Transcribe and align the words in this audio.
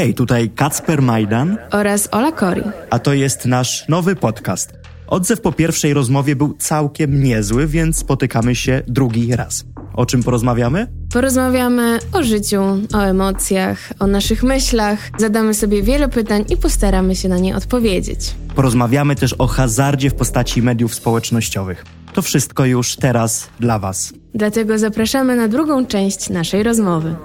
Hej, 0.00 0.14
tutaj 0.14 0.50
Kacper 0.50 1.02
Majdan, 1.02 1.56
oraz 1.70 2.08
Ola 2.12 2.32
Kori. 2.32 2.62
a 2.90 2.98
to 2.98 3.12
jest 3.14 3.46
nasz 3.46 3.88
nowy 3.88 4.16
podcast. 4.16 4.72
Odzew 5.06 5.40
po 5.40 5.52
pierwszej 5.52 5.94
rozmowie 5.94 6.36
był 6.36 6.54
całkiem 6.58 7.22
niezły, 7.22 7.66
więc 7.66 7.96
spotykamy 7.96 8.54
się 8.54 8.82
drugi 8.86 9.36
raz. 9.36 9.64
O 9.94 10.06
czym 10.06 10.22
porozmawiamy? 10.22 10.86
Porozmawiamy 11.12 11.98
o 12.12 12.22
życiu, 12.22 12.62
o 12.94 12.98
emocjach, 12.98 13.92
o 13.98 14.06
naszych 14.06 14.42
myślach, 14.42 14.98
zadamy 15.18 15.54
sobie 15.54 15.82
wiele 15.82 16.08
pytań 16.08 16.44
i 16.48 16.56
postaramy 16.56 17.16
się 17.16 17.28
na 17.28 17.38
nie 17.38 17.56
odpowiedzieć. 17.56 18.34
Porozmawiamy 18.54 19.16
też 19.16 19.34
o 19.38 19.46
hazardzie 19.46 20.10
w 20.10 20.14
postaci 20.14 20.62
mediów 20.62 20.94
społecznościowych. 20.94 21.84
To 22.12 22.22
wszystko 22.22 22.64
już 22.64 22.96
teraz 22.96 23.48
dla 23.60 23.78
Was. 23.78 24.12
Dlatego 24.34 24.78
zapraszamy 24.78 25.36
na 25.36 25.48
drugą 25.48 25.86
część 25.86 26.30
naszej 26.30 26.62
rozmowy. 26.62 27.16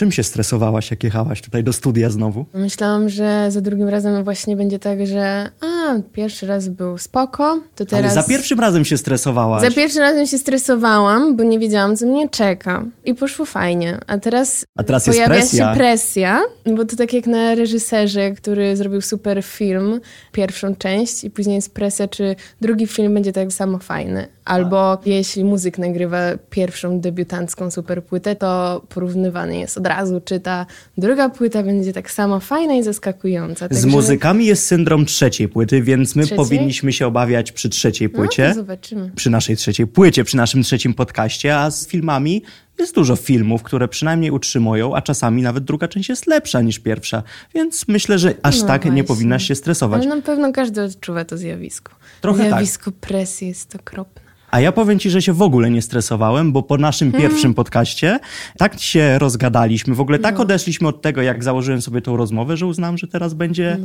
Czym 0.00 0.12
się 0.12 0.22
stresowałaś, 0.22 0.90
jak 0.90 1.04
jechałaś 1.04 1.42
tutaj 1.42 1.64
do 1.64 1.72
studia 1.72 2.10
znowu? 2.10 2.46
Myślałam, 2.54 3.08
że 3.08 3.50
za 3.50 3.60
drugim 3.60 3.88
razem 3.88 4.24
właśnie 4.24 4.56
będzie 4.56 4.78
tak, 4.78 5.06
że 5.06 5.50
a, 5.60 5.94
pierwszy 6.12 6.46
raz 6.46 6.68
był 6.68 6.98
spoko, 6.98 7.60
to 7.74 7.86
teraz... 7.86 8.04
Ale 8.12 8.22
za 8.22 8.28
pierwszym 8.28 8.60
razem 8.60 8.84
się 8.84 8.98
stresowałaś. 8.98 9.62
Za 9.62 9.70
pierwszym 9.70 10.02
razem 10.02 10.26
się 10.26 10.38
stresowałam, 10.38 11.36
bo 11.36 11.42
nie 11.42 11.58
wiedziałam, 11.58 11.96
co 11.96 12.06
mnie 12.06 12.28
czeka. 12.28 12.84
I 13.04 13.14
poszło 13.14 13.44
fajnie. 13.44 13.98
A 14.06 14.18
teraz, 14.18 14.64
A 14.76 14.82
teraz 14.82 15.06
jest 15.06 15.18
pojawia 15.18 15.34
presja. 15.34 15.72
się 15.72 15.78
presja, 15.78 16.40
bo 16.76 16.84
to 16.84 16.96
tak 16.96 17.12
jak 17.12 17.26
na 17.26 17.54
reżyserze, 17.54 18.30
który 18.30 18.76
zrobił 18.76 19.00
super 19.00 19.42
film, 19.42 20.00
pierwszą 20.32 20.74
część 20.76 21.24
i 21.24 21.30
później 21.30 21.56
jest 21.56 21.74
presja, 21.74 22.08
czy 22.08 22.36
drugi 22.60 22.86
film 22.86 23.14
będzie 23.14 23.32
tak 23.32 23.52
samo 23.52 23.78
fajny. 23.78 24.26
Albo 24.44 24.98
jeśli 25.06 25.44
muzyk 25.44 25.78
nagrywa 25.78 26.18
pierwszą 26.50 27.00
debiutancką 27.00 27.70
super 27.70 28.04
płytę, 28.04 28.36
to 28.36 28.82
porównywany 28.88 29.58
jest 29.58 29.78
od 29.78 29.86
razu, 29.96 30.20
czy 30.24 30.40
ta 30.40 30.66
druga 30.98 31.28
płyta 31.28 31.62
będzie 31.62 31.92
tak 31.92 32.10
samo 32.10 32.40
fajna 32.40 32.74
i 32.74 32.82
zaskakująca. 32.82 33.66
Z 33.66 33.68
Także- 33.68 33.86
muzykami 33.86 34.46
jest 34.46 34.66
syndrom 34.66 35.06
trzeciej 35.06 35.48
płyty, 35.48 35.82
więc 35.82 36.16
my 36.16 36.22
Trzeciej? 36.22 36.36
powinniśmy 36.36 36.92
się 36.92 37.06
obawiać 37.06 37.52
przy 37.52 37.68
trzeciej 37.68 38.08
No, 38.12 38.18
płycie. 38.18 38.48
to 38.48 38.54
zobaczymy. 38.54 39.10
przy 39.16 39.30
naszej 39.30 39.56
trzeciej 39.56 39.86
płycie, 39.86 40.24
przy 40.24 40.36
naszym 40.36 40.62
trzecim 40.62 40.94
podcaście, 40.94 41.56
a 41.56 41.70
z 41.70 41.86
filmami 41.86 42.42
jest 42.78 42.94
dużo 42.94 43.16
filmów, 43.16 43.62
które 43.62 43.88
przynajmniej 43.88 44.30
utrzymują, 44.30 44.94
a 44.96 45.02
czasami 45.02 45.42
nawet 45.42 45.64
druga 45.64 45.88
część 45.88 46.08
jest 46.08 46.26
lepsza 46.26 46.60
niż 46.60 46.78
pierwsza. 46.78 47.22
Więc 47.54 47.88
myślę, 47.88 48.18
że 48.18 48.34
aż 48.42 48.60
No 48.60 48.66
tak 48.66 48.84
nie 48.84 48.90
właśnie. 48.90 49.04
powinnaś 49.04 49.46
się 49.48 49.54
stresować. 49.54 50.02
Ale 50.06 50.16
na 50.16 50.22
pewno 50.22 50.52
każdy 50.52 50.82
odczuwa 50.82 51.24
to 51.24 51.36
zjawisko. 51.38 51.92
Trochę 52.20 52.38
tak. 52.38 52.48
zjawisko 52.48 52.92
presji 52.92 53.48
jest 53.48 53.74
okropne. 53.76 54.29
A 54.50 54.60
ja 54.60 54.72
powiem 54.72 54.98
ci, 54.98 55.10
że 55.10 55.22
się 55.22 55.32
w 55.32 55.42
ogóle 55.42 55.70
nie 55.70 55.82
stresowałem, 55.82 56.52
bo 56.52 56.62
po 56.62 56.76
naszym 56.76 57.12
Hmm. 57.12 57.30
pierwszym 57.30 57.54
podcaście 57.54 58.18
tak 58.58 58.80
się 58.80 59.18
rozgadaliśmy, 59.18 59.94
w 59.94 60.00
ogóle 60.00 60.18
tak 60.18 60.34
No. 60.34 60.40
odeszliśmy 60.40 60.88
od 60.88 61.02
tego, 61.02 61.22
jak 61.22 61.44
założyłem 61.44 61.82
sobie 61.82 62.00
tą 62.02 62.16
rozmowę, 62.16 62.56
że 62.56 62.66
uznałem, 62.66 62.98
że 62.98 63.06
teraz 63.06 63.34
będzie 63.34 63.78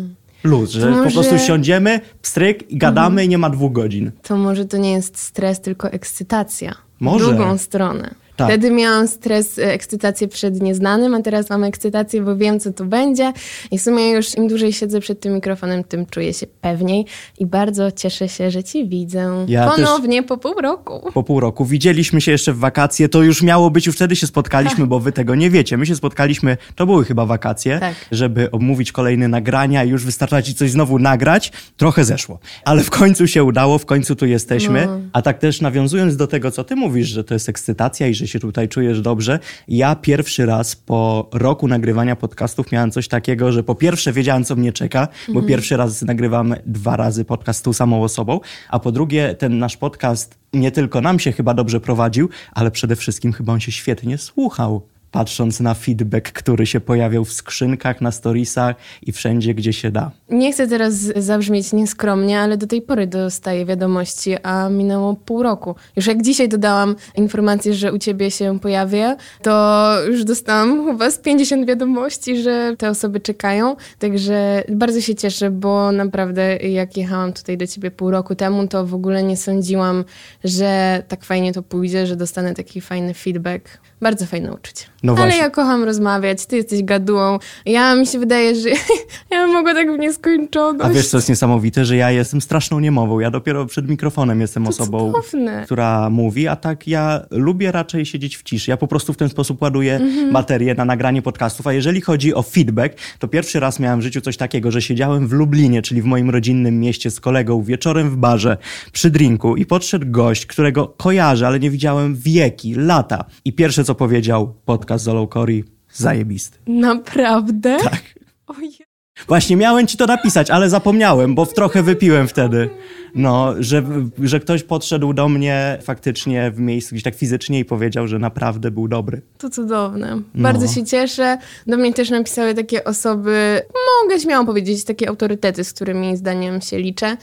luz, 0.44 0.70
że 0.72 0.80
po 0.80 0.86
może- 0.88 0.98
Mhm. 1.06 1.14
prostu 1.14 1.40
siądziemy, 1.48 2.00
pstryk 2.22 2.72
i 2.72 2.78
gadamy 2.78 3.26
i 3.26 3.30
nie 3.30 3.38
ma 3.38 3.50
dwóch 3.50 3.72
godzin. 3.72 4.12
To 4.24 4.38
może 4.38 4.66
to 4.66 4.78
nie 4.78 4.92
jest 4.92 5.18
stres, 5.18 5.62
tylko 5.62 5.92
ekscytacja. 5.92 6.74
Może. 7.00 7.26
W 7.26 7.28
drugą 7.30 7.58
stronę. 7.58 8.16
Tak. 8.36 8.48
Wtedy 8.48 8.72
miałam 8.72 9.08
stres, 9.08 9.60
e, 9.60 9.74
ekscytację 9.74 10.28
przed 10.28 10.62
nieznanym, 10.62 11.16
a 11.16 11.22
teraz 11.22 11.50
mam 11.50 11.64
ekscytację, 11.64 12.22
bo 12.22 12.36
wiem, 12.36 12.60
co 12.60 12.74
to 12.74 12.86
będzie. 12.86 13.34
I 13.72 13.80
w 13.80 13.82
sumie 13.82 14.12
już 14.12 14.38
im 14.38 14.48
dłużej 14.48 14.74
siedzę 14.74 15.00
przed 15.00 15.20
tym 15.20 15.34
mikrofonem, 15.34 15.84
tym 15.84 16.06
czuję 16.06 16.34
się 16.34 16.48
pewniej. 16.62 17.06
I 17.40 17.46
bardzo 17.46 17.92
cieszę 17.92 18.30
się, 18.30 18.52
że 18.52 18.64
ci 18.64 18.88
widzę. 18.88 19.46
Ja 19.48 19.72
Ponownie 19.76 20.24
po 20.24 20.38
pół 20.38 20.54
roku. 20.62 21.12
po 21.14 21.24
pół 21.24 21.40
roku. 21.40 21.66
Widzieliśmy 21.66 22.22
się 22.22 22.32
jeszcze 22.32 22.54
w 22.54 22.58
wakacje, 22.58 23.10
to 23.10 23.24
już 23.24 23.42
miało 23.44 23.70
być, 23.72 23.86
już 23.86 23.96
wtedy 23.96 24.16
się 24.16 24.28
spotkaliśmy, 24.28 24.88
bo 24.88 25.00
wy 25.00 25.12
tego 25.12 25.36
nie 25.36 25.50
wiecie. 25.50 25.78
My 25.78 25.86
się 25.86 25.96
spotkaliśmy, 25.96 26.58
to 26.76 26.86
były 26.86 27.06
chyba 27.06 27.26
wakacje, 27.26 27.80
Tak. 27.80 27.96
żeby 28.12 28.52
omówić 28.52 28.92
kolejne 28.92 29.28
nagrania 29.28 29.84
i 29.84 29.90
już 29.90 30.06
wystarczać 30.06 30.50
i 30.50 30.56
coś 30.56 30.72
znowu 30.72 31.00
nagrać. 31.00 31.52
Trochę 31.78 32.04
zeszło. 32.06 32.40
Ale 32.66 32.84
w 32.84 32.90
końcu 32.90 33.28
się 33.28 33.44
udało, 33.44 33.78
w 33.78 33.86
końcu 33.86 34.16
tu 34.16 34.26
jesteśmy. 34.26 34.86
No. 34.86 35.00
A 35.14 35.22
tak 35.22 35.40
też 35.40 35.62
nawiązując 35.62 36.18
do 36.18 36.28
tego, 36.28 36.52
co 36.52 36.64
ty 36.64 36.76
mówisz, 36.76 37.08
że 37.08 37.24
to 37.24 37.34
jest 37.34 37.50
ekscytacja 37.50 38.08
i 38.08 38.14
że 38.14 38.25
się 38.28 38.40
tutaj 38.40 38.70
czujesz 38.70 39.02
dobrze. 39.02 39.40
Ja 39.68 39.96
pierwszy 39.96 40.46
raz 40.46 40.76
po 40.76 41.30
roku 41.34 41.68
nagrywania 41.68 42.16
podcastów 42.16 42.72
miałem 42.72 42.92
coś 42.92 43.08
takiego, 43.08 43.52
że 43.52 43.64
po 43.64 43.76
pierwsze 43.76 44.14
wiedziałem, 44.14 44.44
co 44.44 44.56
mnie 44.56 44.74
czeka, 44.74 45.08
bo 45.28 45.32
Mhm. 45.34 45.46
pierwszy 45.48 45.78
raz 45.78 46.02
nagrywam 46.02 46.56
dwa 46.66 46.96
razy 46.98 47.26
podcast 47.26 47.60
z 47.60 47.62
tą 47.62 47.74
samą 47.74 48.04
osobą, 48.04 48.40
a 48.70 48.80
po 48.80 48.92
drugie 48.92 49.36
ten 49.36 49.60
nasz 49.60 49.78
podcast 49.78 50.38
nie 50.54 50.72
tylko 50.72 51.02
nam 51.02 51.20
się 51.20 51.32
chyba 51.32 51.54
dobrze 51.54 51.80
prowadził, 51.80 52.30
ale 52.52 52.72
przede 52.72 52.96
wszystkim 52.96 53.34
chyba 53.34 53.54
on 53.54 53.60
się 53.60 53.72
świetnie 53.72 54.18
słuchał. 54.18 54.82
Patrząc 55.16 55.60
na 55.60 55.74
feedback, 55.74 56.32
który 56.32 56.66
się 56.66 56.80
pojawiał 56.80 57.26
w 57.26 57.34
skrzynkach, 57.34 58.02
na 58.02 58.12
storiesach 58.12 58.76
i 59.02 59.12
wszędzie, 59.12 59.54
gdzie 59.54 59.74
się 59.74 59.92
da. 59.92 60.12
Nie 60.30 60.52
chcę 60.52 60.68
teraz 60.68 60.94
zabrzmieć 61.16 61.74
nieskromnie, 61.74 62.40
ale 62.40 62.58
do 62.58 62.68
tej 62.68 62.82
pory 62.82 63.08
dostaję 63.08 63.66
wiadomości, 63.66 64.36
a 64.44 64.70
minęło 64.70 65.16
pół 65.16 65.44
roku. 65.44 65.76
Już 65.96 66.08
jak 66.08 66.22
dzisiaj 66.22 66.50
dodałam 66.50 66.96
informację, 67.16 67.74
że 67.74 67.94
u 67.94 67.98
ciebie 67.98 68.32
się 68.32 68.60
pojawię, 68.60 69.16
to 69.42 69.96
już 70.08 70.24
dostałam 70.24 70.86
chyba 70.86 71.12
z 71.12 71.18
50 71.18 71.68
wiadomości, 71.68 72.42
że 72.42 72.76
te 72.78 72.90
osoby 72.90 73.20
czekają. 73.20 73.76
Także 74.00 74.64
bardzo 74.70 75.02
się 75.02 75.16
cieszę, 75.16 75.52
bo 75.52 75.92
naprawdę 75.92 76.58
jak 76.58 76.98
jechałam 76.98 77.34
tutaj 77.34 77.58
do 77.58 77.68
ciebie 77.68 77.92
pół 77.92 78.12
roku 78.12 78.36
temu, 78.36 78.68
to 78.68 78.86
w 78.86 78.94
ogóle 78.94 79.24
nie 79.24 79.38
sądziłam, 79.38 80.04
że 80.44 81.04
tak 81.08 81.26
fajnie 81.26 81.54
to 81.54 81.64
pójdzie, 81.64 82.08
że 82.08 82.16
dostanę 82.16 82.54
taki 82.54 82.82
fajny 82.82 83.14
feedback. 83.14 83.80
Bardzo 84.02 84.26
fajne 84.26 84.54
uczucie. 84.54 84.86
No 85.04 85.16
Ale 85.20 85.38
ja 85.38 85.50
kocham 85.50 85.84
rozmawiać, 85.84 86.46
ty 86.46 86.56
jesteś 86.56 86.84
gadułą. 86.84 87.40
Ja 87.66 87.96
mi 87.96 88.08
się 88.08 88.20
wydaje, 88.20 88.56
że 88.56 88.70
ja 89.32 89.46
bym 89.46 89.50
mogła 89.54 89.74
tak 89.74 89.96
w 89.96 90.00
nieskończoność. 90.00 90.86
A 90.86 90.90
wiesz, 90.94 91.08
co 91.08 91.18
jest 91.18 91.30
niesamowite, 91.30 91.86
że 91.86 91.96
ja 91.96 92.12
jestem 92.12 92.42
straszną 92.42 92.80
niemową. 92.80 93.20
Ja 93.20 93.32
dopiero 93.32 93.66
przed 93.66 93.90
mikrofonem 93.90 94.42
jestem 94.42 94.68
osobą, 94.68 95.14
cudowne. 95.14 95.62
która 95.66 96.10
mówi, 96.10 96.48
a 96.48 96.56
tak 96.56 96.88
ja 96.88 97.26
lubię 97.32 97.72
raczej 97.72 98.06
siedzieć 98.06 98.38
w 98.38 98.44
ciszy. 98.44 98.72
Ja 98.72 98.78
po 98.78 98.88
prostu 98.88 99.14
w 99.14 99.18
ten 99.18 99.30
sposób 99.30 99.62
ładuję 99.62 99.96
Mhm. 99.96 100.34
baterię 100.34 100.76
na 100.76 100.86
nagranie 100.86 101.22
podcastów. 101.22 101.68
A 101.68 101.74
jeżeli 101.74 102.02
chodzi 102.02 102.34
o 102.34 102.42
feedback, 102.42 102.96
to 103.20 103.28
pierwszy 103.28 103.60
raz 103.60 103.80
miałem 103.80 104.00
w 104.00 104.04
życiu 104.04 104.22
coś 104.22 104.38
takiego, 104.38 104.72
że 104.72 104.82
siedziałem 104.82 105.28
w 105.28 105.32
Lublinie, 105.32 105.82
czyli 105.82 106.02
w 106.02 106.06
moim 106.06 106.30
rodzinnym 106.30 106.80
mieście 106.80 107.12
z 107.12 107.20
kolegą 107.20 107.64
wieczorem 107.64 108.10
w 108.10 108.16
barze 108.18 108.58
przy 108.92 109.10
drinku 109.10 109.56
i 109.56 109.66
podszedł 109.66 110.06
gość, 110.12 110.46
którego 110.46 110.88
kojarzę, 110.88 111.48
ale 111.48 111.60
nie 111.60 111.70
widziałem 111.70 112.16
wieki, 112.16 112.74
lata. 112.76 113.26
I 113.46 113.54
pierwsze 113.54 113.85
co 113.86 113.96
powiedział, 113.96 114.54
podcast 114.66 115.04
z 115.04 115.08
Olą 115.08 115.28
Cori, 115.28 115.64
zajebisty. 115.94 116.58
Naprawdę? 116.68 117.78
Tak. 117.84 118.04
Ojej. 118.48 118.86
Właśnie 119.28 119.56
miałem 119.56 119.88
ci 119.88 119.98
to 119.98 120.06
napisać, 120.06 120.52
ale 120.52 120.70
zapomniałem, 120.70 121.36
bo 121.36 121.46
w 121.46 121.54
trochę 121.54 121.84
wypiłem 121.84 122.28
wtedy. 122.28 122.70
No, 123.16 123.54
że, 123.60 123.84
że 124.20 124.40
ktoś 124.40 124.64
podszedł 124.64 125.14
do 125.14 125.30
mnie 125.30 125.78
faktycznie 125.82 126.52
w 126.52 126.60
miejscu 126.60 126.96
gdzieś 126.96 127.04
tak 127.04 127.16
fizycznie 127.16 127.60
i 127.60 127.66
powiedział, 127.66 128.08
że 128.08 128.20
naprawdę 128.20 128.72
był 128.72 128.88
dobry. 128.88 129.22
To 129.38 129.50
cudowne. 129.50 130.16
No. 130.16 130.44
Bardzo 130.44 130.68
się 130.68 130.86
cieszę. 130.86 131.38
Do 131.68 131.78
mnie 131.78 131.94
też 131.94 132.10
napisały 132.10 132.54
takie 132.54 132.84
osoby, 132.84 133.62
mogę 134.04 134.20
śmiało 134.20 134.46
powiedzieć, 134.46 134.84
takie 134.84 135.10
autorytety, 135.10 135.64
z 135.64 135.74
którymi 135.74 136.18
zdaniem 136.18 136.62
się 136.62 136.80
liczę. 136.80 137.18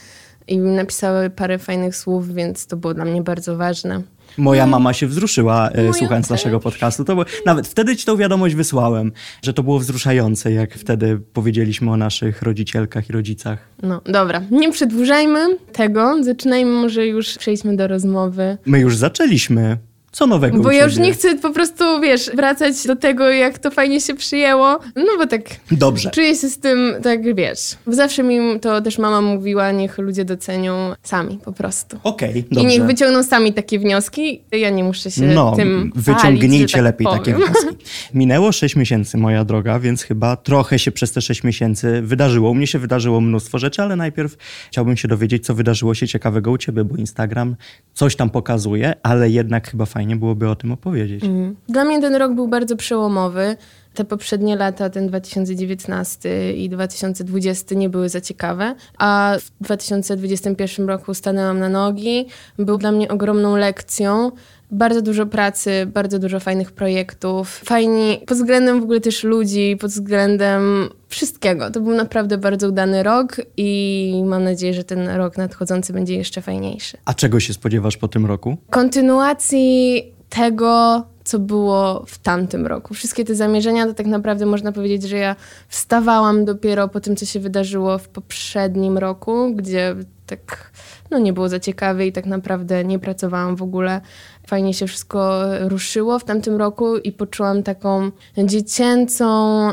I 0.47 0.57
napisały 0.57 1.29
parę 1.29 1.59
fajnych 1.59 1.95
słów, 1.95 2.33
więc 2.33 2.67
to 2.67 2.77
było 2.77 2.93
dla 2.93 3.05
mnie 3.05 3.21
bardzo 3.21 3.57
ważne. 3.57 4.01
Moja 4.37 4.67
mama 4.67 4.93
się 4.93 5.07
wzruszyła 5.07 5.69
e, 5.69 5.77
Moja 5.81 5.93
słuchając 5.93 6.27
też. 6.27 6.31
naszego 6.31 6.59
podcastu. 6.59 7.03
To 7.05 7.13
było, 7.13 7.25
nawet 7.45 7.67
wtedy 7.67 7.95
ci 7.95 8.05
tą 8.05 8.17
wiadomość 8.17 8.55
wysłałem, 8.55 9.11
że 9.43 9.53
to 9.53 9.63
było 9.63 9.79
wzruszające, 9.79 10.51
jak 10.51 10.73
wtedy 10.73 11.19
powiedzieliśmy 11.33 11.91
o 11.91 11.97
naszych 11.97 12.41
rodzicielkach 12.41 13.09
i 13.09 13.13
rodzicach. 13.13 13.59
No, 13.83 14.01
dobra. 14.05 14.41
Nie 14.51 14.71
przedłużajmy 14.71 15.57
tego. 15.71 16.23
Zaczynajmy 16.23 16.71
może 16.71 17.07
już, 17.07 17.37
przejdźmy 17.37 17.75
do 17.77 17.87
rozmowy. 17.87 18.57
My 18.65 18.79
już 18.79 18.97
zaczęliśmy. 18.97 19.77
Co 20.13 20.27
nowego 20.27 20.59
Bo 20.59 20.71
ja 20.71 20.83
już 20.83 20.97
nie 20.97 21.13
chcę 21.13 21.37
po 21.37 21.49
prostu, 21.49 22.01
wiesz, 22.01 22.31
wracać 22.35 22.87
do 22.87 22.95
tego, 22.95 23.29
jak 23.29 23.57
to 23.57 23.71
fajnie 23.71 24.01
się 24.01 24.13
przyjęło. 24.15 24.79
No 24.95 25.17
bo 25.17 25.27
tak 25.27 25.41
Dobrze. 25.71 26.11
czuję 26.11 26.35
się 26.35 26.49
z 26.49 26.59
tym, 26.59 26.93
tak 27.03 27.35
wiesz. 27.35 27.59
Zawsze 27.87 28.23
mi 28.23 28.59
to 28.59 28.81
też 28.81 28.97
mama 28.97 29.21
mówiła, 29.21 29.71
niech 29.71 29.97
ludzie 29.97 30.25
docenią 30.25 30.93
sami 31.03 31.39
po 31.45 31.53
prostu. 31.53 31.97
Okej, 32.03 32.37
I 32.37 32.43
dobrze. 32.43 32.69
niech 32.69 32.83
wyciągną 32.83 33.23
sami 33.23 33.53
takie 33.53 33.79
wnioski. 33.79 34.41
Ja 34.51 34.69
nie 34.69 34.83
muszę 34.83 35.11
się 35.11 35.21
No, 35.21 35.55
tym 35.55 35.91
wyciągnijcie 35.95 36.67
że 36.67 36.73
tak 36.73 36.83
lepiej 36.83 37.07
takie 37.07 37.35
wnioski. 37.35 37.77
Minęło 38.13 38.51
6 38.51 38.75
miesięcy, 38.75 39.17
moja 39.17 39.45
droga, 39.45 39.79
więc 39.79 40.03
chyba 40.03 40.35
trochę 40.35 40.79
się 40.79 40.91
przez 40.91 41.11
te 41.11 41.21
6 41.21 41.43
miesięcy 41.43 42.01
wydarzyło. 42.01 42.49
U 42.49 42.55
mnie 42.55 42.67
się 42.67 42.79
wydarzyło 42.79 43.21
mnóstwo 43.21 43.59
rzeczy, 43.59 43.81
ale 43.81 43.95
najpierw 43.95 44.37
chciałbym 44.67 44.97
się 44.97 45.07
dowiedzieć, 45.07 45.45
co 45.45 45.53
wydarzyło 45.53 45.93
się 45.95 46.07
ciekawego 46.07 46.51
u 46.51 46.57
ciebie, 46.57 46.83
bo 46.83 46.95
Instagram 46.95 47.55
coś 47.93 48.15
tam 48.15 48.29
pokazuje, 48.29 48.93
ale 49.03 49.29
jednak 49.29 49.71
chyba 49.71 49.85
fajnie 49.85 50.02
byłoby 50.15 50.49
o 50.49 50.55
tym 50.55 50.71
opowiedzieć. 50.71 51.23
Dla 51.69 51.85
mnie 51.85 52.01
ten 52.01 52.15
rok 52.15 52.33
był 52.33 52.47
bardzo 52.47 52.75
przełomowy. 52.75 53.57
te 53.93 54.05
poprzednie 54.05 54.55
lata, 54.55 54.89
ten 54.89 55.07
2019 55.07 56.53
i 56.53 56.69
2020 56.69 57.75
nie 57.75 57.89
były 57.89 58.09
za 58.09 58.21
ciekawe, 58.21 58.75
a 58.97 59.35
w 59.39 59.63
2021 59.63 60.87
roku 60.87 61.13
stanęłam 61.13 61.59
na 61.59 61.69
nogi. 61.69 62.25
Był 62.59 62.77
dla 62.77 62.91
mnie 62.91 63.09
ogromną 63.09 63.55
lekcją. 63.55 64.31
Bardzo 64.73 65.01
dużo 65.01 65.25
pracy, 65.25 65.85
bardzo 65.93 66.19
dużo 66.19 66.39
fajnych 66.39 66.71
projektów. 66.71 67.61
Fajni 67.65 68.21
pod 68.27 68.37
względem 68.37 68.79
w 68.79 68.83
ogóle 68.83 69.01
też 69.01 69.23
ludzi, 69.23 69.77
pod 69.79 69.91
względem 69.91 70.89
wszystkiego. 71.09 71.71
To 71.71 71.79
był 71.79 71.95
naprawdę 71.95 72.37
bardzo 72.37 72.67
udany 72.67 73.03
rok 73.03 73.37
i 73.57 74.23
mam 74.25 74.43
nadzieję, 74.43 74.73
że 74.73 74.83
ten 74.83 75.07
rok 75.09 75.37
nadchodzący 75.37 75.93
będzie 75.93 76.15
jeszcze 76.15 76.41
fajniejszy. 76.41 76.97
A 77.05 77.13
czego 77.13 77.39
się 77.39 77.53
spodziewasz 77.53 77.97
po 77.97 78.07
tym 78.07 78.25
roku? 78.25 78.57
Kontynuacji 78.69 80.03
tego, 80.29 81.03
co 81.23 81.39
było 81.39 82.03
w 82.07 82.17
tamtym 82.17 82.67
roku. 82.67 82.93
Wszystkie 82.93 83.25
te 83.25 83.35
zamierzenia, 83.35 83.85
to 83.85 83.93
tak 83.93 84.05
naprawdę 84.05 84.45
można 84.45 84.71
powiedzieć, 84.71 85.03
że 85.03 85.17
ja 85.17 85.35
wstawałam 85.67 86.45
dopiero 86.45 86.87
po 86.87 86.99
tym, 86.99 87.15
co 87.15 87.25
się 87.25 87.39
wydarzyło 87.39 87.97
w 87.97 88.09
poprzednim 88.09 88.97
roku, 88.97 89.55
gdzie 89.55 89.95
tak 90.25 90.71
no, 91.11 91.19
nie 91.19 91.33
było 91.33 91.49
za 91.49 91.59
ciekawe 91.59 92.07
i 92.07 92.11
tak 92.11 92.25
naprawdę 92.25 92.83
nie 92.83 92.99
pracowałam 92.99 93.55
w 93.55 93.61
ogóle. 93.61 94.01
Fajnie 94.47 94.73
się 94.73 94.87
wszystko 94.87 95.43
ruszyło 95.59 96.19
w 96.19 96.23
tamtym 96.23 96.55
roku 96.55 96.97
i 96.97 97.11
poczułam 97.11 97.63
taką 97.63 98.11
dziecięcą, 98.37 99.27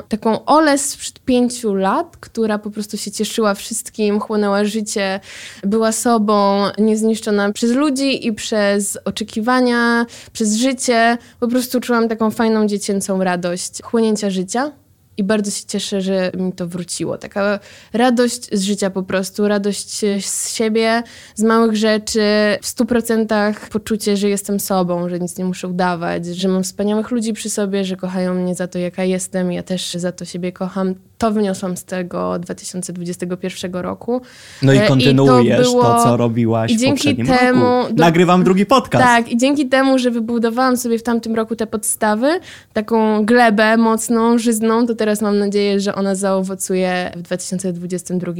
taką 0.09 0.45
Olę 0.45 0.79
sprzed 0.79 1.21
pięciu 1.21 1.75
lat, 1.75 2.17
która 2.17 2.59
po 2.59 2.71
prostu 2.71 2.97
się 2.97 3.11
cieszyła 3.11 3.55
wszystkim, 3.55 4.21
chłonęła 4.21 4.65
życie, 4.65 5.21
była 5.63 5.93
sobą, 5.93 6.65
niezniszczona 6.79 7.53
przez 7.53 7.71
ludzi 7.71 8.27
i 8.27 8.33
przez 8.33 8.99
oczekiwania, 9.05 10.07
przez 10.33 10.57
życie. 10.57 11.19
Po 11.41 11.49
prostu 11.49 11.81
czułam 11.81 12.09
taką 12.09 12.31
fajną 12.31 12.67
dziecięcą 12.67 13.25
radość 13.25 13.83
chłonięcia 13.83 14.31
życia. 14.31 14.73
I 15.21 15.25
bardzo 15.25 15.51
się 15.51 15.65
cieszę, 15.67 16.01
że 16.01 16.33
mi 16.39 16.53
to 16.53 16.67
wróciło. 16.67 17.19
Taka 17.19 17.61
radość 17.93 18.49
z 18.53 18.63
życia 18.63 18.91
po 18.91 19.03
prostu, 19.03 19.49
radość 19.49 20.01
z 20.21 20.55
siebie, 20.55 21.03
z 21.35 21.43
małych 21.43 21.77
rzeczy, 21.77 22.23
w 22.63 22.67
stu 22.67 22.87
procentach 22.87 23.69
poczucie, 23.69 24.17
że 24.17 24.29
jestem 24.29 24.61
sobą, 24.61 25.09
że 25.09 25.19
nic 25.19 25.39
nie 25.39 25.45
muszę 25.45 25.69
udawać, 25.69 26.27
że 26.27 26.49
mam 26.49 26.63
wspaniałych 26.63 27.11
ludzi 27.11 27.33
przy 27.33 27.51
sobie, 27.51 27.85
że 27.85 27.97
kochają 27.97 28.35
mnie 28.35 28.55
za 28.55 28.69
to, 28.69 28.79
jaka 28.79 29.05
jestem. 29.05 29.53
Ja 29.53 29.63
też 29.63 29.95
za 29.95 30.13
to 30.13 30.25
siebie 30.25 30.53
kocham. 30.53 31.10
To 31.21 31.31
wyniosłam 31.31 31.77
z 31.77 31.85
tego 31.85 32.39
2021 32.39 33.73
roku. 33.75 34.23
No 34.63 34.73
i 34.73 34.81
kontynuujesz 34.81 35.61
I 35.61 35.65
to, 35.65 35.71
było... 35.71 35.83
to, 35.83 36.05
co 36.05 36.17
robiłaś 36.17 36.73
I 36.73 36.77
dzięki 36.77 37.15
w 37.15 37.29
temu 37.29 37.83
roku. 37.83 37.95
Nagrywam 37.97 38.45
drugi 38.45 38.67
podcast. 38.67 39.05
Tak, 39.05 39.33
i 39.33 39.37
dzięki 39.37 39.69
temu, 39.69 39.99
że 39.99 40.11
wybudowałam 40.11 40.77
sobie 40.77 40.99
w 40.99 41.03
tamtym 41.03 41.35
roku 41.35 41.57
te 41.57 41.67
podstawy, 41.67 42.41
taką 42.73 43.25
glebę 43.25 43.77
mocną, 43.77 44.39
żyzną, 44.39 44.87
to 44.87 44.95
teraz 44.95 45.23
mam 45.23 45.39
nadzieję, 45.39 45.81
że 45.81 45.95
ona 45.95 46.15
zaowocuje 46.15 47.13
w 47.17 47.23
2022 47.23 48.33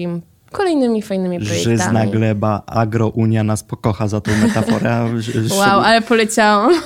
kolejnymi 0.53 1.03
fajnymi 1.03 1.39
projektami. 1.39 1.77
Żyzna 1.77 2.07
gleba, 2.07 2.63
agrounia 2.67 3.45
nas 3.45 3.63
pokocha 3.63 4.09
za 4.09 4.21
tą 4.21 4.31
metaforę. 4.37 5.15
wow, 5.59 5.81
ale 5.81 6.03
poleciałam. 6.03 6.73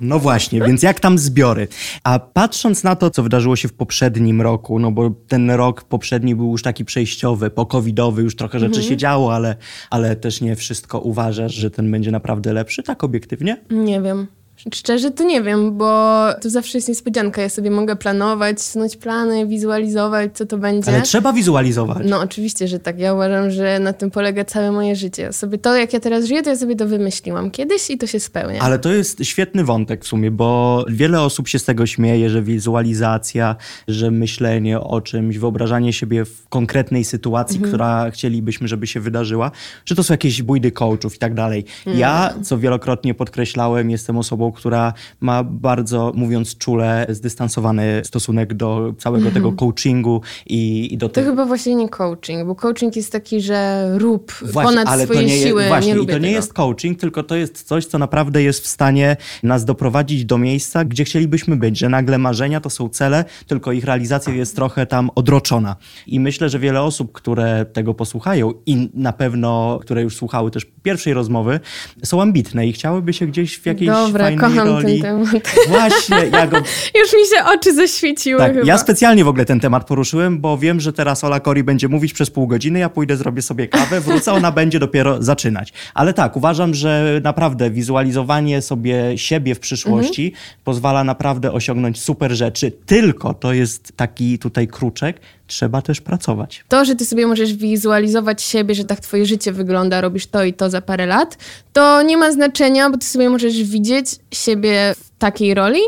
No 0.00 0.18
właśnie, 0.18 0.60
więc 0.60 0.82
jak 0.82 1.00
tam 1.00 1.18
zbiory? 1.18 1.68
A 2.04 2.18
patrząc 2.18 2.84
na 2.84 2.96
to, 2.96 3.10
co 3.10 3.22
wydarzyło 3.22 3.56
się 3.56 3.68
w 3.68 3.72
poprzednim 3.72 4.42
roku, 4.42 4.78
no 4.78 4.90
bo 4.90 5.10
ten 5.28 5.50
rok 5.50 5.84
poprzedni 5.84 6.34
był 6.34 6.50
już 6.50 6.62
taki 6.62 6.84
przejściowy, 6.84 7.50
pokowidowy, 7.50 8.22
już 8.22 8.36
trochę 8.36 8.58
rzeczy 8.58 8.76
mhm. 8.76 8.88
się 8.88 8.96
działo, 8.96 9.34
ale, 9.34 9.56
ale 9.90 10.16
też 10.16 10.40
nie 10.40 10.56
wszystko 10.56 11.00
uważasz, 11.00 11.54
że 11.54 11.70
ten 11.70 11.90
będzie 11.90 12.10
naprawdę 12.10 12.52
lepszy, 12.52 12.82
tak 12.82 13.04
obiektywnie? 13.04 13.56
Nie 13.70 14.00
wiem. 14.00 14.26
Szczerze 14.74 15.10
to 15.10 15.24
nie 15.24 15.42
wiem, 15.42 15.76
bo 15.76 16.14
to 16.42 16.50
zawsze 16.50 16.78
jest 16.78 16.88
niespodzianka. 16.88 17.42
Ja 17.42 17.48
sobie 17.48 17.70
mogę 17.70 17.96
planować, 17.96 18.60
snuć 18.60 18.96
plany, 18.96 19.46
wizualizować, 19.46 20.36
co 20.36 20.46
to 20.46 20.58
będzie. 20.58 20.88
Ale 20.88 21.02
trzeba 21.02 21.32
wizualizować. 21.32 21.98
No 22.04 22.20
oczywiście, 22.20 22.68
że 22.68 22.78
tak. 22.78 22.98
Ja 22.98 23.14
uważam, 23.14 23.50
że 23.50 23.78
na 23.78 23.92
tym 23.92 24.10
polega 24.10 24.44
całe 24.44 24.72
moje 24.72 24.96
życie. 24.96 25.22
Ja 25.22 25.32
sobie 25.32 25.58
to, 25.58 25.76
jak 25.76 25.92
ja 25.92 26.00
teraz 26.00 26.24
żyję, 26.24 26.42
to 26.42 26.50
ja 26.50 26.56
sobie 26.56 26.76
to 26.76 26.86
wymyśliłam 26.86 27.50
kiedyś 27.50 27.90
i 27.90 27.98
to 27.98 28.06
się 28.06 28.20
spełnia. 28.20 28.60
Ale 28.60 28.78
to 28.78 28.92
jest 28.92 29.24
świetny 29.24 29.64
wątek 29.64 30.04
w 30.04 30.08
sumie, 30.08 30.30
bo 30.30 30.84
wiele 30.88 31.20
osób 31.20 31.48
się 31.48 31.58
z 31.58 31.64
tego 31.64 31.86
śmieje, 31.86 32.30
że 32.30 32.42
wizualizacja, 32.42 33.56
że 33.88 34.10
myślenie 34.10 34.80
o 34.80 35.00
czymś, 35.00 35.38
wyobrażanie 35.38 35.92
siebie 35.92 36.24
w 36.24 36.48
konkretnej 36.48 37.04
sytuacji, 37.04 37.56
mhm. 37.56 37.70
która 37.70 38.10
chcielibyśmy, 38.10 38.68
żeby 38.68 38.86
się 38.86 39.00
wydarzyła, 39.00 39.50
że 39.84 39.94
to 39.94 40.02
są 40.02 40.14
jakieś 40.14 40.42
bójdy 40.42 40.72
coachów 40.72 41.14
i 41.16 41.18
tak 41.18 41.34
dalej. 41.34 41.64
Ja, 41.86 42.34
co 42.42 42.58
wielokrotnie 42.58 43.14
podkreślałem, 43.14 43.90
jestem 43.90 44.18
osobą, 44.18 44.47
która 44.52 44.92
ma 45.20 45.44
bardzo, 45.44 46.12
mówiąc 46.14 46.58
czule, 46.58 47.06
zdystansowany 47.08 48.02
stosunek 48.04 48.54
do 48.54 48.94
całego 48.98 49.28
-hmm. 49.28 49.34
tego 49.34 49.52
coachingu 49.52 50.20
i, 50.46 50.94
i 50.94 50.98
do 50.98 51.08
tego. 51.08 51.26
To 51.26 51.32
chyba 51.32 51.46
właśnie 51.46 51.74
nie 51.74 51.88
coaching, 51.88 52.46
bo 52.46 52.54
coaching 52.54 52.96
jest 52.96 53.12
taki, 53.12 53.40
że 53.40 53.90
rób 53.98 54.32
właśnie, 54.42 54.62
ponad 54.62 54.88
ale 54.88 55.04
swoje 55.04 55.20
to 55.20 55.26
nie 55.26 55.38
siły. 55.38 55.66
właśnie, 55.68 55.94
nie 55.94 56.02
i 56.02 56.06
to 56.06 56.12
tego. 56.12 56.18
nie 56.18 56.30
jest 56.30 56.52
coaching, 56.52 57.00
tylko 57.00 57.22
to 57.22 57.36
jest 57.36 57.62
coś, 57.62 57.86
co 57.86 57.98
naprawdę 57.98 58.42
jest 58.42 58.64
w 58.64 58.66
stanie 58.66 59.16
nas 59.42 59.64
doprowadzić 59.64 60.24
do 60.24 60.38
miejsca, 60.38 60.84
gdzie 60.84 61.04
chcielibyśmy 61.04 61.56
być, 61.56 61.78
że 61.78 61.88
nagle 61.88 62.18
marzenia 62.18 62.60
to 62.60 62.70
są 62.70 62.88
cele, 62.88 63.24
tylko 63.46 63.72
ich 63.72 63.84
realizacja 63.84 64.34
jest 64.34 64.56
trochę 64.56 64.86
tam 64.86 65.10
odroczona. 65.14 65.76
I 66.06 66.20
myślę, 66.20 66.48
że 66.48 66.58
wiele 66.58 66.82
osób, 66.82 67.12
które 67.12 67.66
tego 67.72 67.94
posłuchają 67.94 68.52
i 68.66 68.90
na 68.94 69.12
pewno, 69.12 69.78
które 69.82 70.02
już 70.02 70.16
słuchały 70.16 70.50
też 70.50 70.66
pierwszej 70.82 71.14
rozmowy, 71.14 71.60
są 72.04 72.22
ambitne 72.22 72.66
i 72.66 72.72
chciałyby 72.72 73.12
się 73.12 73.26
gdzieś 73.26 73.58
w 73.58 73.66
jakiejś 73.66 73.90
Dobra, 73.90 74.24
fajnej 74.24 74.37
kocham 74.40 74.68
roli. 74.68 75.02
ten 75.02 75.02
temat. 75.02 75.56
Właśnie, 75.68 76.16
ja 76.32 76.46
go... 76.46 76.56
Już 77.00 77.12
mi 77.12 77.36
się 77.36 77.44
oczy 77.44 77.74
zaświeciły 77.74 78.40
tak, 78.40 78.54
chyba. 78.54 78.66
Ja 78.66 78.78
specjalnie 78.78 79.24
w 79.24 79.28
ogóle 79.28 79.44
ten 79.44 79.60
temat 79.60 79.86
poruszyłem, 79.86 80.40
bo 80.40 80.58
wiem, 80.58 80.80
że 80.80 80.92
teraz 80.92 81.24
Ola 81.24 81.40
Kori 81.40 81.64
będzie 81.64 81.88
mówić 81.88 82.12
przez 82.12 82.30
pół 82.30 82.46
godziny, 82.46 82.78
ja 82.78 82.88
pójdę, 82.88 83.16
zrobię 83.16 83.42
sobie 83.42 83.68
kawę, 83.68 84.00
wrócę, 84.00 84.32
ona 84.32 84.52
będzie 84.52 84.78
dopiero 84.78 85.22
zaczynać. 85.22 85.72
Ale 85.94 86.14
tak, 86.14 86.36
uważam, 86.36 86.74
że 86.74 87.20
naprawdę 87.24 87.70
wizualizowanie 87.70 88.62
sobie 88.62 89.18
siebie 89.18 89.54
w 89.54 89.60
przyszłości 89.60 90.26
mhm. 90.26 90.44
pozwala 90.64 91.04
naprawdę 91.04 91.52
osiągnąć 91.52 92.00
super 92.00 92.32
rzeczy. 92.32 92.72
Tylko 92.86 93.34
to 93.34 93.52
jest 93.52 93.92
taki 93.96 94.38
tutaj 94.38 94.68
kruczek, 94.68 95.20
trzeba 95.48 95.82
też 95.82 96.00
pracować. 96.00 96.64
To, 96.68 96.84
że 96.84 96.94
ty 96.94 97.04
sobie 97.04 97.26
możesz 97.26 97.54
wizualizować 97.54 98.42
siebie, 98.42 98.74
że 98.74 98.84
tak 98.84 99.00
twoje 99.00 99.26
życie 99.26 99.52
wygląda, 99.52 100.00
robisz 100.00 100.26
to 100.26 100.44
i 100.44 100.52
to 100.52 100.70
za 100.70 100.80
parę 100.80 101.06
lat, 101.06 101.38
to 101.72 102.02
nie 102.02 102.16
ma 102.16 102.32
znaczenia, 102.32 102.90
bo 102.90 102.98
ty 102.98 103.06
sobie 103.06 103.30
możesz 103.30 103.62
widzieć 103.62 104.06
siebie 104.32 104.94
w 104.98 105.18
takiej 105.18 105.54
roli, 105.54 105.80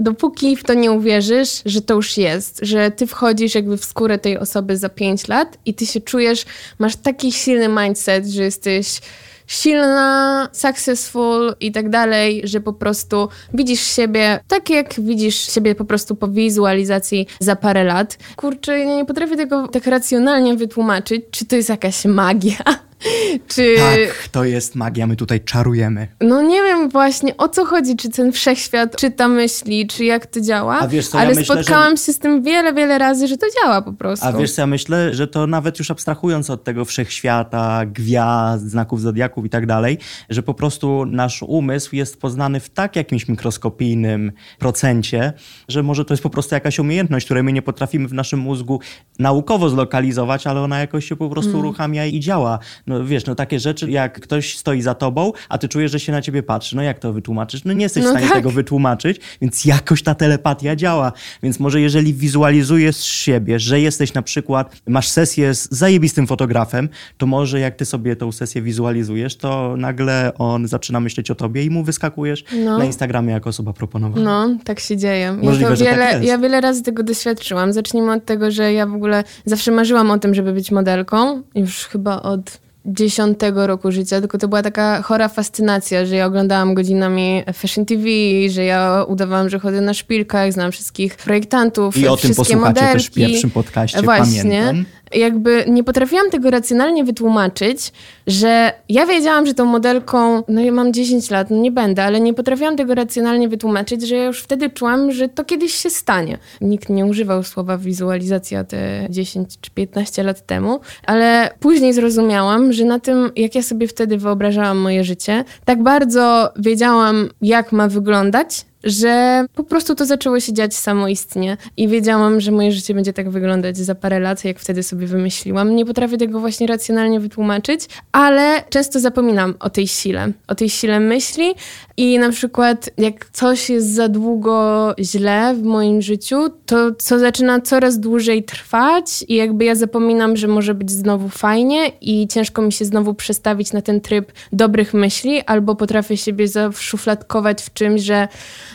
dopóki 0.00 0.56
w 0.56 0.64
to 0.64 0.74
nie 0.74 0.92
uwierzysz, 0.92 1.62
że 1.66 1.80
to 1.80 1.94
już 1.94 2.16
jest, 2.16 2.60
że 2.62 2.90
ty 2.90 3.06
wchodzisz 3.06 3.54
jakby 3.54 3.76
w 3.76 3.84
skórę 3.84 4.18
tej 4.18 4.38
osoby 4.38 4.76
za 4.76 4.88
pięć 4.88 5.28
lat 5.28 5.58
i 5.66 5.74
ty 5.74 5.86
się 5.86 6.00
czujesz, 6.00 6.44
masz 6.78 6.96
taki 6.96 7.32
silny 7.32 7.68
mindset, 7.68 8.26
że 8.26 8.42
jesteś 8.42 9.00
silna, 9.46 10.48
successful 10.52 11.54
i 11.60 11.72
tak 11.72 11.88
dalej, 11.88 12.42
że 12.44 12.60
po 12.60 12.72
prostu 12.72 13.28
widzisz 13.54 13.80
siebie 13.80 14.40
tak, 14.48 14.70
jak 14.70 14.94
widzisz 14.98 15.52
siebie 15.52 15.74
po 15.74 15.84
prostu 15.84 16.14
po 16.16 16.28
wizualizacji 16.28 17.26
za 17.40 17.56
parę 17.56 17.84
lat. 17.84 18.18
Kurczę, 18.36 18.78
ja 18.78 18.96
nie 18.96 19.04
potrafię 19.04 19.36
tego 19.36 19.68
tak 19.68 19.86
racjonalnie 19.86 20.56
wytłumaczyć, 20.56 21.24
czy 21.30 21.46
to 21.46 21.56
jest 21.56 21.68
jakaś 21.68 22.04
magia 22.04 22.56
Czy... 23.54 23.74
Tak, 23.76 24.28
to 24.28 24.44
jest 24.44 24.74
magia, 24.74 25.06
my 25.06 25.16
tutaj 25.16 25.40
czarujemy. 25.40 26.08
No 26.20 26.42
nie 26.42 26.62
wiem 26.62 26.88
właśnie 26.88 27.36
o 27.36 27.48
co 27.48 27.64
chodzi, 27.64 27.96
czy 27.96 28.10
ten 28.10 28.32
wszechświat 28.32 28.96
czyta 28.96 29.28
myśli, 29.28 29.86
czy 29.86 30.04
jak 30.04 30.26
to 30.26 30.40
działa, 30.40 30.78
A 30.78 30.88
wiesz 30.88 31.08
co, 31.08 31.18
ale 31.18 31.30
ja 31.30 31.34
myślę, 31.34 31.56
spotkałam 31.56 31.96
że... 31.96 32.02
się 32.04 32.12
z 32.12 32.18
tym 32.18 32.42
wiele, 32.42 32.74
wiele 32.74 32.98
razy, 32.98 33.28
że 33.28 33.36
to 33.36 33.46
działa 33.60 33.82
po 33.82 33.92
prostu. 33.92 34.26
A 34.26 34.32
wiesz 34.32 34.52
co, 34.52 34.62
ja 34.62 34.66
myślę, 34.66 35.14
że 35.14 35.26
to 35.26 35.46
nawet 35.46 35.78
już 35.78 35.90
abstrahując 35.90 36.50
od 36.50 36.64
tego 36.64 36.84
wszechświata, 36.84 37.86
gwiazd, 37.86 38.70
znaków 38.70 39.00
zodiaków 39.00 39.46
i 39.46 39.50
tak 39.50 39.66
dalej, 39.66 39.98
że 40.30 40.42
po 40.42 40.54
prostu 40.54 41.06
nasz 41.06 41.42
umysł 41.42 41.96
jest 41.96 42.20
poznany 42.20 42.60
w 42.60 42.70
tak 42.70 42.96
jakimś 42.96 43.28
mikroskopijnym 43.28 44.32
procencie, 44.58 45.32
że 45.68 45.82
może 45.82 46.04
to 46.04 46.14
jest 46.14 46.22
po 46.22 46.30
prostu 46.30 46.54
jakaś 46.54 46.78
umiejętność, 46.78 47.24
której 47.24 47.42
my 47.42 47.52
nie 47.52 47.62
potrafimy 47.62 48.08
w 48.08 48.14
naszym 48.14 48.40
mózgu 48.40 48.80
naukowo 49.18 49.68
zlokalizować, 49.68 50.46
ale 50.46 50.60
ona 50.60 50.78
jakoś 50.78 51.08
się 51.08 51.16
po 51.16 51.30
prostu 51.30 51.50
mm. 51.50 51.60
uruchamia 51.60 52.06
i 52.06 52.20
działa. 52.20 52.58
No, 52.86 52.91
no 52.98 53.04
wiesz, 53.04 53.26
no 53.26 53.34
takie 53.34 53.60
rzeczy, 53.60 53.90
jak 53.90 54.20
ktoś 54.20 54.56
stoi 54.56 54.82
za 54.82 54.94
tobą, 54.94 55.32
a 55.48 55.58
ty 55.58 55.68
czujesz, 55.68 55.92
że 55.92 56.00
się 56.00 56.12
na 56.12 56.22
ciebie 56.22 56.42
patrzy. 56.42 56.76
No 56.76 56.82
jak 56.82 56.98
to 56.98 57.12
wytłumaczysz? 57.12 57.64
No 57.64 57.72
nie 57.72 57.82
jesteś 57.82 58.02
no 58.02 58.08
w 58.08 58.12
stanie 58.12 58.26
tak. 58.26 58.36
tego 58.36 58.50
wytłumaczyć, 58.50 59.20
więc 59.40 59.64
jakoś 59.64 60.02
ta 60.02 60.14
telepatia 60.14 60.76
działa. 60.76 61.12
Więc 61.42 61.60
może 61.60 61.80
jeżeli 61.80 62.14
wizualizujesz 62.14 62.96
siebie, 62.96 63.58
że 63.58 63.80
jesteś 63.80 64.14
na 64.14 64.22
przykład, 64.22 64.76
masz 64.86 65.08
sesję 65.08 65.54
z 65.54 65.68
zajebistym 65.70 66.26
fotografem, 66.26 66.88
to 67.18 67.26
może 67.26 67.60
jak 67.60 67.76
ty 67.76 67.84
sobie 67.84 68.16
tą 68.16 68.32
sesję 68.32 68.62
wizualizujesz, 68.62 69.36
to 69.36 69.74
nagle 69.76 70.32
on 70.38 70.68
zaczyna 70.68 71.00
myśleć 71.00 71.30
o 71.30 71.34
tobie 71.34 71.64
i 71.64 71.70
mu 71.70 71.84
wyskakujesz 71.84 72.44
no. 72.64 72.78
na 72.78 72.84
Instagramie 72.84 73.32
jako 73.32 73.50
osoba 73.50 73.72
proponowana. 73.72 74.46
No, 74.48 74.56
tak 74.64 74.80
się 74.80 74.96
dzieje. 74.96 75.32
Możliwe, 75.32 75.70
ja, 75.70 75.76
wiele, 75.76 76.12
tak 76.12 76.24
ja 76.24 76.38
wiele 76.38 76.60
razy 76.60 76.82
tego 76.82 77.02
doświadczyłam. 77.02 77.72
Zacznijmy 77.72 78.12
od 78.12 78.24
tego, 78.24 78.50
że 78.50 78.72
ja 78.72 78.86
w 78.86 78.94
ogóle 78.94 79.24
zawsze 79.44 79.70
marzyłam 79.70 80.10
o 80.10 80.18
tym, 80.18 80.34
żeby 80.34 80.52
być 80.52 80.70
modelką. 80.70 81.42
Już 81.54 81.84
chyba 81.84 82.22
od 82.22 82.60
dziesiątego 82.86 83.66
roku 83.66 83.92
życia, 83.92 84.20
tylko 84.20 84.38
to 84.38 84.48
była 84.48 84.62
taka 84.62 85.02
chora 85.02 85.28
fascynacja, 85.28 86.06
że 86.06 86.16
ja 86.16 86.26
oglądałam 86.26 86.74
godzinami 86.74 87.42
Fashion 87.54 87.86
TV, 87.86 88.04
że 88.48 88.64
ja 88.64 89.04
udawałam, 89.08 89.48
że 89.48 89.58
chodzę 89.58 89.80
na 89.80 89.94
szpilkach, 89.94 90.52
znam 90.52 90.72
wszystkich 90.72 91.16
projektantów, 91.16 91.96
I 91.96 92.08
o 92.08 92.16
tym 92.16 92.18
wszystkie 92.18 92.36
posłuchacie 92.36 92.80
modelki. 92.80 92.92
też 92.92 93.06
w 93.06 93.10
pierwszym 93.14 93.50
podcaście, 93.50 94.02
Właśnie. 94.02 94.42
pamiętam. 94.42 94.84
Jakby 95.14 95.64
nie 95.68 95.84
potrafiłam 95.84 96.30
tego 96.30 96.50
racjonalnie 96.50 97.04
wytłumaczyć, 97.04 97.92
że 98.26 98.72
ja 98.88 99.06
wiedziałam, 99.06 99.46
że 99.46 99.54
tą 99.54 99.64
modelką, 99.64 100.42
no 100.48 100.60
ja 100.60 100.72
mam 100.72 100.92
10 100.92 101.30
lat, 101.30 101.50
no 101.50 101.56
nie 101.56 101.72
będę, 101.72 102.04
ale 102.04 102.20
nie 102.20 102.34
potrafiłam 102.34 102.76
tego 102.76 102.94
racjonalnie 102.94 103.48
wytłumaczyć, 103.48 104.08
że 104.08 104.14
ja 104.16 104.24
już 104.24 104.42
wtedy 104.42 104.70
czułam, 104.70 105.12
że 105.12 105.28
to 105.28 105.44
kiedyś 105.44 105.74
się 105.74 105.90
stanie. 105.90 106.38
Nikt 106.60 106.88
nie 106.88 107.06
używał 107.06 107.42
słowa 107.42 107.78
wizualizacja 107.78 108.64
te 108.64 109.06
10 109.10 109.60
czy 109.60 109.70
15 109.70 110.22
lat 110.22 110.46
temu, 110.46 110.80
ale 111.06 111.50
później 111.60 111.92
zrozumiałam, 111.92 112.72
że 112.72 112.84
na 112.84 113.00
tym, 113.00 113.30
jak 113.36 113.54
ja 113.54 113.62
sobie 113.62 113.88
wtedy 113.88 114.18
wyobrażałam 114.18 114.78
moje 114.78 115.04
życie, 115.04 115.44
tak 115.64 115.82
bardzo 115.82 116.52
wiedziałam, 116.56 117.28
jak 117.40 117.72
ma 117.72 117.88
wyglądać, 117.88 118.64
że 118.84 119.44
po 119.54 119.64
prostu 119.64 119.94
to 119.94 120.06
zaczęło 120.06 120.40
się 120.40 120.52
dziać 120.52 120.76
samoistnie 120.76 121.56
i 121.76 121.88
wiedziałam, 121.88 122.40
że 122.40 122.52
moje 122.52 122.72
życie 122.72 122.94
będzie 122.94 123.12
tak 123.12 123.30
wyglądać 123.30 123.76
za 123.76 123.94
parę 123.94 124.20
lat, 124.20 124.44
jak 124.44 124.58
wtedy 124.58 124.82
sobie 124.82 125.06
wymyśliłam. 125.06 125.76
Nie 125.76 125.86
potrafię 125.86 126.18
tego 126.18 126.40
właśnie 126.40 126.66
racjonalnie 126.66 127.20
wytłumaczyć, 127.20 127.80
ale 128.12 128.64
często 128.70 129.00
zapominam 129.00 129.54
o 129.60 129.70
tej 129.70 129.86
sile, 129.86 130.32
o 130.48 130.54
tej 130.54 130.68
sile 130.68 131.00
myśli 131.00 131.54
i 131.96 132.18
na 132.18 132.30
przykład 132.30 132.90
jak 132.98 133.30
coś 133.32 133.70
jest 133.70 133.94
za 133.94 134.08
długo 134.08 134.94
źle 134.98 135.54
w 135.54 135.62
moim 135.62 136.02
życiu, 136.02 136.36
to 136.66 136.92
co 136.98 137.18
zaczyna 137.18 137.60
coraz 137.60 138.00
dłużej 138.00 138.42
trwać 138.42 139.24
i 139.28 139.34
jakby 139.34 139.64
ja 139.64 139.74
zapominam, 139.74 140.36
że 140.36 140.48
może 140.48 140.74
być 140.74 140.90
znowu 140.90 141.28
fajnie 141.28 141.92
i 142.00 142.28
ciężko 142.28 142.62
mi 142.62 142.72
się 142.72 142.84
znowu 142.84 143.14
przestawić 143.14 143.72
na 143.72 143.82
ten 143.82 144.00
tryb 144.00 144.32
dobrych 144.52 144.94
myśli, 144.94 145.42
albo 145.46 145.76
potrafię 145.76 146.16
siebie 146.16 146.48
zaszufladkować 146.48 147.62
w 147.62 147.72
czymś, 147.72 148.02
że 148.02 148.28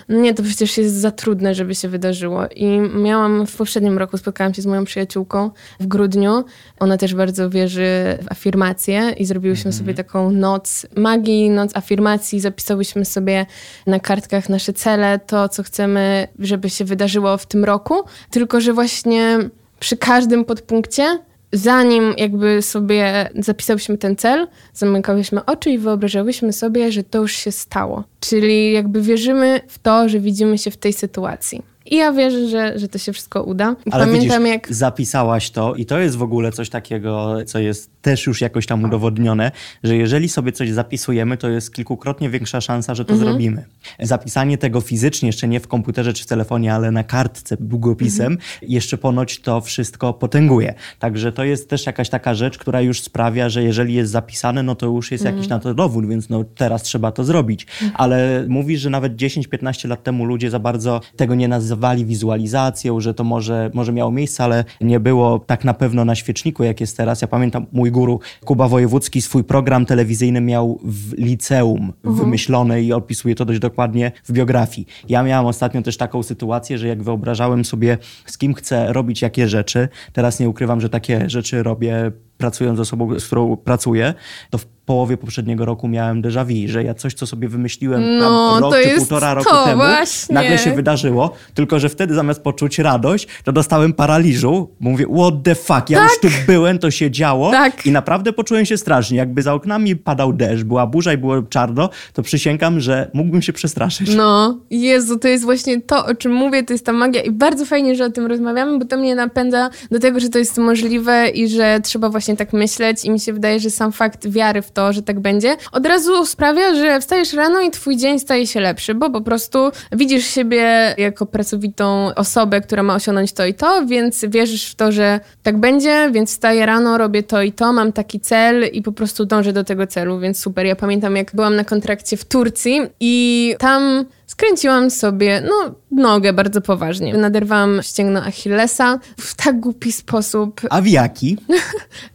nie, 0.09 0.33
to 0.33 0.43
przecież 0.43 0.77
jest 0.77 0.95
za 0.95 1.11
trudne, 1.11 1.55
żeby 1.55 1.75
się 1.75 1.89
wydarzyło. 1.89 2.47
I 2.55 2.79
miałam 2.79 3.47
w 3.47 3.55
poprzednim 3.55 3.97
roku, 3.97 4.17
spotkałam 4.17 4.53
się 4.53 4.61
z 4.61 4.65
moją 4.65 4.85
przyjaciółką 4.85 5.51
w 5.79 5.87
grudniu. 5.87 6.43
Ona 6.79 6.97
też 6.97 7.15
bardzo 7.15 7.49
wierzy 7.49 8.17
w 8.21 8.31
afirmacje 8.31 9.13
i 9.17 9.25
zrobiłyśmy 9.25 9.73
sobie 9.73 9.93
taką 9.93 10.31
noc 10.31 10.85
magii, 10.95 11.49
noc 11.49 11.75
afirmacji. 11.75 12.39
Zapisałyśmy 12.39 13.05
sobie 13.05 13.45
na 13.87 13.99
kartkach 13.99 14.49
nasze 14.49 14.73
cele, 14.73 15.19
to 15.19 15.49
co 15.49 15.63
chcemy, 15.63 16.27
żeby 16.39 16.69
się 16.69 16.85
wydarzyło 16.85 17.37
w 17.37 17.45
tym 17.45 17.65
roku. 17.65 17.95
Tylko, 18.29 18.61
że 18.61 18.73
właśnie 18.73 19.39
przy 19.79 19.97
każdym 19.97 20.45
podpunkcie 20.45 21.19
zanim 21.51 22.13
jakby 22.17 22.61
sobie 22.61 23.29
zapisałyśmy 23.35 23.97
ten 23.97 24.15
cel, 24.15 24.47
zamykałyśmy 24.73 25.45
oczy 25.45 25.69
i 25.69 25.77
wyobrażałyśmy 25.77 26.53
sobie, 26.53 26.91
że 26.91 27.03
to 27.03 27.17
już 27.21 27.31
się 27.31 27.51
stało. 27.51 28.03
Czyli 28.19 28.73
jakby 28.73 29.01
wierzymy 29.01 29.61
w 29.67 29.79
to, 29.79 30.09
że 30.09 30.19
widzimy 30.19 30.57
się 30.57 30.71
w 30.71 30.77
tej 30.77 30.93
sytuacji. 30.93 31.61
I 31.91 31.95
ja 31.95 32.13
wierzę, 32.13 32.47
że, 32.49 32.79
że 32.79 32.87
to 32.87 32.97
się 32.97 33.13
wszystko 33.13 33.43
uda. 33.43 33.75
Ale 33.91 34.05
Pamiętam 34.05 34.43
widzisz, 34.43 34.51
jak. 34.53 34.73
zapisałaś 34.73 35.49
to 35.51 35.75
i 35.75 35.85
to 35.85 35.99
jest 35.99 36.15
w 36.15 36.21
ogóle 36.21 36.51
coś 36.51 36.69
takiego, 36.69 37.35
co 37.45 37.59
jest 37.59 37.91
też 38.01 38.25
już 38.27 38.41
jakoś 38.41 38.65
tam 38.65 38.83
udowodnione, 38.83 39.51
że 39.83 39.95
jeżeli 39.95 40.29
sobie 40.29 40.51
coś 40.51 40.71
zapisujemy, 40.71 41.37
to 41.37 41.49
jest 41.49 41.73
kilkukrotnie 41.73 42.29
większa 42.29 42.61
szansa, 42.61 42.95
że 42.95 43.05
to 43.05 43.13
Mhm. 43.13 43.29
zrobimy. 43.31 43.65
Zapisanie 43.99 44.57
tego 44.57 44.81
fizycznie, 44.81 45.29
jeszcze 45.29 45.47
nie 45.47 45.59
w 45.59 45.67
komputerze 45.67 46.13
czy 46.13 46.23
w 46.23 46.27
telefonie, 46.27 46.73
ale 46.73 46.91
na 46.91 47.03
kartce, 47.03 47.57
długopisem, 47.59 48.31
Mhm. 48.33 48.49
jeszcze 48.61 48.97
ponoć 48.97 49.39
to 49.41 49.61
wszystko 49.61 50.13
potęguje. 50.13 50.73
Także 50.99 51.31
to 51.31 51.43
jest 51.43 51.69
też 51.69 51.85
jakaś 51.85 52.09
taka 52.09 52.33
rzecz, 52.33 52.57
która 52.57 52.81
już 52.81 53.01
sprawia, 53.01 53.49
że 53.49 53.63
jeżeli 53.63 53.93
jest 53.93 54.11
zapisane, 54.11 54.63
no 54.63 54.75
to 54.75 54.85
już 54.85 55.11
jest 55.11 55.23
jakiś 55.25 55.43
Mhm. 55.43 55.49
na 55.59 55.63
to 55.63 55.73
dowód, 55.73 56.07
więc 56.07 56.29
no 56.29 56.43
teraz 56.55 56.83
trzeba 56.83 57.11
to 57.11 57.23
zrobić. 57.23 57.67
Ale 57.93 58.45
mówisz, 58.47 58.81
że 58.81 58.89
nawet 58.89 59.15
10-15 59.15 59.87
lat 59.89 60.03
temu 60.03 60.25
ludzie 60.25 60.49
za 60.49 60.59
bardzo 60.59 61.01
tego 61.15 61.35
nie 61.35 61.47
nazywali 61.47 61.76
wizualizacją, 62.05 62.99
że 62.99 63.13
to 63.13 63.23
może, 63.23 63.71
może 63.73 63.93
miało 63.93 64.11
miejsce, 64.11 64.43
ale 64.43 64.63
nie 64.81 64.99
było 64.99 65.39
tak 65.39 65.65
na 65.65 65.73
pewno 65.73 66.05
na 66.05 66.15
świeczniku, 66.15 66.63
jak 66.63 66.81
jest 66.81 66.97
teraz. 66.97 67.21
Ja 67.21 67.27
pamiętam, 67.27 67.65
mój 67.71 67.91
guru 67.91 68.19
Kuba 68.45 68.67
Wojewódzki 68.67 69.21
swój 69.21 69.43
program 69.43 69.85
telewizyjny 69.85 70.41
miał 70.41 70.79
w 70.83 71.13
liceum 71.17 71.93
wymyślone 72.03 72.81
i 72.81 72.93
opisuje 72.93 73.35
to 73.35 73.45
dość 73.45 73.59
dokładnie 73.59 74.11
w 74.23 74.31
biografii. 74.31 74.87
Ja 75.09 75.23
miałam 75.23 75.45
ostatnio 75.45 75.81
też 75.81 75.97
taką 75.97 76.23
sytuację, 76.23 76.77
że 76.77 76.87
jak 76.87 77.03
wyobrażałem 77.03 77.65
sobie, 77.65 77.97
z 78.25 78.37
kim 78.37 78.53
chcę 78.53 78.93
robić 78.93 79.21
jakie 79.21 79.47
rzeczy, 79.47 79.89
teraz 80.13 80.39
nie 80.39 80.49
ukrywam, 80.49 80.81
że 80.81 80.89
takie 80.89 81.29
rzeczy 81.29 81.63
robię 81.63 82.11
pracując 82.37 82.77
z 82.77 82.81
osobą, 82.81 83.19
z 83.19 83.25
którą 83.25 83.57
pracuję, 83.57 84.13
to 84.49 84.57
w 84.57 84.65
połowie 84.65 85.17
poprzedniego 85.17 85.65
roku 85.65 85.87
miałem 85.87 86.21
déjà 86.21 86.45
vu, 86.45 86.71
że 86.71 86.83
ja 86.83 86.93
coś, 86.93 87.13
co 87.13 87.27
sobie 87.27 87.47
wymyśliłem 87.49 88.17
No, 88.17 88.59
rok 88.59 88.75
czy 88.83 88.95
półtora 88.97 89.33
roku 89.33 89.49
to 89.49 89.65
temu, 89.65 89.77
właśnie. 89.77 90.33
nagle 90.35 90.57
się 90.57 90.75
wydarzyło, 90.75 91.33
tylko 91.53 91.79
że 91.79 91.89
wtedy 91.89 92.13
zamiast 92.13 92.41
poczuć 92.41 92.79
radość, 92.79 93.27
to 93.43 93.51
dostałem 93.51 93.93
paraliżu. 93.93 94.69
Mówię, 94.79 95.05
what 95.17 95.33
the 95.43 95.55
fuck, 95.55 95.89
ja 95.89 96.03
już 96.03 96.19
tu 96.19 96.27
byłem, 96.47 96.79
to 96.79 96.91
się 96.91 97.11
działo 97.11 97.51
Tak. 97.51 97.85
i 97.85 97.91
naprawdę 97.91 98.33
poczułem 98.33 98.65
się 98.65 98.77
strasznie. 98.77 99.17
Jakby 99.17 99.41
za 99.41 99.53
oknami 99.53 99.95
padał 99.95 100.33
deszcz, 100.33 100.63
była 100.63 100.87
burza 100.87 101.13
i 101.13 101.17
było 101.17 101.41
czarno, 101.41 101.89
to 102.13 102.21
przysięgam, 102.23 102.79
że 102.79 103.09
mógłbym 103.13 103.41
się 103.41 103.53
przestraszyć. 103.53 104.15
No, 104.15 104.59
Jezu, 104.69 105.19
to 105.19 105.27
jest 105.27 105.43
właśnie 105.43 105.81
to, 105.81 106.05
o 106.05 106.15
czym 106.15 106.31
mówię, 106.33 106.63
to 106.63 106.73
jest 106.73 106.85
ta 106.85 106.93
magia 106.93 107.21
i 107.21 107.31
bardzo 107.31 107.65
fajnie, 107.65 107.95
że 107.95 108.05
o 108.05 108.09
tym 108.09 108.25
rozmawiamy, 108.25 108.79
bo 108.79 108.85
to 108.85 108.97
mnie 108.97 109.15
napędza 109.15 109.69
do 109.91 109.99
tego, 109.99 110.19
że 110.19 110.29
to 110.29 110.37
jest 110.39 110.57
możliwe 110.57 111.29
i 111.29 111.47
że 111.49 111.79
trzeba 111.83 112.09
właśnie 112.09 112.26
tak 112.35 112.53
myśleć 112.53 113.05
i 113.05 113.11
mi 113.11 113.19
się 113.19 113.33
wydaje, 113.33 113.59
że 113.59 113.69
sam 113.69 113.91
fakt 113.91 114.27
wiary 114.27 114.61
w 114.61 114.71
to, 114.71 114.93
że 114.93 115.01
tak 115.01 115.19
będzie, 115.19 115.57
od 115.71 115.85
razu 115.85 116.25
sprawia, 116.25 116.75
że 116.75 116.99
wstajesz 117.01 117.33
rano 117.33 117.61
i 117.61 117.71
twój 117.71 117.97
dzień 117.97 118.19
staje 118.19 118.47
się 118.47 118.59
lepszy, 118.59 118.95
bo 118.95 119.09
po 119.09 119.21
prostu 119.21 119.59
widzisz 119.91 120.25
siebie 120.25 120.95
jako 120.97 121.25
pracowitą 121.25 122.11
osobę, 122.15 122.61
która 122.61 122.83
ma 122.83 122.95
osiągnąć 122.95 123.33
to 123.33 123.45
i 123.45 123.53
to, 123.53 123.85
więc 123.85 124.25
wierzysz 124.25 124.71
w 124.71 124.75
to, 124.75 124.91
że 124.91 125.19
tak 125.43 125.57
będzie, 125.57 126.09
więc 126.11 126.29
wstaję 126.29 126.65
rano, 126.65 126.97
robię 126.97 127.23
to 127.23 127.41
i 127.41 127.51
to, 127.51 127.73
mam 127.73 127.91
taki 127.91 128.19
cel 128.19 128.69
i 128.73 128.81
po 128.81 128.91
prostu 128.91 129.25
dążę 129.25 129.53
do 129.53 129.63
tego 129.63 129.87
celu, 129.87 130.19
więc 130.19 130.39
super. 130.39 130.65
Ja 130.65 130.75
pamiętam, 130.75 131.15
jak 131.15 131.35
byłam 131.35 131.55
na 131.55 131.63
kontrakcie 131.63 132.17
w 132.17 132.25
Turcji 132.25 132.81
i 132.99 133.55
tam 133.59 134.05
skręciłam 134.27 134.91
sobie, 134.91 135.41
no, 135.41 135.75
nogę 135.97 136.33
bardzo 136.33 136.61
poważnie. 136.61 137.13
Naderwałam 137.13 137.79
ścięgno 137.83 138.23
Achillesa 138.23 138.99
w 139.19 139.35
tak 139.35 139.59
głupi 139.59 139.91
sposób. 139.91 140.61
A 140.69 140.81
w 140.81 140.87
jaki? 140.87 141.37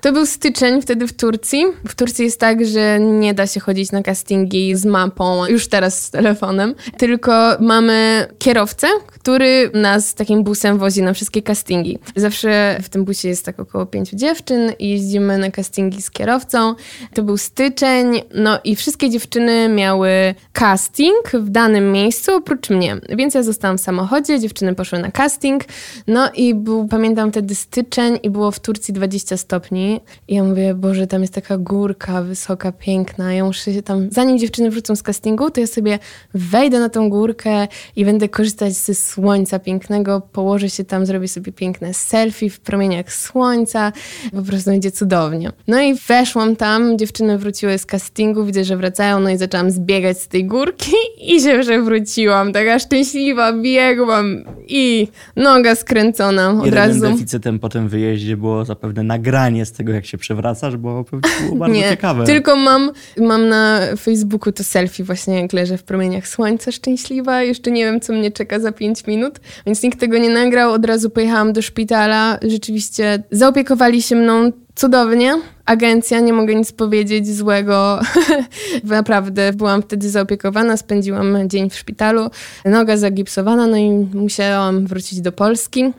To 0.01 0.13
był 0.13 0.27
styczeń 0.27 0.83
wtedy 0.83 1.07
w 1.07 1.13
Turcji. 1.13 1.65
W 1.89 1.95
Turcji 1.95 2.25
jest 2.25 2.41
tak, 2.41 2.67
że 2.67 3.01
nie 3.01 3.35
da 3.35 3.47
się 3.47 3.61
chodzić 3.61 3.93
na 3.93 4.03
castingi 4.03 4.77
z 4.77 4.85
mapą, 4.85 5.47
już 5.47 5.69
teraz 5.69 6.03
z 6.03 6.11
telefonem, 6.11 6.75
tylko 6.99 7.57
mamy 7.61 8.27
kierowcę, 8.39 8.87
który 9.23 9.71
nas 9.75 10.15
takim 10.15 10.45
busem 10.45 10.79
wozi 10.79 11.03
na 11.03 11.13
wszystkie 11.13 11.43
castingi. 11.43 11.99
Zawsze 12.17 12.79
w 12.83 12.89
tym 12.89 13.05
busie 13.05 13.29
jest 13.29 13.45
tak 13.45 13.61
około 13.61 13.87
pięciu 13.87 14.17
dziewczyn 14.17 14.73
i 14.79 14.91
jeździmy 14.91 15.39
na 15.39 15.51
castingi 15.51 16.03
z 16.03 16.11
kierowcą. 16.11 16.75
To 17.15 17.23
był 17.23 17.37
styczeń, 17.37 18.23
no 18.35 18.59
i 18.65 18.77
wszystkie 18.77 19.11
dziewczyny 19.11 19.69
miały 19.69 20.35
casting 20.53 21.31
w 21.35 21.51
danym 21.51 21.93
miejscu 21.93 22.33
oprócz 22.35 22.71
mnie. 22.71 22.97
Więc 23.09 23.35
ja 23.35 23.43
zostałam 23.43 23.79
w 23.79 23.81
samochodzie, 23.81 24.41
dziewczyny 24.41 24.75
poszły 24.75 24.99
na 24.99 25.11
casting, 25.11 25.65
no 26.07 26.31
i 26.35 26.55
był, 26.55 26.89
pamiętam 26.89 27.31
wtedy 27.31 27.55
styczeń 27.55 28.19
i 28.23 28.31
było 28.31 28.51
w 28.51 28.61
Turcji 28.61 28.95
20 28.95 29.37
stopni 29.37 30.01
i 30.29 30.35
ja 30.35 30.45
mówię, 30.45 30.75
Boże, 30.75 31.07
tam 31.07 31.21
jest 31.21 31.35
taka 31.35 31.59
górka 31.59 32.23
wysoka, 32.23 32.73
piękna, 32.73 33.35
ja 33.35 33.45
muszę 33.45 33.73
się 33.75 33.83
tam, 33.83 34.09
zanim 34.11 34.39
dziewczyny 34.39 34.71
wrócą 34.71 34.97
z 34.97 35.03
castingu, 35.03 35.51
to 35.51 35.61
ja 35.61 35.67
sobie 35.67 35.99
wejdę 36.35 36.81
na 36.81 36.89
tą 36.89 37.11
górkę 37.11 37.69
i 37.97 38.05
będę 38.05 38.29
korzystać 38.29 38.73
ze 38.73 38.95
słońca 39.13 39.59
pięknego, 39.59 40.21
położę 40.33 40.71
się 40.71 40.85
tam, 40.85 41.07
zrobię 41.07 41.29
sobie 41.29 41.53
piękne 41.53 41.95
selfie 41.95 42.51
w 42.51 42.61
promieniach 42.61 43.13
słońca, 43.13 43.93
po 44.35 44.43
prostu 44.43 44.71
będzie 44.71 44.91
cudownie. 44.91 45.51
No 45.69 45.81
i 45.81 45.95
weszłam 45.95 46.57
tam, 46.57 46.99
dziewczyny 46.99 47.39
wróciły 47.39 47.79
z 47.79 47.87
castingu, 47.87 48.45
widzę, 48.45 48.65
że 48.65 48.77
wracają, 48.77 49.21
no 49.21 49.31
i 49.31 49.37
zaczęłam 49.37 49.71
zbiegać 49.71 50.19
z 50.21 50.29
tej 50.29 50.45
górki 50.45 50.93
i 51.35 51.41
się 51.41 51.59
przewróciłam, 51.61 52.53
taka 52.53 52.79
szczęśliwa, 52.79 53.53
biegłam 53.53 54.45
i 54.69 55.09
noga 55.37 55.75
skręcona 55.75 56.51
od 56.51 56.65
Jedynym 56.65 56.75
razu. 56.75 57.01
deficytem 57.01 57.59
po 57.59 57.69
tym 57.69 57.89
wyjeździe 57.89 58.37
było 58.37 58.65
zapewne 58.65 59.03
nagranie 59.03 59.67
z 59.67 59.73
tego, 59.73 59.93
jak 59.93 60.07
się 60.07 60.19
przewracasz, 60.19 60.77
bo 60.77 61.05
było 61.05 61.57
bardzo 61.57 61.77
Nie, 61.79 61.89
ciekawe. 61.89 62.25
tylko 62.25 62.57
mam, 62.57 62.91
mam 63.19 63.49
na 63.49 63.81
Facebooku 63.99 64.53
to 64.53 64.65
selfie 64.65 65.05
właśnie 65.05 65.41
jak 65.41 65.53
leżę 65.53 65.79
w 65.79 65.83
promieniach 65.83 66.29
słońca 66.29 66.73
szczęśliwa. 66.73 67.43
Jeszcze 67.43 67.71
nie 67.71 67.85
wiem, 67.85 68.01
co 68.01 68.13
mnie 68.13 68.31
czeka 68.31 68.61
za 68.61 68.73
5 69.03 69.17
minut, 69.17 69.41
więc 69.67 69.83
nikt 69.83 70.01
tego 70.01 70.19
nie 70.19 70.31
nagrał. 70.31 70.73
Od 70.73 70.85
razu 70.87 71.11
pojechałam 71.11 71.53
do 71.53 71.63
szpitala. 71.63 72.39
Rzeczywiście 72.43 73.23
zaopiekowali 73.31 74.03
się 74.03 74.17
mną 74.17 74.53
cudownie. 74.75 75.35
Agencja, 75.67 76.21
nie 76.21 76.33
mogę 76.33 76.55
nic 76.55 76.73
powiedzieć 76.73 77.37
złego. 77.37 78.01
Naprawdę 78.85 79.53
byłam 79.53 79.83
wtedy 79.83 80.11
zaopiekowana, 80.11 80.77
spędziłam 80.77 81.49
dzień 81.49 81.71
w 81.71 81.75
szpitalu, 81.75 82.31
noga 82.65 82.97
zagipsowana, 82.97 83.67
no 83.67 83.77
i 83.77 83.91
musiałam 84.15 84.87
wrócić 84.87 85.21
do 85.21 85.33
Polski. 85.33 85.93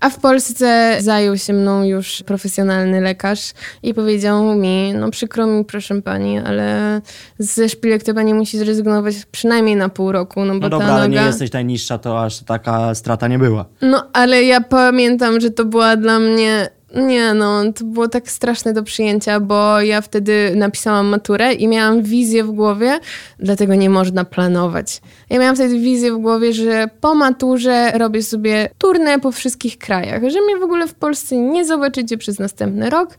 A 0.00 0.10
w 0.10 0.18
Polsce 0.18 0.96
zajął 1.00 1.38
się 1.38 1.52
mną 1.52 1.84
już 1.84 2.22
profesjonalny 2.26 3.00
lekarz 3.00 3.52
i 3.82 3.94
powiedział 3.94 4.54
mi, 4.54 4.92
no 4.94 5.10
przykro 5.10 5.46
mi, 5.46 5.64
proszę 5.64 6.02
pani, 6.02 6.38
ale 6.38 7.00
ze 7.38 7.68
szpilek 7.68 8.02
to 8.04 8.14
pani 8.14 8.34
musi 8.34 8.58
zrezygnować 8.58 9.14
przynajmniej 9.32 9.76
na 9.76 9.88
pół 9.88 10.12
roku, 10.12 10.44
no 10.44 10.54
bo 10.54 10.60
No 10.60 10.68
dobra, 10.68 10.86
ta 10.86 10.94
ale 10.94 11.08
noga... 11.08 11.20
nie 11.20 11.26
jesteś 11.26 11.52
najniższa, 11.52 11.98
to 11.98 12.24
aż 12.24 12.38
taka 12.38 12.94
strata 12.94 13.28
nie 13.28 13.38
była. 13.38 13.64
No, 13.82 14.06
ale 14.12 14.42
ja 14.42 14.60
pamiętam, 14.60 15.40
że 15.40 15.50
to 15.50 15.64
była 15.64 15.96
dla 15.96 16.18
mnie. 16.18 16.70
Nie 16.94 17.34
no, 17.34 17.72
to 17.72 17.84
było 17.84 18.08
tak 18.08 18.30
straszne 18.30 18.72
do 18.72 18.82
przyjęcia, 18.82 19.40
bo 19.40 19.80
ja 19.80 20.00
wtedy 20.00 20.52
napisałam 20.56 21.06
maturę 21.06 21.52
i 21.52 21.68
miałam 21.68 22.02
wizję 22.02 22.44
w 22.44 22.50
głowie, 22.50 23.00
dlatego 23.38 23.74
nie 23.74 23.90
można 23.90 24.24
planować. 24.24 25.00
Ja 25.30 25.38
miałam 25.38 25.54
wtedy 25.54 25.78
wizję 25.78 26.12
w 26.12 26.18
głowie, 26.18 26.52
że 26.52 26.88
po 27.00 27.14
maturze 27.14 27.90
robię 27.98 28.22
sobie 28.22 28.68
turnę 28.78 29.20
po 29.20 29.32
wszystkich 29.32 29.78
krajach, 29.78 30.22
że 30.22 30.40
mnie 30.40 30.56
w 30.56 30.62
ogóle 30.62 30.86
w 30.88 30.94
Polsce 30.94 31.36
nie 31.36 31.64
zobaczycie 31.64 32.18
przez 32.18 32.38
następny 32.38 32.90
rok. 32.90 33.18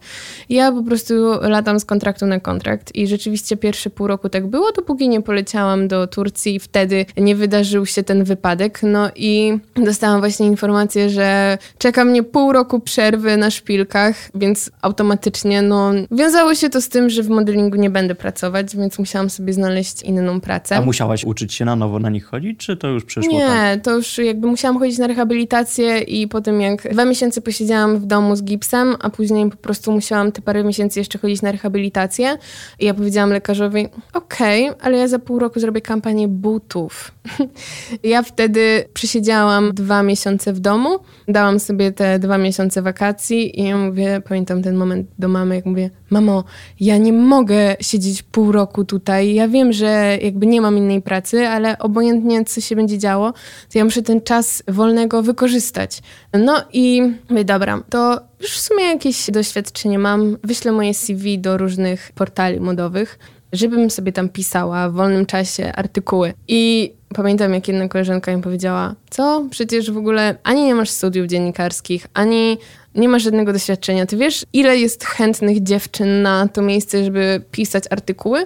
Ja 0.49 0.71
po 0.71 0.83
prostu 0.83 1.13
latam 1.41 1.79
z 1.79 1.85
kontraktu 1.85 2.25
na 2.25 2.39
kontrakt 2.39 2.95
i 2.95 3.07
rzeczywiście 3.07 3.57
pierwsze 3.57 3.89
pół 3.89 4.07
roku 4.07 4.29
tak 4.29 4.47
było, 4.47 4.71
dopóki 4.71 5.09
nie 5.09 5.21
poleciałam 5.21 5.87
do 5.87 6.07
Turcji 6.07 6.55
i 6.55 6.59
wtedy 6.59 7.05
nie 7.17 7.35
wydarzył 7.35 7.85
się 7.85 8.03
ten 8.03 8.23
wypadek. 8.23 8.79
No 8.83 9.09
i 9.15 9.57
dostałam 9.75 10.19
właśnie 10.19 10.47
informację, 10.47 11.09
że 11.09 11.57
czeka 11.77 12.05
mnie 12.05 12.23
pół 12.23 12.51
roku 12.51 12.79
przerwy 12.79 13.37
na 13.37 13.51
szpilkach, 13.61 14.15
więc 14.35 14.71
automatycznie 14.81 15.61
no, 15.61 15.91
wiązało 16.11 16.55
się 16.55 16.69
to 16.69 16.81
z 16.81 16.89
tym, 16.89 17.09
że 17.09 17.23
w 17.23 17.29
modelingu 17.29 17.77
nie 17.77 17.89
będę 17.89 18.15
pracować, 18.15 18.75
więc 18.75 18.99
musiałam 18.99 19.29
sobie 19.29 19.53
znaleźć 19.53 20.01
inną 20.03 20.41
pracę. 20.41 20.75
A 20.75 20.81
musiałaś 20.81 21.23
uczyć 21.23 21.53
się 21.53 21.65
na 21.65 21.75
nowo 21.75 21.99
na 21.99 22.09
nich 22.09 22.25
chodzić, 22.25 22.59
czy 22.59 22.77
to 22.77 22.87
już 22.87 23.05
przyszło 23.05 23.33
Nie, 23.33 23.47
tak? 23.47 23.83
to 23.83 23.95
już 23.95 24.17
jakby 24.17 24.47
musiałam 24.47 24.79
chodzić 24.79 24.97
na 24.97 25.07
rehabilitację 25.07 25.99
i 25.99 26.27
potem 26.27 26.61
jak 26.61 26.93
dwa 26.93 27.05
miesiące 27.05 27.41
posiedziałam 27.41 27.97
w 27.97 28.05
domu 28.05 28.35
z 28.35 28.43
gipsem, 28.43 28.95
a 28.99 29.09
później 29.09 29.49
po 29.49 29.57
prostu 29.57 29.91
musiałam 29.91 30.31
te 30.31 30.41
parę 30.41 30.63
miesięcy 30.63 30.99
jeszcze 30.99 31.19
chodzić 31.19 31.41
na 31.41 31.51
rehabilitację 31.51 32.37
i 32.79 32.85
ja 32.85 32.93
powiedziałam 32.93 33.29
lekarzowi, 33.29 33.87
okej, 34.13 34.69
ale 34.81 34.97
ja 34.97 35.07
za 35.07 35.19
pół 35.19 35.39
roku 35.39 35.59
zrobię 35.59 35.81
kampanię 35.81 36.27
butów. 36.27 37.11
ja 38.03 38.23
wtedy 38.23 38.85
przesiedziałam 38.93 39.71
dwa 39.73 40.03
miesiące 40.03 40.53
w 40.53 40.59
domu, 40.59 40.99
dałam 41.27 41.59
sobie 41.59 41.91
te 41.91 42.19
dwa 42.19 42.37
miesiące 42.37 42.81
wakacji 42.81 43.50
i 43.59 43.63
ja 43.63 43.77
mówię, 43.77 44.21
pamiętam 44.27 44.61
ten 44.61 44.75
moment 44.75 45.07
do 45.19 45.27
mamy, 45.27 45.55
jak 45.55 45.65
mówię, 45.65 45.89
mamo, 46.09 46.43
ja 46.79 46.97
nie 46.97 47.13
mogę 47.13 47.75
siedzieć 47.81 48.23
pół 48.23 48.51
roku 48.51 48.85
tutaj, 48.85 49.33
ja 49.33 49.47
wiem, 49.47 49.73
że 49.73 50.17
jakby 50.21 50.45
nie 50.45 50.61
mam 50.61 50.77
innej 50.77 51.01
pracy, 51.01 51.47
ale 51.47 51.79
obojętnie 51.79 52.45
co 52.45 52.61
się 52.61 52.75
będzie 52.75 52.97
działo, 52.97 53.33
to 53.71 53.77
ja 53.77 53.85
muszę 53.85 54.01
ten 54.01 54.21
czas 54.21 54.63
wolnego 54.67 55.23
wykorzystać. 55.23 56.01
No 56.33 56.63
i 56.73 57.01
mówię, 57.29 57.45
dobra, 57.45 57.83
to 57.89 58.21
już 58.39 58.51
w 58.51 58.61
sumie 58.61 58.83
jakieś 58.83 59.31
doświadczenie 59.31 59.99
mam, 59.99 60.37
wyślę 60.43 60.71
moje 60.71 60.93
CV 60.93 61.39
do 61.39 61.57
różnych 61.57 62.11
portali 62.15 62.59
modowych, 62.59 63.19
żebym 63.53 63.89
sobie 63.89 64.11
tam 64.11 64.29
pisała 64.29 64.89
w 64.89 64.93
wolnym 64.93 65.25
czasie 65.25 65.71
artykuły. 65.75 66.33
I 66.47 66.93
pamiętam, 67.15 67.53
jak 67.53 67.67
jedna 67.67 67.87
koleżanka 67.87 68.35
mi 68.35 68.41
powiedziała, 68.41 68.95
co? 69.09 69.45
Przecież 69.49 69.91
w 69.91 69.97
ogóle 69.97 70.35
ani 70.43 70.63
nie 70.65 70.75
masz 70.75 70.89
studiów 70.89 71.27
dziennikarskich, 71.27 72.07
ani 72.13 72.57
nie 72.95 73.09
masz 73.09 73.23
żadnego 73.23 73.53
doświadczenia. 73.53 74.05
Ty 74.05 74.17
wiesz, 74.17 74.45
ile 74.53 74.77
jest 74.77 75.05
chętnych 75.05 75.63
dziewczyn 75.63 76.21
na 76.21 76.47
to 76.47 76.61
miejsce, 76.61 77.03
żeby 77.03 77.41
pisać 77.51 77.83
artykuły? 77.89 78.45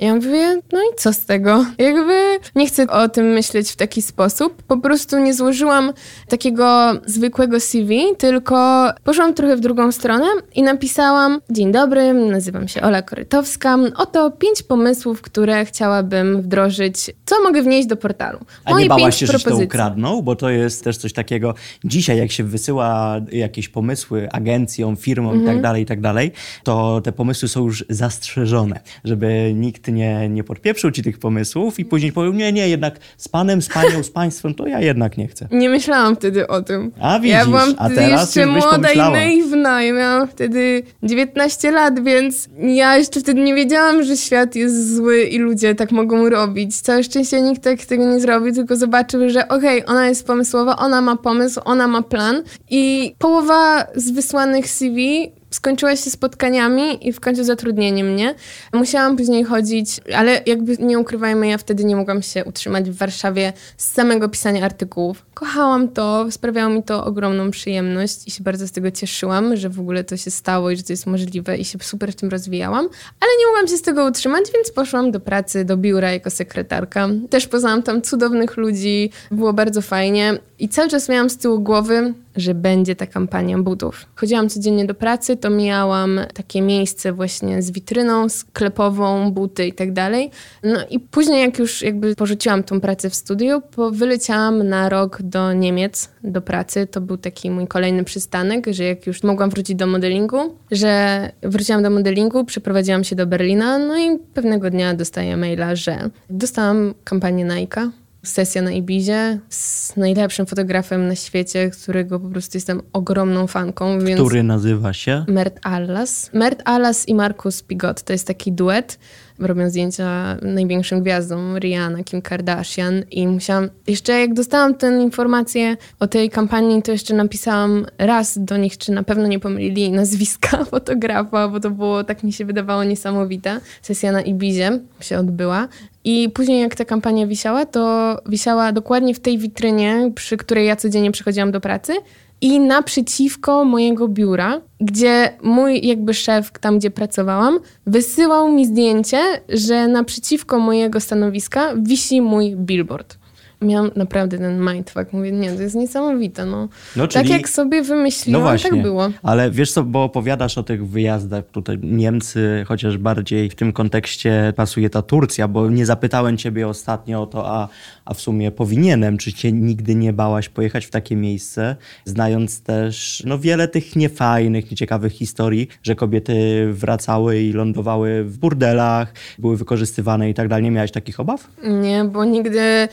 Ja 0.00 0.14
mówię, 0.14 0.60
no 0.72 0.78
i 0.78 0.96
co 0.96 1.12
z 1.12 1.24
tego? 1.24 1.64
Jakby 1.78 2.38
nie 2.54 2.66
chcę 2.66 2.86
o 2.88 3.08
tym 3.08 3.26
myśleć 3.26 3.70
w 3.70 3.76
taki 3.76 4.02
sposób. 4.02 4.62
Po 4.62 4.76
prostu 4.76 5.18
nie 5.18 5.34
złożyłam 5.34 5.92
takiego 6.28 6.92
zwykłego 7.06 7.60
CV, 7.60 8.02
tylko 8.18 8.88
poszłam 9.04 9.34
trochę 9.34 9.56
w 9.56 9.60
drugą 9.60 9.92
stronę 9.92 10.26
i 10.54 10.62
napisałam: 10.62 11.40
Dzień 11.50 11.72
dobry, 11.72 12.14
nazywam 12.14 12.68
się 12.68 12.82
Ola 12.82 13.02
Korytowska. 13.02 13.78
Oto 13.96 14.30
pięć 14.30 14.62
pomysłów, 14.62 15.22
które 15.22 15.64
chciałabym 15.64 16.42
wdrożyć. 16.42 17.10
Co 17.24 17.42
mogę 17.42 17.62
wnieść 17.62 17.88
do 17.88 17.96
portalu? 17.96 18.38
A 18.64 18.78
nie 18.80 18.86
bałaś 18.86 19.16
się, 19.16 19.26
że 19.26 19.32
ci 19.32 19.38
to 19.38 19.42
propozycji. 19.44 19.66
ukradną? 19.66 20.22
Bo 20.22 20.36
to 20.36 20.50
jest 20.50 20.84
też 20.84 20.96
coś 20.96 21.12
takiego, 21.12 21.54
dzisiaj 21.84 22.18
jak 22.18 22.32
się 22.32 22.44
wysyła 22.44 23.20
jakieś 23.32 23.68
pomysły 23.68 24.28
agencjom, 24.32 24.96
firmom 24.96 25.34
Mhm. 25.34 25.50
i 25.50 25.54
tak 25.54 25.62
dalej, 25.62 25.82
i 25.82 25.86
tak 25.86 26.00
dalej, 26.00 26.32
to 26.64 27.00
te 27.04 27.12
pomysły 27.12 27.48
są 27.48 27.64
już 27.64 27.84
zastrzeżone, 27.88 28.80
żeby 29.04 29.52
nikt 29.54 29.89
nie, 29.92 30.28
nie 30.28 30.44
podpieprzył 30.44 30.90
ci 30.90 31.02
tych 31.02 31.18
pomysłów 31.18 31.78
i 31.78 31.84
później 31.84 32.12
powiedział, 32.12 32.34
nie, 32.34 32.52
nie, 32.52 32.68
jednak 32.68 32.98
z 33.16 33.28
panem, 33.28 33.62
z 33.62 33.68
panią, 33.68 34.02
z 34.02 34.10
państwem, 34.10 34.54
to 34.54 34.66
ja 34.66 34.80
jednak 34.80 35.18
nie 35.18 35.28
chcę. 35.28 35.48
Nie 35.50 35.68
myślałam 35.68 36.16
wtedy 36.16 36.48
o 36.48 36.62
tym. 36.62 36.92
A 37.00 37.12
ja 37.12 37.20
widzisz, 37.20 37.44
byłam 37.44 37.74
a 37.78 37.90
teraz 37.90 38.20
jeszcze 38.20 38.46
młoda 38.46 38.92
i 38.92 38.96
naiwna. 38.96 39.82
Ja 39.82 39.92
miałam 39.92 40.28
wtedy 40.28 40.82
19 41.02 41.70
lat, 41.70 42.04
więc 42.04 42.48
ja 42.58 42.96
jeszcze 42.96 43.20
wtedy 43.20 43.40
nie 43.40 43.54
wiedziałam, 43.54 44.02
że 44.02 44.16
świat 44.16 44.54
jest 44.54 44.96
zły 44.96 45.22
i 45.22 45.38
ludzie 45.38 45.74
tak 45.74 45.92
mogą 45.92 46.28
robić. 46.28 46.80
Całe 46.80 47.04
szczęście 47.04 47.42
nikt 47.42 47.62
tak 47.62 47.84
tego 47.84 48.04
nie 48.04 48.20
zrobi, 48.20 48.52
tylko 48.52 48.76
zobaczył, 48.76 49.30
że 49.30 49.48
okej, 49.48 49.86
ona 49.86 50.08
jest 50.08 50.26
pomysłowa, 50.26 50.76
ona 50.76 51.00
ma 51.00 51.16
pomysł, 51.16 51.60
ona 51.64 51.88
ma 51.88 52.02
plan 52.02 52.42
i 52.70 53.14
połowa 53.18 53.86
z 53.94 54.10
wysłanych 54.10 54.68
CV 54.68 55.32
skończyła 55.50 55.96
się 55.96 56.10
spotkaniami 56.10 57.08
i 57.08 57.12
w 57.12 57.20
końcu 57.20 57.44
zatrudnieniem 57.44 58.12
mnie. 58.12 58.34
Musiałam 58.72 59.16
później 59.16 59.44
chodzić, 59.44 60.00
ale 60.14 60.42
jakby 60.46 60.76
nie 60.78 60.98
ukrywajmy, 60.98 61.48
ja 61.48 61.58
wtedy 61.58 61.84
nie 61.84 61.96
mogłam 61.96 62.22
się 62.22 62.44
utrzymać 62.44 62.90
w 62.90 62.96
Warszawie 62.96 63.52
z 63.76 63.92
samego 63.92 64.28
pisania 64.28 64.64
artykułów. 64.64 65.26
Kochałam 65.34 65.88
to, 65.88 66.26
sprawiało 66.30 66.74
mi 66.74 66.82
to 66.82 67.04
ogromną 67.04 67.50
przyjemność 67.50 68.28
i 68.28 68.30
się 68.30 68.44
bardzo 68.44 68.68
z 68.68 68.72
tego 68.72 68.90
cieszyłam, 68.90 69.56
że 69.56 69.68
w 69.68 69.80
ogóle 69.80 70.04
to 70.04 70.16
się 70.16 70.30
stało 70.30 70.70
i 70.70 70.76
że 70.76 70.82
to 70.82 70.92
jest 70.92 71.06
możliwe 71.06 71.58
i 71.58 71.64
się 71.64 71.78
super 71.82 72.12
w 72.12 72.16
tym 72.16 72.28
rozwijałam, 72.28 72.88
ale 73.20 73.30
nie 73.40 73.46
mogłam 73.46 73.68
się 73.68 73.76
z 73.76 73.82
tego 73.82 74.04
utrzymać, 74.04 74.44
więc 74.54 74.70
poszłam 74.70 75.10
do 75.10 75.20
pracy, 75.20 75.64
do 75.64 75.76
biura 75.76 76.12
jako 76.12 76.30
sekretarka. 76.30 77.08
Też 77.30 77.46
poznałam 77.46 77.82
tam 77.82 78.02
cudownych 78.02 78.56
ludzi, 78.56 79.10
było 79.30 79.52
bardzo 79.52 79.82
fajnie 79.82 80.38
i 80.58 80.68
cały 80.68 80.88
czas 80.88 81.08
miałam 81.08 81.30
z 81.30 81.36
tyłu 81.36 81.60
głowy, 81.60 82.14
że 82.36 82.54
będzie 82.54 82.96
ta 82.96 83.06
kampania 83.06 83.58
butów. 83.58 84.06
Chodziłam 84.14 84.48
codziennie 84.48 84.84
do 84.86 84.94
pracy, 84.94 85.36
to 85.36 85.50
miałam 85.50 86.20
takie 86.34 86.62
miejsce 86.62 87.12
właśnie 87.12 87.62
z 87.62 87.70
witryną 87.70 88.28
sklepową, 88.28 89.32
buty 89.32 89.66
i 89.66 89.72
tak 89.72 89.92
dalej. 89.92 90.30
No 90.62 90.80
i 90.90 91.00
później 91.00 91.40
jak 91.40 91.58
już 91.58 91.82
jakby 91.82 92.14
porzuciłam 92.14 92.62
tą 92.62 92.80
pracę 92.80 93.10
w 93.10 93.14
studiu, 93.14 93.62
wyleciałam 93.92 94.68
na 94.68 94.88
rok 94.88 95.22
do 95.22 95.52
Niemiec 95.52 96.10
do 96.24 96.40
pracy. 96.40 96.86
To 96.86 97.00
był 97.00 97.16
taki 97.16 97.50
mój 97.50 97.66
kolejny 97.66 98.04
przystanek, 98.04 98.66
że 98.70 98.84
jak 98.84 99.06
już 99.06 99.22
mogłam 99.22 99.50
wrócić 99.50 99.76
do 99.76 99.86
modelingu, 99.86 100.56
że 100.70 101.32
wróciłam 101.42 101.82
do 101.82 101.90
modelingu, 101.90 102.44
przeprowadziłam 102.44 103.04
się 103.04 103.16
do 103.16 103.26
Berlina, 103.26 103.78
no 103.78 103.98
i 103.98 104.18
pewnego 104.34 104.70
dnia 104.70 104.94
dostaję 104.94 105.36
maila, 105.36 105.74
że 105.76 106.10
dostałam 106.30 106.94
kampanię 107.04 107.44
Nike 107.44 107.90
sesja 108.22 108.62
na 108.62 108.70
Ibizie 108.70 109.38
z 109.48 109.96
najlepszym 109.96 110.46
fotografem 110.46 111.08
na 111.08 111.14
świecie, 111.14 111.70
którego 111.70 112.20
po 112.20 112.28
prostu 112.28 112.56
jestem 112.56 112.82
ogromną 112.92 113.46
fanką. 113.46 113.98
Który 114.14 114.42
nazywa 114.42 114.92
się? 114.92 115.24
Mert 115.28 115.58
Allas. 115.62 116.30
Mert 116.32 116.62
Allas 116.64 117.08
i 117.08 117.14
Markus 117.14 117.62
Pigot 117.62 118.02
to 118.02 118.12
jest 118.12 118.26
taki 118.26 118.52
duet. 118.52 118.98
Robią 119.38 119.70
zdjęcia 119.70 120.36
największym 120.42 121.02
gwiazdom, 121.02 121.58
Rihanna, 121.58 122.04
Kim 122.04 122.22
Kardashian 122.22 123.02
i 123.10 123.28
musiałam, 123.28 123.68
jeszcze 123.86 124.20
jak 124.20 124.34
dostałam 124.34 124.74
tę 124.74 125.02
informację 125.02 125.76
o 126.00 126.06
tej 126.06 126.30
kampanii, 126.30 126.82
to 126.82 126.92
jeszcze 126.92 127.14
napisałam 127.14 127.86
raz 127.98 128.38
do 128.38 128.56
nich, 128.56 128.78
czy 128.78 128.92
na 128.92 129.02
pewno 129.02 129.26
nie 129.26 129.38
pomylili 129.38 129.90
nazwiska 129.90 130.64
fotografa, 130.70 131.48
bo 131.48 131.60
to 131.60 131.70
było, 131.70 132.04
tak 132.04 132.22
mi 132.22 132.32
się 132.32 132.44
wydawało, 132.44 132.84
niesamowite. 132.84 133.60
Sesja 133.82 134.12
na 134.12 134.22
Ibizie 134.22 134.80
się 135.00 135.18
odbyła. 135.18 135.68
I 136.04 136.30
później 136.34 136.60
jak 136.60 136.74
ta 136.74 136.84
kampania 136.84 137.26
wisiała, 137.26 137.66
to 137.66 138.16
wisiała 138.26 138.72
dokładnie 138.72 139.14
w 139.14 139.20
tej 139.20 139.38
witrynie, 139.38 140.12
przy 140.14 140.36
której 140.36 140.66
ja 140.66 140.76
codziennie 140.76 141.10
przychodziłam 141.10 141.52
do 141.52 141.60
pracy 141.60 141.92
i 142.40 142.60
naprzeciwko 142.60 143.64
mojego 143.64 144.08
biura, 144.08 144.60
gdzie 144.80 145.32
mój 145.42 145.86
jakby 145.86 146.14
szef, 146.14 146.52
tam 146.60 146.78
gdzie 146.78 146.90
pracowałam, 146.90 147.60
wysyłał 147.86 148.52
mi 148.52 148.66
zdjęcie, 148.66 149.18
że 149.48 149.88
naprzeciwko 149.88 150.58
mojego 150.58 151.00
stanowiska 151.00 151.74
wisi 151.76 152.20
mój 152.20 152.56
billboard. 152.56 153.19
Miałam 153.62 153.90
naprawdę 153.96 154.38
ten 154.38 154.60
mindfuck. 154.72 155.12
Mówię, 155.12 155.32
nie, 155.32 155.52
to 155.52 155.62
jest 155.62 155.74
niesamowite, 155.74 156.46
no. 156.46 156.68
No, 156.96 157.08
Tak 157.08 157.22
czyli- 157.22 157.32
jak 157.34 157.48
sobie 157.48 157.82
wymyśliłam, 157.82 158.42
No 158.42 158.48
właśnie, 158.48 158.70
tak 158.70 158.82
było. 158.82 159.08
ale 159.22 159.50
wiesz 159.50 159.72
co, 159.72 159.84
bo 159.84 160.04
opowiadasz 160.04 160.58
o 160.58 160.62
tych 160.62 160.88
wyjazdach 160.88 161.44
tutaj 161.52 161.78
Niemcy, 161.82 162.64
chociaż 162.68 162.98
bardziej 162.98 163.50
w 163.50 163.54
tym 163.54 163.72
kontekście 163.72 164.52
pasuje 164.56 164.90
ta 164.90 165.02
Turcja, 165.02 165.48
bo 165.48 165.70
nie 165.70 165.86
zapytałem 165.86 166.36
ciebie 166.36 166.68
ostatnio 166.68 167.22
o 167.22 167.26
to, 167.26 167.48
a, 167.50 167.68
a 168.04 168.14
w 168.14 168.20
sumie 168.20 168.50
powinienem, 168.50 169.18
czy 169.18 169.32
cię 169.32 169.52
nigdy 169.52 169.94
nie 169.94 170.12
bałaś 170.12 170.48
pojechać 170.48 170.86
w 170.86 170.90
takie 170.90 171.16
miejsce, 171.16 171.76
znając 172.04 172.62
też 172.62 173.22
no, 173.26 173.38
wiele 173.38 173.68
tych 173.68 173.96
niefajnych, 173.96 174.70
nieciekawych 174.70 175.12
historii, 175.12 175.68
że 175.82 175.94
kobiety 175.94 176.66
wracały 176.72 177.40
i 177.40 177.52
lądowały 177.52 178.24
w 178.24 178.38
burdelach, 178.38 179.12
były 179.38 179.56
wykorzystywane 179.56 180.30
i 180.30 180.34
tak 180.34 180.48
dalej. 180.48 180.64
Nie 180.64 180.70
miałeś 180.70 180.90
takich 180.90 181.20
obaw? 181.20 181.48
Nie, 181.64 182.04
bo 182.04 182.24
nigdy 182.24 182.88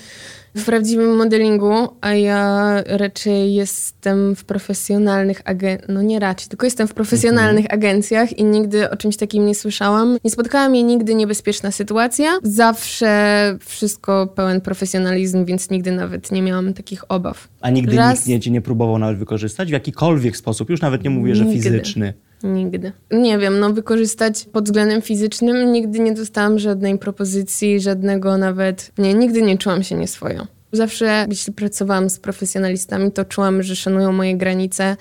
w 0.58 0.66
prawdziwym 0.66 1.16
modelingu, 1.16 1.74
a 2.02 2.14
ja 2.14 2.74
raczej 2.86 3.54
jestem 3.54 4.36
w 4.36 4.46
profesjonalnych 4.46 5.42
agencjach, 5.46 5.90
no 5.90 6.02
nie 6.02 6.20
raczej, 6.20 6.50
tylko 6.50 6.66
jestem 6.66 6.88
w 6.88 6.94
profesjonalnych 6.94 7.66
agencjach 7.74 8.38
i 8.38 8.44
nigdy 8.44 8.90
o 8.90 8.98
czymś 8.98 9.18
takim 9.18 9.46
nie 9.46 9.56
słyszałam. 9.56 10.18
Nie 10.24 10.32
spotkała 10.32 10.70
mnie 10.70 10.84
nigdy 10.84 11.16
niebezpieczna 11.16 11.72
sytuacja. 11.72 12.40
Zawsze 12.44 13.58
wszystko 13.66 14.28
pełen 14.36 14.62
profesjonalizm, 14.62 15.46
więc 15.46 15.70
nigdy 15.70 15.92
nawet 15.92 16.32
nie 16.32 16.42
miałam 16.42 16.74
takich 16.74 17.12
obaw. 17.12 17.48
A 17.62 17.70
nigdy 17.70 17.96
Raz- 17.96 18.18
nikt 18.18 18.28
nie, 18.28 18.40
cię 18.40 18.52
nie 18.52 18.62
próbował 18.62 18.98
nawet 18.98 19.18
wykorzystać 19.18 19.70
w 19.70 19.72
jakikolwiek 19.72 20.38
sposób? 20.38 20.70
Już 20.70 20.82
nawet 20.82 21.04
nie 21.04 21.10
mówię, 21.10 21.36
że 21.36 21.46
Nigdy. 21.46 21.64
fizyczny. 21.64 22.14
Nigdy. 22.44 22.92
Nie 23.12 23.38
wiem, 23.38 23.60
no 23.60 23.74
wykorzystać 23.74 24.46
pod 24.52 24.66
względem 24.66 25.02
fizycznym 25.02 25.72
nigdy 25.72 26.00
nie 26.00 26.14
dostałam 26.14 26.60
żadnej 26.60 27.00
propozycji, 27.00 27.80
żadnego 27.80 28.38
nawet... 28.38 28.92
Nie, 28.98 29.14
nigdy 29.14 29.42
nie 29.42 29.58
czułam 29.58 29.84
się 29.84 29.96
nieswojo. 29.96 30.48
Zawsze, 30.72 31.26
jeśli 31.30 31.54
pracowałam 31.54 32.10
z 32.10 32.20
profesjonalistami, 32.20 33.12
to 33.12 33.26
czułam, 33.26 33.64
że 33.64 33.76
szanują 33.76 34.12
moje 34.12 34.38
granice 34.38 34.98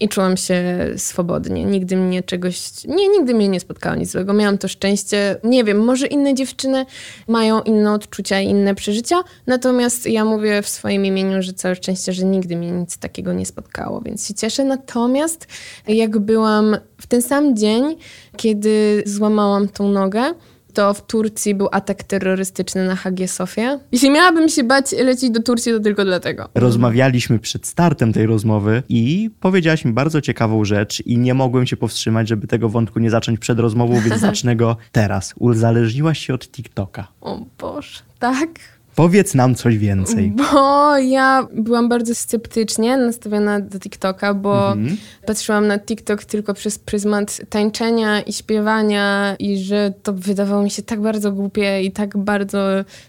i 0.00 0.08
czułam 0.08 0.36
się 0.36 0.64
swobodnie. 0.96 1.64
Nigdy 1.64 1.96
mnie 1.96 2.22
czegoś... 2.22 2.84
Nie, 2.84 3.08
nigdy 3.08 3.34
mnie 3.34 3.48
nie 3.48 3.60
spotkało 3.60 3.96
nic 3.96 4.10
złego. 4.10 4.32
Miałam 4.32 4.58
to 4.58 4.68
szczęście. 4.68 5.36
Nie 5.44 5.64
wiem, 5.64 5.84
może 5.84 6.06
inne 6.06 6.34
dziewczyny 6.34 6.86
mają 7.28 7.62
inne 7.62 7.92
odczucia 7.92 8.40
i 8.40 8.48
inne 8.48 8.74
przeżycia, 8.74 9.16
natomiast 9.46 10.06
ja 10.06 10.24
mówię 10.24 10.62
w 10.62 10.68
swoim 10.68 11.06
imieniu, 11.06 11.42
że 11.42 11.52
całe 11.52 11.74
szczęście, 11.74 12.12
że 12.12 12.24
nigdy 12.24 12.56
mnie 12.56 12.70
nic 12.70 12.98
takiego 12.98 13.32
nie 13.32 13.46
spotkało, 13.46 14.00
więc 14.00 14.28
się 14.28 14.34
cieszę. 14.34 14.64
Natomiast 14.64 15.46
jak 15.88 16.18
byłam 16.18 16.76
w 17.00 17.06
ten 17.06 17.22
sam 17.22 17.56
dzień, 17.56 17.96
kiedy 18.36 19.02
złamałam 19.06 19.68
tą 19.68 19.88
nogę, 19.88 20.34
to 20.74 20.94
w 20.94 21.06
Turcji 21.06 21.54
był 21.54 21.68
atak 21.72 22.02
terrorystyczny 22.02 22.86
na 22.86 22.96
Hagię 22.96 23.28
Sofię. 23.28 23.78
Jeśli 23.92 24.10
miałabym 24.10 24.48
się 24.48 24.64
bać 24.64 24.92
lecieć 24.92 25.30
do 25.30 25.42
Turcji, 25.42 25.72
to 25.72 25.80
tylko 25.80 26.04
dlatego. 26.04 26.48
Rozmawialiśmy 26.54 27.38
przed 27.38 27.66
startem 27.66 28.12
tej 28.12 28.26
rozmowy 28.26 28.82
i 28.88 29.30
powiedziałaś 29.40 29.84
mi 29.84 29.92
bardzo 29.92 30.20
ciekawą 30.20 30.64
rzecz 30.64 31.00
i 31.06 31.18
nie 31.18 31.34
mogłem 31.34 31.66
się 31.66 31.76
powstrzymać, 31.76 32.28
żeby 32.28 32.46
tego 32.46 32.68
wątku 32.68 32.98
nie 32.98 33.10
zacząć 33.10 33.40
przed 33.40 33.58
rozmową, 33.58 34.00
więc 34.00 34.20
zacznę 34.28 34.56
go 34.56 34.76
teraz. 34.92 35.34
Uzależniłaś 35.38 36.18
się 36.18 36.34
od 36.34 36.48
TikToka. 36.48 37.08
O 37.20 37.40
Boże, 37.58 37.98
tak? 38.18 38.48
Powiedz 38.96 39.34
nam 39.34 39.54
coś 39.54 39.78
więcej. 39.78 40.32
Bo 40.36 40.98
ja 40.98 41.46
byłam 41.54 41.88
bardzo 41.88 42.14
sceptycznie 42.14 42.96
nastawiona 42.96 43.60
do 43.60 43.78
TikToka, 43.78 44.34
bo 44.34 44.72
Mhm. 44.72 44.96
patrzyłam 45.26 45.66
na 45.66 45.78
TikTok 45.78 46.24
tylko 46.24 46.54
przez 46.54 46.78
pryzmat 46.78 47.40
tańczenia 47.48 48.20
i 48.20 48.32
śpiewania 48.32 49.36
i 49.38 49.58
że 49.58 49.92
to 50.02 50.12
wydawało 50.12 50.62
mi 50.62 50.70
się 50.70 50.82
tak 50.82 51.00
bardzo 51.00 51.32
głupie 51.32 51.82
i 51.82 51.92
tak 51.92 52.16
bardzo 52.18 52.58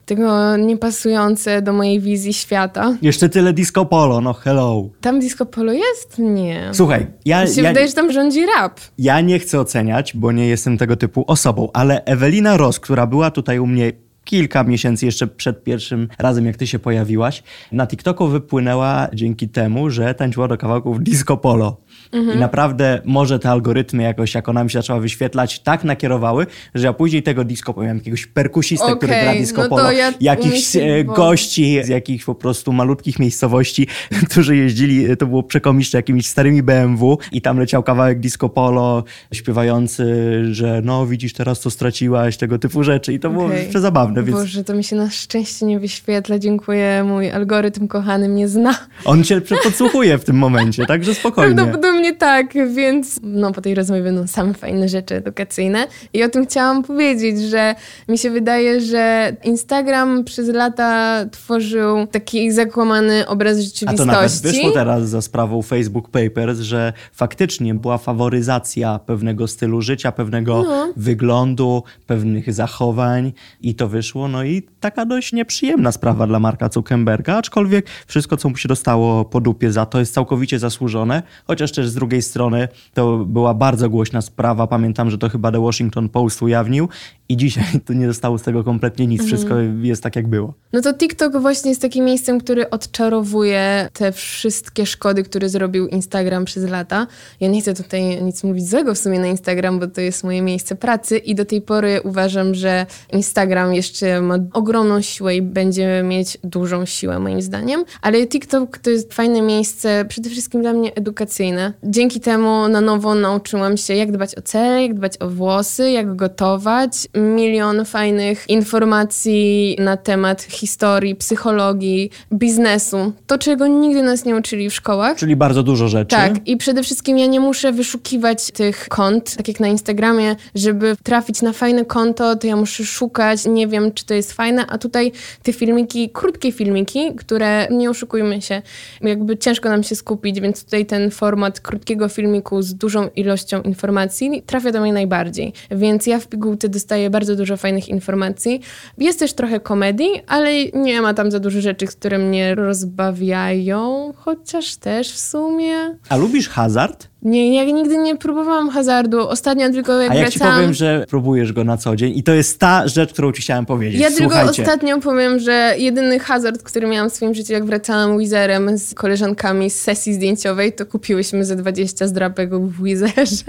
tego 0.06 0.58
niepasujące 0.58 1.62
do 1.62 1.74
mojej 1.74 2.00
wizji 2.00 2.34
świata. 2.34 2.98
Jeszcze 3.02 3.30
tyle 3.30 3.54
disco 3.54 3.86
polo, 3.86 4.22
no 4.22 4.34
hello. 4.34 4.90
Tam 5.02 5.20
disco 5.20 5.46
polo 5.46 5.74
jest? 5.74 6.20
Nie. 6.20 6.70
Słuchaj, 6.74 7.08
ja, 7.26 7.44
Mi 7.46 7.50
się 7.50 7.62
ja, 7.62 7.70
wydaje, 7.70 7.88
że 7.88 7.94
tam 7.94 8.12
rządzi 8.12 8.46
rap. 8.46 8.80
ja 8.98 9.22
nie 9.22 9.40
chcę 9.40 9.60
oceniać, 9.60 10.14
bo 10.18 10.32
nie 10.32 10.48
jestem 10.48 10.78
tego 10.78 10.96
typu 10.96 11.24
osobą, 11.28 11.70
ale 11.74 12.04
Ewelina 12.06 12.58
Ros, 12.58 12.80
która 12.80 13.08
była 13.08 13.32
tutaj 13.32 13.60
u 13.60 13.68
mnie 13.68 13.92
kilka 14.26 14.64
miesięcy 14.64 15.06
jeszcze 15.06 15.28
przed 15.28 15.64
pierwszym 15.64 16.08
razem, 16.20 16.46
jak 16.46 16.58
ty 16.58 16.68
się 16.68 16.80
pojawiłaś, 16.80 17.44
na 17.72 17.88
TikToku 17.88 18.28
wypłynęła 18.28 19.08
dzięki 19.14 19.50
temu, 19.50 19.90
że 19.90 20.14
tańczyła 20.14 20.48
do 20.48 20.58
kawałków 20.58 21.04
disco 21.04 21.38
polo. 21.38 21.78
Mhm. 22.12 22.38
I 22.38 22.40
naprawdę 22.40 23.02
może 23.06 23.40
te 23.40 23.50
algorytmy 23.50 24.04
jakoś, 24.04 24.36
jak 24.36 24.50
ona 24.50 24.64
mi 24.64 24.70
się 24.70 24.80
zaczęła 24.80 25.00
wyświetlać, 25.00 25.60
tak 25.60 25.84
nakierowały, 25.84 26.48
że 26.76 26.88
ja 26.88 26.94
później 26.94 27.24
tego 27.24 27.44
disco 27.44 27.74
miałem 27.78 27.98
jakiegoś 27.98 28.26
perkusistę, 28.26 28.96
który 28.98 29.14
Okej, 29.14 29.24
gra 29.24 29.34
disco 29.36 29.62
no 29.62 29.70
polo, 29.70 29.92
ja 29.92 30.14
jakichś 30.22 30.76
e, 30.76 31.04
bo- 31.04 31.14
gości 31.14 31.80
z 31.84 31.88
jakichś 31.88 32.26
po 32.26 32.36
prostu 32.36 32.74
malutkich 32.74 33.20
miejscowości, 33.20 33.88
którzy 34.30 34.58
jeździli, 34.58 35.18
to 35.18 35.28
było 35.28 35.44
przekomiszcze 35.44 35.98
jakimiś 35.98 36.28
starymi 36.28 36.64
BMW 36.64 37.18
i 37.32 37.42
tam 37.42 37.60
leciał 37.60 37.84
kawałek 37.84 38.20
disco 38.20 38.50
polo 38.50 39.04
śpiewający, 39.34 40.06
że 40.52 40.82
no 40.84 41.08
widzisz 41.08 41.34
teraz 41.34 41.60
co 41.60 41.72
straciłaś, 41.72 42.38
tego 42.38 42.60
typu 42.60 42.84
rzeczy 42.84 43.14
i 43.14 43.20
to 43.20 43.30
było 43.30 43.46
Okej. 43.46 43.70
przezabawne, 43.70 44.24
więc 44.24 44.40
Boże, 44.40 44.64
to 44.64 44.74
mi 44.74 44.84
się 44.84 44.96
na 44.96 45.10
szczęście 45.10 45.66
nie 45.66 45.80
wyświetla. 45.80 46.40
Dziękuję, 46.40 47.04
mój 47.08 47.32
algorytm 47.32 47.88
kochany 47.88 48.30
mnie 48.30 48.48
zna. 48.48 48.76
on 49.06 49.24
cię 49.24 49.42
podsłuchuje 49.64 50.18
w 50.18 50.24
tym 50.24 50.36
momencie, 50.36 50.86
także 50.86 51.16
spokojnie. 51.22 51.56
Prawdopodobnie 51.56 51.95
tak, 52.20 52.54
więc 52.74 53.20
no, 53.24 53.52
po 53.52 53.62
tej 53.62 53.76
rozmowie 53.76 54.04
będą 54.04 54.28
same 54.28 54.54
fajne 54.54 54.90
rzeczy 54.90 55.16
edukacyjne. 55.16 55.88
I 56.14 56.24
o 56.24 56.30
tym 56.30 56.46
chciałam 56.46 56.84
powiedzieć, 56.84 57.42
że 57.42 57.76
mi 58.10 58.18
się 58.18 58.30
wydaje, 58.30 58.82
że 58.82 59.36
Instagram 59.44 60.24
przez 60.24 60.48
lata 60.50 61.26
tworzył 61.32 62.08
taki 62.08 62.52
zakłamany 62.52 63.28
obraz 63.28 63.58
A 63.58 63.62
rzeczywistości. 63.62 63.98
to 63.98 64.06
nawet 64.06 64.32
wyszło 64.32 64.72
teraz 64.72 65.10
za 65.10 65.22
sprawą 65.22 65.62
Facebook 65.62 66.10
Papers, 66.10 66.60
że 66.60 66.94
faktycznie 67.14 67.76
była 67.76 67.98
faworyzacja 67.98 69.00
pewnego 69.06 69.48
stylu 69.48 69.82
życia, 69.82 70.12
pewnego 70.12 70.64
No. 70.64 70.94
wyglądu, 70.98 71.84
pewnych 72.08 72.54
zachowań 72.54 73.34
i 73.62 73.76
to 73.76 73.88
wyszło. 73.88 74.28
No 74.28 74.44
i 74.44 74.62
taka 74.80 75.06
dość 75.06 75.34
nieprzyjemna 75.34 75.92
sprawa 75.92 76.28
dla 76.28 76.40
Marka 76.40 76.70
Zuckerberga, 76.70 77.38
aczkolwiek 77.38 77.86
wszystko, 78.08 78.38
co 78.38 78.50
mu 78.50 78.58
się 78.58 78.68
dostało 78.68 79.26
po 79.26 79.42
dupie 79.42 79.72
za 79.72 79.86
to 79.86 80.00
jest 80.00 80.14
całkowicie 80.14 80.60
zasłużone, 80.60 81.24
chociaż 81.48 81.72
też 81.72 81.85
z 81.90 81.94
drugiej 81.94 82.22
strony 82.22 82.68
to 82.94 83.18
była 83.18 83.54
bardzo 83.54 83.90
głośna 83.90 84.22
sprawa. 84.22 84.68
Pamiętam, 84.68 85.10
że 85.10 85.18
to 85.18 85.30
chyba 85.30 85.52
The 85.52 85.62
Washington 85.62 86.10
Post 86.10 86.42
ujawnił 86.42 86.90
i 87.30 87.38
dzisiaj 87.38 87.66
to 87.86 87.94
nie 87.94 88.08
zostało 88.08 88.38
z 88.38 88.42
tego 88.42 88.64
kompletnie 88.64 89.08
nic. 89.08 89.26
Wszystko 89.26 89.56
jest 89.82 90.04
tak, 90.04 90.16
jak 90.16 90.28
było. 90.28 90.54
No 90.74 90.82
to 90.82 90.94
TikTok 90.94 91.38
właśnie 91.38 91.70
jest 91.70 91.82
takim 91.82 92.06
miejscem, 92.06 92.40
który 92.40 92.70
odczarowuje 92.70 93.90
te 93.94 94.12
wszystkie 94.12 94.86
szkody, 94.86 95.24
które 95.24 95.50
zrobił 95.50 95.88
Instagram 95.88 96.46
przez 96.46 96.70
lata. 96.70 97.08
Ja 97.40 97.48
nie 97.48 97.62
chcę 97.62 97.74
tutaj 97.74 98.24
nic 98.24 98.44
mówić 98.44 98.70
złego 98.70 98.96
w 98.96 98.98
sumie 98.98 99.20
na 99.20 99.28
Instagram, 99.28 99.80
bo 99.80 99.88
to 99.88 100.02
jest 100.02 100.24
moje 100.24 100.42
miejsce 100.42 100.76
pracy 100.76 101.18
i 101.18 101.36
do 101.36 101.46
tej 101.46 101.62
pory 101.62 102.02
uważam, 102.04 102.56
że 102.56 102.86
Instagram 103.12 103.74
jeszcze 103.74 104.22
ma 104.22 104.36
ogromną 104.54 105.02
siłę 105.02 105.36
i 105.36 105.42
będzie 105.42 106.04
mieć 106.04 106.38
dużą 106.44 106.86
siłę 106.86 107.20
moim 107.20 107.42
zdaniem. 107.42 107.86
Ale 108.02 108.28
TikTok 108.28 108.78
to 108.78 108.90
jest 108.90 109.14
fajne 109.14 109.42
miejsce, 109.42 110.06
przede 110.10 110.30
wszystkim 110.30 110.62
dla 110.62 110.74
mnie 110.74 110.96
edukacyjne. 110.96 111.74
Dzięki 111.84 112.20
temu 112.20 112.68
na 112.68 112.82
nowo 112.82 113.16
nauczyłam 113.16 113.78
się, 113.78 113.94
jak 113.96 114.12
dbać 114.12 114.36
o 114.36 114.42
cele, 114.42 114.82
jak 114.82 114.94
dbać 114.94 115.14
o 115.20 115.30
włosy, 115.30 115.92
jak 115.92 116.16
gotować. 116.16 116.92
Milion 117.16 117.86
fajnych 117.86 118.46
informacji 118.50 119.76
na 119.80 119.98
temat 119.98 120.42
historii, 120.42 121.16
psychologii, 121.16 122.10
biznesu. 122.34 123.14
To, 123.28 123.38
czego 123.38 123.68
nigdy 123.68 124.04
nas 124.04 124.26
nie 124.26 124.36
uczyli 124.36 124.70
w 124.70 124.74
szkołach. 124.74 125.18
Czyli 125.18 125.36
bardzo 125.36 125.64
dużo 125.64 125.88
rzeczy. 125.88 126.16
Tak, 126.16 126.48
i 126.48 126.58
przede 126.58 126.84
wszystkim 126.84 127.18
ja 127.18 127.26
nie 127.26 127.40
muszę 127.40 127.72
wyszukiwać 127.72 128.52
tych 128.52 128.88
kont, 128.90 129.36
tak 129.36 129.48
jak 129.48 129.60
na 129.60 129.68
Instagramie, 129.68 130.36
żeby 130.56 130.96
trafić 131.04 131.42
na 131.42 131.54
fajne 131.54 131.86
konto, 131.86 132.36
to 132.36 132.48
ja 132.48 132.56
muszę 132.56 132.84
szukać, 132.86 133.46
nie 133.46 133.68
wiem, 133.68 133.92
czy 133.92 134.06
to 134.06 134.14
jest 134.14 134.34
fajne, 134.34 134.68
a 134.68 134.78
tutaj 134.78 135.12
te 135.44 135.54
filmiki, 135.54 136.10
krótkie 136.10 136.52
filmiki, 136.52 137.16
które, 137.16 137.68
nie 137.72 137.90
oszukujmy 137.90 138.42
się, 138.42 138.62
jakby 139.02 139.38
ciężko 139.38 139.70
nam 139.70 139.84
się 139.84 139.96
skupić, 139.96 140.42
więc 140.42 140.64
tutaj 140.64 140.86
ten 140.86 141.12
format 141.12 141.60
krótkiego 141.66 142.10
filmiku 142.10 142.62
z 142.62 142.74
dużą 142.74 143.10
ilością 143.16 143.62
informacji 143.62 144.44
trafia 144.46 144.72
do 144.72 144.82
mnie 144.82 144.94
najbardziej. 144.94 145.54
Więc 145.72 146.08
ja 146.08 146.20
w 146.20 146.28
pigułce 146.28 146.70
dostaję 146.70 147.10
bardzo 147.10 147.36
dużo 147.36 147.58
fajnych 147.58 147.90
informacji. 147.90 148.62
Jest 148.98 149.20
też 149.20 149.34
trochę 149.34 149.60
komedii, 149.60 150.10
ale 150.28 150.66
nie 150.66 151.02
ma 151.02 151.14
tam 151.14 151.32
za 151.32 151.40
dużo 151.40 151.62
rzeczy, 151.62 151.88
które 151.88 152.18
mnie 152.18 152.56
rozbawiają, 152.56 154.14
chociaż 154.18 154.76
też 154.76 155.12
w 155.12 155.20
sumie. 155.20 155.76
A 156.10 156.16
lubisz 156.16 156.50
hazard? 156.50 157.08
Nie, 157.26 157.56
ja 157.56 157.64
nigdy 157.64 157.98
nie 157.98 158.18
próbowałam 158.18 158.70
hazardu. 158.70 159.30
Ostatnio 159.30 159.70
tylko 159.70 160.02
jak 160.02 160.12
A 160.12 160.16
jak 160.16 160.30
wracałam... 160.30 160.54
ci 160.54 160.58
powiem, 160.58 160.74
że 160.74 161.06
próbujesz 161.10 161.54
go 161.54 161.64
na 161.64 161.78
co 161.78 161.96
dzień 161.96 162.18
i 162.18 162.24
to 162.24 162.34
jest 162.34 162.60
ta 162.60 162.88
rzecz, 162.88 163.14
którą 163.14 163.32
ci 163.32 163.42
chciałem 163.42 163.66
powiedzieć. 163.66 164.02
Ja 164.02 164.08
tylko 164.08 164.24
Słuchajcie. 164.36 164.62
ostatnio 164.62 165.00
powiem, 165.00 165.40
że 165.40 165.76
jedyny 165.78 166.20
hazard, 166.20 166.64
który 166.64 166.88
miałam 166.88 167.10
w 167.10 167.14
swoim 167.14 167.36
życiu, 167.36 167.54
jak 167.54 167.66
wracałam 167.66 168.20
Wizerem 168.20 168.78
z 168.78 168.94
koleżankami 168.94 169.70
z 169.70 169.82
sesji 169.82 170.14
zdjęciowej, 170.14 170.74
to 170.74 170.86
kupiłyśmy 170.86 171.46
ze 171.46 171.56
20 171.56 172.08
zdrapek 172.08 172.56
w 172.56 172.84
Wizerze 172.84 173.44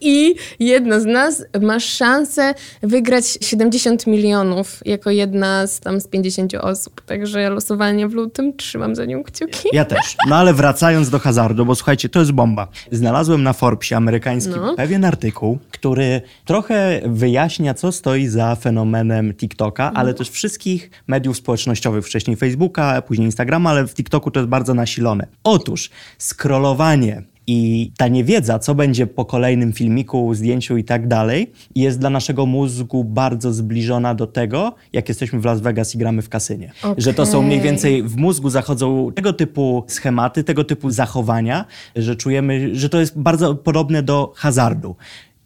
i 0.00 0.34
jedna 0.60 1.00
z 1.00 1.04
nas 1.04 1.44
ma 1.60 1.80
szansę 1.80 2.54
wygrać 2.82 3.38
70 3.40 4.06
milionów 4.06 4.80
jako 4.84 5.10
jedna 5.10 5.66
z 5.66 5.80
tam 5.80 6.00
z 6.00 6.06
50 6.06 6.54
osób. 6.54 7.00
Także 7.00 7.50
losowanie 7.50 8.08
w 8.08 8.12
lutym, 8.12 8.56
trzymam 8.56 8.96
za 8.96 9.04
nią 9.04 9.24
kciuki. 9.24 9.68
Ja 9.72 9.84
też. 9.84 10.16
No 10.28 10.36
ale 10.36 10.54
wracając 10.54 11.10
do 11.10 11.18
hazardu, 11.18 11.64
bo 11.64 11.74
słuchajcie, 11.74 12.08
to 12.08 12.18
jest 12.18 12.32
bomba. 12.32 12.68
Znalazłem 12.98 13.42
na 13.42 13.52
Forbesie 13.52 13.96
amerykańskim 13.96 14.56
No. 14.56 14.74
pewien 14.74 15.04
artykuł, 15.04 15.58
który 15.70 16.20
trochę 16.44 17.00
wyjaśnia, 17.06 17.74
co 17.74 17.92
stoi 17.92 18.26
za 18.26 18.56
fenomenem 18.56 19.34
TikToka, 19.34 19.88
Mhm. 19.88 19.96
ale 20.00 20.14
też 20.14 20.30
wszystkich 20.30 20.90
mediów 21.06 21.36
społecznościowych. 21.36 22.06
Wcześniej 22.06 22.36
Facebooka, 22.36 23.02
później 23.02 23.26
Instagrama, 23.26 23.70
ale 23.70 23.86
w 23.86 23.94
TikToku 23.94 24.30
to 24.30 24.40
jest 24.40 24.50
bardzo 24.50 24.74
nasilone. 24.74 25.26
Otóż 25.44 25.90
scrollowanie 26.18 27.22
i 27.48 27.92
ta 27.96 28.08
niewiedza, 28.08 28.58
co 28.58 28.74
będzie 28.74 29.06
po 29.06 29.24
kolejnym 29.24 29.72
filmiku, 29.72 30.34
zdjęciu 30.34 30.76
i 30.76 30.84
tak 30.84 31.08
dalej, 31.08 31.52
jest 31.74 31.98
dla 31.98 32.10
naszego 32.10 32.46
mózgu 32.46 33.04
bardzo 33.04 33.52
zbliżona 33.52 34.14
do 34.14 34.26
tego, 34.26 34.74
jak 34.92 35.08
jesteśmy 35.08 35.40
w 35.40 35.44
Las 35.44 35.60
Vegas 35.60 35.94
i 35.94 35.98
gramy 35.98 36.22
w 36.22 36.28
kasynie. 36.28 36.72
Że 36.96 37.14
to 37.14 37.26
są 37.26 37.42
mniej 37.42 37.60
więcej 37.60 38.02
w 38.02 38.16
mózgu 38.16 38.50
zachodzą 38.50 39.12
tego 39.14 39.32
typu 39.32 39.84
schematy, 39.88 40.44
tego 40.44 40.64
typu 40.64 40.90
zachowania, 40.90 41.64
że 41.96 42.16
czujemy, 42.16 42.74
że 42.74 42.88
to 42.88 43.00
jest 43.00 43.18
bardzo 43.18 43.54
podobne 43.54 44.02
do 44.02 44.32
hazardu. 44.36 44.96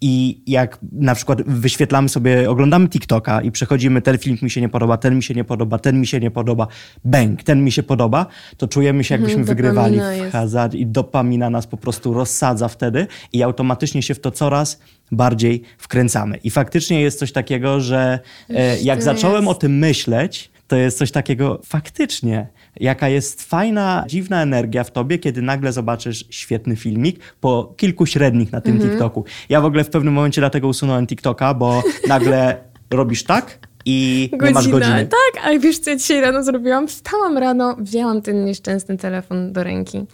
I 0.04 0.42
jak 0.46 0.78
na 0.92 1.14
przykład 1.14 1.42
wyświetlamy 1.42 2.08
sobie, 2.08 2.50
oglądamy 2.50 2.88
TikToka 2.88 3.42
i 3.42 3.52
przechodzimy, 3.52 4.02
ten 4.02 4.18
film 4.18 4.38
mi 4.42 4.50
się 4.50 4.60
nie 4.60 4.68
podoba, 4.68 4.96
ten 4.96 5.16
mi 5.16 5.22
się 5.22 5.34
nie 5.34 5.44
podoba, 5.44 5.78
ten 5.78 6.00
mi 6.00 6.06
się 6.06 6.20
nie 6.20 6.30
podoba, 6.30 6.66
bang, 7.04 7.42
ten 7.42 7.64
mi 7.64 7.72
się 7.72 7.82
podoba, 7.82 8.26
to 8.56 8.68
czujemy 8.68 9.04
się 9.04 9.14
jakbyśmy 9.14 9.40
Mhm, 9.40 9.56
wygrywali 9.56 10.00
w 10.00 10.32
hazard 10.32 10.74
i 10.74 10.86
dopamina 10.86 11.50
nas 11.50 11.66
po 11.66 11.76
prostu 11.76 12.14
rozsadza 12.14 12.68
wtedy 12.68 13.06
i 13.32 13.42
automatycznie 13.42 14.02
się 14.02 14.14
w 14.14 14.20
to 14.20 14.30
coraz 14.30 14.80
bardziej 15.12 15.62
wkręcamy. 15.78 16.36
I 16.36 16.50
faktycznie 16.50 17.00
jest 17.00 17.18
coś 17.18 17.32
takiego, 17.32 17.80
że 17.80 18.18
e, 18.50 18.80
jak 18.80 19.02
zacząłem 19.02 19.48
o 19.48 19.54
tym 19.54 19.78
myśleć, 19.78 20.51
to 20.72 20.76
jest 20.76 20.98
coś 20.98 21.10
takiego 21.10 21.60
faktycznie, 21.64 22.46
jaka 22.80 23.08
jest 23.08 23.42
fajna, 23.42 24.04
dziwna 24.08 24.42
energia 24.42 24.84
w 24.84 24.90
tobie, 24.90 25.18
kiedy 25.18 25.42
nagle 25.42 25.72
zobaczysz 25.72 26.24
świetny 26.30 26.76
filmik 26.76 27.20
po 27.40 27.74
kilku 27.76 28.06
średnich 28.06 28.52
na 28.52 28.60
tym 28.60 28.72
Mhm. 28.74 28.90
TikToku. 28.90 29.24
Ja 29.48 29.60
w 29.60 29.64
ogóle 29.64 29.84
w 29.84 29.90
pewnym 29.90 30.14
momencie 30.14 30.40
dlatego 30.40 30.68
usunąłem 30.68 31.06
TikToka, 31.06 31.54
bo 31.54 31.82
nagle 32.08 32.56
robisz 32.90 33.24
tak 33.24 33.58
i 33.84 34.30
nie 34.42 34.50
masz 34.50 34.68
godziny. 34.68 35.06
Tak, 35.10 35.44
ale 35.44 35.58
wiesz 35.58 35.78
co 35.78 35.90
ja 35.90 35.96
dzisiaj 35.96 36.20
rano 36.20 36.42
zrobiłam? 36.44 36.88
Wstałam 36.88 37.38
rano, 37.38 37.76
wzięłam 37.78 38.22
ten 38.22 38.44
nieszczęsny 38.44 38.96
telefon 38.98 39.52
do 39.52 39.64
ręki. 39.64 40.04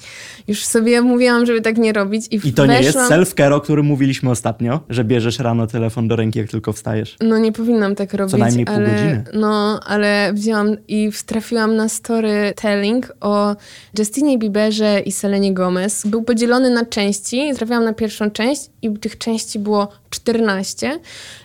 Już 0.49 0.65
sobie 0.65 1.01
mówiłam, 1.03 1.47
żeby 1.47 1.61
tak 1.61 1.79
nie 1.79 1.93
robić 1.93 2.27
i 2.31 2.49
I 2.49 2.53
to 2.53 2.67
nie 2.67 2.81
jest 2.83 2.99
weszłam- 2.99 3.09
self-care, 3.11 3.53
o 3.53 3.61
którym 3.61 3.87
mówiliśmy 3.87 4.31
ostatnio, 4.31 4.81
że 4.89 5.05
bierzesz 5.05 5.39
rano 5.39 5.67
telefon 5.67 6.09
do 6.09 6.17
ręki, 6.17 6.39
jak 6.39 6.49
tylko 6.49 6.73
wstajesz. 6.73 7.17
No 7.21 7.39
nie 7.39 7.53
powinnam 7.53 7.95
tak 7.95 8.15
robić, 8.15 8.37
najmniej 8.37 8.67
pół 8.67 8.75
ale, 8.75 8.91
godziny. 8.91 9.25
No, 9.35 9.81
ale 9.87 10.33
wzięłam 10.33 10.77
i 10.89 11.11
trafiłam 11.27 11.77
na 11.77 11.89
storytelling 11.89 13.13
o 13.21 13.57
Justinie 13.99 14.39
Bieberze 14.39 15.01
i 15.01 15.13
Selenie 15.13 15.55
Gomez. 15.55 16.07
Był 16.07 16.23
podzielony 16.23 16.71
na 16.71 16.85
części, 16.85 17.51
trafiłam 17.57 17.85
na 17.85 17.93
pierwszą 17.93 18.31
część 18.31 18.63
i 18.83 18.93
tych 18.99 19.19
części 19.19 19.59
było 19.59 19.89
14 20.11 21.01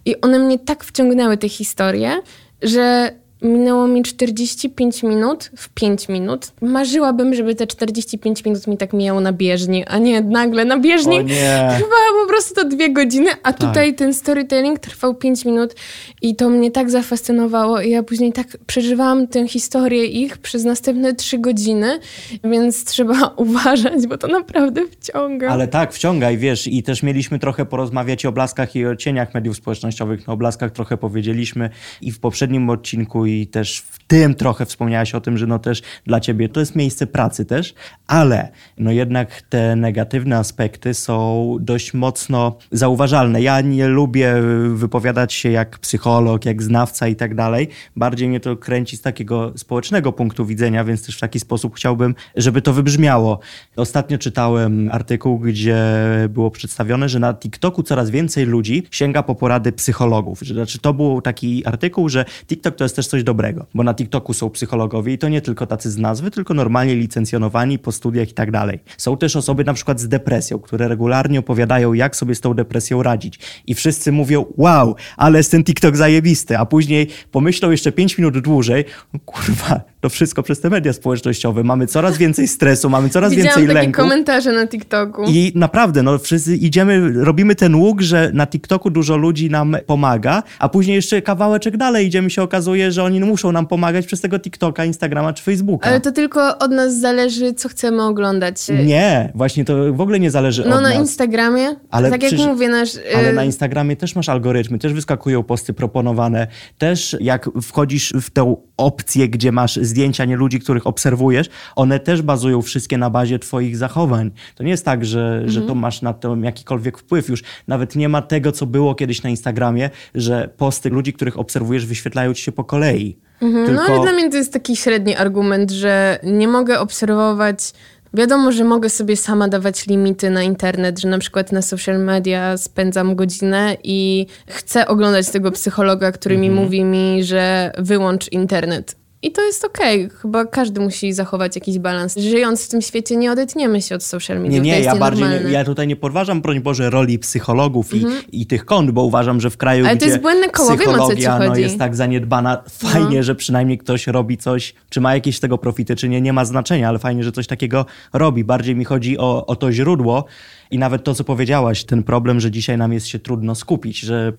i 0.05 0.21
one 0.21 0.39
mnie 0.39 0.59
tak 0.59 0.83
wciągnęły, 0.83 1.37
te 1.37 1.49
historie, 1.49 2.12
że 2.61 3.15
minęło 3.43 3.87
mi 3.87 4.03
45 4.03 5.03
minut 5.03 5.51
w 5.57 5.69
5 5.69 6.09
minut. 6.09 6.51
Marzyłabym, 6.61 7.33
żeby 7.33 7.55
te 7.55 7.67
45 7.67 8.45
minut 8.45 8.67
mi 8.67 8.77
tak 8.77 8.93
mijało 8.93 9.19
na 9.19 9.33
bieżni, 9.33 9.85
a 9.85 9.97
nie 9.97 10.21
nagle 10.21 10.65
na 10.65 10.79
bieżni. 10.79 11.25
Trwało 11.69 12.23
po 12.23 12.27
prostu 12.27 12.55
to 12.55 12.63
dwie 12.63 12.89
godziny, 12.89 13.29
a 13.43 13.53
tutaj 13.53 13.95
ten 13.95 14.13
storytelling 14.13 14.79
trwał 14.79 15.15
5 15.15 15.45
minut 15.45 15.75
i 16.21 16.35
to 16.35 16.49
mnie 16.49 16.71
tak 16.71 16.89
zafascynowało 16.89 17.81
i 17.81 17.89
ja 17.89 18.03
później 18.03 18.33
tak 18.33 18.57
przeżywałam 18.67 19.27
tę 19.27 19.47
historię 19.47 20.05
ich 20.05 20.37
przez 20.37 20.63
następne 20.63 21.13
3 21.13 21.39
godziny, 21.39 21.99
więc 22.43 22.85
trzeba 22.85 23.33
uważać, 23.35 24.07
bo 24.07 24.17
to 24.17 24.27
naprawdę 24.27 24.81
wciąga. 24.87 25.49
Ale 25.49 25.67
tak, 25.67 25.93
wciągaj, 25.93 26.37
wiesz, 26.37 26.67
i 26.67 26.83
też 26.83 27.03
mieliśmy 27.03 27.39
trochę 27.39 27.65
porozmawiać 27.65 28.23
i 28.23 28.27
o 28.27 28.31
blaskach 28.31 28.75
i 28.75 28.85
o 28.85 28.95
cieniach 28.95 29.33
mediów 29.33 29.57
społecznościowych. 29.57 30.27
No, 30.27 30.33
o 30.33 30.37
blaskach 30.37 30.71
trochę 30.71 30.97
powiedzieliśmy 30.97 31.69
i 32.01 32.11
w 32.11 32.19
poprzednim 32.19 32.69
odcinku 32.69 33.25
i 33.41 33.47
też 33.47 33.79
w 33.79 34.03
tym 34.07 34.35
trochę 34.35 34.65
wspomniałaś 34.65 35.15
o 35.15 35.21
tym, 35.21 35.37
że 35.37 35.47
no 35.47 35.59
też 35.59 35.81
dla 36.05 36.19
ciebie 36.19 36.49
to 36.49 36.59
jest 36.59 36.75
miejsce 36.75 37.07
pracy 37.07 37.45
też, 37.45 37.73
ale 38.07 38.51
no 38.77 38.91
jednak 38.91 39.41
te 39.41 39.75
negatywne 39.75 40.37
aspekty 40.37 40.93
są 40.93 41.57
dość 41.61 41.93
mocno 41.93 42.57
zauważalne. 42.71 43.41
Ja 43.41 43.61
nie 43.61 43.87
lubię 43.87 44.33
wypowiadać 44.73 45.33
się 45.33 45.51
jak 45.51 45.79
psycholog, 45.79 46.45
jak 46.45 46.63
znawca 46.63 47.07
i 47.07 47.15
tak 47.15 47.35
dalej. 47.35 47.69
Bardziej 47.95 48.29
mnie 48.29 48.39
to 48.39 48.57
kręci 48.57 48.97
z 48.97 49.01
takiego 49.01 49.53
społecznego 49.55 50.11
punktu 50.11 50.45
widzenia, 50.45 50.83
więc 50.83 51.05
też 51.05 51.17
w 51.17 51.19
taki 51.19 51.39
sposób 51.39 51.75
chciałbym, 51.75 52.15
żeby 52.35 52.61
to 52.61 52.73
wybrzmiało. 52.73 53.39
Ostatnio 53.75 54.17
czytałem 54.17 54.89
artykuł, 54.91 55.39
gdzie 55.39 55.83
było 56.29 56.51
przedstawione, 56.51 57.09
że 57.09 57.19
na 57.19 57.33
TikToku 57.33 57.83
coraz 57.83 58.09
więcej 58.09 58.45
ludzi 58.45 58.83
sięga 58.91 59.23
po 59.23 59.35
porady 59.35 59.71
psychologów. 59.71 60.39
Znaczy, 60.39 60.79
to 60.79 60.93
był 60.93 61.21
taki 61.21 61.65
artykuł, 61.65 62.09
że 62.09 62.25
TikTok 62.47 62.75
to 62.75 62.83
jest 62.85 62.95
też 62.95 63.07
coś 63.07 63.22
dobrego, 63.23 63.65
bo 63.73 63.83
na 63.83 63.93
TikToku 63.93 64.33
są 64.33 64.49
psychologowie 64.49 65.13
i 65.13 65.17
to 65.17 65.29
nie 65.29 65.41
tylko 65.41 65.67
tacy 65.67 65.91
z 65.91 65.97
nazwy, 65.97 66.31
tylko 66.31 66.53
normalnie 66.53 66.95
licencjonowani 66.95 67.79
po 67.79 67.91
studiach 67.91 68.29
i 68.29 68.33
tak 68.33 68.51
dalej. 68.51 68.79
Są 68.97 69.17
też 69.17 69.35
osoby 69.35 69.63
na 69.63 69.73
przykład 69.73 69.99
z 69.99 70.07
depresją, 70.07 70.59
które 70.59 70.87
regularnie 70.87 71.39
opowiadają, 71.39 71.93
jak 71.93 72.15
sobie 72.15 72.35
z 72.35 72.41
tą 72.41 72.53
depresją 72.53 73.03
radzić. 73.03 73.39
I 73.67 73.73
wszyscy 73.73 74.11
mówią, 74.11 74.45
wow, 74.57 74.95
ale 75.17 75.37
jest 75.37 75.51
ten 75.51 75.63
TikTok 75.63 75.97
zajebisty, 75.97 76.57
a 76.57 76.65
później 76.65 77.07
pomyślą 77.31 77.71
jeszcze 77.71 77.91
5 77.91 78.17
minut 78.17 78.39
dłużej, 78.39 78.85
"O 79.15 79.19
kurwa, 79.25 79.81
to 80.01 80.09
wszystko 80.09 80.43
przez 80.43 80.59
te 80.61 80.69
media 80.69 80.93
społecznościowe. 80.93 81.63
Mamy 81.63 81.87
coraz 81.87 82.17
więcej 82.17 82.47
stresu, 82.47 82.89
mamy 82.89 83.09
coraz 83.09 83.31
Widziałam 83.31 83.47
więcej 83.47 83.67
takie 83.67 83.79
lęku. 83.79 84.01
komentarze 84.01 84.51
na 84.51 84.67
TikToku. 84.67 85.23
I 85.27 85.51
naprawdę, 85.55 86.03
no 86.03 86.17
wszyscy 86.19 86.55
idziemy, 86.55 87.23
robimy 87.23 87.55
ten 87.55 87.75
łuk, 87.75 88.01
że 88.01 88.31
na 88.33 88.47
TikToku 88.47 88.89
dużo 88.89 89.17
ludzi 89.17 89.49
nam 89.49 89.77
pomaga, 89.85 90.43
a 90.59 90.69
później 90.69 90.95
jeszcze 90.95 91.21
kawałeczek 91.21 91.77
dalej 91.77 92.07
idziemy, 92.07 92.29
się 92.29 92.41
okazuje, 92.43 92.91
że 92.91 93.02
oni 93.03 93.19
muszą 93.19 93.51
nam 93.51 93.67
pomagać 93.67 94.05
przez 94.05 94.21
tego 94.21 94.39
TikToka, 94.39 94.85
Instagrama 94.85 95.33
czy 95.33 95.43
Facebooka. 95.43 95.89
Ale 95.89 96.01
to 96.01 96.11
tylko 96.11 96.57
od 96.57 96.71
nas 96.71 96.99
zależy, 96.99 97.53
co 97.53 97.69
chcemy 97.69 98.03
oglądać. 98.03 98.57
Nie, 98.85 99.31
właśnie 99.35 99.65
to 99.65 99.93
w 99.93 100.01
ogóle 100.01 100.19
nie 100.19 100.31
zależy 100.31 100.63
No 100.67 100.75
od 100.75 100.81
na 100.81 100.89
nas. 100.89 100.97
Instagramie, 100.99 101.75
Ale 101.91 102.09
tak 102.09 102.21
jak 102.23 102.29
przecież- 102.31 102.47
mówię, 102.47 102.69
nasz... 102.69 102.89
Ale 103.17 103.29
y, 103.29 103.33
na 103.33 103.43
Instagramie 103.43 103.95
też 103.95 104.15
masz 104.15 104.29
algorytmy, 104.29 104.79
też 104.79 104.93
wyskakują 104.93 105.43
posty 105.43 105.73
proponowane. 105.73 106.47
Też 106.77 107.17
jak 107.19 107.49
wchodzisz 107.61 108.13
w 108.21 108.29
tę 108.29 108.55
opcję, 108.77 109.29
gdzie 109.29 109.51
masz 109.51 109.75
zdjęcia 109.75 110.25
nie 110.25 110.35
ludzi, 110.35 110.59
których 110.59 110.87
obserwujesz, 110.87 111.49
one 111.75 111.99
też 111.99 112.21
bazują 112.21 112.61
wszystkie 112.61 112.97
na 112.97 113.09
bazie 113.09 113.39
twoich 113.39 113.77
zachowań. 113.77 114.31
To 114.55 114.63
nie 114.63 114.71
jest 114.71 114.85
tak, 114.85 115.05
że, 115.05 115.41
że 115.45 115.59
Mhm. 115.59 115.67
to 115.67 115.75
masz 115.75 116.01
na 116.01 116.13
to 116.13 116.35
jakikolwiek 116.35 116.97
wpływ. 116.97 117.29
Już 117.29 117.43
nawet 117.67 117.95
nie 117.95 118.09
ma 118.09 118.21
tego, 118.21 118.51
co 118.51 118.65
było 118.65 118.95
kiedyś 118.95 119.23
na 119.23 119.29
Instagramie, 119.29 119.89
że 120.15 120.49
posty 120.57 120.89
ludzi, 120.89 121.13
których 121.13 121.39
obserwujesz, 121.39 121.85
wyświetlają 121.85 122.33
ci 122.33 122.43
się 122.43 122.51
po 122.51 122.63
kolei. 122.63 122.92
No 123.41 123.65
Tylko... 123.65 123.83
ale 123.83 124.01
dla 124.01 124.11
mnie 124.11 124.29
to 124.29 124.37
jest 124.37 124.53
taki 124.53 124.75
średni 124.75 125.15
argument, 125.15 125.71
że 125.71 126.19
nie 126.23 126.47
mogę 126.47 126.79
obserwować. 126.79 127.73
Wiadomo, 128.13 128.51
że 128.51 128.63
mogę 128.63 128.89
sobie 128.89 129.17
sama 129.17 129.47
dawać 129.47 129.87
limity 129.87 130.29
na 130.29 130.43
internet, 130.43 130.99
że 130.99 131.07
na 131.07 131.17
przykład 131.19 131.51
na 131.51 131.61
social 131.61 131.99
media 131.99 132.57
spędzam 132.57 133.15
godzinę 133.15 133.77
i 133.83 134.27
chcę 134.47 134.87
oglądać 134.87 135.29
tego 135.29 135.51
psychologa, 135.51 136.11
który 136.11 136.37
mi 136.37 136.47
Mhm. 136.47 136.65
mówi 136.65 136.83
mi, 136.83 137.23
że 137.23 137.71
wyłącz 137.77 138.31
internet. 138.31 138.95
I 139.23 139.31
to 139.31 139.41
jest 139.41 139.65
okej. 139.65 140.09
Chyba 140.09 140.45
każdy 140.45 140.81
musi 140.81 141.13
zachować 141.13 141.55
jakiś 141.55 141.79
balans. 141.79 142.17
Żyjąc 142.17 142.65
w 142.65 142.69
tym 142.69 142.81
świecie 142.81 143.15
nie 143.15 143.31
odetniemy 143.31 143.81
się 143.81 143.95
od 143.95 144.03
social 144.03 144.39
media. 144.39 144.61
Nie, 144.61 144.71
nie, 144.71 144.79
ja 144.79 144.95
bardziej, 144.95 145.25
nie, 145.25 145.51
ja 145.51 145.63
tutaj 145.65 145.87
nie 145.87 145.95
podważam, 145.95 146.41
broń 146.41 146.59
Boże, 146.59 146.89
roli 146.89 147.19
psychologów 147.19 147.95
i, 147.95 148.05
i 148.31 148.45
tych 148.45 148.65
kont, 148.65 148.91
bo 148.91 149.03
uważam, 149.03 149.41
że 149.41 149.49
w 149.49 149.57
kraju, 149.57 149.83
Mhm. 149.83 149.89
Ale 149.91 149.99
to 149.99 150.05
gdzie 150.05 150.11
jest 150.11 150.21
błędne 150.21 150.49
koło, 150.49 150.77
wiem, 150.77 150.89
o 150.89 151.07
co 151.07 151.15
ci 151.15 151.27
no, 151.47 151.55
jest 151.55 151.79
tak 151.79 151.95
zaniedbana, 151.95 152.63
fajnie, 152.69 153.23
że 153.23 153.35
przynajmniej 153.35 153.77
ktoś 153.77 154.07
robi 154.07 154.37
coś, 154.37 154.73
czy 154.89 155.01
ma 155.01 155.13
jakieś 155.13 155.37
z 155.37 155.39
tego 155.39 155.57
profity, 155.57 155.95
czy 155.95 156.09
nie, 156.09 156.21
nie 156.21 156.33
ma 156.33 156.45
znaczenia, 156.45 156.89
ale 156.89 156.99
fajnie, 156.99 157.23
że 157.23 157.31
coś 157.31 157.47
takiego 157.47 157.85
robi. 158.13 158.43
Bardziej 158.43 158.75
mi 158.75 158.85
chodzi 158.85 159.17
o, 159.17 159.45
o 159.45 159.55
to 159.55 159.71
źródło 159.71 160.25
I 160.73 160.77
nawet 160.77 161.03
to, 161.03 161.15
co 161.15 161.23
powiedziałaś, 161.23 161.83
ten 161.83 162.03
problem, 162.03 162.39
że 162.39 162.51
dzisiaj 162.51 162.77
nam 162.77 162.93
jest 162.93 163.07
się 163.07 163.19
trudno 163.19 163.55
skupić, 163.55 163.99
że 163.99 164.33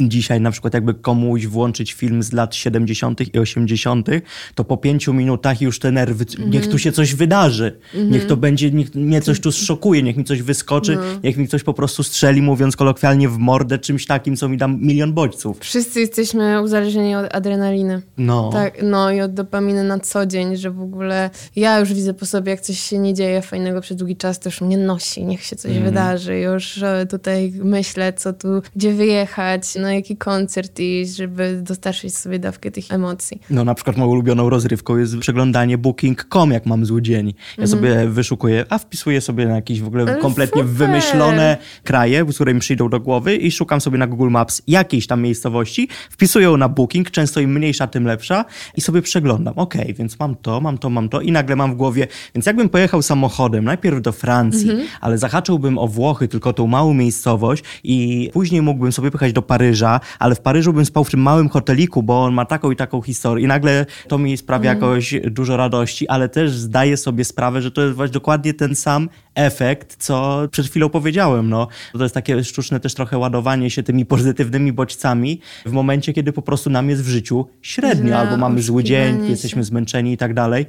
dzisiaj 0.00 0.40
na 0.40 0.50
przykład 0.50 0.74
jakby 0.74 0.94
komuś 0.94 1.46
włączyć 1.46 1.92
film 1.92 2.22
z 2.22 2.32
lat 2.32 2.54
70. 2.54 3.34
i 3.34 3.38
80., 3.38 4.08
to 4.54 4.64
po 4.64 4.76
pięciu 4.76 5.14
minutach 5.14 5.60
już 5.60 5.78
te 5.78 5.92
nerwy, 5.92 6.24
niech 6.46 6.68
tu 6.68 6.78
się 6.78 6.92
coś 6.92 7.14
wydarzy, 7.14 7.78
niech 8.10 8.26
to 8.26 8.36
będzie, 8.36 8.70
niech 8.70 8.94
mnie 8.94 9.20
coś 9.20 9.40
tu 9.40 9.52
zszokuje, 9.52 10.02
niech 10.02 10.16
mi 10.16 10.24
coś 10.24 10.42
wyskoczy, 10.42 10.98
niech 11.24 11.36
mi 11.36 11.48
ktoś 11.48 11.62
po 11.62 11.74
prostu 11.74 12.02
strzeli, 12.02 12.42
mówiąc 12.42 12.76
kolokwialnie, 12.76 13.28
w 13.28 13.38
mordę 13.38 13.78
czymś 13.78 14.06
takim, 14.06 14.36
co 14.36 14.48
mi 14.48 14.56
da 14.56 14.68
milion 14.68 15.12
bodźców. 15.12 15.58
Wszyscy 15.60 16.00
jesteśmy 16.00 16.62
uzależnieni 16.62 17.14
od 17.14 17.34
adrenaliny. 17.34 18.02
No. 18.18 18.50
Tak, 18.52 18.82
no 18.82 19.10
i 19.10 19.20
od 19.20 19.34
dopaminy 19.34 19.84
na 19.84 19.98
co 19.98 20.26
dzień, 20.26 20.56
że 20.56 20.70
w 20.70 20.80
ogóle 20.80 21.30
ja 21.56 21.80
już 21.80 21.94
widzę 21.94 22.14
po 22.14 22.26
sobie, 22.26 22.50
jak 22.50 22.60
coś 22.60 22.80
się 22.80 22.98
nie 22.98 23.14
dzieje 23.14 23.42
fajnego 23.42 23.80
przez 23.80 23.96
długi 23.96 24.16
czas, 24.16 24.40
to 24.40 24.48
już 24.48 24.60
mnie 24.60 24.78
nosi, 24.78 25.24
niech 25.24 25.44
się 25.44 25.56
coś 25.62 25.78
wydarzy. 25.78 26.38
Już 26.38 26.80
tutaj 27.10 27.52
myślę, 27.64 28.12
co 28.12 28.32
tu, 28.32 28.48
gdzie 28.76 28.92
wyjechać, 28.92 29.74
na 29.74 29.94
jaki 29.94 30.16
koncert 30.16 30.80
iść, 30.80 31.16
żeby 31.16 31.60
dostarczyć 31.62 32.16
sobie 32.16 32.38
dawkę 32.38 32.70
tych 32.70 32.92
emocji. 32.92 33.40
No 33.50 33.64
na 33.64 33.74
przykład 33.74 33.96
moją 33.96 34.10
ulubioną 34.10 34.50
rozrywką 34.50 34.96
jest 34.96 35.18
przeglądanie 35.18 35.78
booking.com, 35.78 36.50
jak 36.50 36.66
mam 36.66 36.86
zły 36.86 37.02
dzień. 37.02 37.34
Ja 37.58 37.66
sobie 37.66 38.08
wyszukuję, 38.08 38.64
a 38.68 38.78
wpisuję 38.78 39.20
sobie 39.20 39.46
na 39.46 39.54
jakieś 39.54 39.80
w 39.80 39.86
ogóle 39.86 40.16
kompletnie 40.16 40.62
super. 40.62 40.76
wymyślone 40.76 41.56
kraje, 41.84 42.24
z 42.32 42.34
którymi 42.34 42.60
przyjdą 42.60 42.88
do 42.88 43.00
głowy 43.00 43.36
i 43.36 43.50
szukam 43.50 43.80
sobie 43.80 43.98
na 43.98 44.06
Google 44.06 44.30
Maps 44.30 44.62
jakiejś 44.66 45.06
tam 45.06 45.22
miejscowości, 45.22 45.88
wpisuję 46.10 46.44
ją 46.44 46.56
na 46.56 46.68
booking, 46.68 47.10
często 47.10 47.40
im 47.40 47.52
mniejsza, 47.52 47.86
tym 47.86 48.04
lepsza 48.04 48.44
i 48.76 48.80
sobie 48.80 49.02
przeglądam. 49.02 49.54
Okej, 49.56 49.94
więc 49.94 50.18
mam 50.18 50.36
to, 50.36 50.60
mam 50.60 50.78
to, 50.78 50.90
mam 50.90 51.08
to 51.08 51.20
i 51.20 51.32
nagle 51.32 51.56
mam 51.56 51.72
w 51.72 51.76
głowie, 51.76 52.06
więc 52.34 52.46
jakbym 52.46 52.68
pojechał 52.68 53.02
samochodem 53.02 53.64
najpierw 53.64 54.02
do 54.02 54.12
Francji, 54.12 54.70
ale 55.00 55.18
zahaczyłbym 55.52 55.78
o 55.78 55.88
Włochy, 55.88 56.28
tylko 56.28 56.52
tą 56.52 56.66
małą 56.66 56.94
miejscowość 56.94 57.64
i 57.84 58.30
później 58.32 58.62
mógłbym 58.62 58.92
sobie 58.92 59.10
pojechać 59.10 59.32
do 59.32 59.42
Paryża, 59.42 60.00
ale 60.18 60.34
w 60.34 60.40
Paryżu 60.40 60.72
bym 60.72 60.84
spał 60.86 61.04
w 61.04 61.10
tym 61.10 61.20
małym 61.20 61.48
hoteliku, 61.48 62.02
bo 62.02 62.24
on 62.24 62.34
ma 62.34 62.44
taką 62.44 62.70
i 62.70 62.76
taką 62.76 63.02
historię 63.02 63.44
i 63.44 63.48
nagle 63.48 63.86
to 64.08 64.18
mi 64.18 64.36
sprawia 64.36 64.70
jakoś 64.70 65.14
dużo 65.30 65.56
radości, 65.56 66.08
ale 66.08 66.28
też 66.28 66.52
zdaję 66.52 66.96
sobie 66.96 67.24
sprawę, 67.24 67.62
że 67.62 67.70
to 67.70 67.82
jest 67.82 67.94
właśnie 67.94 68.12
dokładnie 68.12 68.54
ten 68.54 68.74
sam 68.74 69.08
efekt, 69.34 69.96
co 69.98 70.48
przed 70.50 70.66
chwilą 70.66 70.88
powiedziałem. 70.88 71.48
No. 71.48 71.68
To 71.92 72.02
jest 72.02 72.14
takie 72.14 72.44
sztuczne 72.44 72.80
też 72.80 72.94
trochę 72.94 73.18
ładowanie 73.18 73.70
się 73.70 73.82
tymi 73.82 74.06
pozytywnymi 74.06 74.72
bodźcami 74.72 75.40
w 75.66 75.72
momencie, 75.72 76.12
kiedy 76.12 76.32
po 76.32 76.42
prostu 76.42 76.70
nam 76.70 76.90
jest 76.90 77.02
w 77.02 77.08
życiu 77.08 77.46
średnio, 77.62 78.06
Źle, 78.06 78.18
albo 78.18 78.36
mamy 78.36 78.62
zły 78.62 78.84
dzień, 78.84 79.30
jesteśmy 79.30 79.64
zmęczeni 79.64 80.12
i 80.12 80.16
tak 80.16 80.34
dalej. 80.34 80.66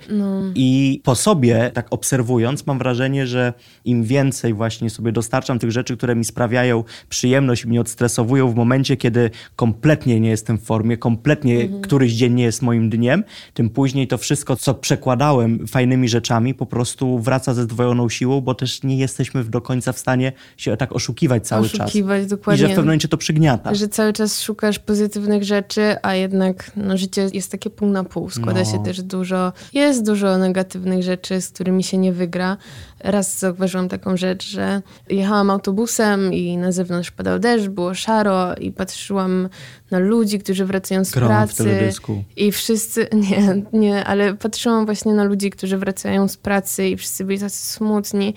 I 0.56 1.02
po 1.04 1.16
sobie, 1.16 1.72
tak 1.74 1.88
obserwując, 1.90 2.68
mam 2.68 2.78
wrażenie, 2.78 3.28
że 3.28 3.54
im 3.86 4.04
więcej 4.04 4.54
właśnie 4.54 4.73
sobie 4.90 5.12
dostarczam 5.12 5.60
tych 5.60 5.72
rzeczy, 5.72 5.98
które 5.98 6.16
mi 6.16 6.26
sprawiają 6.26 6.84
przyjemność 7.10 7.64
i 7.64 7.68
mnie 7.68 7.82
odstresowują 7.82 8.52
w 8.52 8.56
momencie, 8.56 8.98
kiedy 8.98 9.30
kompletnie 9.56 10.20
nie 10.20 10.30
jestem 10.30 10.58
w 10.58 10.64
formie, 10.64 10.98
kompletnie 10.98 11.70
któryś 11.82 12.14
dzień 12.14 12.34
nie 12.34 12.44
jest 12.44 12.62
moim 12.62 12.90
dniem, 12.90 13.24
tym 13.54 13.70
później 13.70 14.08
to 14.08 14.18
wszystko, 14.18 14.56
co 14.56 14.74
przekładałem 14.74 15.68
fajnymi 15.68 16.10
rzeczami, 16.10 16.54
po 16.54 16.66
prostu 16.66 17.20
wraca 17.20 17.54
ze 17.54 17.64
zdwojoną 17.64 18.10
siłą, 18.10 18.42
bo 18.42 18.56
też 18.56 18.84
nie 18.84 18.98
jesteśmy 18.98 19.44
do 19.44 19.62
końca 19.62 19.94
w 19.94 20.00
stanie 20.00 20.32
się 20.58 20.78
tak 20.78 20.92
oszukiwać 20.92 21.48
cały 21.48 21.66
Oszukiwać, 21.66 22.22
czas. 22.22 22.30
dokładnie. 22.30 22.58
I 22.58 22.60
że 22.62 22.68
w 22.68 22.70
pewnym 22.70 22.86
momencie 22.86 23.08
to 23.08 23.18
przygniata. 23.18 23.76
Że 23.76 23.88
cały 23.88 24.14
czas 24.14 24.42
szukasz 24.42 24.80
pozytywnych 24.80 25.44
rzeczy, 25.44 25.96
a 26.02 26.16
jednak 26.16 26.72
no, 26.76 26.98
życie 26.98 27.30
jest 27.34 27.52
takie 27.52 27.70
pół 27.70 27.90
na 27.90 28.04
pół. 28.04 28.30
Składa 28.30 28.60
No. 28.60 28.66
się 28.72 28.84
też 28.84 29.02
dużo, 29.02 29.54
jest 29.74 30.06
dużo 30.06 30.38
negatywnych 30.38 31.04
rzeczy, 31.04 31.42
z 31.42 31.50
którymi 31.50 31.84
się 31.84 31.98
nie 31.98 32.14
wygra. 32.14 32.58
Raz 33.04 33.40
zauważyłam 33.40 33.90
taką 33.90 34.18
rzecz, 34.18 34.46
że 34.48 34.82
jechałam 35.10 35.50
autobusem 35.50 36.34
i 36.34 36.58
na 36.58 36.72
zewnątrz 36.72 37.12
padał 37.12 37.40
deszcz, 37.40 37.68
było 37.68 37.94
szaro 37.94 38.56
i 38.56 38.72
patrzyłam 38.72 39.50
na 39.92 40.00
ludzi, 40.00 40.40
którzy 40.40 40.66
wracają 40.66 41.06
z 41.06 41.12
pracy. 41.12 41.64
I 42.36 42.52
wszyscy, 42.52 43.08
nie, 43.30 43.64
nie, 43.74 44.06
ale 44.06 44.34
patrzyłam 44.34 44.86
właśnie 44.86 45.14
na 45.14 45.24
ludzi, 45.24 45.50
którzy 45.50 45.78
wracają 45.78 46.28
z 46.28 46.38
pracy 46.38 46.88
i 46.88 46.98
wszyscy 46.98 47.26
byli 47.26 47.40
tacy 47.40 47.68
smutni. 47.74 48.34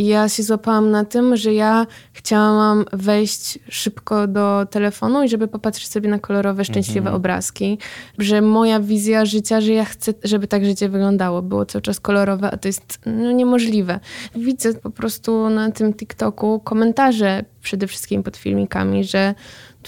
I 0.00 0.06
ja 0.06 0.28
się 0.28 0.42
złapałam 0.42 0.90
na 0.90 1.04
tym, 1.04 1.36
że 1.36 1.54
ja 1.54 1.86
chciałam 2.12 2.84
wejść 2.92 3.58
szybko 3.68 4.26
do 4.26 4.66
telefonu 4.70 5.22
i 5.22 5.28
żeby 5.28 5.48
popatrzeć 5.48 5.88
sobie 5.88 6.08
na 6.08 6.18
kolorowe, 6.18 6.64
szczęśliwe 6.64 7.12
obrazki. 7.12 7.78
Że 8.18 8.42
moja 8.42 8.80
wizja 8.80 9.24
życia, 9.24 9.60
że 9.60 9.72
ja 9.72 9.84
chcę, 9.84 10.14
żeby 10.24 10.46
tak 10.46 10.64
życie 10.64 10.88
wyglądało, 10.88 11.42
było 11.42 11.66
cały 11.66 11.82
czas 11.82 12.00
kolorowe, 12.00 12.50
a 12.50 12.56
to 12.56 12.68
jest 12.68 12.98
no, 13.06 13.32
niemożliwe. 13.32 14.00
Widzę 14.34 14.74
po 14.74 14.90
prostu 14.90 15.50
na 15.50 15.70
tym 15.70 15.94
TikToku 15.94 16.60
komentarze 16.60 17.44
przede 17.62 17.86
wszystkim 17.86 18.22
pod 18.22 18.36
filmikami, 18.36 19.04
że 19.04 19.34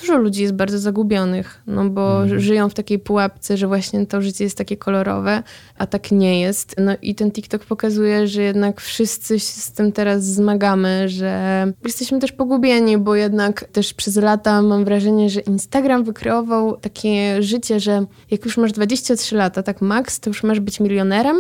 dużo 0.01 0.17
ludzi 0.17 0.43
jest 0.43 0.55
bardzo 0.55 0.79
zagubionych, 0.79 1.63
no 1.67 1.91
bo 1.91 2.29
żyją 2.39 2.69
w 2.69 2.75
takiej 2.75 2.99
pułapce, 2.99 3.57
że 3.57 3.67
właśnie 3.67 4.07
to 4.07 4.23
życie 4.23 4.45
jest 4.45 4.59
takie 4.59 4.77
kolorowe, 4.77 5.43
a 5.83 5.87
tak 5.87 6.13
nie 6.13 6.41
jest. 6.41 6.75
No 6.79 6.93
i 7.03 7.15
ten 7.15 7.31
TikTok 7.31 7.65
pokazuje, 7.65 8.27
że 8.27 8.43
jednak 8.43 8.81
wszyscy 8.81 9.41
się 9.41 9.47
z 9.61 9.73
tym 9.73 9.93
teraz 9.93 10.25
zmagamy, 10.25 11.09
że 11.09 11.67
jesteśmy 11.85 12.19
też 12.19 12.33
pogubieni, 12.33 12.99
bo 12.99 13.15
jednak 13.15 13.65
też 13.73 13.95
przez 13.95 14.17
lata 14.17 14.63
mam 14.63 14.85
wrażenie, 14.85 15.31
że 15.31 15.41
Instagram 15.41 16.05
wykreował 16.05 16.77
takie 16.77 17.43
życie, 17.43 17.81
że 17.81 18.05
jak 18.31 18.45
już 18.45 18.57
masz 18.57 18.73
23 18.73 19.37
lata, 19.37 19.63
tak 19.63 19.81
max, 19.81 20.21
to 20.21 20.31
już 20.31 20.43
masz 20.43 20.61
być 20.61 20.81
milionerem, 20.81 21.37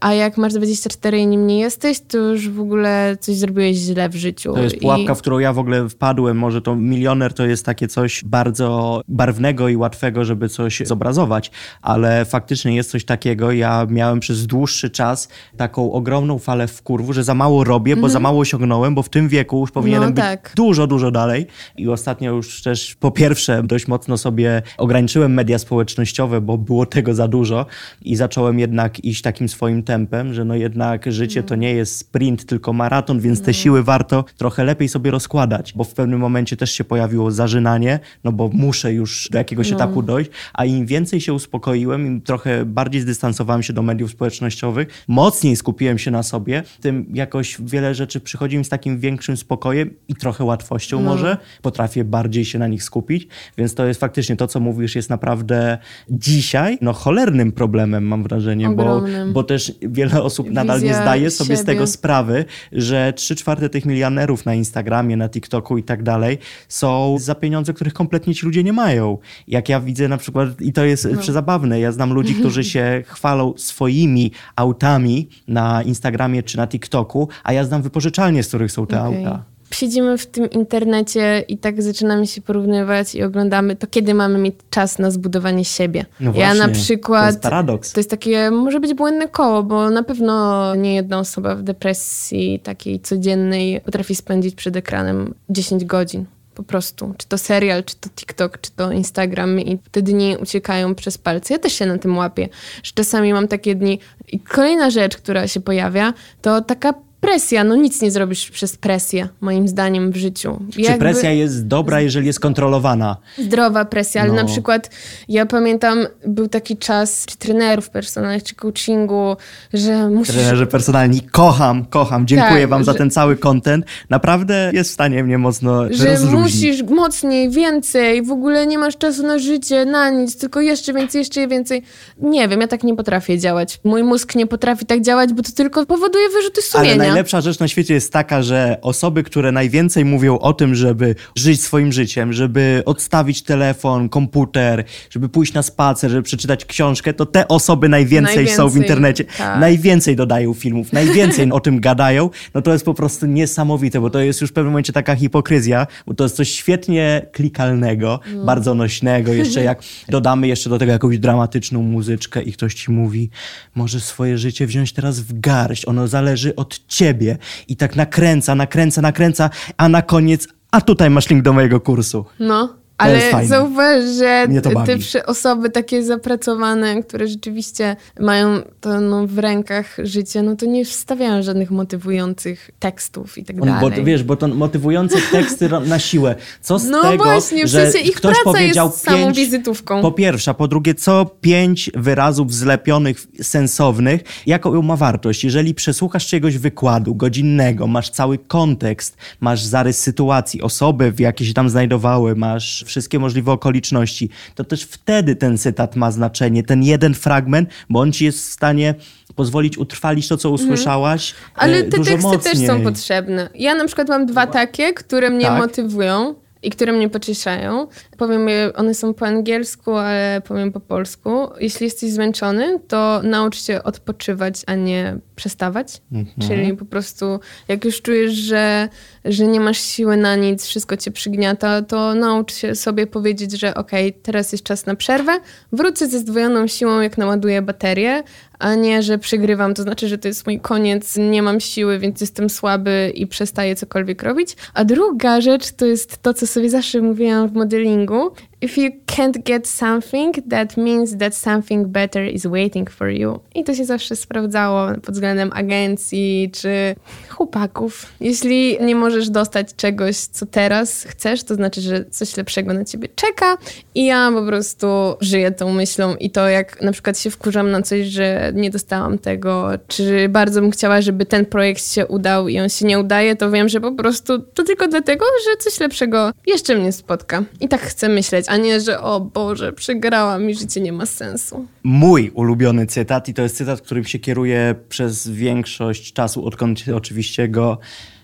a 0.00 0.14
jak 0.14 0.36
masz 0.36 0.52
24 0.52 1.18
i 1.18 1.26
nim 1.26 1.46
nie 1.46 1.58
jesteś, 1.58 2.00
to 2.00 2.18
już 2.18 2.48
w 2.48 2.60
ogóle 2.60 3.16
coś 3.20 3.36
zrobiłeś 3.36 3.76
źle 3.76 4.08
w 4.08 4.14
życiu. 4.16 4.52
To 4.52 4.62
jest 4.62 4.76
I- 4.76 4.80
pułapka, 4.80 5.14
w 5.14 5.20
którą 5.20 5.38
ja 5.38 5.52
w 5.52 5.58
ogóle 5.58 5.88
wpadłem. 5.88 6.38
Może 6.38 6.62
to 6.62 6.76
milioner 6.76 7.34
to 7.34 7.46
jest 7.46 7.66
takie 7.66 7.88
coś 7.88 8.24
bardzo 8.24 9.00
barwnego 9.08 9.68
i 9.68 9.76
łatwego, 9.76 10.24
żeby 10.24 10.48
coś 10.48 10.82
zobrazować, 10.84 11.50
ale 11.82 12.24
faktycznie 12.24 12.76
jest 12.76 12.90
coś 12.90 13.04
takiego. 13.04 13.52
Ja 13.52 13.75
miałem 13.84 14.20
przez 14.20 14.46
dłuższy 14.46 14.90
czas 14.90 15.28
taką 15.56 15.92
ogromną 15.92 16.38
falę 16.38 16.68
wkurwu, 16.68 17.12
że 17.12 17.24
za 17.24 17.34
mało 17.34 17.64
robię, 17.64 17.96
bo 17.96 18.08
za 18.08 18.20
mało 18.20 18.40
osiągnąłem, 18.40 18.94
bo 18.94 19.02
w 19.02 19.08
tym 19.08 19.28
wieku 19.28 19.60
już 19.60 19.70
powinienem 19.70 20.06
Mhm. 20.06 20.14
No 20.14 20.32
być 20.32 20.42
tak. 20.42 20.52
dużo, 20.56 20.86
dużo 20.86 21.10
dalej. 21.10 21.46
I 21.76 21.88
ostatnio 21.88 22.32
już 22.32 22.62
też 22.62 22.94
po 22.94 23.10
pierwsze 23.10 23.62
dość 23.62 23.88
mocno 23.88 24.18
sobie 24.18 24.62
ograniczyłem 24.78 25.34
media 25.34 25.58
społecznościowe, 25.58 26.40
bo 26.40 26.58
było 26.58 26.86
tego 26.86 27.14
za 27.14 27.28
dużo 27.28 27.66
i 28.02 28.16
zacząłem 28.16 28.58
jednak 28.58 29.04
iść 29.04 29.22
takim 29.22 29.48
swoim 29.48 29.82
tempem, 29.82 30.34
że 30.34 30.44
no 30.44 30.54
jednak 30.54 31.12
życie 31.12 31.42
to 31.42 31.54
nie 31.54 31.74
jest 31.74 31.98
sprint, 31.98 32.46
tylko 32.46 32.72
maraton, 32.72 33.20
więc 33.20 33.42
te 33.42 33.54
siły 33.54 33.82
warto 33.82 34.24
trochę 34.36 34.64
lepiej 34.64 34.88
sobie 34.88 35.10
rozkładać, 35.10 35.72
bo 35.76 35.84
w 35.84 35.94
pewnym 35.94 36.20
momencie 36.20 36.56
też 36.56 36.72
się 36.72 36.84
pojawiło 36.84 37.30
zażynanie, 37.30 38.00
no 38.24 38.32
bo 38.32 38.50
muszę 38.52 38.92
już 38.92 39.28
do 39.32 39.38
jakiegoś 39.38 39.72
etapu 39.72 40.02
dojść, 40.02 40.30
a 40.54 40.64
im 40.64 40.86
więcej 40.86 41.20
się 41.20 41.32
uspokoiłem, 41.32 42.06
im 42.06 42.20
trochę 42.20 42.64
bardziej 42.64 43.00
zdystansowałem 43.00 43.62
się 43.62 43.65
do 43.72 43.82
mediów 43.82 44.10
społecznościowych, 44.10 45.04
mocniej 45.08 45.56
skupiłem 45.56 45.98
się 45.98 46.10
na 46.10 46.22
sobie, 46.22 46.62
tym 46.80 47.06
jakoś 47.14 47.56
wiele 47.60 47.94
rzeczy 47.94 48.20
przychodzi 48.20 48.58
mi 48.58 48.64
z 48.64 48.68
takim 48.68 48.98
większym 48.98 49.36
spokojem 49.36 49.90
i 50.08 50.14
trochę 50.14 50.44
łatwością 50.44 51.02
może, 51.02 51.36
potrafię 51.62 52.04
bardziej 52.04 52.44
się 52.44 52.58
na 52.58 52.68
nich 52.68 52.82
skupić, 52.82 53.28
więc 53.58 53.74
to 53.74 53.86
jest 53.86 54.00
faktycznie 54.00 54.36
to, 54.36 54.46
co 54.46 54.60
mówisz, 54.60 54.96
jest 54.96 55.10
naprawdę 55.10 55.78
dzisiaj 56.10 56.78
no 56.80 56.92
cholernym 56.92 57.52
problemem, 57.52 58.04
mam 58.06 58.22
wrażenie, 58.22 58.66
bo, 58.70 58.72
Ogromnym. 58.82 59.32
bo 59.32 59.42
też 59.42 59.72
wiele 59.82 60.22
osób 60.22 60.50
nadal 60.50 60.80
nie 60.80 60.88
Wizja 60.88 61.02
zdaje 61.02 61.30
sobie 61.30 61.56
z 61.56 61.58
siebie. 61.58 61.72
tego 61.72 61.86
sprawy, 61.86 62.44
że 62.72 63.12
trzy 63.16 63.36
czwarte 63.36 63.68
tych 63.68 63.84
milionerów 63.84 64.46
na 64.46 64.54
Instagramie, 64.54 65.16
na 65.16 65.28
TikToku 65.28 65.78
i 65.78 65.82
tak 65.82 66.02
dalej 66.02 66.38
są 66.68 67.16
za 67.20 67.34
pieniądze, 67.34 67.72
których 67.72 67.94
kompletnie 67.94 68.34
ci 68.34 68.46
ludzie 68.46 68.64
nie 68.64 68.72
mają. 68.72 69.18
Jak 69.48 69.68
ja 69.68 69.80
widzę 69.80 70.08
na 70.08 70.16
przykład, 70.16 70.60
i 70.60 70.72
to 70.72 70.84
jest 70.84 71.08
No. 71.12 71.20
przezabawne, 71.20 71.80
ja 71.80 71.92
znam 71.92 72.12
ludzi, 72.12 72.34
którzy 72.34 72.64
się 72.74 73.02
chwalą 73.06 73.45
swoimi 73.56 74.32
autami 74.56 75.28
na 75.48 75.82
Instagramie 75.82 76.42
czy 76.42 76.56
na 76.56 76.66
TikToku, 76.66 77.28
a 77.44 77.52
ja 77.52 77.64
znam 77.64 77.82
wypożyczalnie, 77.82 78.42
z 78.42 78.48
których 78.48 78.72
są 78.72 78.86
te 78.86 79.02
Okej. 79.02 79.24
auta. 79.24 79.42
Siedzimy 79.70 80.18
w 80.18 80.26
tym 80.26 80.50
internecie 80.50 81.44
i 81.48 81.58
tak 81.58 81.82
zaczynamy 81.82 82.26
się 82.26 82.42
porównywać 82.42 83.14
i 83.14 83.22
oglądamy, 83.22 83.76
to 83.76 83.86
kiedy 83.86 84.14
mamy 84.14 84.38
mieć 84.38 84.54
czas 84.70 84.98
na 84.98 85.10
zbudowanie 85.10 85.64
siebie. 85.64 86.06
No 86.20 86.32
ja 86.34 86.46
właśnie, 86.46 86.66
na 86.66 86.68
przykład. 86.68 87.22
to 87.22 87.26
jest 87.26 87.42
paradoks. 87.42 87.92
To 87.92 88.00
jest 88.00 88.10
takie, 88.10 88.50
może 88.50 88.80
być 88.80 88.94
błędne 88.94 89.28
koło, 89.28 89.62
bo 89.62 89.90
na 89.90 90.02
pewno 90.02 90.74
nie 90.74 90.94
jedna 90.94 91.18
osoba 91.18 91.54
w 91.54 91.62
depresji 91.62 92.60
takiej 92.60 93.00
codziennej 93.00 93.80
potrafi 93.80 94.14
spędzić 94.14 94.54
przed 94.54 94.76
ekranem 94.76 95.34
10 95.50 95.84
godzin. 95.84 96.24
Po 96.56 96.62
prostu. 96.62 97.14
Czy 97.18 97.28
to 97.28 97.38
serial, 97.38 97.84
czy 97.84 97.96
to 97.96 98.10
TikTok, 98.10 98.60
czy 98.60 98.70
to 98.70 98.92
Instagram 98.92 99.60
i 99.60 99.78
te 99.78 100.02
dni 100.02 100.36
uciekają 100.36 100.94
przez 100.94 101.18
palce. 101.18 101.54
Ja 101.54 101.58
też 101.60 101.72
się 101.72 101.86
na 101.86 101.98
tym 101.98 102.16
łapię, 102.16 102.48
że 102.82 102.92
czasami 102.94 103.32
mam 103.32 103.48
takie 103.48 103.74
dni. 103.74 103.98
I 104.28 104.40
kolejna 104.40 104.90
rzecz, 104.90 105.16
która 105.16 105.48
się 105.48 105.60
pojawia, 105.60 106.12
to 106.42 106.60
taka 106.60 106.94
presja, 107.26 107.64
no 107.64 107.76
nic 107.76 108.02
nie 108.02 108.10
zrobisz 108.10 108.50
przez 108.50 108.76
presję, 108.76 109.28
moim 109.40 109.68
zdaniem, 109.68 110.12
w 110.12 110.16
życiu. 110.16 110.60
Czy 110.72 110.80
Jakby... 110.80 110.98
presja 110.98 111.32
jest 111.32 111.66
dobra, 111.66 112.00
jeżeli 112.00 112.26
jest 112.26 112.40
kontrolowana? 112.40 113.16
Zdrowa 113.38 113.84
presja, 113.84 114.22
ale 114.22 114.30
no. 114.30 114.36
na 114.36 114.44
przykład 114.44 114.90
ja 115.28 115.46
pamiętam, 115.46 116.06
był 116.26 116.48
taki 116.48 116.76
czas, 116.76 117.26
czy 117.26 117.36
trenerów 117.36 117.90
personalnych, 117.90 118.42
czy 118.42 118.54
coachingu, 118.54 119.36
że 119.74 120.08
musisz... 120.08 120.34
Trenerzy 120.34 120.66
personalni, 120.66 121.20
kocham, 121.20 121.84
kocham, 121.84 122.26
dziękuję 122.26 122.60
tak, 122.60 122.70
wam 122.70 122.80
że... 122.80 122.84
za 122.84 122.94
ten 122.94 123.10
cały 123.10 123.36
content. 123.36 123.84
Naprawdę 124.10 124.70
jest 124.74 124.90
w 124.90 124.92
stanie 124.92 125.24
mnie 125.24 125.38
mocno 125.38 125.84
Że 125.90 126.18
musisz 126.32 126.82
mocniej, 126.82 127.50
więcej, 127.50 128.22
w 128.22 128.30
ogóle 128.30 128.66
nie 128.66 128.78
masz 128.78 128.96
czasu 128.96 129.26
na 129.26 129.38
życie, 129.38 129.84
na 129.84 130.10
nic, 130.10 130.38
tylko 130.38 130.60
jeszcze 130.60 130.92
więcej, 130.92 131.18
jeszcze 131.18 131.48
więcej. 131.48 131.82
Nie 132.18 132.48
wiem, 132.48 132.60
ja 132.60 132.68
tak 132.68 132.84
nie 132.84 132.96
potrafię 132.96 133.38
działać. 133.38 133.80
Mój 133.84 134.02
mózg 134.02 134.34
nie 134.34 134.46
potrafi 134.46 134.86
tak 134.86 135.02
działać, 135.02 135.32
bo 135.32 135.42
to 135.42 135.52
tylko 135.52 135.86
powoduje 135.86 136.28
wyrzuty 136.28 136.62
sumienia. 136.62 137.15
Najlepsza 137.16 137.40
rzecz 137.40 137.58
na 137.58 137.68
świecie 137.68 137.94
jest 137.94 138.12
taka, 138.12 138.42
że 138.42 138.78
osoby, 138.82 139.22
które 139.22 139.52
najwięcej 139.52 140.04
mówią 140.04 140.38
o 140.38 140.52
tym, 140.52 140.74
żeby 140.74 141.14
żyć 141.36 141.62
swoim 141.62 141.92
życiem, 141.92 142.32
żeby 142.32 142.82
odstawić 142.86 143.42
telefon, 143.42 144.08
komputer, 144.08 144.84
żeby 145.10 145.28
pójść 145.28 145.52
na 145.52 145.62
spacer, 145.62 146.10
żeby 146.10 146.22
przeczytać 146.22 146.64
książkę, 146.64 147.14
to 147.14 147.26
te 147.26 147.48
osoby 147.48 147.88
najwięcej, 147.88 148.36
najwięcej 148.36 148.56
są 148.56 148.68
w 148.68 148.76
internecie. 148.76 149.24
Tak. 149.24 149.60
Najwięcej 149.60 150.16
dodają 150.16 150.54
filmów, 150.54 150.92
najwięcej 150.92 151.52
o 151.52 151.60
tym 151.60 151.80
gadają. 151.80 152.30
No 152.54 152.62
to 152.62 152.72
jest 152.72 152.84
po 152.84 152.94
prostu 152.94 153.26
niesamowite, 153.26 154.00
bo 154.00 154.10
to 154.10 154.20
jest 154.20 154.40
już 154.40 154.50
w 154.50 154.52
pewnym 154.52 154.72
momencie 154.72 154.92
taka 154.92 155.14
hipokryzja, 155.14 155.86
bo 156.06 156.14
to 156.14 156.24
jest 156.24 156.36
coś 156.36 156.48
świetnie 156.50 157.26
klikalnego, 157.32 158.20
mm. 158.26 158.46
bardzo 158.46 158.74
nośnego. 158.74 159.32
Jeszcze 159.32 159.64
jak 159.64 159.82
dodamy 160.08 160.48
jeszcze 160.48 160.70
do 160.70 160.78
tego 160.78 160.92
jakąś 160.92 161.18
dramatyczną 161.18 161.82
muzyczkę 161.82 162.42
i 162.42 162.52
ktoś 162.52 162.74
ci 162.74 162.90
mówi, 162.90 163.30
możesz 163.74 164.04
swoje 164.04 164.38
życie 164.38 164.66
wziąć 164.66 164.92
teraz 164.92 165.20
w 165.20 165.40
garść, 165.40 165.88
ono 165.88 166.08
zależy 166.08 166.56
od 166.56 166.86
ciebie. 166.96 167.38
I 167.68 167.76
tak 167.76 167.96
nakręca, 167.96 168.54
nakręca, 168.54 169.00
nakręca, 169.02 169.50
a 169.76 169.88
na 169.88 170.02
koniec, 170.02 170.48
a 170.70 170.80
tutaj 170.80 171.10
masz 171.10 171.30
link 171.30 171.42
do 171.42 171.52
mojego 171.52 171.80
kursu. 171.80 172.24
No. 172.38 172.85
Ale 172.98 173.46
zauważ, 173.46 174.04
że 174.18 174.46
te 174.62 175.26
osoby 175.26 175.70
takie 175.70 176.02
zapracowane, 176.02 177.02
które 177.02 177.28
rzeczywiście 177.28 177.96
mają 178.20 178.60
to 178.80 179.00
no, 179.00 179.26
w 179.26 179.38
rękach 179.38 179.96
życie, 179.98 180.42
no 180.42 180.56
to 180.56 180.66
nie 180.66 180.84
wstawiają 180.84 181.42
żadnych 181.42 181.70
motywujących 181.70 182.70
tekstów 182.78 183.38
i 183.38 183.44
tak 183.44 183.60
dalej. 183.60 183.90
Bo 183.98 184.04
wiesz, 184.04 184.22
bo 184.22 184.36
to 184.36 184.48
motywujące 184.48 185.16
teksty 185.32 185.68
na 185.86 185.98
siłę. 185.98 186.34
Co 186.60 186.78
z 186.78 186.84
no 186.84 187.02
tego, 187.02 187.24
właśnie, 187.24 187.68
że 187.68 187.90
ich 188.04 188.16
ktoś 188.16 188.36
powiedział 188.44 188.86
jest 188.86 189.06
pięć, 189.06 189.18
samą 189.18 189.32
wizytówką. 189.32 190.02
Po 190.02 190.12
pierwsze, 190.12 190.54
po 190.54 190.68
drugie, 190.68 190.94
co 190.94 191.26
pięć 191.40 191.90
wyrazów 191.94 192.54
zlepionych, 192.54 193.26
sensownych, 193.42 194.20
jaką 194.46 194.82
ma 194.82 194.96
wartość? 194.96 195.44
Jeżeli 195.44 195.74
przesłuchasz 195.74 196.26
czegoś 196.26 196.58
wykładu 196.58 197.14
godzinnego, 197.14 197.86
masz 197.86 198.10
cały 198.10 198.38
kontekst, 198.38 199.16
masz 199.40 199.64
zarys 199.64 199.98
sytuacji, 199.98 200.62
osoby, 200.62 201.12
w 201.12 201.20
jakie 201.20 201.44
się 201.44 201.54
tam 201.54 201.70
znajdowały, 201.70 202.36
masz 202.36 202.85
wszystkie 202.86 203.18
możliwe 203.18 203.52
okoliczności, 203.52 204.28
to 204.54 204.64
też 204.64 204.82
wtedy 204.82 205.36
ten 205.36 205.58
cytat 205.58 205.96
ma 205.96 206.10
znaczenie, 206.10 206.62
ten 206.62 206.82
jeden 206.82 207.14
fragment, 207.14 207.68
bo 207.90 208.00
on 208.00 208.12
ci 208.12 208.24
jest 208.24 208.38
w 208.38 208.52
stanie 208.52 208.94
pozwolić 209.34 209.78
utrwalić 209.78 210.28
to, 210.28 210.36
co 210.36 210.48
mhm. 210.48 210.70
usłyszałaś. 210.70 211.34
Ale 211.54 211.82
te 211.82 211.90
teksty 211.90 212.18
mocniej. 212.18 212.54
też 212.54 212.66
są 212.66 212.82
potrzebne. 212.82 213.50
Ja 213.54 213.74
na 213.74 213.86
przykład 213.86 214.08
mam 214.08 214.26
dwa 214.26 214.46
takie, 214.46 214.92
które 214.92 215.30
mnie 215.30 215.46
tak? 215.46 215.58
motywują 215.58 216.34
i 216.66 216.70
które 216.70 216.92
mnie 216.92 217.08
pocieszają. 217.08 217.86
Powiem, 218.18 218.46
one 218.74 218.94
są 218.94 219.14
po 219.14 219.26
angielsku, 219.26 219.94
ale 219.94 220.42
powiem 220.44 220.72
po 220.72 220.80
polsku. 220.80 221.30
Jeśli 221.60 221.84
jesteś 221.84 222.10
zmęczony, 222.10 222.80
to 222.88 223.20
naucz 223.22 223.62
się 223.62 223.82
odpoczywać, 223.82 224.62
a 224.66 224.74
nie 224.74 225.18
przestawać. 225.36 226.02
Mhm. 226.12 226.48
Czyli 226.48 226.76
po 226.76 226.84
prostu, 226.84 227.40
jak 227.68 227.84
już 227.84 228.02
czujesz, 228.02 228.32
że, 228.32 228.88
że 229.24 229.46
nie 229.46 229.60
masz 229.60 229.78
siły 229.78 230.16
na 230.16 230.36
nic, 230.36 230.66
wszystko 230.66 230.96
cię 230.96 231.10
przygniata, 231.10 231.82
to 231.82 232.14
naucz 232.14 232.54
się 232.54 232.74
sobie 232.74 233.06
powiedzieć, 233.06 233.60
że 233.60 233.74
okej, 233.74 234.08
okay, 234.08 234.20
teraz 234.22 234.52
jest 234.52 234.64
czas 234.64 234.86
na 234.86 234.94
przerwę, 234.94 235.40
wrócę 235.72 236.08
ze 236.08 236.18
zdwojoną 236.18 236.66
siłą, 236.66 237.00
jak 237.00 237.18
naładuję 237.18 237.62
baterię, 237.62 238.22
a 238.58 238.74
nie, 238.74 239.02
że 239.02 239.18
przegrywam, 239.18 239.74
to 239.74 239.82
znaczy, 239.82 240.08
że 240.08 240.18
to 240.18 240.28
jest 240.28 240.46
mój 240.46 240.60
koniec, 240.60 241.16
nie 241.16 241.42
mam 241.42 241.60
siły, 241.60 241.98
więc 241.98 242.20
jestem 242.20 242.50
słaby 242.50 243.12
i 243.14 243.26
przestaję 243.26 243.76
cokolwiek 243.76 244.22
robić. 244.22 244.56
A 244.74 244.84
druga 244.84 245.40
rzecz 245.40 245.72
to 245.72 245.86
jest 245.86 246.22
to, 246.22 246.34
co 246.34 246.46
sobie 246.46 246.70
zawsze 246.70 247.00
mówiłam 247.00 247.48
w 247.48 247.52
modelingu, 247.52 248.30
If 248.60 248.80
you 248.80 248.90
can't 249.06 249.44
get 249.44 249.68
something, 249.68 250.34
that 250.50 250.76
means 250.76 251.16
that 251.16 251.34
something 251.36 251.86
better 251.88 252.24
is 252.24 252.46
waiting 252.46 252.90
for 252.90 253.08
you. 253.08 253.40
I 253.54 253.64
to 253.64 253.74
się 253.74 253.84
zawsze 253.84 254.16
sprawdzało 254.16 254.88
pod 255.02 255.14
względem 255.14 255.50
agencji 255.52 256.50
czy 256.54 256.94
chłopaków. 257.28 258.06
Jeśli 258.20 258.78
nie 258.80 258.94
możesz 258.94 259.30
dostać 259.30 259.74
czegoś, 259.76 260.16
co 260.16 260.46
teraz 260.46 261.02
chcesz, 261.02 261.44
to 261.44 261.54
znaczy, 261.54 261.80
że 261.80 262.04
coś 262.04 262.36
lepszego 262.36 262.72
na 262.72 262.84
ciebie 262.84 263.08
czeka. 263.14 263.56
I 263.94 264.06
ja 264.06 264.30
po 264.34 264.46
prostu 264.46 264.86
żyję 265.20 265.50
tą 265.50 265.72
myślą 265.72 266.14
i 266.14 266.30
to, 266.30 266.48
jak 266.48 266.82
na 266.82 266.92
przykład 266.92 267.18
się 267.18 267.30
wkurzam 267.30 267.70
na 267.70 267.82
coś, 267.82 268.06
że 268.06 268.52
nie 268.54 268.70
dostałam 268.70 269.18
tego, 269.18 269.68
czy 269.88 270.28
bardzo 270.28 270.60
bym 270.60 270.70
chciała, 270.70 271.00
żeby 271.00 271.26
ten 271.26 271.46
projekt 271.46 271.92
się 271.92 272.06
udał 272.06 272.48
i 272.48 272.60
on 272.60 272.68
się 272.68 272.86
nie 272.86 272.98
udaje, 272.98 273.36
to 273.36 273.50
wiem, 273.50 273.68
że 273.68 273.80
po 273.80 273.92
prostu 273.92 274.38
to 274.38 274.64
tylko 274.64 274.88
dlatego, 274.88 275.24
że 275.44 275.56
coś 275.56 275.80
lepszego 275.80 276.32
jeszcze 276.46 276.76
mnie 276.76 276.92
spotka. 276.92 277.42
I 277.60 277.68
tak 277.68 277.80
chcę 277.80 278.08
myśleć 278.08 278.45
a 278.48 278.56
nie, 278.56 278.80
że 278.80 279.00
o 279.00 279.20
Boże, 279.20 279.72
przegrałam 279.72 280.50
i 280.50 280.54
życie 280.54 280.80
nie 280.80 280.92
ma 280.92 281.06
sensu. 281.06 281.66
Mój 281.82 282.30
ulubiony 282.30 282.86
cytat 282.86 283.28
i 283.28 283.34
to 283.34 283.42
jest 283.42 283.56
cytat, 283.56 283.80
którym 283.80 284.04
się 284.04 284.18
kieruję 284.18 284.74
przez 284.88 285.28
większość 285.28 286.12
czasu, 286.12 286.46
odkąd 286.46 286.84
oczywiście 286.94 287.48
go 287.48 287.78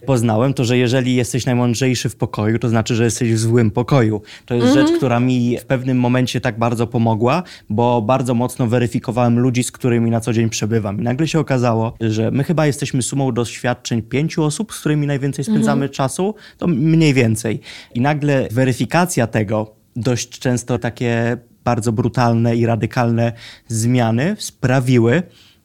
poznałem, 0.07 0.55
to 0.55 0.65
że 0.65 0.79
jeżeli 0.79 1.15
jesteś 1.15 1.47
najmądrzejszy 1.47 2.09
w 2.09 2.17
pokoju, 2.17 2.59
to 2.59 2.69
znaczy, 2.69 2.95
że 2.95 3.05
jesteś 3.05 3.33
w 3.33 3.39
złym 3.39 3.71
pokoju. 3.71 4.23
To 4.47 4.55
jest 4.55 4.75
rzecz, 4.75 4.93
która 4.97 5.21
mi 5.21 5.59
w 5.59 5.65
pewnym 5.65 5.99
momencie 5.99 6.41
tak 6.41 6.59
bardzo 6.59 6.87
pomogła, 6.87 7.43
bo 7.71 8.03
bardzo 8.03 8.35
mocno 8.35 8.67
weryfikowałem 8.67 9.39
ludzi, 9.39 9.63
z 9.63 9.73
którymi 9.73 10.11
na 10.11 10.21
co 10.21 10.33
dzień 10.33 10.51
przebywam. 10.51 11.01
I 11.01 11.03
nagle 11.03 11.29
się 11.29 11.41
okazało, 11.41 11.95
że 12.01 12.31
my 12.31 12.45
chyba 12.45 12.67
jesteśmy 12.67 13.03
sumą 13.03 13.33
doświadczeń 13.33 14.03
pięciu 14.03 14.45
osób, 14.45 14.73
z 14.73 14.81
którymi 14.81 15.07
najwięcej 15.07 15.45
spędzamy 15.45 15.89
sprawy 15.89 16.03
to 16.59 16.67
mniej 16.67 17.15
więcej. 17.15 17.61
I 17.95 18.01
nagle 18.01 18.49
weryfikacja 18.51 19.27
tego, 19.27 19.82
dość 19.97 20.39
często 20.39 20.79
takie 20.79 21.37
bardzo 21.65 21.93
brutalne 21.93 22.57
i 22.57 22.67
radykalne 22.67 23.33
zmiany 23.69 24.37
sprawiły, 24.39 25.23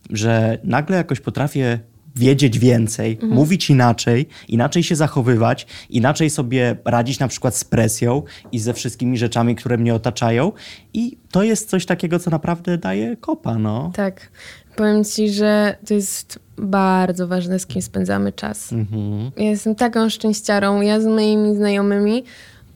że 0.10 0.58
nagle 0.64 0.98
jakoś 0.98 1.20
potrafię 1.20 1.80
wiedzieć 2.16 2.60
więcej, 2.60 3.14
mhm. 3.14 3.34
mówić 3.34 3.70
inaczej, 3.70 4.28
inaczej 4.48 4.84
się 4.84 4.96
zachowywać, 4.96 5.68
inaczej 5.90 6.30
sobie 6.30 6.76
radzić 6.86 7.20
na 7.20 7.28
przykład 7.28 7.56
z 7.56 7.64
presją 7.64 8.24
i 8.52 8.60
ze 8.60 8.74
wszystkimi 8.74 9.18
rzeczami, 9.18 9.56
które 9.56 9.78
mnie 9.78 9.96
otaczają. 9.96 10.52
I 10.94 11.18
to 11.32 11.44
jest 11.44 11.70
coś 11.70 11.86
takiego, 11.86 12.20
co 12.20 12.30
naprawdę 12.30 12.78
daje 12.78 13.18
kopa, 13.18 13.58
no. 13.58 13.92
Tak. 13.96 14.32
Powiem 14.76 15.04
ci, 15.04 15.30
że 15.30 15.78
to 15.88 15.94
jest 15.94 16.40
bardzo 16.58 17.28
ważne, 17.28 17.60
z 17.60 17.66
kim 17.66 17.82
spędzamy 17.82 18.32
czas. 18.34 18.74
Mhm. 18.74 19.32
Ja 19.38 19.50
jestem 19.50 19.76
taką 19.76 20.10
szczęściarą. 20.10 20.82
Ja 20.82 21.02
z 21.02 21.06
moimi 21.06 21.56
znajomymi 21.56 22.24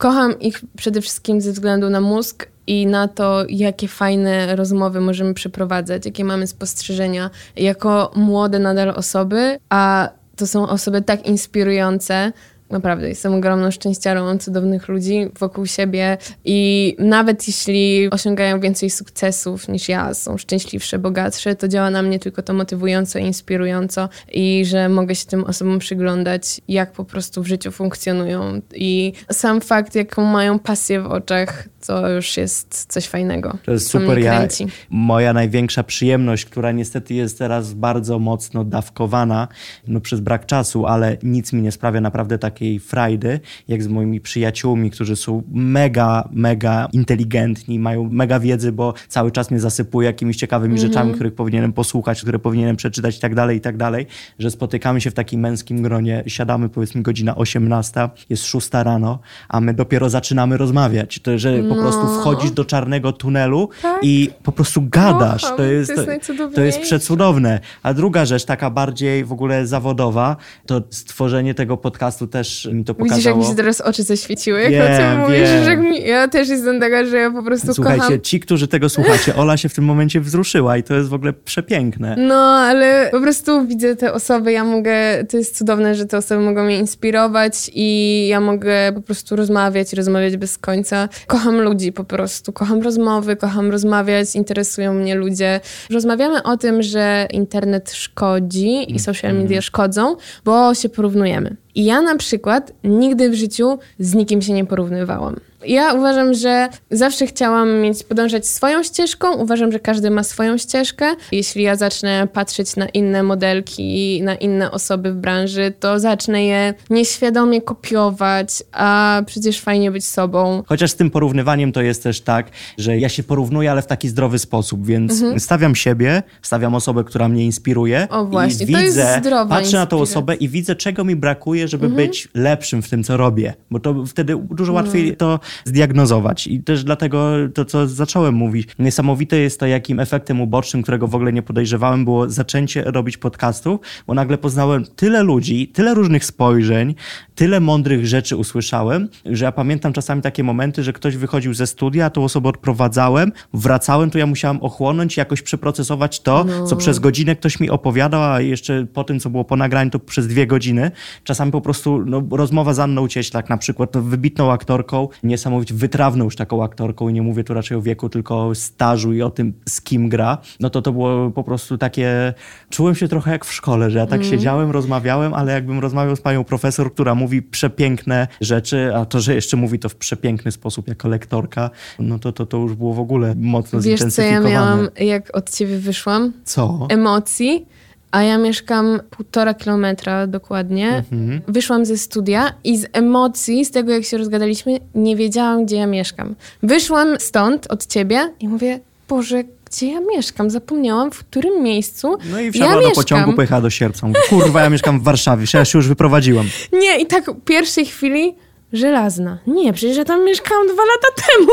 Kocham 0.02 0.40
ich 0.40 0.60
przede 0.76 1.00
wszystkim 1.00 1.40
ze 1.40 1.52
względu 1.52 1.90
na 1.90 2.00
mózg 2.00 2.46
i 2.66 2.86
na 2.86 3.08
to, 3.08 3.44
jakie 3.48 3.88
fajne 3.88 4.56
rozmowy 4.56 5.00
możemy 5.00 5.34
przeprowadzać, 5.34 6.06
jakie 6.06 6.24
mamy 6.24 6.46
spostrzeżenia 6.46 7.30
jako 7.56 8.10
młode 8.16 8.58
nadal 8.58 8.90
osoby, 8.90 9.58
a 9.68 10.08
to 10.36 10.46
są 10.46 10.68
osoby 10.68 11.02
tak 11.02 11.26
inspirujące, 11.26 12.32
Naprawdę, 12.72 13.08
jestem 13.08 13.34
ogromną 13.34 13.70
szczęściarą, 13.70 14.24
mam 14.24 14.38
cudownych 14.38 14.88
ludzi 14.88 15.28
wokół 15.38 15.66
siebie 15.66 16.18
i 16.44 16.96
nawet 16.98 17.48
jeśli 17.48 18.10
osiągają 18.10 18.60
więcej 18.60 18.90
sukcesów 18.90 19.68
niż 19.68 19.88
ja, 19.88 20.14
są 20.14 20.38
szczęśliwsze, 20.38 20.98
bogatsze, 20.98 21.56
to 21.56 21.68
działa 21.68 21.90
na 21.90 22.02
mnie 22.02 22.18
tylko 22.18 22.42
to 22.42 22.52
motywująco 22.54 23.18
i 23.18 23.22
inspirująco 23.22 24.08
i 24.32 24.64
że 24.66 24.88
mogę 24.88 25.14
się 25.14 25.26
tym 25.26 25.44
osobom 25.44 25.78
przyglądać, 25.78 26.60
jak 26.68 26.92
po 26.92 27.04
prostu 27.04 27.42
w 27.42 27.46
życiu 27.46 27.70
funkcjonują 27.70 28.60
i 28.74 29.12
sam 29.32 29.60
fakt, 29.60 29.94
jaką 29.94 30.24
mają 30.24 30.58
pasję 30.58 31.00
w 31.00 31.06
oczach, 31.06 31.68
to 31.86 32.10
już 32.10 32.36
jest 32.36 32.92
coś 32.92 33.06
fajnego. 33.06 33.58
To 33.64 33.72
jest 33.72 33.90
super. 33.90 34.18
Ja, 34.18 34.48
moja 34.90 35.32
największa 35.32 35.82
przyjemność, 35.82 36.44
która 36.44 36.72
niestety 36.72 37.14
jest 37.14 37.38
teraz 37.38 37.74
bardzo 37.74 38.18
mocno 38.18 38.64
dawkowana 38.64 39.48
no, 39.86 40.00
przez 40.00 40.20
brak 40.20 40.46
czasu, 40.46 40.86
ale 40.86 41.16
nic 41.22 41.52
mi 41.52 41.62
nie 41.62 41.72
sprawia 41.72 42.00
naprawdę 42.00 42.38
takiej 42.38 42.61
takiej 42.62 42.80
frajdy, 42.80 43.40
jak 43.68 43.82
z 43.82 43.88
moimi 43.88 44.20
przyjaciółmi, 44.20 44.90
którzy 44.90 45.16
są 45.16 45.42
mega, 45.52 46.28
mega 46.32 46.88
inteligentni, 46.92 47.78
mają 47.78 48.08
mega 48.12 48.40
wiedzy, 48.40 48.72
bo 48.72 48.94
cały 49.08 49.30
czas 49.30 49.50
mnie 49.50 49.60
zasypuje 49.60 50.06
jakimiś 50.06 50.36
ciekawymi 50.36 50.74
Mhm. 50.74 50.88
rzeczami, 50.90 51.14
których 51.14 51.34
powinienem 51.34 51.72
posłuchać, 51.72 52.20
które 52.22 52.38
powinienem 52.38 52.76
przeczytać 52.76 53.16
i 53.16 53.20
tak 53.20 53.34
dalej, 53.34 53.56
i 53.58 53.60
tak 53.60 53.76
dalej, 53.76 54.06
że 54.38 54.50
spotykamy 54.50 55.00
się 55.00 55.10
w 55.10 55.14
takim 55.14 55.40
męskim 55.40 55.82
gronie, 55.82 56.24
siadamy 56.26 56.68
powiedzmy 56.68 57.02
godzina 57.02 57.36
18, 57.36 58.08
jest 58.30 58.44
6 58.46 58.68
rano, 58.72 59.18
a 59.48 59.60
my 59.60 59.74
dopiero 59.74 60.10
zaczynamy 60.10 60.56
rozmawiać. 60.56 61.18
To, 61.18 61.38
że 61.38 61.58
po 61.58 61.74
No. 61.74 61.82
prostu 61.82 62.06
wchodzisz 62.06 62.50
do 62.50 62.64
czarnego 62.64 63.12
tunelu 63.12 63.68
Tak. 63.82 63.98
i 64.04 64.30
po 64.42 64.52
prostu 64.52 64.82
gadasz. 64.90 65.42
Kocham, 65.42 65.56
To 65.56 65.62
jest, 65.64 65.94
to 65.94 66.10
jest 66.10 66.30
to 66.54 66.60
jest 66.60 66.80
przecudowne. 66.80 67.60
A 67.82 67.94
druga 67.94 68.24
rzecz, 68.24 68.44
taka 68.44 68.70
bardziej 68.70 69.24
w 69.24 69.32
ogóle 69.32 69.66
zawodowa, 69.66 70.36
to 70.66 70.82
stworzenie 70.90 71.54
tego 71.54 71.76
podcastu 71.76 72.26
też 72.26 72.51
mi 72.72 72.84
to 72.84 72.94
Widzisz, 72.94 73.08
jak 73.08 73.08
pokazało. 73.08 73.36
mi 73.38 73.44
się 73.44 73.54
teraz 73.54 73.80
oczy 73.80 74.02
zaświeciły, 74.02 74.60
jak 74.60 74.70
Wiem, 74.70 74.82
o 74.82 74.96
tym 74.98 75.20
mówisz, 75.20 75.50
wiem. 75.50 75.64
że 75.64 75.76
mi, 75.76 76.02
ja 76.08 76.28
też 76.28 76.48
jestem 76.48 76.80
taka, 76.80 77.04
że 77.04 77.16
ja 77.16 77.30
po 77.30 77.42
prostu 77.42 77.74
Słuchajcie, 77.74 78.00
kocham 78.02 78.20
ci, 78.20 78.40
którzy 78.40 78.68
tego 78.68 78.88
słuchacie, 78.88 79.36
Ola 79.36 79.56
się 79.56 79.68
w 79.68 79.74
tym 79.74 79.84
momencie 79.84 80.20
wzruszyła 80.20 80.76
i 80.76 80.82
to 80.82 80.94
jest 80.94 81.08
w 81.08 81.14
ogóle 81.14 81.32
przepiękne. 81.32 82.16
No, 82.18 82.34
ale 82.44 83.08
po 83.12 83.20
prostu 83.20 83.66
widzę 83.66 83.96
te 83.96 84.12
osoby, 84.12 84.52
ja 84.52 84.64
mogę, 84.64 85.24
to 85.30 85.36
jest 85.36 85.58
cudowne, 85.58 85.94
że 85.94 86.06
te 86.06 86.16
osoby 86.16 86.44
mogą 86.44 86.64
mnie 86.64 86.78
inspirować 86.78 87.70
i 87.74 88.26
ja 88.28 88.40
mogę 88.40 88.92
po 88.94 89.00
prostu 89.00 89.36
rozmawiać, 89.36 89.92
rozmawiać 89.92 90.36
bez 90.36 90.58
końca. 90.58 91.08
Kocham 91.26 91.60
ludzi 91.60 91.92
po 91.92 92.04
prostu, 92.04 92.52
kocham 92.52 92.82
rozmowy, 92.82 93.36
kocham 93.36 93.70
rozmawiać, 93.70 94.34
interesują 94.34 94.94
mnie 94.94 95.14
ludzie. 95.14 95.60
Rozmawiamy 95.90 96.42
o 96.42 96.56
tym, 96.56 96.82
że 96.82 97.26
internet 97.32 97.92
szkodzi 97.92 98.94
i 98.94 98.98
social 98.98 99.34
media 99.34 99.62
szkodzą, 99.62 100.16
bo 100.44 100.74
się 100.74 100.88
porównujemy. 100.88 101.56
I 101.74 101.84
ja 101.84 102.02
na 102.02 102.16
przykład 102.16 102.72
nigdy 102.84 103.30
w 103.30 103.34
życiu 103.34 103.78
z 103.98 104.14
nikim 104.14 104.42
się 104.42 104.52
nie 104.52 104.64
porównywałam. 104.64 105.36
Ja 105.66 105.92
uważam, 105.94 106.34
że 106.34 106.68
zawsze 106.90 107.26
chciałam 107.26 107.80
mieć, 107.80 108.04
podążać 108.04 108.46
swoją 108.46 108.82
ścieżką. 108.82 109.32
Uważam, 109.36 109.72
że 109.72 109.78
każdy 109.80 110.10
ma 110.10 110.22
swoją 110.22 110.58
ścieżkę. 110.58 111.06
Jeśli 111.32 111.62
ja 111.62 111.76
zacznę 111.76 112.28
patrzeć 112.32 112.76
na 112.76 112.88
inne 112.88 113.22
modelki, 113.22 114.22
na 114.22 114.34
inne 114.34 114.70
osoby 114.70 115.12
w 115.12 115.16
branży, 115.16 115.72
to 115.80 116.00
zacznę 116.00 116.44
je 116.44 116.74
nieświadomie 116.90 117.60
kopiować, 117.62 118.62
a 118.72 119.22
przecież 119.26 119.60
fajnie 119.60 119.90
być 119.90 120.04
sobą. 120.06 120.62
Chociaż 120.66 120.90
z 120.90 120.94
tym 120.96 121.10
porównywaniem 121.10 121.72
to 121.72 121.82
jest 121.82 122.02
też 122.02 122.20
tak, 122.20 122.50
że 122.78 122.98
ja 122.98 123.08
się 123.08 123.22
porównuję, 123.22 123.70
ale 123.70 123.82
w 123.82 123.86
taki 123.86 124.08
zdrowy 124.08 124.38
sposób, 124.38 124.86
więc 124.86 125.24
stawiam 125.38 125.74
siebie, 125.74 126.22
stawiam 126.42 126.74
osobę, 126.74 127.04
która 127.04 127.28
mnie 127.28 127.44
inspiruje 127.44 128.02
Mhm. 128.02 128.20
O 128.20 128.24
właśnie, 128.26 128.66
i 128.66 128.72
to 128.72 128.78
jest 128.80 128.96
widzę, 128.96 129.16
zdrowa 129.20 129.56
patrzę 129.56 129.76
na 129.76 129.86
tą 129.86 129.96
inspiracja. 129.96 130.02
osobę 130.20 130.34
i 130.34 130.48
widzę, 130.48 130.76
czego 130.76 131.04
mi 131.04 131.16
brakuje, 131.16 131.68
żeby 131.68 131.86
Mhm. 131.86 132.06
być 132.08 132.28
lepszym 132.34 132.82
w 132.82 132.88
tym, 132.90 133.04
co 133.04 133.16
robię, 133.16 133.54
bo 133.70 133.80
to 133.80 133.94
wtedy 134.06 134.36
dużo 134.50 134.72
łatwiej 134.72 135.16
to 135.16 135.40
zdiagnozować 135.64 136.46
i 136.46 136.62
też 136.62 136.84
dlatego 136.84 137.30
to, 137.54 137.64
co 137.64 137.88
zacząłem 137.88 138.34
mówić. 138.34 138.68
Niesamowite 138.78 139.38
jest 139.38 139.60
to, 139.60 139.66
jakim 139.66 140.00
efektem 140.00 140.40
ubocznym, 140.40 140.82
którego 140.82 141.08
w 141.08 141.14
ogóle 141.14 141.32
nie 141.32 141.42
podejrzewałem, 141.42 142.04
było 142.04 142.30
zaczęcie 142.30 142.82
robić 142.86 143.16
podcastów, 143.16 143.80
bo 144.06 144.14
nagle 144.14 144.38
poznałem 144.38 144.84
tyle 144.96 145.22
ludzi, 145.22 145.68
tyle 145.68 145.94
różnych 145.94 146.24
spojrzeń, 146.24 146.94
tyle 147.34 147.60
mądrych 147.60 148.06
rzeczy 148.06 148.36
usłyszałem, 148.36 149.08
że 149.24 149.44
ja 149.44 149.52
pamiętam 149.52 149.92
czasami 149.92 150.22
takie 150.22 150.44
momenty, 150.44 150.82
że 150.82 150.92
ktoś 150.92 151.16
wychodził 151.16 151.54
ze 151.54 151.66
studia, 151.66 152.10
tą 152.10 152.24
osobę 152.24 152.48
odprowadzałem, 152.48 153.32
wracałem, 153.54 154.10
to 154.10 154.18
ja 154.18 154.26
musiałem 154.26 154.62
ochłonąć 154.62 155.16
i 155.16 155.20
jakoś 155.20 155.42
przeprocesować 155.42 156.20
to, 156.20 156.44
co 156.66 156.76
przez 156.76 156.98
godzinę 156.98 157.36
ktoś 157.36 157.60
mi 157.60 157.70
opowiadał, 157.70 158.22
a 158.22 158.40
jeszcze 158.40 158.86
po 158.92 159.04
tym, 159.04 159.20
co 159.20 159.30
było 159.30 159.44
po 159.44 159.56
nagraniu, 159.56 159.90
to 159.90 159.98
przez 159.98 160.26
dwie 160.26 160.46
godziny. 160.46 160.90
Czasami 161.24 161.52
po 161.52 161.60
prostu 161.60 162.04
no, 162.06 162.22
rozmowa 162.30 162.74
z 162.74 162.78
Anną 162.78 163.08
Cieślak 163.08 163.50
na 163.50 163.56
przykład, 163.56 163.96
wybitną 163.96 164.52
aktorką, 164.52 165.08
niesamowicie 165.42 165.74
wytrawną 165.74 166.24
już 166.24 166.36
taką 166.36 166.64
aktorką 166.64 167.08
i 167.08 167.12
nie 167.12 167.22
mówię 167.22 167.44
tu 167.44 167.54
raczej 167.54 167.76
o 167.76 167.82
wieku, 167.82 168.08
tylko 168.08 168.46
o 168.46 168.54
stażu 168.54 169.12
i 169.12 169.22
o 169.22 169.30
tym, 169.30 169.52
z 169.68 169.80
kim 169.80 170.08
gra, 170.08 170.38
no 170.60 170.70
to 170.70 170.82
to 170.82 170.92
było 170.92 171.30
po 171.30 171.44
prostu 171.44 171.78
takie, 171.78 172.34
czułem 172.70 172.94
się 172.94 173.08
trochę 173.08 173.30
jak 173.30 173.44
w 173.44 173.52
szkole, 173.52 173.90
że 173.90 173.98
ja 173.98 174.06
tak 174.06 174.24
siedziałem, 174.24 174.70
rozmawiałem, 174.70 175.34
ale 175.34 175.52
jakbym 175.52 175.78
rozmawiał 175.78 176.16
z 176.16 176.20
panią 176.20 176.44
profesor, 176.44 176.94
która 176.94 177.14
mówi 177.14 177.42
przepiękne 177.42 178.28
rzeczy, 178.40 178.94
a 178.94 179.04
to, 179.04 179.20
że 179.20 179.34
jeszcze 179.34 179.56
mówi 179.56 179.78
to 179.78 179.88
w 179.88 179.94
przepiękny 179.94 180.52
sposób 180.52 180.88
jako 180.88 181.08
lektorka, 181.08 181.70
no 181.98 182.18
to 182.18 182.32
to, 182.32 182.46
to 182.46 182.56
już 182.56 182.74
było 182.74 182.94
w 182.94 183.00
ogóle 183.00 183.34
mocno 183.36 183.80
Wiesz, 183.80 184.00
co 184.00 184.22
ja 184.22 184.40
miałam, 184.40 184.88
jak 185.00 185.36
od 185.36 185.50
ciebie 185.50 185.78
wyszłam? 185.78 186.32
Co? 186.44 186.86
emocji, 186.90 187.66
a 188.12 188.22
ja 188.22 188.38
mieszkam 188.38 189.00
półtora 189.10 189.54
kilometra 189.54 190.26
dokładnie. 190.26 191.04
Wyszłam 191.48 191.86
ze 191.86 191.98
studia 191.98 192.52
i 192.64 192.78
z 192.78 192.86
emocji, 192.92 193.64
z 193.64 193.70
tego 193.70 193.92
jak 193.92 194.04
się 194.04 194.18
rozgadaliśmy, 194.18 194.78
nie 194.94 195.16
wiedziałam, 195.16 195.64
gdzie 195.66 195.76
ja 195.76 195.86
mieszkam. 195.86 196.34
Wyszłam 196.62 197.08
stąd 197.18 197.66
od 197.72 197.86
ciebie 197.86 198.32
i 198.40 198.48
mówię, 198.48 198.80
Boże, 199.08 199.44
gdzie 199.70 199.92
ja 199.92 200.00
mieszkam? 200.16 200.50
Zapomniałam, 200.50 201.10
w 201.10 201.18
którym 201.18 201.62
miejscu 201.62 202.16
No 202.30 202.40
i 202.40 202.46
ja 202.46 202.52
wsiadła 202.52 202.72
do 202.74 202.78
mieszkam. 202.80 202.94
pociągu, 202.94 203.32
pojechała 203.32 203.60
do 203.60 203.70
Sierpca. 203.70 204.06
Mówi, 204.06 204.20
Kurwa, 204.28 204.62
ja 204.62 204.70
mieszkam 204.70 205.00
w 205.00 205.02
Warszawie, 205.02 205.46
ja 205.54 205.64
się 205.64 205.78
już 205.78 205.88
wyprowadziłam. 205.88 206.46
Nie, 206.72 207.00
i 207.00 207.06
tak 207.06 207.30
w 207.30 207.40
pierwszej 207.44 207.86
chwili 207.86 208.34
żelazna. 208.72 209.38
Nie, 209.46 209.72
przecież 209.72 209.96
ja 209.96 210.04
tam 210.04 210.24
mieszkałam 210.24 210.66
dwa 210.66 210.82
lata 210.82 211.22
temu. 211.26 211.50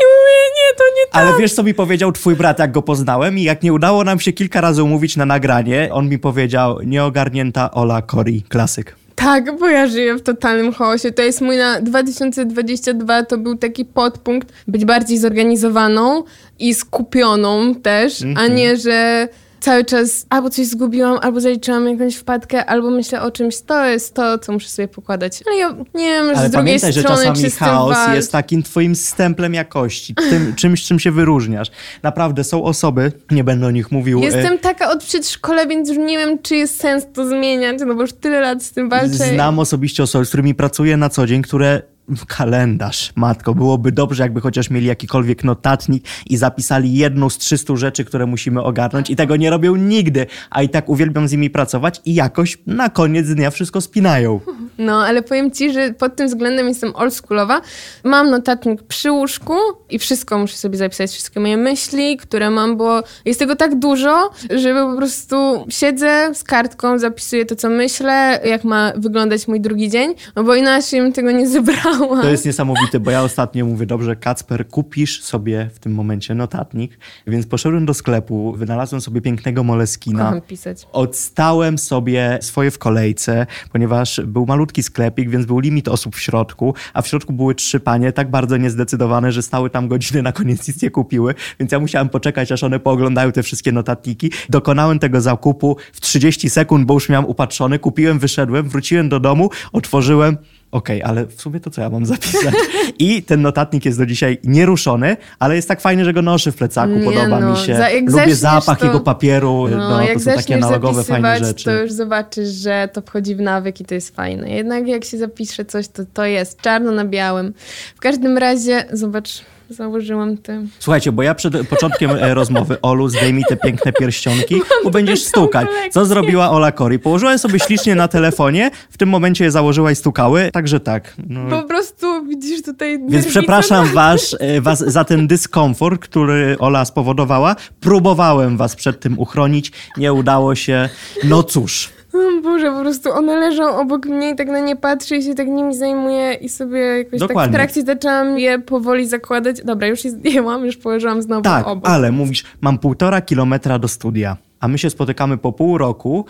I 0.00 0.02
mówię, 0.10 0.40
nie, 0.56 0.76
to 0.78 0.84
nie 0.96 1.02
Ale 1.20 1.38
wiesz, 1.38 1.52
co 1.52 1.62
mi 1.62 1.74
powiedział 1.74 2.12
twój 2.12 2.36
brat, 2.36 2.58
jak 2.58 2.72
go 2.72 2.82
poznałem? 2.82 3.38
I 3.38 3.42
jak 3.42 3.62
nie 3.62 3.72
udało 3.72 4.04
nam 4.04 4.20
się 4.20 4.32
kilka 4.32 4.60
razy 4.60 4.82
umówić 4.82 5.16
na 5.16 5.26
nagranie, 5.26 5.88
on 5.92 6.08
mi 6.08 6.18
powiedział, 6.18 6.78
nieogarnięta 6.82 7.70
Ola 7.70 8.02
Cori, 8.02 8.42
klasyk. 8.48 8.96
Tak, 9.14 9.58
bo 9.58 9.68
ja 9.68 9.86
żyję 9.86 10.14
w 10.14 10.22
totalnym 10.22 10.72
chaosie. 10.72 11.12
To 11.12 11.22
jest 11.22 11.40
mój 11.40 11.56
na 11.56 11.80
2022, 11.80 13.22
to 13.24 13.38
był 13.38 13.56
taki 13.56 13.84
podpunkt 13.84 14.48
być 14.68 14.84
bardziej 14.84 15.18
zorganizowaną 15.18 16.24
i 16.58 16.74
skupioną 16.74 17.74
też, 17.74 18.22
a 18.22 18.26
Mhm. 18.26 18.54
nie, 18.54 18.76
że 18.76 19.28
cały 19.64 19.84
czas 19.84 20.26
albo 20.30 20.50
coś 20.50 20.66
zgubiłam, 20.66 21.18
albo 21.22 21.40
zaliczyłam 21.40 21.88
jakąś 21.88 22.16
wpadkę, 22.16 22.66
albo 22.66 22.90
myślę 22.90 23.22
o 23.22 23.30
czymś, 23.30 23.60
to 23.60 23.84
jest 23.84 24.14
to, 24.14 24.38
co 24.38 24.52
muszę 24.52 24.68
sobie 24.68 24.88
pokładać. 24.88 25.40
Ale 25.46 25.56
ja 25.56 25.68
nie 25.94 26.08
wiem, 26.08 26.24
że 26.24 26.36
Ale 26.36 26.48
z 26.48 26.52
drugiej 26.52 26.66
pamiętaj, 26.66 26.92
że 26.92 27.00
strony 27.00 27.16
czasami 27.16 27.36
czy 27.42 27.50
z 27.50 27.56
tym 27.56 27.66
chaos 27.66 27.90
walcz. 27.96 28.14
jest 28.14 28.32
takim 28.32 28.62
twoim 28.62 28.96
stemplem 28.96 29.54
jakości, 29.54 30.14
tym, 30.14 30.54
czymś, 30.60 30.84
czym 30.84 30.98
się 30.98 31.10
wyróżniasz. 31.10 31.70
Naprawdę, 32.02 32.44
są 32.44 32.64
osoby, 32.64 33.12
nie 33.30 33.44
będę 33.44 33.66
o 33.66 33.70
nich 33.70 33.92
mówił, 33.92 34.18
e, 34.18 34.24
Jestem 34.24 34.58
taka 34.58 34.90
od 34.90 35.04
przedszkola, 35.04 35.66
więc 35.66 35.88
już 35.88 35.98
nie 35.98 36.18
wiem, 36.18 36.38
czy 36.42 36.56
jest 36.56 36.80
sens 36.80 37.06
to 37.12 37.28
zmieniać, 37.28 37.78
no 37.86 37.94
bo 37.94 38.02
już 38.02 38.12
tyle 38.12 38.40
lat 38.40 38.62
z 38.62 38.72
tym 38.72 38.88
walczę. 38.88 39.08
Znam 39.08 39.58
osobiście 39.58 40.02
osoby, 40.02 40.24
z 40.24 40.28
którymi 40.28 40.54
pracuję 40.54 40.96
na 40.96 41.08
co 41.08 41.26
dzień, 41.26 41.42
które 41.42 41.82
kalendarz, 42.28 43.12
matko, 43.16 43.54
byłoby 43.54 43.92
dobrze, 43.92 44.22
jakby 44.22 44.40
chociaż 44.40 44.70
mieli 44.70 44.86
jakikolwiek 44.86 45.44
notatnik 45.44 46.04
i 46.26 46.36
zapisali 46.36 46.94
jedną 46.94 47.30
z 47.30 47.38
300 47.38 47.76
rzeczy, 47.76 48.04
które 48.04 48.26
musimy 48.26 48.62
ogarnąć 48.62 49.10
i 49.10 49.16
tego 49.16 49.36
nie 49.36 49.50
robią 49.50 49.76
nigdy, 49.76 50.26
a 50.50 50.62
i 50.62 50.68
tak 50.68 50.88
uwielbiam 50.88 51.28
z 51.28 51.32
nimi 51.32 51.50
pracować 51.50 52.00
i 52.04 52.14
jakoś 52.14 52.58
na 52.66 52.88
koniec 52.88 53.28
dnia 53.28 53.50
wszystko 53.50 53.80
spinają. 53.80 54.40
No, 54.78 55.04
ale 55.04 55.22
powiem 55.22 55.50
ci, 55.50 55.72
że 55.72 55.92
pod 55.92 56.16
tym 56.16 56.26
względem 56.26 56.68
jestem 56.68 56.96
oldschoolowa. 56.96 57.60
Mam 58.04 58.30
notatnik 58.30 58.82
przy 58.82 59.10
łóżku 59.10 59.54
i 59.90 59.98
wszystko 59.98 60.38
muszę 60.38 60.56
sobie 60.56 60.78
zapisać, 60.78 61.10
wszystkie 61.10 61.40
moje 61.40 61.56
myśli, 61.56 62.16
które 62.16 62.50
mam, 62.50 62.76
bo 62.76 63.02
jest 63.24 63.38
tego 63.38 63.56
tak 63.56 63.78
dużo, 63.78 64.30
że 64.56 64.74
po 64.74 64.96
prostu 64.96 65.66
siedzę 65.68 66.34
z 66.34 66.44
kartką, 66.44 66.98
zapisuję 66.98 67.46
to, 67.46 67.56
co 67.56 67.70
myślę, 67.70 68.40
jak 68.44 68.64
ma 68.64 68.92
wyglądać 68.96 69.48
mój 69.48 69.60
drugi 69.60 69.90
dzień, 69.90 70.14
no 70.36 70.44
bo 70.44 70.54
inaczej 70.54 71.00
bym 71.00 71.12
tego 71.12 71.30
nie 71.30 71.48
zebrała. 71.48 72.22
To 72.22 72.30
jest 72.30 72.46
niesamowite, 72.46 73.00
bo 73.00 73.10
ja 73.10 73.22
ostatnio 73.22 73.66
mówię, 73.66 73.86
dobrze, 73.86 74.16
Kacper, 74.16 74.68
kupisz 74.68 75.22
sobie 75.22 75.70
w 75.74 75.78
tym 75.78 75.94
momencie 75.94 76.34
notatnik, 76.34 76.98
więc 77.26 77.46
poszedłem 77.46 77.86
do 77.86 77.94
sklepu, 77.94 78.52
wynalazłem 78.52 79.00
sobie 79.00 79.20
pięknego 79.20 79.64
moleskina. 79.64 80.24
Kocham 80.24 80.40
pisać. 80.40 80.86
Odstałem 80.92 81.78
sobie 81.78 82.38
swoje 82.42 82.70
w 82.70 82.78
kolejce, 82.78 83.46
ponieważ 83.72 84.20
był 84.26 84.46
malutki 84.46 84.63
sklepik, 84.82 85.30
więc 85.30 85.46
był 85.46 85.58
limit 85.58 85.88
osób 85.88 86.16
w 86.16 86.20
środku, 86.20 86.74
a 86.94 87.02
w 87.02 87.08
środku 87.08 87.32
były 87.32 87.54
trzy 87.54 87.80
panie, 87.80 88.12
tak 88.12 88.30
bardzo 88.30 88.56
niezdecydowane, 88.56 89.32
że 89.32 89.42
stały 89.42 89.70
tam 89.70 89.88
godziny, 89.88 90.22
na 90.22 90.32
koniec 90.32 90.68
nic 90.68 90.82
nie 90.82 90.90
kupiły, 90.90 91.34
więc 91.60 91.72
ja 91.72 91.80
musiałem 91.80 92.08
poczekać, 92.08 92.52
aż 92.52 92.62
one 92.62 92.80
pooglądają 92.80 93.32
te 93.32 93.42
wszystkie 93.42 93.72
notatniki. 93.72 94.30
Dokonałem 94.48 94.98
tego 94.98 95.20
zakupu 95.20 95.76
w 95.92 96.00
30 96.00 96.50
sekund, 96.50 96.86
bo 96.86 96.94
już 96.94 97.08
miałem 97.08 97.26
upatrzony, 97.26 97.78
kupiłem, 97.78 98.18
wyszedłem, 98.18 98.68
wróciłem 98.68 99.08
do 99.08 99.20
domu, 99.20 99.50
otworzyłem, 99.72 100.36
Okej, 100.74 101.02
ale 101.02 101.26
w 101.26 101.40
sumie 101.40 101.60
to 101.60 101.70
co 101.70 101.80
ja 101.82 101.90
mam 101.90 102.06
zapisać? 102.06 102.54
I 102.98 103.22
ten 103.22 103.42
notatnik 103.42 103.84
jest 103.84 103.98
do 103.98 104.06
dzisiaj 104.06 104.38
nieruszony, 104.44 105.16
ale 105.38 105.56
jest 105.56 105.68
tak 105.68 105.80
fajny, 105.80 106.04
że 106.04 106.12
go 106.12 106.22
noszę 106.22 106.52
w 106.52 106.56
plecaku, 106.56 106.92
Nie 106.92 107.04
podoba 107.04 107.40
no, 107.40 107.50
mi 107.52 107.56
się. 107.58 107.76
za- 107.76 108.20
Lubię 108.20 108.34
zapach 108.34 108.78
to- 108.78 108.86
jego 108.86 109.00
papieru, 109.00 109.68
no, 109.70 109.76
No, 109.76 110.06
to 110.14 110.20
są 110.20 110.32
takie 110.32 110.54
analogowe, 110.54 111.04
fajne 111.04 111.38
rzeczy. 111.38 111.64
to 111.64 111.72
już 111.82 111.92
zobaczysz, 111.92 112.48
że 112.48 112.88
to 112.92 113.02
wchodzi 113.02 113.34
w 113.34 113.40
nawyk 113.40 113.80
i 113.80 113.84
to 113.84 113.94
jest 113.94 114.16
fajne. 114.16 114.50
Jednak 114.50 114.86
jak 114.88 115.04
się 115.04 115.18
zapisze 115.18 115.64
coś, 115.64 115.88
to 115.88 116.02
to 116.14 116.24
jest 116.24 116.60
czarno 116.60 116.92
na 116.92 117.04
białym. 117.04 117.54
W 117.96 118.00
każdym 118.00 118.38
razie, 118.38 118.84
zobacz, 118.92 119.40
założyłam 119.70 120.36
te... 120.36 120.62
Słuchajcie, 120.78 121.12
bo 121.12 121.22
ja 121.22 121.34
przed 121.34 121.68
początkiem 121.68 122.10
e, 122.10 122.34
rozmowy, 122.34 122.80
Olu, 122.82 123.08
zdejmij 123.08 123.44
te 123.48 123.56
piękne 123.56 123.92
pierścionki, 123.92 124.62
bo 124.84 124.90
będziesz 124.90 125.22
stukać. 125.24 125.68
Co 125.90 126.06
zrobiła 126.06 126.50
Ola 126.50 126.72
Kori? 126.72 126.98
Położyła 126.98 127.32
je 127.32 127.38
sobie 127.38 127.58
ślicznie 127.58 127.94
na 127.94 128.08
telefonie, 128.08 128.70
w 128.90 128.98
tym 128.98 129.08
momencie 129.08 129.44
je 129.44 129.50
założyła 129.50 129.90
i 129.90 129.96
stukały, 129.96 130.50
także 130.52 130.80
tak. 130.80 131.14
No. 131.28 131.62
Po 131.62 131.68
prostu 131.68 132.26
widzisz 132.26 132.62
tutaj... 132.62 133.00
Więc 133.08 133.26
przepraszam 133.26 133.86
was, 133.86 134.36
e, 134.40 134.60
was 134.60 134.78
za 134.78 135.04
ten 135.04 135.26
dyskomfort, 135.26 136.00
który 136.00 136.56
Ola 136.58 136.84
spowodowała. 136.84 137.56
Próbowałem 137.80 138.56
was 138.56 138.76
przed 138.76 139.00
tym 139.00 139.18
uchronić, 139.18 139.72
nie 139.96 140.12
udało 140.12 140.54
się. 140.54 140.88
No 141.24 141.42
cóż. 141.42 141.90
O 142.14 142.42
Boże, 142.42 142.70
po 142.72 142.80
prostu 142.80 143.12
one 143.12 143.36
leżą 143.36 143.76
obok 143.76 144.06
mnie 144.06 144.30
i 144.30 144.36
tak 144.36 144.48
na 144.48 144.60
nie 144.60 144.76
patrzę 144.76 145.16
i 145.16 145.22
się 145.22 145.34
tak 145.34 145.48
nimi 145.48 145.74
zajmuję 145.76 146.34
i 146.34 146.48
sobie 146.48 146.80
jakoś 146.80 147.20
Dokładnie. 147.20 147.42
tak 147.42 147.50
w 147.50 147.54
trakcie 147.54 147.82
zaczęłam 147.82 148.38
je 148.38 148.58
powoli 148.58 149.06
zakładać. 149.08 149.62
Dobra, 149.64 149.86
już 149.86 150.04
je 150.04 150.10
zdjęłam, 150.10 150.64
już 150.64 150.76
położyłam 150.76 151.22
znowu 151.22 151.42
tak, 151.42 151.66
obok. 151.66 151.88
ale 151.88 152.12
mówisz, 152.12 152.44
mam 152.60 152.78
półtora 152.78 153.20
kilometra 153.20 153.78
do 153.78 153.88
studia 153.88 154.36
a 154.64 154.68
my 154.68 154.78
się 154.78 154.90
spotykamy 154.90 155.38
po 155.38 155.52
pół 155.52 155.78
roku. 155.78 156.26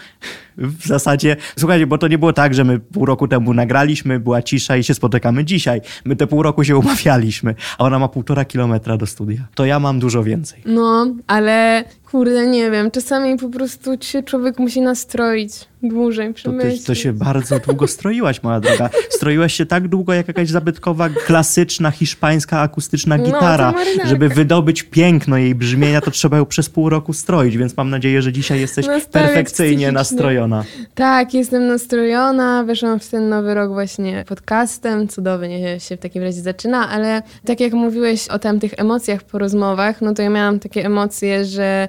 W 0.56 0.86
zasadzie, 0.86 1.36
słuchajcie, 1.58 1.86
bo 1.86 1.98
to 1.98 2.08
nie 2.08 2.18
było 2.18 2.32
tak, 2.32 2.54
że 2.54 2.64
my 2.64 2.78
pół 2.78 3.06
roku 3.06 3.28
temu 3.28 3.54
nagraliśmy, 3.54 4.20
była 4.20 4.42
cisza 4.42 4.76
i 4.76 4.84
się 4.84 4.94
spotykamy 4.94 5.44
dzisiaj. 5.44 5.80
My 6.04 6.16
te 6.16 6.26
pół 6.26 6.42
roku 6.42 6.64
się 6.64 6.76
umawialiśmy, 6.76 7.54
a 7.78 7.84
ona 7.84 7.98
ma 7.98 8.08
półtora 8.08 8.44
kilometra 8.44 8.96
do 8.96 9.06
studia. 9.06 9.40
To 9.54 9.64
ja 9.64 9.80
mam 9.80 9.98
dużo 9.98 10.22
więcej. 10.22 10.62
No, 10.66 11.06
ale 11.26 11.84
kurde, 12.14 12.46
nie 12.46 12.70
wiem, 12.70 12.90
czasami 12.90 13.36
po 13.36 13.48
prostu 13.48 13.90
się 14.00 14.22
człowiek 14.22 14.58
musi 14.58 14.80
nastroić 14.80 15.52
dłużej, 15.88 16.34
przemyśleć. 16.34 16.80
To, 16.80 16.86
to 16.86 16.94
się 16.94 17.12
bardzo 17.12 17.58
długo 17.58 17.86
stroiłaś, 17.86 18.42
moja 18.42 18.60
droga. 18.60 18.90
Stroiłaś 19.10 19.54
się 19.54 19.66
tak 19.66 19.88
długo, 19.88 20.12
jak 20.12 20.28
jakaś 20.28 20.50
zabytkowa, 20.50 21.08
klasyczna, 21.08 21.90
hiszpańska, 21.90 22.60
akustyczna 22.60 23.16
no, 23.16 23.24
gitara. 23.24 23.74
No, 23.98 24.08
Żeby 24.08 24.28
wydobyć 24.28 24.82
piękno 24.82 25.36
jej 25.36 25.54
brzmienia, 25.54 26.00
to 26.00 26.10
trzeba 26.10 26.36
ją 26.36 26.46
przez 26.46 26.68
pół 26.68 26.88
roku 26.88 27.12
stroić, 27.12 27.56
więc 27.56 27.76
mam 27.76 27.90
nadzieję, 27.90 28.22
że 28.22 28.32
dzisiaj 28.32 28.60
jesteś 28.60 28.86
perfekcyjnie 29.12 29.92
nastrojona. 29.92 30.64
Tak, 30.94 31.34
jestem 31.34 31.66
nastrojona. 31.66 32.64
Weszłam 32.64 33.00
w 33.00 33.08
ten 33.08 33.28
nowy 33.28 33.54
rok 33.54 33.72
właśnie 33.72 34.24
podcastem. 34.28 35.08
Cudownie 35.08 35.80
się 35.80 35.96
w 35.96 36.00
takim 36.00 36.22
razie 36.22 36.40
zaczyna, 36.40 36.88
ale 36.88 37.22
tak 37.44 37.60
jak 37.60 37.72
mówiłeś 37.72 38.28
o 38.28 38.38
tamtych 38.38 38.74
emocjach 38.76 39.22
po 39.22 39.38
rozmowach, 39.38 40.00
no 40.00 40.14
to 40.14 40.22
ja 40.22 40.30
miałam 40.30 40.58
takie 40.58 40.86
emocje, 40.86 41.44
że 41.44 41.88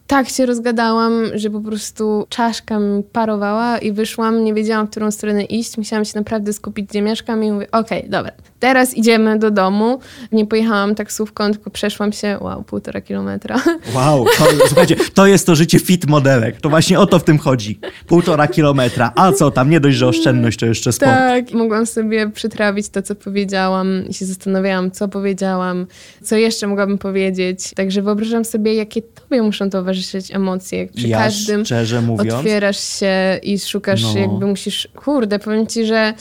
tak 0.11 0.29
się 0.29 0.45
rozgadałam, 0.45 1.13
że 1.35 1.49
po 1.49 1.61
prostu 1.61 2.25
czaszka 2.29 2.79
mi 2.79 3.03
parowała 3.03 3.77
i 3.77 3.91
wyszłam, 3.91 4.43
nie 4.43 4.53
wiedziałam, 4.53 4.87
w 4.87 4.89
którą 4.89 5.11
stronę 5.11 5.43
iść. 5.43 5.77
Musiałam 5.77 6.05
się 6.05 6.11
naprawdę 6.15 6.53
skupić, 6.53 6.85
gdzie 6.85 7.01
mieszkam 7.01 7.43
i 7.43 7.51
mówię, 7.51 7.67
okej, 7.71 7.99
okay, 7.99 8.09
dobra, 8.09 8.31
teraz 8.59 8.97
idziemy 8.97 9.39
do 9.39 9.51
domu. 9.51 9.99
Nie 10.31 10.45
pojechałam 10.45 10.95
taksówką, 10.95 11.51
tylko 11.51 11.69
przeszłam 11.69 12.11
się, 12.13 12.37
wow, 12.41 12.63
półtora 12.63 13.01
kilometra. 13.01 13.61
Wow, 13.95 14.25
to, 14.37 14.45
słuchajcie, 14.67 14.95
to 15.13 15.27
jest 15.27 15.45
to 15.45 15.55
życie 15.55 15.79
fit 15.79 16.07
modelek. 16.07 16.61
To 16.61 16.69
właśnie 16.69 16.99
o 16.99 17.05
to 17.05 17.19
w 17.19 17.23
tym 17.23 17.37
chodzi. 17.37 17.79
Półtora 18.07 18.47
kilometra. 18.47 19.11
A 19.15 19.31
co 19.31 19.51
tam, 19.51 19.69
nie 19.69 19.79
dość, 19.79 19.97
że 19.97 20.07
oszczędność, 20.07 20.59
to 20.59 20.65
jeszcze 20.65 20.91
sport. 20.91 21.11
Tak, 21.11 21.53
mogłam 21.53 21.85
sobie 21.85 22.29
przytrawić 22.29 22.89
to, 22.89 23.01
co 23.01 23.15
powiedziałam 23.15 24.07
i 24.09 24.13
się 24.13 24.25
zastanawiałam, 24.25 24.91
co 24.91 25.07
powiedziałam, 25.07 25.87
co 26.23 26.35
jeszcze 26.35 26.67
mogłabym 26.67 26.97
powiedzieć. 26.97 27.71
Także 27.75 28.01
wyobrażam 28.01 28.45
sobie, 28.45 28.73
jakie 28.73 29.01
tobie 29.01 29.41
muszą 29.41 29.69
towarzyszyć 29.69 30.00
emocje. 30.33 30.87
Przy 30.87 31.07
ja 31.07 31.17
każdym 31.17 31.65
szczerze 31.65 32.01
mówiąc, 32.01 32.33
otwierasz 32.33 32.79
się 32.79 33.39
i 33.43 33.59
szukasz, 33.59 34.03
no. 34.03 34.19
jakby 34.19 34.45
musisz, 34.45 34.87
kurde, 34.95 35.39
powiem 35.39 35.67
ci, 35.67 35.85
że 35.85 36.13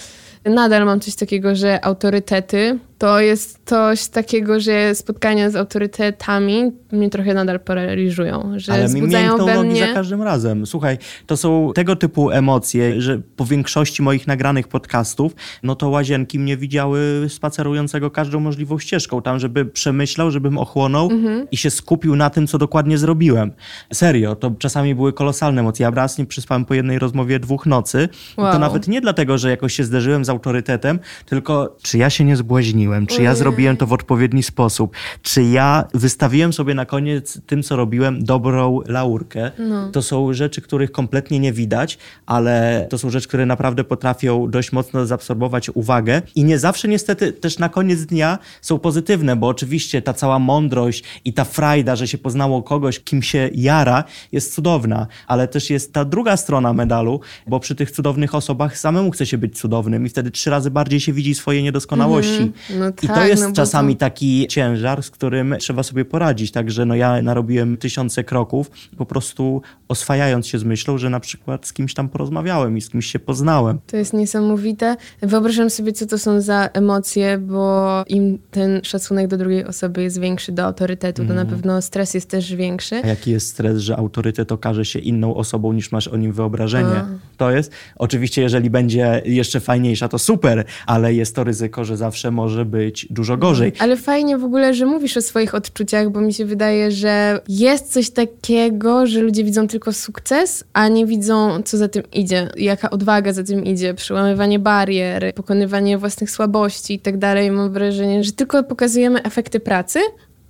nadal 0.45 0.85
mam 0.85 1.01
coś 1.01 1.15
takiego, 1.15 1.57
że 1.57 1.85
autorytety 1.85 2.79
to 3.01 3.21
jest 3.21 3.61
coś 3.65 4.09
takiego, 4.09 4.61
że 4.61 4.95
spotkania 4.95 5.51
z 5.51 5.57
autorytetami 5.57 6.73
mnie 6.93 7.11
trochę 7.11 7.35
nadal 7.35 7.61
paraliżują, 7.61 8.53
że 8.57 8.73
Ale 8.73 8.87
wzbudzają 8.87 9.39
mi 9.39 9.45
we 9.45 9.65
mnie... 9.65 9.87
za 9.87 9.95
każdym 9.95 10.23
razem. 10.23 10.67
Słuchaj, 10.67 10.99
to 11.27 11.37
są 11.37 11.73
tego 11.75 11.97
typu 11.97 12.31
emocje, 12.31 13.01
że 13.01 13.21
po 13.37 13.45
większości 13.45 14.03
moich 14.03 14.27
nagranych 14.27 14.69
podcastów, 14.69 15.33
no 15.63 15.75
to 15.75 15.89
łazienki 15.89 16.39
mnie 16.39 16.57
widziały 16.57 17.27
spacerującego 17.29 18.11
każdą 18.11 18.41
możliwą 18.41 18.79
ścieżką, 18.79 19.23
tam 19.23 19.39
żeby 19.39 19.65
przemyślał, 19.67 20.31
żebym 20.31 20.59
ochłonął 20.59 21.11
mhm. 21.11 21.47
i 21.51 21.57
się 21.57 21.71
skupił 21.71 22.17
na 22.17 22.31
tym, 22.31 22.47
co 22.47 22.59
dokładnie 22.59 22.99
zrobiłem. 22.99 23.53
Serio, 23.93 24.37
to 24.37 24.51
czasami 24.59 24.95
były 24.95 25.13
kolosalne 25.13 25.61
emocje. 25.61 25.85
Ja 25.85 25.91
raz 25.91 26.19
nie 26.19 26.27
przyspałem 26.27 26.65
po 26.65 26.75
jednej 26.75 26.99
rozmowie 26.99 27.39
dwóch 27.39 27.67
nocy. 27.67 28.09
Wow. 28.37 28.53
To 28.53 28.59
nawet 28.59 28.89
nie 28.89 29.01
dlatego, 29.01 29.39
że 29.39 29.51
jakoś 29.51 29.75
się 29.75 29.85
zderzyłem 29.85 30.25
z 30.25 30.29
autorytetem, 30.29 30.99
tylko 31.27 31.77
czy 31.83 31.99
ja 31.99 32.11
się 32.11 32.25
nie 32.25 32.37
zbłaźniłem, 32.37 32.90
czy 33.07 33.23
ja 33.23 33.35
zrobiłem 33.35 33.77
to 33.77 33.87
w 33.87 33.93
odpowiedni 33.93 34.43
sposób, 34.43 34.97
czy 35.23 35.43
ja 35.43 35.85
wystawiłem 35.95 36.53
sobie 36.53 36.75
na 36.75 36.87
koniec 36.87 37.41
tym, 37.47 37.63
co 37.63 37.77
robiłem, 37.77 38.25
dobrą 38.25 38.81
laurkę. 38.87 39.51
No. 39.59 39.91
To 39.91 40.03
są 40.03 40.33
rzeczy, 40.33 40.61
których 40.61 40.93
kompletnie 40.93 41.39
nie 41.39 41.53
widać, 41.53 41.99
ale 42.27 42.87
to 42.91 42.99
są 42.99 43.11
rzeczy, 43.11 43.29
które 43.29 43.47
naprawdę 43.47 43.85
potrafią 43.85 44.51
dość 44.51 44.73
mocno 44.73 45.07
zaabsorbować 45.07 45.71
uwagę 45.71 46.23
i 46.35 46.45
nie 46.45 46.59
zawsze 46.59 46.89
niestety 46.89 47.33
też 47.33 47.59
na 47.59 47.69
koniec 47.69 48.07
dnia 48.07 48.39
są 48.61 48.79
pozytywne, 48.79 49.37
bo 49.37 49.49
oczywiście 49.49 50.03
ta 50.03 50.15
cała 50.15 50.39
mądrość 50.39 51.05
i 51.25 51.33
ta 51.33 51.45
frajda, 51.45 51.97
że 51.97 52.09
się 52.09 52.19
poznało 52.19 52.63
kogoś, 52.63 53.01
kim 53.01 53.23
się 53.23 53.51
jara, 53.55 54.05
jest 54.33 54.55
cudowna, 54.55 55.07
ale 55.27 55.49
też 55.49 55.71
jest 55.71 55.93
ta 55.93 56.05
druga 56.05 56.37
strona 56.37 56.73
medalu, 56.73 57.21
bo 57.47 57.61
przy 57.61 57.75
tych 57.75 57.91
cudownych 57.91 58.35
osobach 58.35 58.79
samemu 58.79 59.11
chce 59.11 59.27
się 59.27 59.39
być 59.39 59.59
cudownym 59.59 60.07
i 60.07 60.09
wtedy 60.09 60.31
trzy 60.31 60.51
razy 60.51 60.71
bardziej 60.71 61.01
się 61.01 61.13
widzi 61.13 61.35
swoje 61.35 61.63
niedoskonałości. 61.63 62.43
Mm 62.43 62.53
-hmm. 62.53 62.80
No 62.81 62.89
I 62.89 63.07
to 63.09 63.15
tak, 63.15 63.29
jest 63.29 63.43
no 63.43 63.53
czasami 63.53 63.97
to... 63.97 64.01
taki 64.01 64.47
ciężar, 64.49 65.03
z 65.03 65.11
którym 65.11 65.55
trzeba 65.59 65.83
sobie 65.83 66.05
poradzić. 66.05 66.53
Także 66.53 66.87
no 66.87 66.95
ja 66.95 67.23
narobiłem 67.23 67.77
tysiące 67.77 68.25
kroków, 68.25 68.71
po 68.97 69.07
prostu 69.07 69.63
oswajając 69.89 70.47
się 70.47 70.59
z 70.59 70.65
myślą, 70.65 70.99
że 70.99 71.11
na 71.11 71.21
przykład 71.21 71.67
z 71.67 71.73
kimś 71.73 71.95
tam 71.95 72.09
porozmawiałem 72.09 72.77
i 72.77 72.81
z 72.81 72.89
kimś 72.89 73.07
się 73.07 73.19
poznałem. 73.19 73.79
To 73.87 73.97
jest 73.97 74.13
niesamowite. 74.13 74.97
Wyobrażam 75.23 75.71
sobie, 75.71 75.93
co 75.93 76.07
to 76.07 76.19
są 76.19 76.41
za 76.41 76.69
emocje, 76.73 77.39
bo 77.39 78.05
im 78.09 78.39
ten 78.51 78.81
szacunek 78.85 79.29
do 79.29 79.37
drugiej 79.37 79.65
osoby 79.65 80.03
jest 80.03 80.21
większy, 80.21 80.53
do 80.53 80.65
autorytetu, 80.65 81.23
mm. 81.23 81.29
to 81.29 81.35
na 81.35 81.41
mhm. 81.41 81.59
pewno 81.59 81.83
stres 81.83 82.15
jest 82.15 82.31
też 82.31 82.55
większy. 82.55 82.95
A 83.05 83.07
jaki 83.07 83.31
jest 83.31 83.49
stres, 83.49 83.79
że 83.79 83.97
autorytet 83.97 84.53
okaże 84.53 84.85
się 84.85 84.99
inną 84.99 85.35
osobą 85.35 85.73
niż 85.73 85.93
masz 85.93 86.09
o 86.09 86.17
nim 86.17 86.33
wyobrażenie? 86.33 86.97
A. 86.97 87.07
To 87.37 87.51
jest, 87.51 87.73
oczywiście 87.97 88.43
jeżeli 88.43 88.71
będzie 88.71 89.23
jeszcze 89.25 89.61
fajniejsza, 89.61 90.09
to 90.09 90.19
super, 90.19 90.65
ale 90.87 91.15
jest 91.15 91.35
to 91.35 91.45
ryzyko, 91.45 91.85
że 91.85 91.97
zawsze 91.97 92.31
może 92.31 92.65
być 92.71 93.07
dużo 93.11 93.37
gorzej. 93.37 93.73
Ale 93.79 93.97
fajnie 93.97 94.39
w 94.39 94.45
ogóle, 94.45 94.75
że 94.75 94.87
mówisz 94.87 95.17
o 95.17 95.23
swoich 95.23 95.55
odczuciach, 95.55 96.11
bo 96.11 96.21
mi 96.21 96.35
się 96.35 96.45
wydaje, 96.45 96.91
że 96.91 97.41
jest 97.49 97.93
coś 97.93 98.11
takiego, 98.11 99.07
że 99.07 99.21
ludzie 99.21 99.45
widzą 99.45 99.69
tylko 99.69 99.93
sukces, 99.93 100.65
a 100.73 100.89
nie 100.89 101.07
widzą, 101.07 101.63
co 101.63 101.77
za 101.77 101.89
tym 101.89 102.03
idzie, 102.13 102.49
jaka 102.57 102.91
odwaga 102.91 103.33
za 103.33 103.45
tym 103.45 103.65
idzie, 103.65 103.95
przełamywanie 103.95 104.59
barier, 104.59 105.35
pokonywanie 105.35 105.99
własnych 105.99 106.31
słabości 106.31 106.95
i 106.95 106.99
tak 106.99 107.19
dalej. 107.19 107.51
Mam 107.51 107.73
wrażenie, 107.73 108.25
że 108.25 108.33
tylko 108.33 108.65
pokazujemy 108.65 109.23
efekty 109.23 109.61
pracy, 109.61 110.01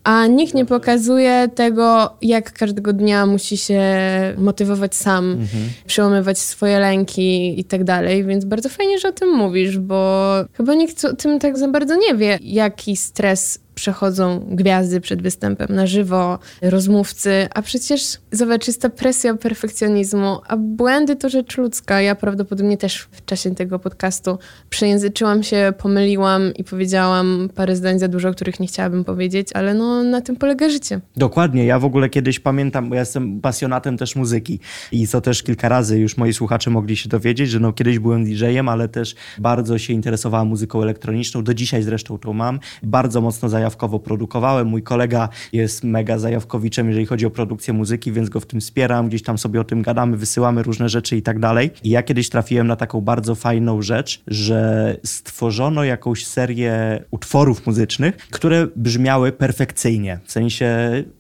a 0.05 0.27
nikt 0.27 0.55
nie 0.55 0.65
pokazuje 0.65 1.49
tego, 1.55 2.17
jak 2.23 2.53
każdego 2.53 2.93
dnia 2.93 3.27
musi 3.27 3.57
się 3.57 3.83
motywować 4.39 4.95
sam, 4.95 5.31
mhm. 5.31 5.65
przełamywać 5.87 6.39
swoje 6.39 6.79
lęki 6.79 7.61
i 7.61 7.65
tak 7.65 7.85
dalej. 7.85 8.25
Więc 8.25 8.45
bardzo 8.45 8.69
fajnie, 8.69 8.99
że 8.99 9.09
o 9.09 9.13
tym 9.13 9.29
mówisz, 9.29 9.79
bo 9.79 10.31
chyba 10.53 10.75
nikt 10.75 11.05
o 11.05 11.17
tym 11.17 11.39
tak 11.39 11.59
za 11.59 11.69
bardzo 11.69 11.97
nie 11.97 12.15
wie, 12.15 12.39
jaki 12.43 12.97
stres 12.97 13.59
przechodzą 13.81 14.47
gwiazdy 14.51 15.01
przed 15.01 15.23
występem 15.23 15.67
na 15.71 15.87
żywo, 15.87 16.39
rozmówcy, 16.63 17.49
a 17.55 17.63
przecież 17.63 18.19
zobacz, 18.33 18.67
jest 18.67 18.83
ta 18.83 18.91
presja 18.91 19.35
perfekcjonizmu, 19.35 20.39
a 20.49 20.57
błędy 20.57 21.17
to 21.17 21.29
rzecz 21.29 21.59
ludzka. 21.59 22.01
Ja 22.01 22.15
prawdopodobnie 22.15 22.77
też 22.77 23.09
w 23.11 23.25
czasie 23.25 23.55
tego 23.55 23.79
podcastu 23.79 24.39
przejęzyczyłam 24.71 25.43
się, 25.43 25.73
pomyliłam 25.79 26.55
i 26.55 26.65
powiedziałam 26.65 27.49
parę 27.55 27.77
zdań 27.77 27.99
za 27.99 28.09
dużo, 28.09 28.33
których 28.33 28.61
nie 28.61 28.67
chciałabym 28.67 29.05
powiedzieć, 29.05 29.49
ale 29.55 29.75
no 29.75 30.03
na 30.03 30.21
tym 30.21 30.37
polega 30.37 30.69
życie. 30.69 31.01
Dokładnie. 31.17 31.65
Ja 31.65 31.79
w 31.79 31.85
ogóle 31.85 32.09
kiedyś 32.09 32.41
pamiętam, 32.41 32.89
bo 32.89 32.95
ja 32.95 33.01
jestem 33.01 33.41
pasjonatem 33.41 33.97
też 33.97 34.17
muzyki 34.17 34.59
i 34.93 35.07
co 35.07 35.21
też 35.21 35.43
kilka 35.43 35.69
razy 35.69 35.99
już 35.99 36.17
moi 36.17 36.33
słuchacze 36.33 36.71
mogli 36.71 36.97
się 36.97 37.09
dowiedzieć, 37.09 37.51
że 37.51 37.61
no 37.61 37.73
kiedyś 37.73 37.99
byłem 37.99 38.25
DJ-em, 38.25 38.69
ale 38.69 38.89
też 38.89 39.15
bardzo 39.39 39.79
się 39.79 39.93
interesowałem 39.93 40.49
muzyką 40.49 40.83
elektroniczną. 40.83 41.45
Do 41.45 41.55
dzisiaj 41.55 41.83
zresztą 41.83 42.19
to 42.19 42.33
mam. 42.33 42.61
Bardzo 42.83 43.21
mocno 43.21 43.49
zajawałem 43.49 43.70
zajawkowo 43.71 43.99
produkowałem. 43.99 44.67
Mój 44.67 44.83
kolega 44.83 45.29
jest 45.53 45.85
mega 45.85 46.19
zajawkowiczem, 46.19 46.89
jeżeli 46.89 47.07
chodzi 47.07 47.27
o 47.27 47.31
produkcję 47.31 47.75
muzyki, 47.75 48.13
więc 48.13 48.29
go 48.29 48.41
w 48.41 48.47
tym 48.47 48.61
wspieram, 48.61 49.09
gdzieś 49.09 49.23
tam 49.23 49.39
sobie 49.39 49.61
o 49.61 49.65
tym 49.65 49.83
gadamy, 49.83 50.17
wysyłamy 50.17 50.63
różne 50.63 50.89
rzeczy 50.89 51.17
i 51.17 51.23
tak 51.23 51.39
dalej. 51.39 51.71
I 51.85 51.91
ja 51.91 52.03
kiedyś 52.03 52.29
trafiłem 52.29 52.67
na 52.67 52.77
taką 52.77 53.01
bardzo 53.01 53.35
fajną 53.35 53.83
rzecz, 53.83 54.23
że 54.27 54.97
stworzono 55.05 55.85
jakąś 55.85 56.27
serię 56.27 57.05
utworów 57.11 57.67
muzycznych, 57.67 58.17
które 58.17 58.67
brzmiały 58.77 59.33
perfekcyjnie, 59.33 60.19
w 60.25 60.33
sensie 60.33 60.69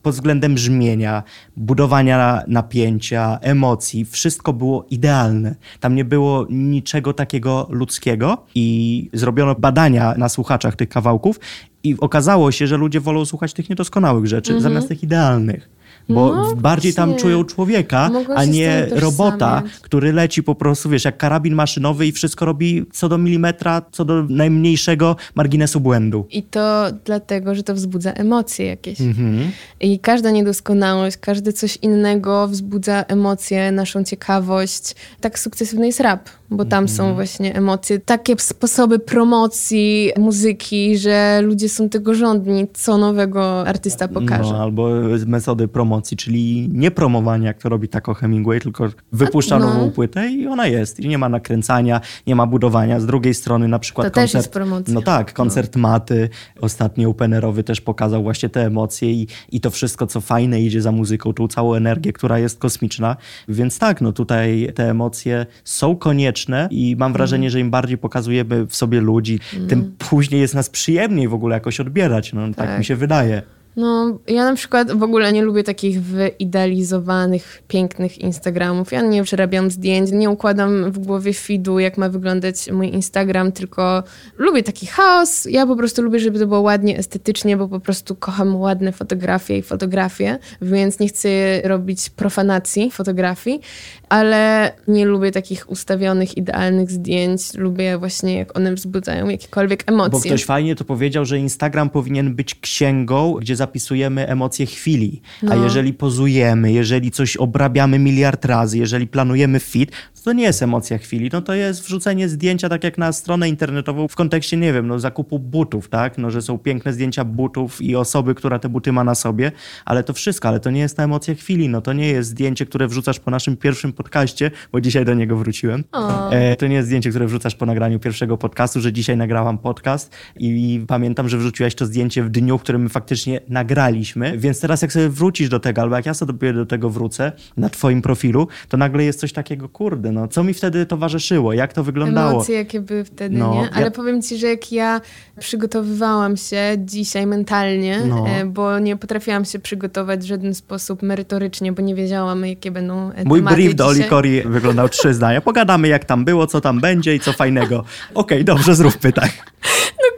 pod 0.02 0.14
względem 0.14 0.54
brzmienia, 0.54 1.22
budowania 1.56 2.42
napięcia, 2.48 3.38
emocji, 3.42 4.04
wszystko 4.04 4.52
było 4.52 4.86
idealne. 4.90 5.54
Tam 5.80 5.94
nie 5.94 6.04
było 6.04 6.46
niczego 6.50 7.12
takiego 7.12 7.66
ludzkiego 7.70 8.46
i 8.54 9.08
zrobiono 9.12 9.54
badania 9.54 10.14
na 10.16 10.28
słuchaczach 10.28 10.76
tych 10.76 10.88
kawałków 10.88 11.40
I 11.84 11.96
okazało 12.00 12.52
się, 12.52 12.66
że 12.66 12.76
ludzie 12.76 13.00
wolą 13.00 13.24
słuchać 13.24 13.52
tych 13.52 13.70
niedoskonałych 13.70 14.26
rzeczy 14.26 14.52
Mhm. 14.52 14.62
zamiast 14.72 14.88
tych 14.88 15.02
idealnych. 15.02 15.68
Bo 16.14 16.34
No, 16.34 16.54
bardziej 16.56 16.94
tam 16.94 17.14
czują 17.16 17.44
człowieka, 17.44 18.10
Mogą 18.12 18.34
a 18.34 18.44
nie 18.44 18.86
robota, 18.90 19.62
który 19.82 20.12
leci 20.12 20.42
po 20.42 20.54
prostu, 20.54 20.88
wiesz, 20.88 21.04
jak 21.04 21.16
karabin 21.16 21.54
maszynowy 21.54 22.06
i 22.06 22.12
wszystko 22.12 22.44
robi 22.44 22.86
co 22.92 23.08
do 23.08 23.18
milimetra, 23.18 23.82
co 23.92 24.04
do 24.04 24.22
najmniejszego 24.28 25.16
marginesu 25.34 25.80
błędu. 25.80 26.26
I 26.30 26.42
to 26.42 26.86
dlatego, 27.04 27.54
że 27.54 27.62
to 27.62 27.74
wzbudza 27.74 28.12
emocje 28.12 28.66
jakieś. 28.66 29.00
Mhm. 29.00 29.50
I 29.80 29.98
każda 29.98 30.30
niedoskonałość, 30.30 31.16
każde 31.16 31.52
coś 31.52 31.76
innego 31.76 32.48
wzbudza 32.48 33.04
emocje, 33.08 33.72
naszą 33.72 34.04
ciekawość. 34.04 34.94
Tak 35.20 35.38
sukcesywny 35.38 35.86
jest 35.86 36.00
rap, 36.00 36.28
bo 36.50 36.64
tam 36.64 36.84
Mhm. 36.84 36.96
są 36.96 37.14
właśnie 37.14 37.54
emocje, 37.54 37.98
takie 37.98 38.34
sposoby 38.38 38.98
promocji 38.98 40.10
muzyki, 40.18 40.98
że 40.98 41.40
ludzie 41.42 41.68
są 41.68 41.88
tego 41.88 42.14
żądni, 42.14 42.66
co 42.74 42.98
nowego 42.98 43.66
artysta 43.66 44.08
pokaże. 44.08 44.52
No, 44.52 44.62
albo 44.62 44.88
metody 45.26 45.68
promocji, 45.68 45.99
czyli 46.02 46.68
nie 46.72 46.90
promowania, 46.90 47.46
jak 47.46 47.58
to 47.62 47.68
robi 47.68 47.88
Taco 47.88 48.14
Hemingway, 48.14 48.60
tylko 48.60 48.88
wypuszcza 49.12 49.58
no. 49.58 49.66
nową 49.74 49.90
płytę 49.90 50.28
i 50.30 50.46
ona 50.46 50.66
jest. 50.66 51.00
I 51.00 51.08
nie 51.08 51.18
ma 51.18 51.28
nakręcania, 51.28 52.00
nie 52.26 52.34
ma 52.36 52.46
budowania. 52.46 53.00
Z 53.00 53.06
drugiej 53.06 53.34
strony 53.34 53.68
na 53.68 53.78
przykład 53.78 54.06
To 54.06 54.10
też 54.14 54.22
koncert... 54.22 54.44
jest 54.44 54.52
promocja. 54.52 54.94
No 54.94 55.02
tak, 55.02 55.32
koncert 55.32 55.76
Maty, 55.76 56.28
ostatni 56.60 57.06
openerowy 57.06 57.64
też 57.64 57.80
pokazał 57.80 58.22
właśnie 58.22 58.48
te 58.48 58.66
emocje 58.66 59.12
i, 59.12 59.26
i 59.52 59.60
to 59.60 59.70
wszystko, 59.70 60.06
co 60.06 60.20
fajne 60.20 60.60
idzie 60.60 60.82
za 60.82 60.92
muzyką, 60.92 61.32
tą 61.32 61.48
całą 61.48 61.74
energię, 61.74 62.12
która 62.12 62.38
jest 62.38 62.58
kosmiczna. 62.58 63.16
Więc 63.48 63.78
tak, 63.78 64.00
no 64.00 64.12
tutaj 64.12 64.72
te 64.74 64.90
emocje 64.90 65.46
są 65.64 65.96
konieczne 65.96 66.68
i 66.70 66.96
mam 66.98 67.12
wrażenie, 67.12 67.40
Mhm. 67.46 67.50
że 67.52 67.60
im 67.60 67.70
bardziej 67.70 67.98
pokazujemy 67.98 68.66
w 68.66 68.76
sobie 68.76 69.00
ludzi, 69.00 69.40
tym 69.68 69.94
później 69.98 70.40
jest 70.40 70.54
nas 70.54 70.70
przyjemniej 70.70 71.28
w 71.28 71.34
ogóle 71.34 71.54
jakoś 71.56 71.80
odbierać. 71.80 72.32
No 72.32 72.46
tak, 72.46 72.56
Tak. 72.56 72.78
mi 72.78 72.84
się 72.84 72.96
wydaje. 72.96 73.42
No, 73.76 74.18
ja 74.28 74.44
na 74.44 74.54
przykład 74.54 74.92
w 74.92 75.02
ogóle 75.02 75.32
nie 75.32 75.42
lubię 75.42 75.62
takich 75.62 76.02
wyidealizowanych, 76.02 77.62
pięknych 77.68 78.18
Instagramów. 78.18 78.92
Ja 78.92 79.02
nie 79.02 79.22
przerabiam 79.22 79.70
zdjęć, 79.70 80.10
nie 80.12 80.30
układam 80.30 80.92
w 80.92 80.98
głowie 80.98 81.32
feedu, 81.32 81.78
jak 81.78 81.98
ma 81.98 82.08
wyglądać 82.08 82.70
mój 82.72 82.94
Instagram, 82.94 83.52
tylko 83.52 84.02
lubię 84.38 84.62
taki 84.62 84.86
chaos. 84.86 85.44
Ja 85.50 85.66
po 85.66 85.76
prostu 85.76 86.02
lubię, 86.02 86.20
żeby 86.20 86.38
to 86.38 86.46
było 86.46 86.60
ładnie, 86.60 86.98
estetycznie, 86.98 87.56
bo 87.56 87.68
po 87.68 87.80
prostu 87.80 88.14
kocham 88.14 88.56
ładne 88.56 88.92
fotografie 88.92 89.58
i 89.58 89.62
fotografie, 89.62 90.38
więc 90.62 90.98
nie 90.98 91.08
chcę 91.08 91.28
robić 91.64 92.10
profanacji 92.10 92.90
fotografii, 92.90 93.60
ale 94.08 94.72
nie 94.88 95.06
lubię 95.06 95.32
takich 95.32 95.70
ustawionych, 95.70 96.36
idealnych 96.36 96.90
zdjęć. 96.90 97.54
Lubię 97.54 97.98
właśnie, 97.98 98.38
jak 98.38 98.56
one 98.56 98.74
wzbudzają 98.74 99.28
jakiekolwiek 99.28 99.84
emocje. 99.86 100.10
Bo 100.10 100.20
ktoś 100.20 100.44
fajnie 100.44 100.76
to 100.76 100.84
powiedział, 100.84 101.24
że 101.24 101.38
Instagram 101.38 101.90
powinien 101.90 102.34
być 102.34 102.54
księgą, 102.54 103.36
gdzie 103.40 103.56
zapisujemy 103.64 104.28
emocje 104.28 104.66
chwili. 104.66 105.22
A 105.42 105.54
No. 105.54 105.64
jeżeli 105.64 105.92
pozujemy, 105.94 106.72
jeżeli 106.72 107.10
coś 107.10 107.36
obrabiamy 107.36 107.98
miliard 107.98 108.44
razy, 108.44 108.78
jeżeli 108.78 109.06
planujemy 109.06 109.60
fit, 109.60 109.90
to 110.24 110.32
nie 110.32 110.42
jest 110.44 110.62
emocja 110.62 110.98
chwili. 110.98 111.30
No 111.32 111.42
to 111.42 111.54
jest 111.54 111.84
wrzucenie 111.84 112.28
zdjęcia 112.28 112.68
tak 112.68 112.84
jak 112.84 112.98
na 112.98 113.12
stronę 113.12 113.48
internetową 113.48 114.08
w 114.08 114.16
kontekście, 114.16 114.56
nie 114.56 114.72
wiem, 114.72 114.86
no 114.86 114.98
zakupu 114.98 115.38
butów, 115.38 115.88
tak? 115.88 116.18
No, 116.18 116.30
że 116.30 116.42
są 116.42 116.58
piękne 116.58 116.92
zdjęcia 116.92 117.24
butów 117.24 117.82
i 117.82 117.96
osoby, 117.96 118.34
która 118.34 118.58
te 118.58 118.68
buty 118.68 118.92
ma 118.92 119.04
na 119.04 119.14
sobie, 119.14 119.52
ale 119.84 120.04
to 120.04 120.12
wszystko, 120.12 120.48
ale 120.48 120.60
to 120.60 120.70
nie 120.70 120.80
jest 120.80 120.96
ta 120.96 121.02
emocja 121.04 121.34
chwili. 121.34 121.68
No 121.68 121.80
to 121.80 121.92
nie 121.92 122.08
jest 122.08 122.30
zdjęcie, 122.30 122.66
które 122.66 122.88
wrzucasz 122.88 123.20
po 123.20 123.30
naszym 123.30 123.56
pierwszym 123.56 123.92
podcaście, 123.92 124.50
bo 124.72 124.80
dzisiaj 124.80 125.04
do 125.04 125.14
niego 125.14 125.36
wróciłem. 125.36 125.84
E, 126.30 126.56
to 126.56 126.66
nie 126.66 126.74
jest 126.74 126.86
zdjęcie, 126.88 127.10
które 127.10 127.26
wrzucasz 127.26 127.54
po 127.54 127.66
nagraniu 127.66 127.98
pierwszego 127.98 128.38
podcastu, 128.38 128.80
że 128.80 128.92
dzisiaj 128.92 129.16
nagrałam 129.16 129.58
podcast 129.58 130.12
i, 130.36 130.46
i 130.74 130.86
pamiętam, 130.86 131.28
że 131.28 131.38
wrzuciłaś 131.38 131.74
to 131.74 131.86
zdjęcie 131.86 132.22
w 132.22 132.28
dniu, 132.28 132.58
w 132.58 132.62
którym 132.62 132.88
faktycznie 132.88 133.40
nagraliśmy, 133.50 134.38
więc 134.38 134.60
teraz 134.60 134.82
jak 134.82 134.92
sobie 134.92 135.08
wrócisz 135.08 135.48
do 135.48 135.60
tego, 135.60 135.82
albo 135.82 135.96
jak 135.96 136.06
ja 136.06 136.14
sobie 136.14 136.52
do 136.52 136.66
tego 136.66 136.90
wrócę 136.90 137.32
na 137.56 137.68
twoim 137.68 138.02
profilu, 138.02 138.48
to 138.68 138.76
nagle 138.76 139.04
jest 139.04 139.20
coś 139.20 139.32
takiego, 139.32 139.68
kurde, 139.68 140.12
no 140.12 140.28
co 140.28 140.44
mi 140.44 140.54
wtedy 140.54 140.86
towarzyszyło, 140.86 141.52
jak 141.52 141.72
to 141.72 141.84
wyglądało? 141.84 142.30
Emocje, 142.30 142.54
jakie 142.56 142.80
były 142.80 143.04
wtedy, 143.04 143.38
No, 143.38 143.54
nie? 143.54 143.70
Ale 143.72 143.84
ja- 143.84 143.90
powiem 143.90 144.22
ci, 144.22 144.36
że 144.38 144.46
jak 144.46 144.72
ja 144.72 145.00
przygotowywałam 145.40 146.36
się 146.36 146.62
dzisiaj 146.78 147.26
mentalnie, 147.26 148.00
No. 148.08 148.24
e, 148.28 148.44
bo 148.44 148.78
nie 148.78 148.96
potrafiłam 148.96 149.44
się 149.44 149.58
przygotować 149.58 150.20
w 150.20 150.24
żaden 150.26 150.54
sposób 150.54 151.02
merytorycznie, 151.02 151.72
bo 151.72 151.82
nie 151.82 151.94
wiedziałam, 151.94 152.46
jakie 152.46 152.70
będą 152.70 153.12
e, 153.12 153.24
Mój 153.24 153.42
brief 153.42 153.74
do 153.74 153.84
dzisiaj. 153.84 154.00
Olikori 154.00 154.42
wyglądał 154.42 154.88
trzy 154.88 155.14
zdania. 155.14 155.40
Pogadamy 155.40 155.88
jak 155.88 156.04
tam 156.04 156.24
było, 156.24 156.46
co 156.46 156.60
tam 156.60 156.80
będzie 156.80 157.14
i 157.14 157.20
co 157.20 157.32
fajnego. 157.32 157.84
Okej, 158.14 158.44
dobrze, 158.44 158.74
zróbmy 158.74 159.12
tak. 159.12 159.30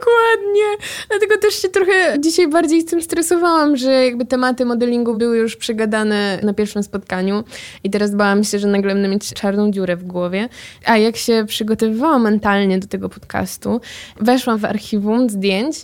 Dokładnie. 0.03 0.87
Dlatego 1.09 1.37
też 1.37 1.61
się 1.61 1.69
trochę 1.69 2.19
dzisiaj 2.19 2.47
bardziej 2.47 2.81
z 2.81 2.85
tym 2.85 3.01
stresowałam, 3.01 3.77
że 3.77 3.91
jakby 4.05 4.25
tematy 4.25 4.65
modelingu 4.65 5.17
były 5.17 5.37
już 5.37 5.55
przegadane 5.55 6.39
na 6.43 6.53
pierwszym 6.53 6.83
spotkaniu 6.83 7.43
i 7.83 7.89
teraz 7.89 8.15
bałam 8.15 8.43
się, 8.43 8.59
że 8.59 8.67
nagle 8.67 8.93
będę 8.93 9.09
mieć 9.09 9.33
czarną 9.33 9.71
dziurę 9.71 9.95
w 9.95 10.03
głowie. 10.03 10.49
A 10.85 10.97
jak 10.97 11.17
się 11.17 11.45
przygotowywałam 11.47 12.21
mentalnie 12.21 12.79
do 12.79 12.87
tego 12.87 13.09
podcastu, 13.09 13.81
weszłam 14.19 14.57
w 14.57 14.65
archiwum 14.65 15.29
zdjęć 15.29 15.75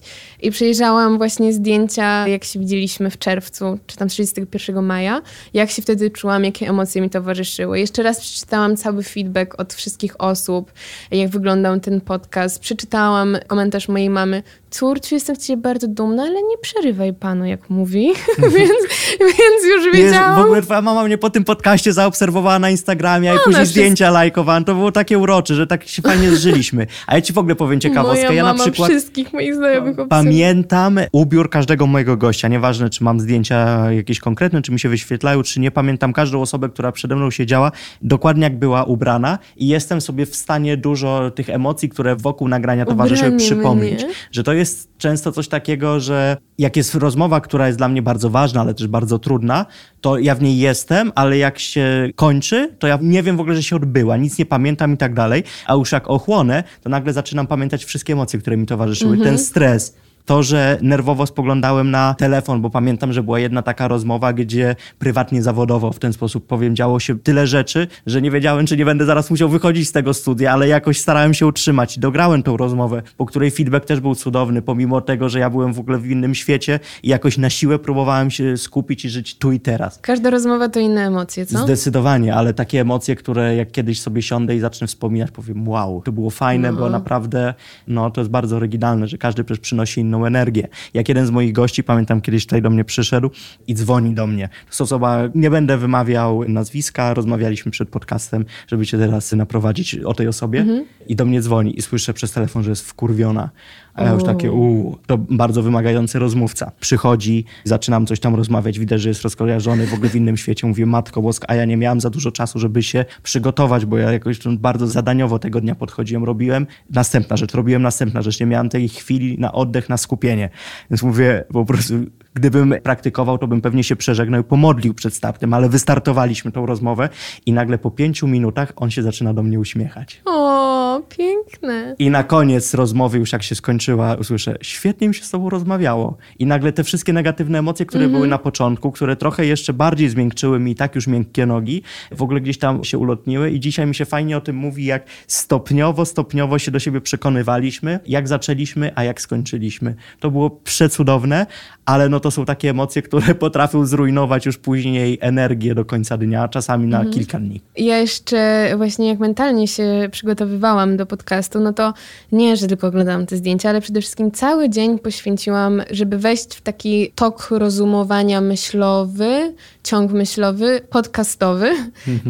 i 0.42 0.52
przejrzałam 0.52 1.18
właśnie 1.18 1.54
zdjęcia, 1.54 2.28
jak 2.28 2.44
się 2.44 2.60
widzieliśmy 2.60 3.10
w 3.10 3.18
czerwcu, 3.18 3.80
czy 3.88 3.98
tam 3.98 4.10
31 4.10 4.86
maja, 4.86 5.22
jak 5.54 5.70
się 5.70 5.82
wtedy 5.82 6.10
czułam, 6.10 6.44
jakie 6.44 6.70
emocje 6.70 7.02
mi 7.02 7.10
towarzyszyły. 7.10 7.80
Jeszcze 7.80 8.04
raz 8.04 8.22
przeczytałam 8.22 8.78
cały 8.78 9.04
feedback 9.04 9.60
od 9.60 9.74
wszystkich 9.74 10.22
osób, 10.22 10.72
jak 11.12 11.30
wyglądał 11.30 11.80
ten 11.80 12.02
podcast. 12.02 12.60
Przeczytałam 12.60 13.38
komentarz 13.48 13.88
mojej 13.88 14.09
mamy. 14.10 14.44
Córciu, 14.70 15.16
jestem 15.16 15.36
z 15.36 15.48
ciebie 15.48 15.62
bardzo 15.62 15.88
dumna, 15.88 16.24
ale 16.24 16.34
nie 16.44 16.58
przerywaj 16.62 17.14
panu, 17.14 17.46
jak 17.46 17.70
mówi. 17.70 18.14
więc, 18.58 18.72
więc 19.20 19.66
już 19.68 19.94
wiedziałam. 19.94 20.42
w 20.42 20.46
ogóle 20.46 20.62
twoja 20.62 20.82
mama 20.82 21.04
mnie 21.04 21.18
po 21.18 21.30
tym 21.30 21.44
podcaście 21.44 21.94
zaobserwowała 21.94 22.60
na 22.60 22.70
Instagramie, 22.70 23.30
a 23.32 23.34
i 23.34 23.36
Ona 23.36 23.44
później 23.44 23.64
wszystko- 23.66 23.80
zdjęcia 23.80 24.10
lajkowała. 24.12 24.62
To 24.62 24.76
było 24.76 24.92
takie 24.92 25.18
urocze, 25.18 25.56
że 25.56 25.68
tak 25.68 25.88
się 25.88 26.02
fajnie 26.02 26.32
zżyliśmy. 26.32 26.88
A 27.08 27.16
ja 27.16 27.22
ci 27.22 27.34
w 27.34 27.38
ogóle 27.38 27.56
powiem 27.56 27.80
ciekawostkę. 27.80 28.26
Moja 28.26 28.38
ja 28.38 28.44
na 28.44 28.54
mama 28.54 28.64
przykład 28.64 28.90
wszystkich 28.90 29.34
moich 29.34 29.56
znajomych 29.56 29.98
pamiętam 30.10 31.00
ubiór 31.12 31.50
każdego 31.50 31.88
mojego 31.88 32.18
gościa. 32.18 32.48
Nieważne, 32.48 32.90
czy 32.90 33.04
mam 33.04 33.20
zdjęcia 33.20 33.92
jakieś 33.92 34.20
konkretne, 34.20 34.62
czy 34.62 34.72
mi 34.72 34.80
się 34.80 34.90
wyświetlają, 34.90 35.44
czy 35.44 35.60
nie. 35.60 35.72
Pamiętam 35.72 36.14
każdą 36.14 36.42
osobę, 36.42 36.70
która 36.70 36.92
przede 36.92 37.16
mną 37.16 37.32
siedziała, 37.32 37.72
dokładnie 38.02 38.44
jak 38.44 38.60
była 38.60 38.84
ubrana 38.84 39.40
i 39.58 39.68
jestem 39.68 40.02
sobie 40.02 40.26
w 40.26 40.36
stanie 40.36 40.78
dużo 40.78 41.32
tych 41.32 41.50
emocji, 41.50 41.90
które 41.90 42.16
wokół 42.16 42.48
nagrania 42.48 42.86
towarzyszyły, 42.86 43.30
Ubranie 43.30 43.46
przypomnieć. 43.46 44.04
mnie. 44.04 44.14
Że 44.32 44.44
to 44.44 44.54
jest 44.60 44.90
często 44.98 45.32
coś 45.32 45.48
takiego, 45.48 46.00
że 46.00 46.38
jak 46.58 46.78
jest 46.78 46.96
rozmowa, 46.96 47.42
która 47.42 47.68
jest 47.68 47.78
dla 47.78 47.88
mnie 47.88 48.02
bardzo 48.02 48.30
ważna, 48.30 48.62
ale 48.62 48.74
też 48.74 48.88
bardzo 48.88 49.20
trudna, 49.20 49.66
to 50.02 50.18
ja 50.18 50.36
w 50.36 50.42
niej 50.42 50.58
jestem, 50.58 51.12
ale 51.16 51.38
jak 51.38 51.60
się 51.60 52.10
kończy, 52.16 52.76
to 52.80 52.88
ja 52.88 53.00
nie 53.02 53.24
wiem 53.24 53.38
w 53.38 53.40
ogóle, 53.40 53.56
że 53.56 53.64
się 53.64 53.76
odbyła, 53.76 54.18
nic 54.18 54.38
nie 54.38 54.46
pamiętam 54.46 54.94
i 54.94 54.98
tak 54.98 55.14
dalej, 55.14 55.44
a 55.68 55.74
już 55.74 55.92
jak 55.92 56.10
ochłonę, 56.10 56.64
to 56.82 56.90
nagle 56.90 57.14
zaczynam 57.14 57.48
pamiętać 57.48 57.86
wszystkie 57.86 58.14
emocje, 58.14 58.40
które 58.40 58.58
mi 58.58 58.66
towarzyszyły. 58.66 59.18
Ten 59.18 59.38
stres, 59.38 59.96
to, 60.30 60.44
że 60.44 60.78
nerwowo 60.82 61.26
spoglądałem 61.26 61.92
na 61.92 62.14
telefon, 62.14 62.62
bo 62.62 62.70
pamiętam, 62.70 63.14
że 63.14 63.24
była 63.24 63.40
jedna 63.40 63.62
taka 63.62 63.88
rozmowa, 63.88 64.34
gdzie 64.34 64.76
prywatnie, 65.00 65.44
zawodowo 65.44 65.92
w 65.92 66.00
ten 66.00 66.14
sposób 66.14 66.48
powiem, 66.48 66.76
działo 66.76 67.00
się 67.00 67.20
tyle 67.20 67.48
rzeczy, 67.48 67.88
że 68.06 68.22
nie 68.22 68.32
wiedziałem, 68.32 68.66
czy 68.66 68.78
nie 68.78 68.86
będę 68.86 69.06
zaraz 69.06 69.32
musiał 69.32 69.50
wychodzić 69.50 69.88
z 69.88 69.92
tego 69.92 70.14
studia, 70.14 70.52
ale 70.52 70.68
jakoś 70.68 71.00
starałem 71.00 71.34
się 71.34 71.48
utrzymać 71.48 71.98
i 71.98 72.00
dograłem 72.00 72.44
tą 72.44 72.58
rozmowę, 72.58 73.02
po 73.18 73.26
której 73.26 73.52
feedback 73.52 73.86
też 73.86 74.00
był 74.00 74.16
cudowny, 74.16 74.62
pomimo 74.62 75.02
tego, 75.02 75.30
że 75.30 75.40
ja 75.40 75.50
byłem 75.50 75.74
w 75.74 75.80
ogóle 75.80 75.98
w 75.98 76.06
innym 76.12 76.36
świecie 76.36 76.80
i 77.04 77.10
jakoś 77.10 77.38
na 77.38 77.50
siłę 77.50 77.80
próbowałem 77.80 78.32
się 78.32 78.58
skupić 78.58 79.06
i 79.06 79.10
żyć 79.10 79.38
tu 79.38 79.52
i 79.52 79.60
teraz. 79.60 80.00
Każda 80.02 80.30
rozmowa 80.30 80.70
to 80.70 80.80
inne 80.80 81.08
emocje, 81.08 81.46
co? 81.46 81.64
Zdecydowanie, 81.64 82.36
ale 82.36 82.54
takie 82.54 82.82
emocje, 82.82 83.16
które 83.16 83.56
jak 83.56 83.72
kiedyś 83.72 84.02
sobie 84.02 84.22
siądę 84.22 84.56
i 84.56 84.60
zacznę 84.60 84.88
wspominać, 84.88 85.32
powiem 85.32 85.68
wow, 85.68 86.02
to 86.06 86.12
było 86.12 86.30
fajne, 86.30 86.74
bo 86.74 86.90
naprawdę 86.90 87.54
no, 87.88 88.12
to 88.12 88.22
jest 88.22 88.32
bardzo 88.32 88.56
oryginalne, 88.56 89.08
że 89.08 89.18
każdy 89.18 89.44
przecież 89.44 89.60
przynosi 89.62 90.02
inną 90.02 90.19
energię. 90.26 90.68
Jak 90.94 91.10
jeden 91.10 91.26
z 91.26 91.32
moich 91.32 91.54
gości, 91.54 91.84
pamiętam 91.84 92.22
kiedyś 92.22 92.46
tutaj 92.46 92.62
do 92.62 92.70
mnie 92.70 92.84
przyszedł 92.84 93.30
i 93.68 93.76
dzwoni 93.76 94.14
do 94.14 94.28
mnie. 94.28 94.48
To 94.48 94.70
jest 94.70 94.82
osoba, 94.82 95.20
nie 95.36 95.50
będę 95.50 95.78
wymawiał 95.78 96.44
nazwiska, 96.48 97.14
rozmawialiśmy 97.14 97.72
przed 97.72 97.90
podcastem, 97.90 98.46
żeby 98.68 98.86
cię 98.86 98.98
teraz 98.98 99.32
naprowadzić 99.32 99.96
o 99.96 100.14
tej 100.14 100.28
osobie 100.28 100.66
i 101.08 101.16
do 101.16 101.26
mnie 101.26 101.42
dzwoni 101.42 101.80
i 101.80 101.82
słyszę 101.82 102.14
przez 102.14 102.32
telefon, 102.32 102.64
że 102.64 102.70
jest 102.70 102.90
wkurwiona. 102.90 103.50
A 103.94 104.04
ja 104.04 104.14
już 104.14 104.24
takie, 104.24 104.52
uuu, 104.52 104.98
to 105.06 105.18
bardzo 105.18 105.64
wymagający 105.64 106.20
rozmówca. 106.20 106.72
Przychodzi, 106.80 107.46
zaczynam 107.64 108.06
coś 108.06 108.20
tam 108.20 108.36
rozmawiać, 108.36 108.80
widać, 108.80 109.02
że 109.02 109.10
jest 109.10 109.22
rozkojarzony 109.22 109.88
w 109.88 109.94
ogóle 109.94 110.10
w 110.10 110.16
innym 110.16 110.38
świecie. 110.38 110.68
Mówię, 110.68 110.86
Matko 110.86 111.22
Boska, 111.22 111.48
a 111.50 111.56
ja 111.56 111.66
nie 111.66 111.78
miałam 111.78 112.02
za 112.02 112.10
dużo 112.10 112.32
czasu, 112.32 112.60
żeby 112.60 112.84
się 112.84 113.06
przygotować, 113.24 113.86
bo 113.86 113.98
ja 113.98 114.12
jakoś 114.12 114.40
bardzo 114.48 114.88
zadaniowo 114.88 115.40
tego 115.40 115.62
dnia 115.62 115.76
podchodziłem, 115.76 116.24
robiłem 116.24 116.68
następna 116.90 117.38
rzecz, 117.38 117.54
robiłem 117.54 117.82
następna 117.82 118.22
rzecz. 118.22 118.40
Nie 118.40 118.46
miałam 118.46 118.70
tej 118.70 118.90
chwili 118.90 119.40
na 119.40 119.52
oddech, 119.52 119.90
na 119.90 119.98
skupienie. 119.98 120.50
Więc 120.92 121.04
mówię, 121.04 121.44
po 121.54 121.66
prostu, 121.66 121.94
gdybym 122.34 122.76
praktykował, 122.84 123.38
to 123.38 123.48
bym 123.48 123.62
pewnie 123.62 123.84
się 123.84 123.96
przeżegnał 123.96 124.42
i 124.42 124.44
pomodlił 124.44 124.94
przed 124.94 125.14
startem, 125.14 125.54
ale 125.54 125.70
wystartowaliśmy 125.70 126.52
tą 126.52 126.66
rozmowę 126.66 127.10
i 127.46 127.54
nagle 127.54 127.78
po 127.78 127.92
pięciu 127.92 128.28
minutach 128.28 128.74
on 128.76 128.92
się 128.92 129.04
zaczyna 129.04 129.34
do 129.34 129.44
mnie 129.44 129.60
uśmiechać. 129.60 130.22
O, 130.26 130.79
O, 130.90 131.02
piękne. 131.18 131.96
I 132.00 132.10
na 132.10 132.24
koniec 132.24 132.74
rozmowy, 132.74 133.18
już 133.18 133.34
jak 133.34 133.44
się 133.44 133.56
skończyła, 133.56 134.16
usłyszę, 134.16 134.56
świetnie 134.62 135.08
mi 135.08 135.16
się 135.16 135.24
z 135.24 135.30
tobą 135.30 135.50
rozmawiało. 135.50 136.18
I 136.40 136.46
nagle 136.46 136.72
te 136.72 136.84
wszystkie 136.84 137.14
negatywne 137.14 137.60
emocje, 137.60 137.86
które 137.86 138.08
były 138.08 138.28
na 138.28 138.38
początku, 138.38 138.92
które 138.92 139.16
trochę 139.16 139.46
jeszcze 139.46 139.74
bardziej 139.74 140.10
zmiękczyły 140.10 140.60
mi 140.60 140.76
tak 140.76 140.96
już 140.96 141.08
miękkie 141.08 141.46
nogi, 141.46 141.82
w 142.12 142.22
ogóle 142.22 142.42
gdzieś 142.42 142.58
tam 142.58 142.84
się 142.84 142.98
ulotniły 142.98 143.52
i 143.52 143.60
dzisiaj 143.60 143.88
mi 143.88 143.96
się 143.96 144.06
fajnie 144.06 144.38
o 144.38 144.42
tym 144.42 144.56
mówi, 144.56 144.86
jak 144.86 145.04
stopniowo, 145.28 146.06
stopniowo 146.06 146.60
się 146.60 146.72
do 146.72 146.80
siebie 146.80 147.02
przekonywaliśmy, 147.02 148.00
jak 148.08 148.28
zaczęliśmy, 148.28 148.92
a 148.96 149.04
jak 149.04 149.22
skończyliśmy. 149.22 149.96
To 150.20 150.32
było 150.32 150.50
przecudowne, 150.50 151.46
ale 151.86 152.10
no 152.10 152.20
to 152.20 152.32
są 152.32 152.46
takie 152.46 152.70
emocje, 152.70 153.02
które 153.02 153.36
potrafią 153.46 153.86
zrujnować 153.86 154.46
już 154.46 154.58
później 154.58 155.18
energię 155.22 155.76
do 155.76 155.86
końca 155.86 156.18
dnia, 156.18 156.48
czasami 156.48 156.88
na 156.88 157.06
kilka 157.06 157.40
dni. 157.40 157.62
Ja 157.78 157.98
jeszcze 157.98 158.74
właśnie 158.78 159.08
jak 159.08 159.20
mentalnie 159.20 159.68
się 159.68 160.10
przygotowywałam 160.12 160.89
do 160.98 161.06
podcastu, 161.06 161.60
no 161.60 161.74
to 161.74 161.94
nie, 162.32 162.58
że 162.58 162.68
tylko 162.68 162.88
oglądałam 162.88 163.26
te 163.26 163.38
zdjęcia, 163.38 163.70
ale 163.70 163.82
przede 163.82 164.02
wszystkim 164.02 164.32
cały 164.32 164.70
dzień 164.70 165.00
poświęciłam, 165.00 165.82
żeby 165.92 166.18
wejść 166.18 166.56
w 166.56 166.62
taki 166.62 167.12
tok 167.16 167.48
rozumowania 167.52 168.42
myślowy, 168.42 169.54
ciąg 169.84 170.12
myślowy, 170.12 170.82
podcastowy. 170.90 171.72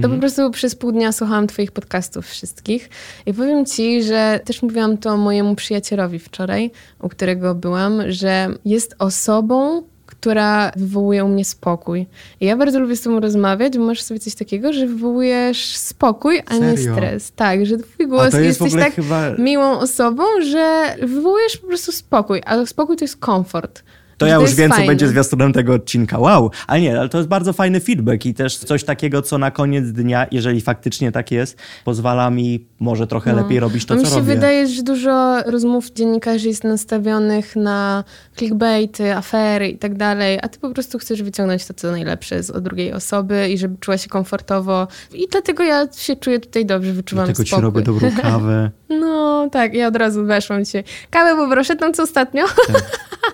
To 0.01 0.09
po 0.09 0.15
prostu 0.15 0.51
przez 0.51 0.75
pół 0.75 0.91
dnia 0.91 1.11
słuchałam 1.11 1.47
twoich 1.47 1.71
podcastów 1.71 2.27
wszystkich 2.27 2.89
i 3.25 3.33
powiem 3.33 3.65
ci, 3.65 4.03
że 4.03 4.39
też 4.45 4.61
mówiłam 4.61 4.97
to 4.97 5.17
mojemu 5.17 5.55
przyjacielowi 5.55 6.19
wczoraj, 6.19 6.71
u 7.01 7.09
którego 7.09 7.55
byłam, 7.55 8.11
że 8.11 8.47
jest 8.65 8.95
osobą, 8.99 9.83
która 10.19 10.71
wywołuje 10.75 11.25
u 11.25 11.27
mnie 11.27 11.45
spokój. 11.45 12.05
I 12.41 12.45
ja 12.45 12.57
bardzo 12.57 12.79
lubię 12.79 12.95
z 12.95 13.01
tobą 13.01 13.19
rozmawiać, 13.19 13.77
bo 13.77 13.85
masz 13.85 14.01
sobie 14.01 14.19
coś 14.19 14.35
takiego, 14.35 14.73
że 14.73 14.87
wywołujesz 14.87 15.75
spokój, 15.75 16.41
a 16.45 16.53
nie 16.53 16.77
Serio? 16.77 16.93
stres. 16.93 17.31
Tak, 17.31 17.65
że 17.65 17.77
twój 17.77 18.07
głos 18.07 18.33
jest 18.33 18.61
jesteś 18.61 18.73
tak 18.73 18.93
chyba... 18.93 19.31
miłą 19.37 19.79
osobą, 19.79 20.23
że 20.41 20.95
wywołujesz 21.01 21.57
po 21.57 21.67
prostu 21.67 21.91
spokój, 21.91 22.41
a 22.45 22.65
spokój 22.65 22.97
to 22.97 23.03
jest 23.03 23.17
komfort. 23.17 23.83
To 24.19 24.25
ja 24.25 24.35
już 24.35 24.55
wiem, 24.55 24.69
co 24.71 24.75
fajne. 24.75 24.87
będzie 24.91 25.07
zwiastunem 25.07 25.53
tego 25.53 25.73
odcinka. 25.73 26.17
Wow! 26.19 26.51
Ale 26.67 26.81
nie, 26.81 26.99
ale 26.99 27.09
to 27.09 27.17
jest 27.17 27.29
bardzo 27.29 27.53
fajny 27.53 27.79
feedback 27.79 28.25
i 28.25 28.33
też 28.33 28.57
coś 28.57 28.83
takiego, 28.83 29.21
co 29.21 29.37
na 29.37 29.51
koniec 29.51 29.91
dnia, 29.91 30.27
jeżeli 30.31 30.61
faktycznie 30.61 31.11
tak 31.11 31.31
jest, 31.31 31.57
pozwala 31.85 32.29
mi 32.29 32.65
może 32.79 33.07
trochę 33.07 33.33
lepiej 33.33 33.59
robić 33.59 33.85
to, 33.85 33.93
No 33.95 33.99
mi 34.01 34.05
co 34.07 34.13
się 34.13 34.19
robię. 34.19 34.33
wydaje, 34.35 34.67
że 34.67 34.83
dużo 34.83 35.41
rozmów 35.45 35.91
dziennikarzy 35.91 36.47
jest 36.47 36.63
nastawionych 36.63 37.55
na 37.55 38.03
clickbaity, 38.37 39.15
afery 39.15 39.67
i 39.69 39.77
tak 39.77 39.95
dalej, 39.97 40.39
a 40.41 40.47
ty 40.47 40.59
po 40.59 40.69
prostu 40.69 40.99
chcesz 40.99 41.23
wyciągnąć 41.23 41.65
to, 41.65 41.73
co 41.73 41.91
najlepsze 41.91 42.43
z 42.43 42.63
drugiej 42.63 42.93
osoby 42.93 43.49
i 43.49 43.57
żeby 43.57 43.77
czuła 43.77 43.97
się 43.97 44.09
komfortowo. 44.09 44.87
I 45.13 45.27
dlatego 45.31 45.63
ja 45.63 45.87
się 45.97 46.15
czuję 46.15 46.39
tutaj 46.39 46.65
dobrze, 46.65 46.93
wyczuwam 46.93 47.25
Dlatego 47.25 47.43
ci 47.43 47.49
spokój. 47.49 47.63
robię 47.63 47.81
dobrą 47.81 48.11
kawę. 48.21 48.71
No 48.89 49.49
tak, 49.51 49.73
ja 49.73 49.87
od 49.87 49.95
razu 49.95 50.25
weszłam 50.25 50.65
dzisiaj. 50.65 50.83
Kawę 51.09 51.35
poproszę, 51.35 51.75
tam 51.75 51.93
co 51.93 52.03
ostatnio? 52.03 52.43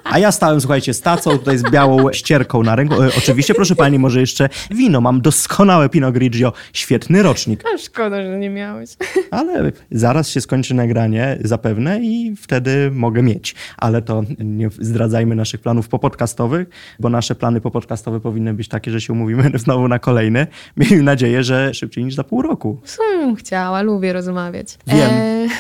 A 0.03 0.19
ja 0.19 0.31
stałem, 0.31 0.59
słuchajcie, 0.76 0.93
z 0.93 1.01
tacą 1.01 1.32
tutaj 1.32 1.57
z 1.57 1.71
białą 1.71 2.13
ścierką 2.13 2.63
na 2.63 2.76
ręku. 2.76 3.03
E, 3.03 3.09
oczywiście, 3.17 3.53
proszę 3.53 3.76
pani, 3.76 3.99
może 3.99 4.19
jeszcze 4.19 4.49
wino. 4.71 5.01
Mam 5.01 5.21
doskonałe 5.21 5.89
Pinot 5.89 6.13
Grigio. 6.13 6.53
Świetny 6.73 7.23
rocznik. 7.23 7.63
A 7.76 7.78
szkoda, 7.78 8.23
że 8.23 8.39
nie 8.39 8.49
miałeś. 8.49 8.89
Ale 9.32 9.71
zaraz 9.91 10.30
się 10.30 10.41
skończy 10.41 10.73
nagranie 10.73 11.38
zapewne 11.43 11.99
i 12.01 12.36
wtedy 12.38 12.91
mogę 12.91 13.23
mieć. 13.23 13.55
Ale 13.78 14.01
to 14.01 14.23
nie 14.39 14.69
zdradzajmy 14.80 15.36
naszych 15.36 15.61
planów 15.61 15.88
popodcastowych, 15.88 16.67
bo 16.99 17.09
nasze 17.09 17.36
plany 17.36 17.61
popodcastowe 17.61 18.19
powinny 18.19 18.53
być 18.53 18.67
takie, 18.67 18.91
że 18.91 19.01
się 19.01 19.13
umówimy 19.13 19.51
znowu 19.65 19.88
na 19.88 19.99
kolejne. 19.99 20.47
Miejmy 20.78 21.03
nadzieję, 21.03 21.43
że 21.43 21.73
szybciej 21.73 22.03
niż 22.03 22.15
za 22.15 22.23
pół 22.23 22.41
roku. 22.41 22.80
W 22.84 22.91
sumie 22.91 23.26
bym 23.26 23.36
chciała, 23.36 23.82
lubię 23.82 24.13
rozmawiać. 24.13 24.78
Wiem. 24.88 25.09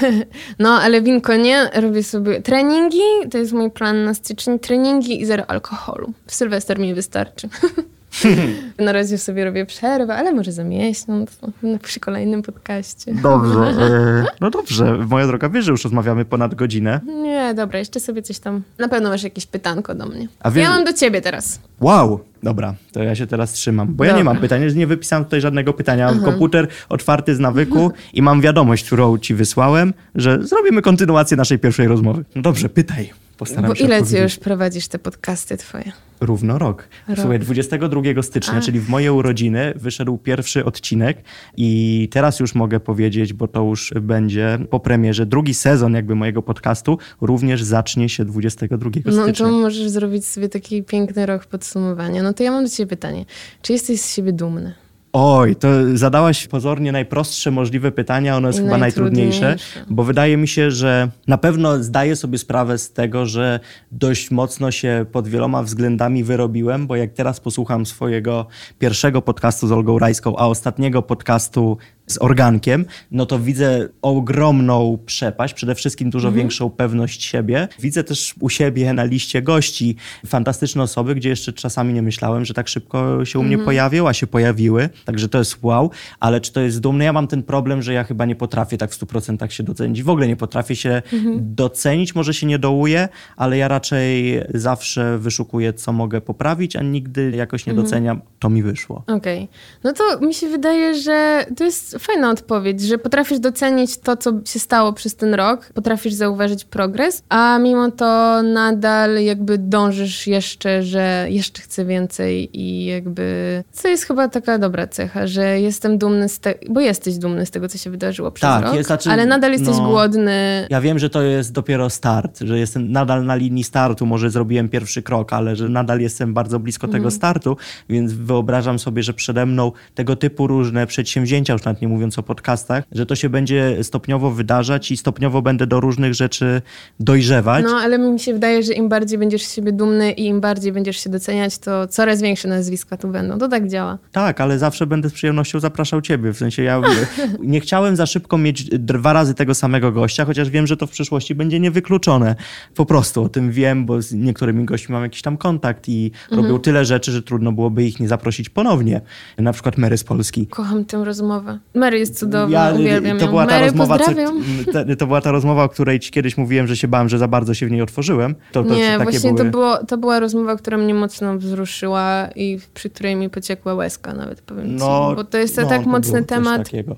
no, 0.59 0.69
ale 0.69 1.01
winko 1.01 1.35
nie, 1.35 1.69
robię 1.73 2.03
sobie 2.03 2.41
treningi, 2.41 3.29
to 3.31 3.37
jest 3.37 3.53
mój 3.53 3.71
plan 3.71 4.03
na 4.03 4.13
styczeń, 4.13 4.59
treningi 4.59 5.04
i 5.13 5.25
zero 5.25 5.45
alkoholu. 5.49 6.13
W 6.27 6.35
Sylwester 6.35 6.79
mi 6.79 6.93
wystarczy. 6.93 7.49
na 8.79 8.91
razie 8.91 9.17
sobie 9.17 9.45
robię 9.45 9.65
przerwę, 9.65 10.15
ale 10.15 10.33
może 10.33 10.51
za 10.51 10.63
miesiąc, 10.63 11.31
no, 11.63 11.77
przy 11.83 11.99
kolejnym 11.99 12.41
podcaście. 12.41 13.13
Dobrze. 13.13 13.59
e, 13.59 14.25
No 14.41 14.49
dobrze. 14.49 14.97
Moja 15.09 15.27
droga, 15.27 15.49
wiesz, 15.49 15.65
że 15.65 15.71
już 15.71 15.83
rozmawiamy 15.83 16.25
ponad 16.25 16.55
godzinę. 16.55 16.99
Nie, 17.05 17.53
dobra, 17.53 17.79
jeszcze 17.79 17.99
sobie 17.99 18.21
coś 18.21 18.39
tam. 18.39 18.61
Na 18.79 18.87
pewno 18.87 19.09
masz 19.09 19.23
jakieś 19.23 19.45
pytanko 19.45 19.95
do 19.95 20.05
mnie. 20.05 20.27
A 20.39 20.51
wiesz- 20.51 20.63
Ja 20.63 20.69
mam 20.69 20.83
do 20.83 20.93
ciebie 20.93 21.21
teraz. 21.21 21.59
Wow, 21.81 22.19
dobra, 22.43 22.75
to 22.91 23.03
ja 23.03 23.15
się 23.15 23.27
teraz 23.27 23.53
trzymam, 23.53 23.87
bo 23.95 24.03
ja 24.03 24.11
nie 24.11 24.17
Dobra. 24.17 24.33
mam 24.33 24.41
pytań, 24.41 24.61
nie 24.75 24.87
wypisałem 24.87 25.25
tutaj 25.25 25.41
żadnego 25.41 25.73
pytania. 25.73 26.05
Mam 26.11 26.21
komputer 26.23 26.67
otwarty 26.89 27.35
z 27.35 27.39
nawyku 27.39 27.91
i 28.13 28.21
mam 28.21 28.41
wiadomość, 28.41 28.85
którą 28.85 29.17
ci 29.17 29.33
wysłałem, 29.35 29.93
że 30.15 30.43
zrobimy 30.43 30.81
kontynuację 30.81 31.37
naszej 31.37 31.59
pierwszej 31.59 31.87
rozmowy. 31.87 32.23
No 32.35 32.41
dobrze, 32.41 32.69
pytaj. 32.69 33.24
Postaram 33.37 33.65
Bo 33.67 33.73
ile 33.73 34.03
ty 34.03 34.17
już 34.19 34.37
prowadzisz 34.37 34.87
te 34.87 34.99
podcasty 34.99 35.57
twoje? 35.57 35.91
Równo 36.21 36.57
rok. 36.57 36.87
Rok. 37.07 37.17
Słuchaj, 37.19 37.39
22 37.39 38.01
stycznia, 38.21 38.53
A. 38.57 38.61
czyli 38.61 38.79
w 38.79 38.89
moje 38.89 39.13
urodziny, 39.13 39.73
wyszedł 39.75 40.17
pierwszy 40.17 40.65
odcinek 40.65 41.17
i 41.57 42.09
teraz 42.11 42.39
już 42.39 42.55
mogę 42.55 42.79
powiedzieć, 42.79 43.33
bo 43.33 43.47
to 43.47 43.63
już 43.63 43.93
będzie 44.01 44.59
po 44.69 44.79
premierze, 44.79 45.25
drugi 45.25 45.53
sezon 45.53 45.93
jakby 45.93 46.15
mojego 46.15 46.41
podcastu 46.41 46.97
również 47.21 47.63
zacznie 47.63 48.09
się 48.09 48.25
22 48.25 48.89
No 49.05 49.23
stycznia. 49.23 49.45
to 49.45 49.51
możesz 49.51 49.89
zrobić 49.89 50.25
sobie 50.25 50.49
taki 50.49 50.83
piękny 50.83 51.25
rok 51.25 51.45
podsumowania. 51.45 52.23
No 52.23 52.33
to 52.33 52.43
ja 52.43 52.51
mam 52.51 52.63
do 52.63 52.69
ciebie 52.69 52.89
pytanie. 52.89 53.25
Czy 53.61 53.73
jesteś 53.73 54.01
z 54.01 54.15
siebie 54.15 54.33
dumny? 54.33 54.73
Oj, 55.17 55.55
to 55.55 55.67
zadałaś 55.93 56.47
pozornie 56.47 56.91
najprostsze 56.91 57.51
możliwe 57.51 57.91
pytania, 57.91 58.37
ono 58.37 58.47
jest 58.47 58.59
I 58.59 58.61
chyba 58.61 58.77
najtrudniejsze, 58.77 59.41
najtrudniejsze. 59.41 59.93
bo 59.93 60.03
wydaje 60.03 60.37
mi 60.37 60.47
się, 60.47 60.71
że 60.71 61.09
na 61.27 61.37
pewno 61.37 61.83
zdaję 61.83 62.15
sobie 62.15 62.37
sprawę 62.37 62.77
z 62.77 62.93
tego, 62.93 63.25
że 63.25 63.59
dość 63.91 64.31
mocno 64.31 64.71
się 64.71 65.05
pod 65.11 65.27
wieloma 65.27 65.63
względami 65.63 66.23
wyrobiłem, 66.23 66.87
bo 66.87 66.95
jak 66.95 67.13
teraz 67.13 67.39
posłucham 67.39 67.85
swojego 67.85 68.47
pierwszego 68.79 69.21
podcastu 69.21 69.67
z 69.67 69.71
Olgą 69.71 69.99
Rajską, 69.99 70.37
a 70.37 70.47
ostatniego 70.47 71.01
podcastu 71.01 71.77
z 72.07 72.17
Organkiem, 72.21 72.85
no 73.11 73.25
to 73.25 73.39
widzę 73.39 73.89
ogromną 74.01 74.97
przepaść, 75.05 75.53
przede 75.53 75.75
wszystkim 75.75 76.09
dużo 76.09 76.27
Mhm. 76.27 76.39
większą 76.39 76.69
pewność 76.69 77.23
siebie. 77.23 77.67
Widzę 77.79 78.03
też 78.03 78.35
u 78.39 78.49
siebie 78.49 78.93
na 78.93 79.03
liście 79.03 79.41
gości 79.41 79.95
fantastyczne 80.25 80.83
osoby, 80.83 81.15
gdzie 81.15 81.29
jeszcze 81.29 81.53
czasami 81.53 81.93
nie 81.93 82.01
myślałem, 82.01 82.45
że 82.45 82.53
tak 82.53 82.67
szybko 82.67 83.25
się 83.25 83.39
u 83.39 83.41
Mhm. 83.41 83.47
mnie 83.59 83.65
pojawią, 83.65 84.07
a 84.07 84.13
się 84.13 84.27
pojawiły. 84.27 84.89
Także 85.05 85.29
to 85.29 85.37
jest 85.37 85.57
wow. 85.61 85.91
Ale 86.19 86.41
czy 86.41 86.51
to 86.53 86.61
jest 86.61 86.79
dumne? 86.79 87.03
Ja 87.05 87.13
mam 87.13 87.27
ten 87.27 87.43
problem, 87.43 87.81
że 87.81 87.93
ja 87.93 88.03
chyba 88.03 88.25
nie 88.25 88.35
potrafię 88.35 88.77
tak 88.77 88.91
w 88.91 88.93
100% 88.95 89.51
się 89.51 89.63
docenić. 89.63 90.03
W 90.03 90.09
ogóle 90.09 90.27
nie 90.27 90.35
potrafię 90.35 90.75
się 90.75 91.01
Mhm. 91.13 91.55
docenić. 91.55 92.15
Może 92.15 92.33
się 92.33 92.47
nie 92.47 92.59
dołuję, 92.59 93.09
ale 93.37 93.57
ja 93.57 93.67
raczej 93.67 94.39
zawsze 94.53 95.17
wyszukuję, 95.17 95.73
co 95.73 95.93
mogę 95.93 96.21
poprawić, 96.21 96.75
a 96.75 96.81
nigdy 96.81 97.31
jakoś 97.35 97.65
nie 97.65 97.71
Mhm. 97.71 97.85
doceniam. 97.87 98.21
To 98.39 98.49
mi 98.49 98.63
wyszło. 98.63 99.03
Okej. 99.07 99.47
No 99.83 99.93
to 99.93 100.19
mi 100.19 100.33
się 100.33 100.47
wydaje, 100.49 100.95
że 101.01 101.45
to 101.57 101.63
jest 101.63 101.94
fajna 101.99 102.31
odpowiedź, 102.31 102.81
że 102.81 102.97
potrafisz 102.97 103.39
docenić 103.39 103.97
to, 103.97 104.17
co 104.17 104.31
się 104.45 104.59
stało 104.59 104.93
przez 104.93 105.15
ten 105.15 105.33
rok, 105.33 105.69
potrafisz 105.73 106.13
zauważyć 106.13 106.65
progres, 106.65 107.23
a 107.29 107.59
mimo 107.59 107.91
to 107.91 108.41
nadal 108.43 109.23
jakby 109.23 109.57
dążysz 109.57 110.27
jeszcze, 110.27 110.83
że 110.83 111.27
jeszcze 111.29 111.61
chcę 111.61 111.85
więcej 111.85 112.59
i 112.59 112.85
jakby... 112.85 113.63
Co 113.71 113.87
jest 113.87 114.03
chyba 114.03 114.27
taka 114.27 114.57
dobra 114.57 114.87
cecha, 114.87 115.27
że 115.27 115.59
jestem 115.59 115.97
dumny 115.97 116.29
z 116.29 116.39
tego, 116.39 116.59
bo 116.69 116.79
jesteś 116.81 117.17
dumny 117.17 117.45
z 117.45 117.51
tego, 117.51 117.67
co 117.67 117.77
się 117.77 117.89
wydarzyło 117.89 118.31
przez 118.31 118.49
Tak, 118.49 118.63
rok, 118.63 118.75
jest, 118.75 118.87
znaczy, 118.87 119.09
ale 119.09 119.25
nadal 119.25 119.51
jesteś 119.51 119.77
no. 119.77 119.89
głodny. 119.89 120.67
Ja 120.69 120.81
wiem, 120.81 120.99
że 120.99 121.09
to 121.09 121.21
jest 121.21 121.51
dopiero 121.51 121.89
start, 121.89 122.39
że 122.41 122.59
jestem 122.59 122.91
nadal 122.91 123.25
na 123.25 123.35
linii 123.35 123.63
startu, 123.63 124.05
może 124.05 124.29
zrobiłem 124.29 124.69
pierwszy 124.69 125.01
krok, 125.01 125.33
ale 125.33 125.55
że 125.55 125.69
nadal 125.69 125.99
jestem 125.99 126.33
bardzo 126.33 126.59
blisko 126.59 126.87
tego 126.87 127.11
startu, 127.11 127.57
więc 127.89 128.13
wyobrażam 128.13 128.79
sobie, 128.79 129.03
że 129.03 129.13
przede 129.13 129.45
mną 129.45 129.71
tego 129.95 130.15
typu 130.15 130.47
różne 130.47 130.87
przedsięwzięcia, 130.87 131.53
już 131.53 131.63
nawet 131.63 131.81
nie 131.85 131.89
mówiąc 131.89 132.19
o 132.19 132.23
podcastach, 132.23 132.83
że 132.91 133.05
to 133.05 133.15
się 133.15 133.29
będzie 133.29 133.83
stopniowo 133.83 134.31
wydarzać 134.31 134.91
i 134.91 134.97
stopniowo 134.97 135.41
będę 135.41 135.67
do 135.67 135.79
różnych 135.79 136.13
rzeczy 136.13 136.61
dojrzewać. 136.99 137.65
No, 137.65 137.75
ale 137.75 137.99
mi 137.99 138.19
się 138.19 138.33
wydaje, 138.33 138.63
że 138.63 138.73
im 138.73 138.89
bardziej 138.89 139.19
będziesz 139.19 139.45
z 139.45 139.53
siebie 139.55 139.71
dumny 139.71 140.11
i 140.11 140.25
im 140.25 140.41
bardziej 140.41 140.71
będziesz 140.71 141.03
się 141.03 141.09
doceniać, 141.09 141.57
to 141.57 141.87
coraz 141.87 142.21
większe 142.21 142.47
nazwiska 142.47 142.97
tu 142.97 143.07
będą. 143.07 143.37
To 143.37 143.47
tak 143.47 143.67
działa. 143.67 143.97
Tak, 144.11 144.41
ale 144.41 144.59
zawsze 144.59 144.87
będę 144.87 145.09
z 145.09 145.13
przyjemnością 145.13 145.59
zapraszał 145.59 146.01
ciebie. 146.01 146.33
W 146.33 146.37
sensie 146.37 146.63
ja 146.63 146.81
nie 147.39 147.59
chciałem 147.59 147.95
za 147.95 148.05
szybko 148.05 148.37
mieć 148.37 148.63
dwa 148.63 149.13
razy 149.13 149.33
tego 149.33 149.55
samego 149.55 149.91
gościa, 149.91 150.25
chociaż 150.25 150.49
wiem, 150.49 150.67
że 150.67 150.77
to 150.77 150.87
w 150.87 150.91
przyszłości 150.91 151.35
będzie 151.35 151.59
niewykluczone. 151.59 152.35
Po 152.75 152.85
prostu 152.85 153.23
o 153.23 153.29
tym 153.29 153.51
wiem, 153.51 153.85
bo 153.85 154.01
z 154.01 154.13
niektórymi 154.13 154.65
gośćmi 154.65 154.93
mam 154.93 155.03
jakiś 155.03 155.21
tam 155.21 155.37
kontakt 155.37 155.89
i 155.89 156.11
robią 156.31 156.59
tyle 156.59 156.85
rzeczy, 156.85 157.11
że 157.11 157.21
trudno 157.21 157.51
byłoby 157.51 157.83
ich 157.83 157.99
nie 157.99 158.07
zaprosić 158.07 158.49
ponownie. 158.49 159.01
Na 159.37 159.53
przykład 159.53 159.77
Mary 159.77 159.97
z 159.97 160.03
Polski. 160.03 160.47
Kocham 160.47 160.85
tę 160.85 161.05
rozmowę. 161.05 161.59
Mary 161.75 161.99
jest 161.99 162.19
cudowna, 162.19 162.71
uwielbiam 162.75 163.17
to 163.17 163.25
ją. 163.25 163.29
była 163.29 163.45
ta 163.45 163.51
Mary, 163.51 163.65
rozmowa, 163.65 163.99
co, 163.99 164.95
to 164.97 165.07
była 165.07 165.21
ta 165.21 165.31
rozmowa, 165.31 165.63
o 165.63 165.69
której 165.69 165.99
ci 165.99 166.11
kiedyś 166.11 166.37
mówiłem, 166.37 166.67
że 166.67 166.77
się 166.77 166.87
bałem, 166.87 167.09
że 167.09 167.17
za 167.17 167.27
bardzo 167.27 167.53
się 167.53 167.67
w 167.67 167.71
niej 167.71 167.81
otworzyłem. 167.81 168.35
To, 168.51 168.63
to 168.63 168.75
Nie, 168.75 168.99
właśnie 168.99 169.33
były... 169.33 169.45
to, 169.45 169.51
było, 169.51 169.77
to 169.77 169.97
była 169.97 170.19
rozmowa, 170.19 170.55
która 170.55 170.77
mnie 170.77 170.93
mocno 170.93 171.37
wzruszyła 171.37 172.29
i 172.35 172.59
przy 172.73 172.89
której 172.89 173.15
mi 173.15 173.29
pociekła 173.29 173.73
łezka 173.73 174.13
nawet, 174.13 174.41
powiem 174.41 174.75
No, 174.75 175.09
ci. 175.09 175.15
Bo 175.15 175.23
to 175.23 175.37
jest 175.37 175.57
no, 175.57 175.65
tak 175.69 175.85
mocny 175.85 176.23
temat. 176.23 176.63
Takiego. 176.63 176.95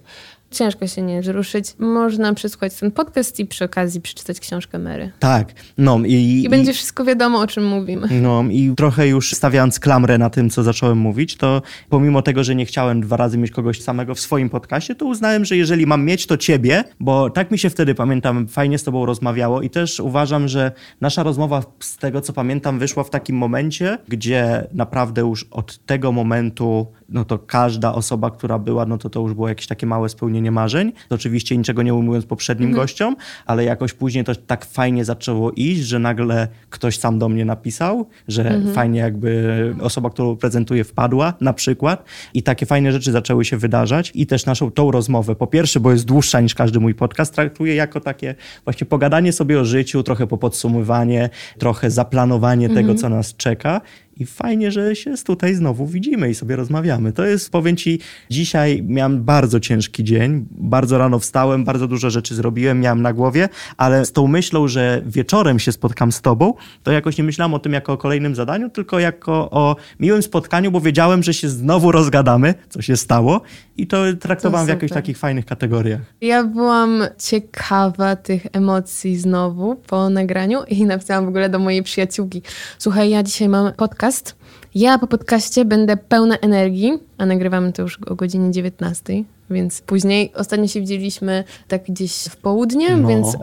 Ciężko 0.52 0.88
się 0.88 1.02
nie 1.02 1.22
wzruszyć. 1.22 1.74
Można 1.80 2.34
przesłuchać 2.34 2.74
ten 2.74 2.92
podcast 2.92 3.40
i 3.40 3.46
przy 3.46 3.66
okazji 3.66 4.02
przeczytać 4.02 4.40
książkę 4.40 4.80
Mary. 4.80 5.12
Tak, 5.20 5.54
no 5.78 6.00
i... 6.06 6.44
I 6.46 6.50
będzie 6.50 6.74
wszystko 6.74 7.06
wiadomo, 7.06 7.40
o 7.40 7.48
czym 7.48 7.68
mówimy. 7.68 8.08
No 8.22 8.44
i 8.50 8.74
trochę 8.78 9.08
już 9.08 9.34
stawiając 9.34 9.80
klamrę 9.80 10.18
na 10.18 10.30
tym, 10.30 10.50
co 10.50 10.64
zacząłem 10.64 10.98
mówić, 10.98 11.36
to 11.36 11.62
pomimo 11.90 12.22
tego, 12.22 12.44
że 12.44 12.56
nie 12.56 12.66
chciałem 12.66 13.02
dwa 13.02 13.18
razy 13.18 13.38
mieć 13.38 13.52
kogoś 13.52 13.82
samego 13.82 14.16
w 14.16 14.20
swoim 14.20 14.50
podcaście, 14.50 14.96
to 14.96 15.06
uznałem, 15.06 15.46
że 15.46 15.58
jeżeli 15.58 15.86
mam 15.86 16.06
mieć, 16.06 16.28
to 16.28 16.38
ciebie, 16.38 16.84
bo 17.00 17.30
tak 17.30 17.52
mi 17.52 17.60
się 17.60 17.70
wtedy, 17.70 17.96
pamiętam, 17.96 18.48
fajnie 18.48 18.78
z 18.78 18.84
tobą 18.84 19.06
rozmawiało 19.06 19.62
i 19.62 19.70
też 19.70 20.00
uważam, 20.00 20.48
że 20.48 20.72
nasza 21.02 21.24
rozmowa 21.24 21.64
z 21.80 21.98
tego, 21.98 22.22
co 22.22 22.34
pamiętam, 22.34 22.80
wyszła 22.80 23.04
w 23.04 23.10
takim 23.10 23.38
momencie, 23.38 23.98
gdzie 24.08 24.68
naprawdę 24.74 25.22
już 25.22 25.44
od 25.52 25.86
tego 25.86 26.12
momentu 26.12 26.88
no 27.10 27.26
to 27.26 27.40
każda 27.40 27.94
osoba, 27.94 28.32
która 28.32 28.60
była, 28.60 28.86
no 28.86 28.98
to 28.98 29.10
to 29.10 29.20
już 29.20 29.34
było 29.34 29.50
jakieś 29.50 29.68
takie 29.68 29.86
małe 29.86 30.10
spełnienie 30.10 30.37
marzeń. 30.42 30.92
To 31.10 31.16
oczywiście 31.16 31.58
niczego 31.58 31.84
nie 31.84 31.94
ujmując 31.94 32.26
poprzednim 32.26 32.70
mhm. 32.70 32.84
gościom, 32.84 33.16
ale 33.46 33.64
jakoś 33.64 33.94
później 33.94 34.24
to 34.24 34.36
tak 34.36 34.66
fajnie 34.66 35.06
zaczęło 35.06 35.52
iść, 35.52 35.82
że 35.82 36.00
nagle 36.00 36.48
ktoś 36.70 37.00
sam 37.00 37.20
do 37.20 37.30
mnie 37.30 37.46
napisał, 37.46 38.08
że 38.28 38.46
mhm. 38.46 38.74
fajnie 38.76 39.00
jakby 39.00 39.76
osoba, 39.82 40.10
którą 40.10 40.36
prezentuję 40.36 40.84
wpadła 40.84 41.34
na 41.42 41.54
przykład 41.54 42.06
i 42.34 42.44
takie 42.44 42.66
fajne 42.66 42.92
rzeczy 42.92 43.12
zaczęły 43.12 43.46
się 43.46 43.58
wydarzać 43.58 44.12
i 44.16 44.28
też 44.28 44.46
naszą 44.46 44.72
tą 44.72 44.92
rozmowę, 44.92 45.36
po 45.36 45.48
pierwsze, 45.48 45.80
bo 45.80 45.92
jest 45.92 46.06
dłuższa 46.06 46.42
niż 46.42 46.56
każdy 46.56 46.80
mój 46.80 46.96
podcast, 46.96 47.34
traktuję 47.34 47.76
jako 47.76 48.00
takie 48.00 48.36
właśnie 48.64 48.88
pogadanie 48.88 49.34
sobie 49.34 49.60
o 49.60 49.66
życiu, 49.66 50.04
trochę 50.04 50.28
po 50.28 50.38
podsumowanie, 50.38 51.30
trochę 51.58 51.92
zaplanowanie 51.92 52.66
mhm. 52.66 52.86
tego, 52.86 53.00
co 53.00 53.10
nas 53.10 53.36
czeka 53.36 53.82
i 54.20 54.26
fajnie, 54.26 54.72
że 54.72 54.96
się 54.96 55.14
tutaj 55.26 55.56
znowu 55.56 55.88
widzimy 55.88 56.30
i 56.30 56.36
sobie 56.36 56.56
rozmawiamy. 56.56 57.14
To 57.14 57.26
jest, 57.26 57.50
powiem 57.50 57.76
ci, 57.76 58.00
dzisiaj 58.30 58.84
miałem 58.84 59.24
bardzo 59.24 59.60
ciężki 59.60 60.04
dzień. 60.04 60.46
Bardzo 60.52 60.98
rano 60.98 61.20
wstałem, 61.20 61.64
bardzo 61.64 61.88
dużo 61.88 62.10
rzeczy 62.10 62.36
zrobiłem, 62.36 62.80
miałem 62.80 63.02
na 63.02 63.14
głowie, 63.14 63.50
ale 63.78 64.06
z 64.06 64.12
tą 64.12 64.28
myślą, 64.28 64.68
że 64.68 65.02
wieczorem 65.06 65.60
się 65.60 65.72
spotkam 65.72 66.12
z 66.12 66.22
tobą, 66.22 66.54
to 66.84 66.92
jakoś 66.92 67.18
nie 67.18 67.24
myślałem 67.24 67.54
o 67.54 67.60
tym 67.60 67.74
jako 67.74 67.94
o 67.94 67.98
kolejnym 67.98 68.36
zadaniu, 68.36 68.70
tylko 68.70 69.00
jako 69.00 69.50
o 69.52 69.76
miłym 70.00 70.24
spotkaniu, 70.24 70.72
bo 70.72 70.82
wiedziałem, 70.82 71.24
że 71.24 71.34
się 71.34 71.50
znowu 71.50 71.92
rozgadamy, 71.92 72.54
co 72.70 72.82
się 72.82 72.98
stało 72.98 73.42
i 73.78 73.88
to 73.88 73.98
traktowałem 74.20 74.68
to 74.68 74.74
w 74.74 74.76
jakichś 74.76 74.94
takich 74.94 75.18
fajnych 75.18 75.46
kategoriach. 75.46 76.02
Ja 76.22 76.44
byłam 76.44 77.04
ciekawa 77.18 78.16
tych 78.16 78.46
emocji 78.54 79.18
znowu 79.18 79.76
po 79.76 80.10
nagraniu 80.10 80.64
i 80.68 80.86
napisałam 80.86 81.26
w 81.26 81.28
ogóle 81.28 81.50
do 81.50 81.60
mojej 81.60 81.84
przyjaciółki, 81.84 82.42
słuchaj, 82.78 83.10
ja 83.10 83.24
dzisiaj 83.24 83.50
mam 83.50 83.74
podcast, 83.74 84.07
podcast. 84.08 84.36
Ja 84.76 85.00
po 85.00 85.08
podcaście 85.08 85.66
będę 85.66 85.98
pełna 85.98 86.38
energii, 86.38 87.00
a 87.18 87.26
nagrywamy 87.26 87.74
to 87.74 87.82
już 87.82 88.00
o 88.04 88.16
godzinie 88.16 88.52
19, 88.52 89.24
więc 89.50 89.82
później 89.82 90.32
ostatnio 90.36 90.68
się 90.68 90.80
widzieliśmy 90.80 91.44
tak 91.68 91.84
gdzieś 91.84 92.12
w 92.12 92.36
południe, 92.36 92.98
no, 92.98 93.08
więc 93.08 93.34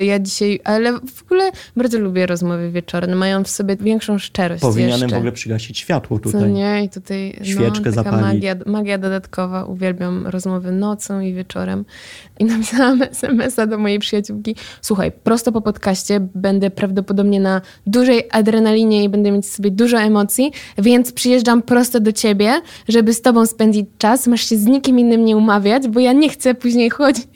y, 0.00 0.04
ja 0.04 0.18
dzisiaj, 0.18 0.60
ale 0.64 0.92
w 0.92 1.22
ogóle 1.22 1.50
bardzo 1.76 1.98
lubię 1.98 2.26
rozmowy 2.26 2.70
wieczorne, 2.70 3.14
mają 3.14 3.44
w 3.44 3.48
sobie 3.48 3.76
większą 3.76 4.18
szczerość 4.18 4.62
Powinienem 4.62 5.00
jeszcze. 5.00 5.16
w 5.16 5.18
ogóle 5.18 5.32
przygasić 5.32 5.78
światło 5.78 6.18
tutaj. 6.18 6.40
Co 6.40 6.46
nie? 6.46 6.84
I 6.84 6.88
tutaj 6.88 7.36
no, 7.38 7.44
Świeczkę 7.44 7.82
no, 7.86 7.92
zapalić. 7.92 8.22
Magia, 8.22 8.56
magia 8.66 8.98
dodatkowa. 8.98 9.64
Uwielbiam 9.64 10.26
rozmowy 10.26 10.72
nocą 10.72 11.20
i 11.20 11.34
wieczorem. 11.34 11.84
I 12.38 12.44
napisałam 12.54 13.02
SMS-a 13.02 13.66
do 13.66 13.78
mojej 13.78 13.98
przyjaciółki. 13.98 14.56
Słuchaj, 14.80 15.12
prosto 15.12 15.52
po 15.52 15.60
podcaście 15.60 16.28
będę 16.34 16.70
prawdopodobnie 16.70 17.40
na 17.40 17.60
dużej 17.86 18.28
adrenalinie 18.30 19.04
i 19.04 19.08
będę 19.08 19.30
mieć 19.30 19.46
sobie 19.46 19.70
dużo 19.70 19.98
emocji, 19.98 20.52
więc 20.78 21.12
przyjeżdżam 21.12 21.62
prosto 21.62 22.00
do 22.00 22.12
ciebie, 22.12 22.60
żeby 22.88 23.14
z 23.14 23.22
tobą 23.22 23.46
spędzić 23.46 23.86
czas. 23.98 24.26
Masz 24.26 24.48
się 24.48 24.56
z 24.56 24.64
nikim 24.66 24.98
innym 24.98 25.24
nie 25.28 25.36
umawiać, 25.36 25.88
bo 25.88 26.00
ja 26.00 26.12
nie 26.12 26.28
chcę 26.28 26.54
później 26.54 26.90
chodzić, 26.90 27.26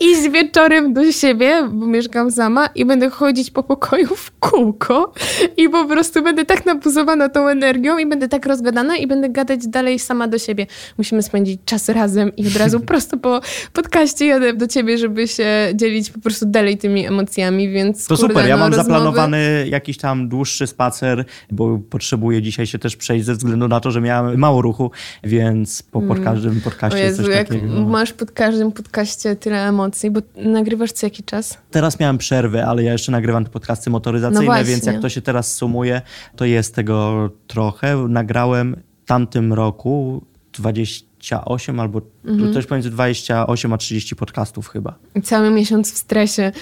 iść 0.00 0.30
wieczorem 0.30 0.92
do 0.92 1.12
siebie, 1.12 1.68
bo 1.72 1.86
mieszkam 1.86 2.30
sama 2.30 2.66
i 2.66 2.84
będę 2.84 3.10
chodzić 3.10 3.50
po 3.50 3.62
pokoju 3.62 4.16
w 4.16 4.30
kółko 4.40 5.12
i 5.56 5.68
po 5.68 5.84
prostu 5.84 6.22
będę 6.22 6.44
tak 6.44 6.66
nabuzowana 6.66 7.28
tą 7.28 7.48
energią 7.48 7.98
i 7.98 8.06
będę 8.06 8.28
tak 8.28 8.46
rozgadana 8.46 8.96
i 8.96 9.06
będę 9.06 9.28
gadać 9.28 9.66
dalej 9.66 9.98
sama 9.98 10.28
do 10.28 10.38
siebie. 10.38 10.66
Musimy 10.98 11.22
spędzić 11.22 11.60
czas 11.64 11.88
razem 11.88 12.36
i 12.36 12.46
od 12.46 12.56
razu 12.56 12.80
prosto 12.90 13.16
po 13.16 13.40
podcaście 13.72 14.26
jadę 14.26 14.52
do 14.52 14.66
ciebie, 14.66 14.98
żeby 14.98 15.28
się 15.28 15.72
dzielić 15.74 16.10
po 16.10 16.20
prostu 16.20 16.46
dalej 16.46 16.78
tymi 16.78 17.06
emocjami, 17.06 17.68
więc 17.68 18.06
To 18.06 18.16
kurde, 18.16 18.34
super, 18.34 18.48
ja 18.48 18.56
no, 18.56 18.60
mam 18.62 18.72
rozmowy... 18.72 18.90
zaplanowany 18.90 19.66
jakiś 19.70 19.98
tam 19.98 20.28
dłuższy 20.28 20.66
spacer, 20.66 21.24
bo 21.50 21.78
potrzebuję 21.90 22.42
dzisiaj 22.42 22.66
się 22.66 22.78
też 22.78 22.96
przejść 22.96 23.24
ze 23.24 23.34
względu 23.34 23.68
na 23.68 23.80
to, 23.80 23.90
że 23.90 24.00
miałem 24.00 24.38
mało 24.38 24.62
ruchu, 24.62 24.90
więc 25.24 25.82
po 25.82 26.00
pod 26.00 26.18
mm. 26.18 26.24
każdym 26.24 26.60
podcaście 26.60 26.98
Jezu, 26.98 27.22
coś 27.22 27.34
jak 27.34 27.48
takiego. 27.48 27.88
masz 27.88 28.12
pod 28.12 28.30
każdym 28.30 28.72
podcaście 28.72 29.36
tyle 29.36 29.68
emocji, 29.68 29.83
bo 30.10 30.20
nagrywasz 30.36 30.92
co 30.92 31.06
jaki 31.06 31.22
czas? 31.22 31.58
Teraz 31.70 32.00
miałem 32.00 32.18
przerwę, 32.18 32.66
ale 32.66 32.82
ja 32.82 32.92
jeszcze 32.92 33.12
nagrywam 33.12 33.44
te 33.44 33.50
podcasty 33.50 33.90
motoryzacyjne, 33.90 34.58
no 34.58 34.64
więc 34.64 34.86
jak 34.86 35.00
to 35.00 35.08
się 35.08 35.22
teraz 35.22 35.54
sumuje, 35.54 36.02
to 36.36 36.44
jest 36.44 36.74
tego 36.74 37.30
trochę. 37.46 37.96
Nagrałem 38.08 38.76
w 39.04 39.06
tamtym 39.06 39.52
roku 39.52 40.24
28 40.52 41.80
albo 41.80 42.00
mhm. 42.24 42.54
też 42.54 42.66
pomiędzy 42.66 42.90
28 42.90 43.72
a 43.72 43.78
30 43.78 44.16
podcastów 44.16 44.68
chyba. 44.68 44.94
Cały 45.22 45.50
miesiąc 45.50 45.92
w 45.92 45.96
stresie 45.96 46.52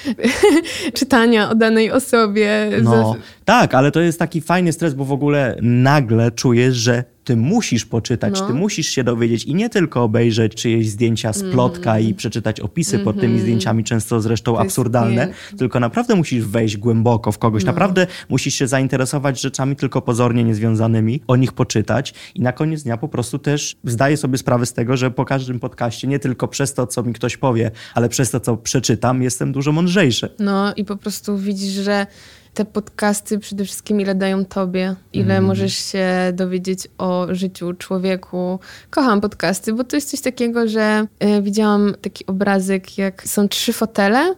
czytania 0.99 1.51
o 1.51 1.55
danej 1.55 1.91
osobie. 1.91 2.70
No, 2.83 3.16
tak, 3.53 3.74
ale 3.74 3.90
to 3.90 4.00
jest 4.00 4.18
taki 4.18 4.40
fajny 4.40 4.72
stres, 4.72 4.94
bo 4.94 5.05
w 5.05 5.12
ogóle 5.12 5.57
nagle 5.62 6.30
czujesz, 6.30 6.76
że 6.76 7.05
ty 7.24 7.36
musisz 7.36 7.86
poczytać, 7.86 8.40
no. 8.40 8.46
ty 8.46 8.55
musisz 8.55 8.86
się 8.86 9.05
dowiedzieć 9.05 9.44
i 9.44 9.55
nie 9.55 9.68
tylko 9.68 10.03
obejrzeć 10.03 10.55
czyjeś 10.55 10.88
zdjęcia 10.88 11.32
z 11.32 11.42
plotka 11.42 11.90
mm. 11.96 12.09
i 12.09 12.14
przeczytać 12.14 12.61
opisy 12.61 12.96
mm 12.96 13.03
-hmm. 13.03 13.05
pod 13.05 13.16
tymi 13.16 13.26
mhm. 13.26 13.42
zdjęciami, 13.42 13.84
często 13.84 14.20
zresztą 14.20 14.59
absurdalne, 14.59 15.28
tylko 15.59 15.80
naprawdę 15.80 16.14
musisz 16.14 16.44
wejść 16.44 16.76
głęboko 16.76 17.32
w 17.32 17.38
kogoś, 17.38 17.64
no. 17.64 17.72
naprawdę 17.72 18.07
musisz 18.28 18.55
się 18.55 18.66
zainteresować 18.66 19.40
rzeczami 19.40 19.76
tylko 19.76 20.03
pozornie 20.03 20.44
niezwiązanymi, 20.44 21.22
o 21.26 21.36
nich 21.36 21.53
poczytać 21.53 22.14
i 22.34 22.40
na 22.40 22.53
koniec 22.53 22.82
dnia 22.82 22.96
po 22.96 23.09
prostu 23.09 23.38
też 23.38 23.76
zdaję 23.84 24.16
sobie 24.16 24.38
sprawę 24.38 24.66
z 24.66 24.72
tego, 24.72 24.96
że 24.96 25.11
po 25.11 25.24
każdym 25.24 25.61
podcaście, 25.61 26.09
nie 26.09 26.18
tylko 26.18 26.48
przez 26.48 26.74
to, 26.74 26.86
co 26.86 27.03
mi 27.03 27.12
ktoś 27.12 27.36
powie, 27.36 27.70
ale 27.94 28.09
przez 28.09 28.30
to, 28.30 28.40
co 28.40 28.57
przeczytam, 28.57 29.22
jestem 29.22 29.53
dużo 29.53 29.72
mądrzejszy. 29.72 30.28
No 30.38 30.74
i 30.74 30.84
po 30.84 30.96
prostu 30.96 31.38
widzisz, 31.38 31.72
że 31.72 32.07
te 32.55 32.64
podcasty 32.64 33.38
przede 33.38 33.64
wszystkim 33.64 34.00
ile 34.00 34.14
dają 34.14 34.44
tobie, 34.44 34.94
ile 35.12 35.34
mm. 35.34 35.44
możesz 35.44 35.74
się 35.74 36.09
dowiedzieć 36.32 36.88
o 36.98 37.26
życiu 37.30 37.72
człowieku. 37.72 38.59
Kocham 38.90 39.20
podcasty, 39.20 39.72
bo 39.72 39.84
to 39.84 39.96
jest 39.96 40.11
coś 40.11 40.20
takiego, 40.20 40.68
że 40.68 41.07
y, 41.38 41.42
widziałam 41.42 41.94
taki 42.03 42.26
obrazek, 42.26 42.98
jak 42.98 43.22
są 43.24 43.48
trzy 43.48 43.72
fotele, 43.72 44.34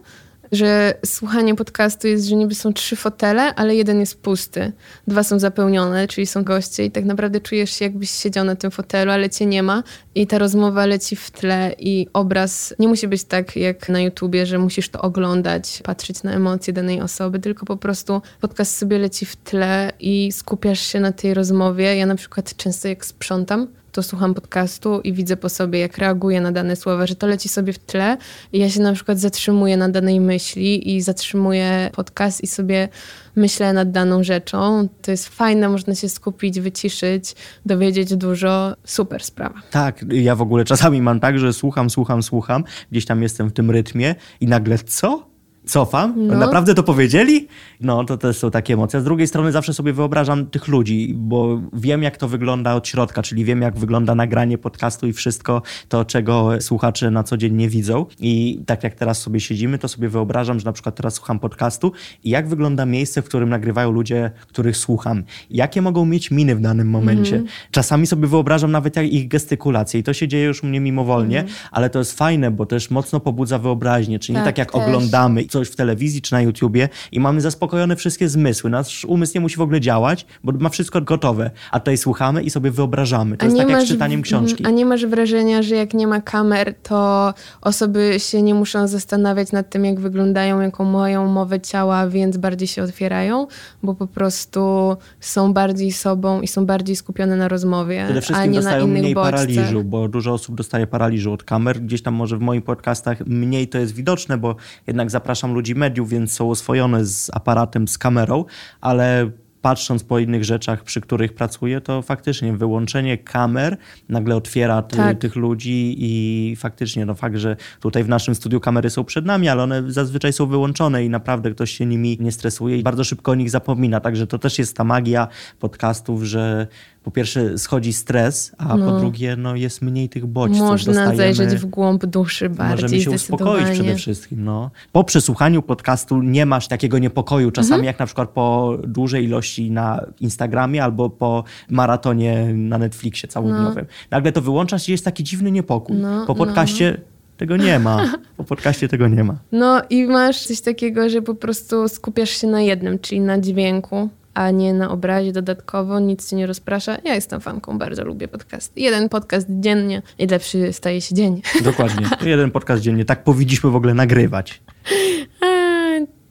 że 0.55 0.93
słuchanie 1.05 1.55
podcastu 1.55 2.07
jest, 2.07 2.25
że 2.25 2.35
niby 2.35 2.55
są 2.55 2.73
trzy 2.73 2.95
fotele, 2.95 3.55
ale 3.55 3.75
jeden 3.75 3.99
jest 3.99 4.21
pusty. 4.21 4.71
Dwa 5.07 5.23
są 5.23 5.39
zapełnione, 5.39 6.07
czyli 6.07 6.27
są 6.27 6.43
goście 6.43 6.85
i 6.85 6.91
tak 6.91 7.05
naprawdę 7.05 7.41
czujesz 7.41 7.71
się 7.71 7.85
jakbyś 7.85 8.09
siedział 8.09 8.45
na 8.45 8.55
tym 8.55 8.71
fotelu, 8.71 9.11
ale 9.11 9.29
cię 9.29 9.45
nie 9.45 9.63
ma 9.63 9.83
i 10.15 10.27
ta 10.27 10.37
rozmowa 10.37 10.85
leci 10.85 11.15
w 11.15 11.31
tle 11.31 11.75
i 11.79 12.07
obraz 12.13 12.73
nie 12.79 12.87
musi 12.87 13.07
być 13.07 13.23
tak 13.23 13.55
jak 13.55 13.89
na 13.89 14.01
YouTubie, 14.01 14.45
że 14.45 14.59
musisz 14.59 14.89
to 14.89 15.01
oglądać, 15.01 15.81
patrzeć 15.83 16.23
na 16.23 16.31
emocje 16.31 16.73
danej 16.73 17.01
osoby, 17.01 17.39
tylko 17.39 17.65
po 17.65 17.77
prostu 17.77 18.21
podcast 18.41 18.77
sobie 18.77 18.97
leci 18.97 19.25
w 19.25 19.35
tle 19.35 19.91
i 19.99 20.31
skupiasz 20.31 20.79
się 20.79 20.99
na 20.99 21.11
tej 21.11 21.33
rozmowie. 21.33 21.95
Ja 21.95 22.05
na 22.05 22.15
przykład 22.15 22.55
często 22.55 22.87
jak 22.87 23.05
sprzątam, 23.05 23.67
to 23.95 24.03
słucham 24.03 24.33
podcastu 24.33 25.01
i 25.01 25.13
widzę 25.13 25.37
po 25.37 25.49
sobie, 25.49 25.79
jak 25.79 25.97
reaguję 25.97 26.41
na 26.41 26.51
dane 26.51 26.75
słowa, 26.75 27.07
że 27.07 27.15
to 27.15 27.27
leci 27.27 27.49
sobie 27.49 27.73
w 27.73 27.79
tle 27.79 28.17
i 28.53 28.59
ja 28.59 28.69
się 28.69 28.81
na 28.81 28.93
przykład 28.93 29.19
zatrzymuję 29.19 29.77
na 29.77 29.89
danej 29.89 30.19
myśli 30.19 30.95
i 30.95 31.01
zatrzymuję 31.01 31.89
podcast 31.95 32.43
i 32.43 32.47
sobie 32.47 32.89
myślę 33.35 33.73
nad 33.73 33.91
daną 33.91 34.23
rzeczą. 34.23 34.87
To 35.01 35.11
jest 35.11 35.29
fajne, 35.29 35.69
można 35.69 35.95
się 35.95 36.09
skupić, 36.09 36.59
wyciszyć, 36.59 37.35
dowiedzieć 37.65 38.15
dużo. 38.15 38.75
Super 38.83 39.23
sprawa. 39.23 39.61
Tak, 39.71 40.05
ja 40.09 40.35
w 40.35 40.41
ogóle 40.41 40.65
czasami 40.65 41.01
mam 41.01 41.19
tak, 41.19 41.39
że 41.39 41.53
słucham, 41.53 41.89
słucham, 41.89 42.23
słucham, 42.23 42.63
gdzieś 42.91 43.05
tam 43.05 43.23
jestem 43.23 43.49
w 43.49 43.53
tym 43.53 43.71
rytmie 43.71 44.15
i 44.41 44.47
nagle 44.47 44.77
co? 44.77 45.34
Cofam. 45.65 46.13
No. 46.27 46.37
Naprawdę 46.37 46.75
to 46.75 46.83
powiedzieli? 46.83 47.47
No, 47.81 48.03
to 48.03 48.17
też 48.17 48.37
są 48.37 48.51
takie 48.51 48.73
emocje. 48.73 49.01
Z 49.01 49.03
drugiej 49.03 49.27
strony 49.27 49.51
zawsze 49.51 49.73
sobie 49.73 49.93
wyobrażam 49.93 50.45
tych 50.45 50.67
ludzi, 50.67 51.13
bo 51.17 51.61
wiem, 51.73 52.03
jak 52.03 52.17
to 52.17 52.27
wygląda 52.27 52.75
od 52.75 52.87
środka, 52.87 53.23
czyli 53.23 53.45
wiem, 53.45 53.61
jak 53.61 53.77
wygląda 53.77 54.15
nagranie 54.15 54.57
podcastu 54.57 55.07
i 55.07 55.13
wszystko 55.13 55.61
to, 55.89 56.05
czego 56.05 56.49
słuchacze 56.59 57.11
na 57.11 57.23
co 57.23 57.37
dzień 57.37 57.55
nie 57.55 57.69
widzą. 57.69 58.05
I 58.19 58.59
tak 58.65 58.83
jak 58.83 58.95
teraz 58.95 59.21
sobie 59.21 59.39
siedzimy, 59.39 59.77
to 59.77 59.87
sobie 59.87 60.09
wyobrażam, 60.09 60.59
że 60.59 60.65
na 60.65 60.73
przykład 60.73 60.95
teraz 60.95 61.13
słucham 61.13 61.39
podcastu 61.39 61.91
i 62.23 62.29
jak 62.29 62.47
wygląda 62.47 62.85
miejsce, 62.85 63.21
w 63.21 63.25
którym 63.25 63.49
nagrywają 63.49 63.91
ludzie, 63.91 64.31
których 64.47 64.77
słucham. 64.77 65.23
Jakie 65.49 65.81
mogą 65.81 66.05
mieć 66.05 66.31
miny 66.31 66.55
w 66.55 66.61
danym 66.61 66.89
momencie. 66.89 67.35
Mm. 67.35 67.47
Czasami 67.71 68.07
sobie 68.07 68.27
wyobrażam 68.27 68.71
nawet 68.71 68.97
ich 68.97 69.27
gestykulacje 69.27 69.99
i 69.99 70.03
to 70.03 70.13
się 70.13 70.27
dzieje 70.27 70.45
już 70.45 70.63
u 70.63 70.67
mnie 70.67 70.79
mimowolnie, 70.79 71.39
mm. 71.39 71.51
ale 71.71 71.89
to 71.89 71.99
jest 71.99 72.17
fajne, 72.17 72.51
bo 72.51 72.65
też 72.65 72.91
mocno 72.91 73.19
pobudza 73.19 73.59
wyobraźnię, 73.59 74.19
czyli 74.19 74.35
tak, 74.35 74.43
nie 74.43 74.45
tak 74.45 74.57
jak 74.57 74.71
też. 74.71 74.81
oglądamy 74.81 75.43
coś 75.55 75.67
w 75.67 75.75
telewizji 75.75 76.21
czy 76.21 76.33
na 76.33 76.41
YouTubie 76.41 76.89
i 77.11 77.19
mamy 77.19 77.41
zaspokojone 77.41 77.95
wszystkie 77.95 78.29
zmysły. 78.29 78.69
Nasz 78.69 79.05
umysł 79.05 79.31
nie 79.35 79.41
musi 79.41 79.55
w 79.55 79.61
ogóle 79.61 79.81
działać, 79.81 80.25
bo 80.43 80.51
ma 80.51 80.69
wszystko 80.69 81.01
gotowe. 81.01 81.51
A 81.71 81.79
tutaj 81.79 81.97
słuchamy 81.97 82.43
i 82.43 82.49
sobie 82.49 82.71
wyobrażamy. 82.71 83.37
To 83.37 83.43
a 83.43 83.45
jest 83.45 83.57
tak 83.57 83.69
jak 83.69 83.81
z 83.81 83.87
czytaniem 83.87 84.21
książki. 84.21 84.65
A 84.65 84.69
nie 84.69 84.85
masz 84.85 85.05
wrażenia, 85.05 85.61
że 85.61 85.75
jak 85.75 85.93
nie 85.93 86.07
ma 86.07 86.21
kamer, 86.21 86.75
to 86.83 87.33
osoby 87.61 88.15
się 88.17 88.41
nie 88.41 88.53
muszą 88.53 88.87
zastanawiać 88.87 89.51
nad 89.51 89.69
tym, 89.69 89.85
jak 89.85 89.99
wyglądają, 89.99 90.61
jaką 90.61 90.85
mają 90.85 91.27
mowę 91.27 91.61
ciała, 91.61 92.07
więc 92.07 92.37
bardziej 92.37 92.67
się 92.67 92.83
otwierają, 92.83 93.47
bo 93.83 93.93
po 93.93 94.07
prostu 94.07 94.95
są 95.19 95.53
bardziej 95.53 95.91
sobą 95.91 96.41
i 96.41 96.47
są 96.47 96.65
bardziej 96.65 96.95
skupione 96.95 97.35
na 97.35 97.47
rozmowie, 97.47 98.03
Przede 98.05 98.21
wszystkim 98.21 98.43
a 98.43 98.45
nie 98.45 98.55
dostają 98.55 98.87
na 98.87 98.91
innych 98.91 99.01
mniej 99.01 99.15
bodźcach. 99.15 99.31
paraliżu, 99.33 99.83
bo 99.83 100.07
dużo 100.07 100.33
osób 100.33 100.55
dostaje 100.55 100.87
paraliżu 100.87 101.33
od 101.33 101.43
kamer. 101.43 101.81
Gdzieś 101.81 102.01
tam 102.01 102.13
może 102.13 102.37
w 102.37 102.41
moich 102.41 102.63
podcastach 102.63 103.19
mniej 103.25 103.67
to 103.67 103.77
jest 103.77 103.95
widoczne, 103.95 104.37
bo 104.37 104.55
jednak 104.87 105.11
zapraszam 105.11 105.44
ludzi 105.53 105.75
mediów, 105.75 106.09
więc 106.09 106.33
są 106.33 106.49
oswojone 106.51 107.05
z 107.05 107.29
aparatem, 107.33 107.87
z 107.87 107.97
kamerą, 107.97 108.45
ale 108.81 109.31
patrząc 109.65 110.03
po 110.03 110.19
innych 110.19 110.43
rzeczach, 110.43 110.83
przy 110.83 111.01
których 111.01 111.33
pracuję, 111.33 111.81
to 111.81 112.01
faktycznie 112.01 112.53
wyłączenie 112.53 113.17
kamer 113.17 113.77
nagle 114.09 114.35
otwiera 114.35 114.81
tak. 114.81 115.19
tych 115.19 115.35
ludzi 115.35 115.95
i 115.97 116.55
faktycznie 116.55 117.05
no 117.05 117.15
fakt, 117.15 117.35
że 117.35 117.55
tutaj 117.79 118.03
w 118.03 118.09
naszym 118.09 118.35
studiu 118.35 118.59
kamery 118.59 118.89
są 118.89 119.03
przed 119.03 119.25
nami, 119.25 119.49
ale 119.49 119.63
one 119.63 119.91
zazwyczaj 119.91 120.33
są 120.33 120.45
wyłączone 120.45 121.05
i 121.05 121.09
naprawdę 121.09 121.51
ktoś 121.51 121.71
się 121.71 121.85
nimi 121.85 122.17
nie 122.19 122.31
stresuje 122.31 122.77
i 122.77 122.83
bardzo 122.83 123.03
szybko 123.03 123.31
o 123.31 123.35
nich 123.35 123.49
zapomina. 123.49 123.99
Także 123.99 124.27
to 124.27 124.39
też 124.39 124.59
jest 124.59 124.77
ta 124.77 124.83
magia 124.83 125.27
podcastów, 125.59 126.23
że 126.23 126.67
po 127.05 127.11
pierwsze 127.11 127.57
schodzi 127.57 127.93
stres, 127.93 128.51
a 128.57 128.77
no. 128.77 128.91
po 128.91 128.99
drugie 128.99 129.35
no, 129.35 129.55
jest 129.55 129.81
mniej 129.81 130.09
tych 130.09 130.25
bodźców. 130.25 130.59
Można 130.59 130.93
Dostajemy, 130.93 131.17
zajrzeć 131.17 131.59
w 131.59 131.65
głąb 131.65 132.05
duszy 132.05 132.49
bardziej 132.49 132.83
Możemy 132.83 133.01
się 133.01 133.11
uspokoić 133.11 133.69
przede 133.69 133.95
wszystkim. 133.95 134.43
No. 134.43 134.71
Po 134.91 135.03
przesłuchaniu 135.03 135.61
podcastu 135.61 136.21
nie 136.21 136.45
masz 136.45 136.67
takiego 136.67 136.97
niepokoju 136.99 137.51
czasami, 137.51 137.73
mhm. 137.73 137.85
jak 137.85 137.99
na 137.99 138.05
przykład 138.05 138.29
po 138.29 138.77
dużej 138.87 139.23
ilości 139.23 139.71
na 139.71 140.05
Instagramie 140.19 140.83
albo 140.83 141.09
po 141.09 141.43
maratonie 141.69 142.53
na 142.53 142.77
Netflixie 142.77 143.29
całodniowym. 143.29 143.85
No. 143.89 144.07
Nagle 144.11 144.31
to 144.31 144.41
wyłączasz 144.41 144.89
i 144.89 144.91
jest 144.91 145.05
taki 145.05 145.23
dziwny 145.23 145.51
niepokój. 145.51 145.97
No, 145.97 146.25
po 146.25 146.33
no. 146.33 146.45
podcaście 146.45 147.01
tego 147.37 147.57
nie 147.57 147.79
ma. 147.79 148.13
Po 148.37 148.43
podcaście 148.43 148.87
tego 148.87 149.07
nie 149.07 149.23
ma. 149.23 149.37
No 149.51 149.81
i 149.89 150.07
masz 150.07 150.47
coś 150.47 150.61
takiego, 150.61 151.09
że 151.09 151.21
po 151.21 151.35
prostu 151.35 151.87
skupiasz 151.87 152.29
się 152.29 152.47
na 152.47 152.61
jednym, 152.61 152.99
czyli 152.99 153.21
na 153.21 153.39
dźwięku 153.39 154.09
a 154.35 154.51
nie 154.51 154.73
na 154.73 154.91
obrazie 154.91 155.31
dodatkowo, 155.31 155.99
nic 155.99 156.29
cię 156.29 156.35
nie 156.35 156.47
rozprasza. 156.47 156.97
Ja 157.03 157.15
jestem 157.15 157.41
fanką, 157.41 157.77
bardzo 157.77 158.03
lubię 158.03 158.27
podcast. 158.27 158.77
Jeden 158.77 159.09
podcast 159.09 159.47
dziennie 159.49 160.01
i 160.19 160.27
lepszy 160.27 160.73
staje 160.73 161.01
się 161.01 161.15
dzień. 161.15 161.41
Dokładnie, 161.63 162.09
jeden 162.21 162.51
podcast 162.51 162.81
dziennie. 162.81 163.05
Tak 163.05 163.23
powinniśmy 163.23 163.69
w 163.69 163.75
ogóle 163.75 163.93
nagrywać. 163.93 164.61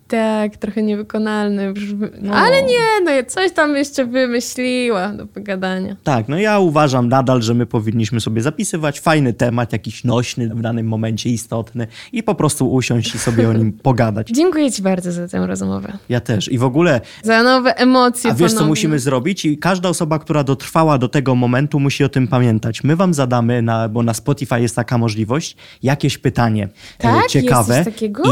Tak, 0.08 0.56
trochę 0.56 0.82
niewykonalny. 0.82 1.74
No. 2.22 2.34
Ale 2.34 2.62
nie, 2.62 3.00
no 3.04 3.10
coś 3.26 3.52
tam 3.52 3.76
jeszcze 3.76 4.04
wymyśliła 4.04 5.08
do 5.08 5.26
pogadania. 5.26 5.96
Tak, 6.04 6.28
no 6.28 6.38
ja 6.38 6.58
uważam 6.58 7.08
nadal, 7.08 7.42
że 7.42 7.54
my 7.54 7.66
powinniśmy 7.66 8.20
sobie 8.20 8.42
zapisywać 8.42 9.00
fajny 9.00 9.32
temat, 9.32 9.72
jakiś 9.72 10.04
nośny, 10.04 10.48
w 10.48 10.60
danym 10.60 10.86
momencie 10.86 11.30
istotny 11.30 11.86
i 12.12 12.22
po 12.22 12.34
prostu 12.34 12.72
usiąść 12.72 13.14
i 13.14 13.18
sobie 13.18 13.48
o 13.48 13.52
nim 13.52 13.72
pogadać. 13.82 14.28
Dziękuję 14.28 14.72
ci 14.72 14.82
bardzo 14.82 15.12
za 15.12 15.28
tę 15.28 15.46
rozmowę. 15.46 15.92
Ja 16.08 16.20
też. 16.20 16.52
I 16.52 16.58
w 16.58 16.64
ogóle... 16.64 17.00
Za 17.22 17.42
nowe 17.42 17.76
emocje 17.76 18.30
A 18.30 18.34
wiesz, 18.34 18.38
ponownie. 18.38 18.58
co 18.58 18.66
musimy 18.66 18.98
zrobić? 18.98 19.44
I 19.44 19.58
każda 19.58 19.88
osoba, 19.88 20.18
która 20.18 20.44
dotrwała 20.44 20.98
do 20.98 21.08
tego 21.08 21.34
momentu, 21.34 21.80
musi 21.80 22.04
o 22.04 22.08
tym 22.08 22.28
pamiętać. 22.28 22.84
My 22.84 22.96
wam 22.96 23.14
zadamy, 23.14 23.62
na, 23.62 23.88
bo 23.88 24.02
na 24.02 24.14
Spotify 24.14 24.60
jest 24.60 24.76
taka 24.76 24.98
możliwość, 24.98 25.56
jakieś 25.82 26.18
pytanie 26.18 26.68
e, 26.98 27.02
tak? 27.02 27.26
ciekawe 27.26 27.84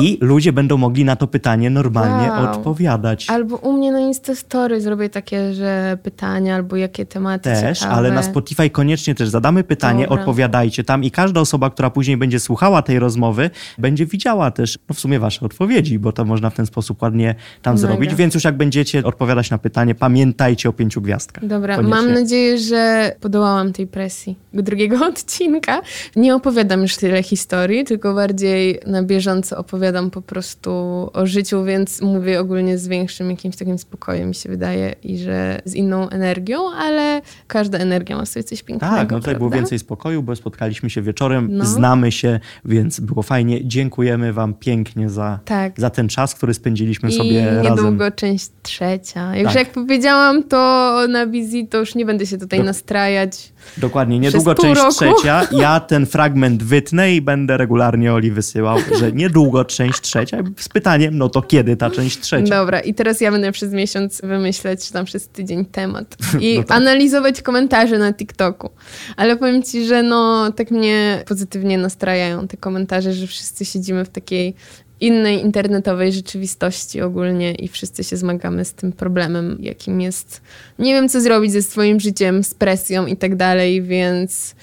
i 0.03 0.19
ludzie 0.21 0.53
będą 0.53 0.77
mogli 0.77 1.05
na 1.05 1.17
to 1.17 1.27
pytanie 1.27 1.62
normalnie 1.71 2.29
wow. 2.29 2.51
odpowiadać. 2.51 3.31
Albo 3.31 3.57
u 3.57 3.73
mnie 3.73 3.93
na 3.93 4.01
Instastory 4.01 4.81
zrobię 4.81 5.09
takie, 5.09 5.55
że 5.55 5.99
pytania, 6.03 6.55
albo 6.55 6.77
jakie 6.77 7.07
tematy 7.07 7.45
Też, 7.45 7.79
ciekawe. 7.79 7.97
ale 7.97 8.11
na 8.11 8.23
Spotify 8.23 8.71
koniecznie 8.71 9.15
też 9.15 9.29
zadamy 9.29 9.65
pytanie, 9.65 10.05
Dobra. 10.05 10.21
odpowiadajcie 10.21 10.85
tam 10.85 11.05
i 11.05 11.11
każda 11.11 11.41
osoba, 11.41 11.71
która 11.71 11.91
później 11.91 12.17
będzie 12.17 12.41
słuchała 12.41 12.83
tej 12.83 12.99
rozmowy, 12.99 13.51
będzie 13.79 14.07
widziała 14.07 14.51
też 14.51 14.79
no 14.89 14.95
w 14.95 15.01
sumie 15.01 15.19
wasze 15.19 15.47
odpowiedzi, 15.47 15.99
bo 15.99 16.13
to 16.13 16.25
można 16.25 16.51
w 16.51 16.55
ten 16.55 16.67
sposób 16.67 17.03
ładnie 17.03 17.35
tam 17.63 17.75
Mega. 17.75 17.87
zrobić. 17.87 18.15
Więc 18.15 18.35
już 18.35 18.45
jak 18.45 18.57
będziecie 18.57 19.05
odpowiadać 19.05 19.51
na 19.51 19.59
pytanie, 19.59 19.95
pamiętajcie 19.95 20.69
o 20.69 20.73
pięciu 20.73 21.01
gwiazdkach. 21.01 21.47
Dobra, 21.47 21.77
koniecznie. 21.77 21.97
mam 21.97 22.13
nadzieję, 22.15 22.59
że 22.59 23.13
podołałam 23.21 23.73
tej 23.73 23.87
presji 23.87 24.37
drugiego 24.53 24.97
odcinka. 25.11 25.81
Nie 26.17 26.35
opowiadam 26.35 26.83
już 26.83 26.97
tyle 26.97 27.23
historii, 27.23 27.85
tylko 27.85 28.15
bardziej 28.15 28.81
na 28.87 29.03
bieżąco 29.03 29.59
opowiadam 29.59 30.11
po 30.11 30.23
prostu 30.23 30.71
o 31.13 31.27
życiu 31.27 31.52
więc 31.65 32.03
mówię 32.03 32.41
ogólnie 32.41 32.79
z 32.79 32.89
większym 32.89 33.31
jakimś 33.31 33.57
takim 33.57 33.79
spokojem, 33.79 34.29
mi 34.29 34.35
się 34.35 34.49
wydaje, 34.49 34.95
i 35.03 35.19
że 35.19 35.61
z 35.65 35.75
inną 35.75 36.09
energią, 36.09 36.71
ale 36.71 37.23
każda 37.47 37.79
energia 37.79 38.17
ma 38.17 38.27
sobie 38.27 38.45
coś 38.45 38.63
pięknego. 38.63 38.97
Tak, 38.97 39.11
no 39.11 39.19
tutaj 39.19 39.23
prawda? 39.23 39.39
było 39.39 39.51
więcej 39.51 39.79
spokoju, 39.79 40.23
bo 40.23 40.37
spotkaliśmy 40.37 40.91
się 40.91 41.03
wieczorem, 41.03 41.49
no. 41.51 41.65
znamy 41.65 42.13
się, 42.13 42.41
więc 42.65 43.01
było 43.01 43.23
fajnie. 43.23 43.69
Dziękujemy 43.69 44.33
Wam 44.33 44.55
pięknie 44.55 45.11
za, 45.11 45.39
tak. 45.45 45.81
za 45.81 45.91
ten 45.91 46.09
czas, 46.09 46.35
który 46.35 46.55
spędziliśmy 46.55 47.09
I 47.09 47.13
sobie 47.13 47.47
razem. 47.47 47.65
I 47.65 47.71
niedługo 47.71 48.11
część 48.11 48.51
trzecia. 48.63 49.37
Już 49.37 49.49
tak. 49.49 49.57
jak 49.57 49.71
powiedziałam 49.71 50.45
to 50.45 50.93
na 51.09 51.27
wizji, 51.27 51.69
to 51.69 51.79
już 51.79 51.95
nie 51.95 52.05
będę 52.05 52.27
się 52.27 52.39
tutaj 52.39 52.59
Do... 52.59 52.65
nastrajać. 52.65 53.53
Dokładnie, 53.77 54.19
niedługo 54.19 54.55
część 54.55 54.81
roku. 54.81 54.93
trzecia. 54.93 55.47
Ja 55.53 55.81
ten 55.81 56.07
fragment 56.07 56.63
wytnę 56.63 57.15
i 57.15 57.21
będę 57.21 57.57
regularnie 57.57 58.13
Oli 58.15 58.31
wysyłał, 58.31 58.79
że 58.99 59.13
niedługo 59.13 59.65
część 59.65 60.01
trzecia 60.01 60.39
z 60.57 60.69
pytaniem, 60.69 61.19
no 61.19 61.29
to 61.29 61.42
kiedy 61.49 61.77
ta 61.77 61.91
część 61.91 62.21
trzecia? 62.21 62.57
Dobra, 62.57 62.81
i 62.81 62.95
teraz 62.95 63.21
ja 63.21 63.33
będę 63.33 63.53
przez 63.53 63.73
miesiąc 63.73 64.21
wymyśleć, 64.21 64.87
czy 64.87 64.93
tam 64.93 65.05
przez 65.05 65.29
tydzień 65.29 65.65
temat 65.65 66.17
i 66.41 66.57
no 66.57 66.65
tak. 66.65 66.77
analizować 66.77 67.43
komentarze 67.43 67.99
na 67.99 68.13
TikToku. 68.13 68.71
Ale 69.17 69.37
powiem 69.37 69.63
ci, 69.63 69.87
że 69.87 70.03
no 70.03 70.53
tak 70.53 70.71
mnie 70.71 71.23
pozytywnie 71.27 71.79
nastrajają 71.79 72.49
te 72.49 72.57
komentarze, 72.57 73.13
że 73.13 73.27
wszyscy 73.27 73.65
siedzimy 73.65 74.05
w 74.05 74.09
takiej 74.09 74.55
innej 75.01 75.41
internetowej 75.41 76.13
rzeczywistości 76.13 77.01
ogólnie 77.01 77.55
i 77.55 77.69
wszyscy 77.69 78.05
się 78.05 78.17
zmagamy 78.17 78.65
z 78.65 78.73
tym 78.73 78.93
problemem, 78.93 79.57
jakim 79.61 80.01
jest 80.01 80.43
nie 80.79 80.95
wiem, 80.95 81.09
co 81.09 81.21
zrobić 81.21 81.53
ze 81.53 81.63
swoim 81.63 82.01
życiem, 82.01 82.45
z 82.45 82.55
presją 82.55 83.07
i 83.07 83.17
tak 83.17 83.37
dalej, 83.37 83.83
więc 83.83 84.55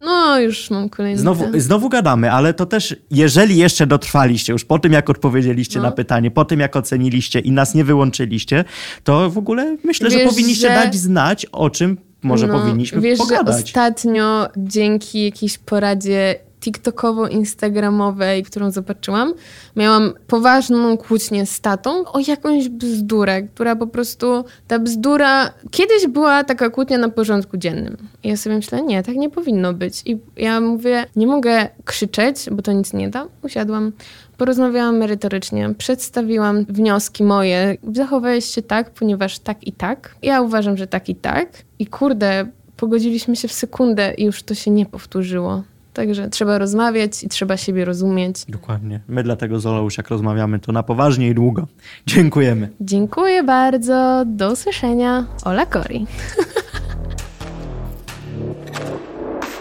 no, 0.00 0.40
już 0.40 0.70
mam 0.70 0.88
kolejny. 0.88 1.20
Znowu, 1.20 1.44
znowu 1.54 1.88
gadamy, 1.88 2.32
ale 2.32 2.54
to 2.54 2.66
też, 2.66 2.96
jeżeli 3.10 3.56
jeszcze 3.56 3.86
dotrwaliście, 3.86 4.52
już 4.52 4.64
po 4.64 4.78
tym, 4.78 4.92
jak 4.92 5.10
odpowiedzieliście 5.10 5.78
no. 5.78 5.82
na 5.82 5.92
pytanie, 5.92 6.30
po 6.30 6.44
tym, 6.44 6.60
jak 6.60 6.76
oceniliście 6.76 7.40
i 7.40 7.52
nas 7.52 7.74
nie 7.74 7.84
wyłączyliście, 7.84 8.64
to 9.04 9.30
w 9.30 9.38
ogóle 9.38 9.76
myślę, 9.84 10.10
wiesz, 10.10 10.22
że 10.22 10.28
powinniście 10.28 10.68
że... 10.68 10.74
dać 10.74 10.96
znać, 10.96 11.46
o 11.52 11.70
czym 11.70 11.96
może 12.22 12.46
no, 12.46 12.60
powinniśmy 12.60 13.00
wiesz, 13.00 13.18
pogadać. 13.18 13.56
Że 13.56 13.64
ostatnio 13.64 14.48
dzięki 14.56 15.24
jakiejś 15.24 15.58
poradzie 15.58 16.34
TikTokowo-instagramowej, 16.66 18.42
którą 18.42 18.70
zobaczyłam, 18.70 19.34
miałam 19.76 20.12
poważną 20.26 20.96
kłótnię 20.96 21.46
z 21.46 21.60
tatą 21.60 22.04
o 22.04 22.18
jakąś 22.28 22.68
bzdurę, 22.68 23.42
która 23.42 23.76
po 23.76 23.86
prostu, 23.86 24.44
ta 24.68 24.78
bzdura, 24.78 25.52
kiedyś 25.70 26.06
była 26.06 26.44
taka 26.44 26.70
kłótnia 26.70 26.98
na 26.98 27.08
porządku 27.08 27.56
dziennym. 27.56 27.96
I 28.22 28.28
ja 28.28 28.36
sobie 28.36 28.56
myślę, 28.56 28.82
nie, 28.82 29.02
tak 29.02 29.16
nie 29.16 29.30
powinno 29.30 29.72
być. 29.72 30.02
I 30.04 30.18
ja 30.36 30.60
mówię, 30.60 31.06
nie 31.16 31.26
mogę 31.26 31.68
krzyczeć, 31.84 32.46
bo 32.52 32.62
to 32.62 32.72
nic 32.72 32.92
nie 32.92 33.10
da. 33.10 33.26
Usiadłam, 33.42 33.92
porozmawiałam 34.36 34.96
merytorycznie, 34.96 35.74
przedstawiłam 35.78 36.64
wnioski 36.64 37.24
moje. 37.24 37.76
Zachowałeś 37.94 38.44
się 38.44 38.62
tak, 38.62 38.90
ponieważ 38.90 39.38
tak 39.38 39.66
i 39.66 39.72
tak. 39.72 40.14
Ja 40.22 40.40
uważam, 40.40 40.76
że 40.76 40.86
tak 40.86 41.08
i 41.08 41.14
tak. 41.14 41.48
I 41.78 41.86
kurde, 41.86 42.46
pogodziliśmy 42.76 43.36
się 43.36 43.48
w 43.48 43.52
sekundę 43.52 44.14
i 44.14 44.24
już 44.24 44.42
to 44.42 44.54
się 44.54 44.70
nie 44.70 44.86
powtórzyło. 44.86 45.62
Także 45.96 46.30
trzeba 46.30 46.58
rozmawiać 46.58 47.24
i 47.24 47.28
trzeba 47.28 47.56
siebie 47.56 47.84
rozumieć. 47.84 48.44
Dokładnie. 48.48 49.00
My 49.08 49.22
dlatego 49.22 49.60
z 49.60 49.66
Olą 49.66 49.88
jak 49.98 50.08
rozmawiamy, 50.08 50.58
to 50.58 50.72
na 50.72 50.82
poważnie 50.82 51.28
i 51.28 51.34
długo. 51.34 51.66
Dziękujemy. 52.06 52.68
Dziękuję 52.80 53.42
bardzo. 53.42 54.24
Do 54.26 54.52
usłyszenia. 54.52 55.26
Ola 55.44 55.66
Kori. 55.66 56.06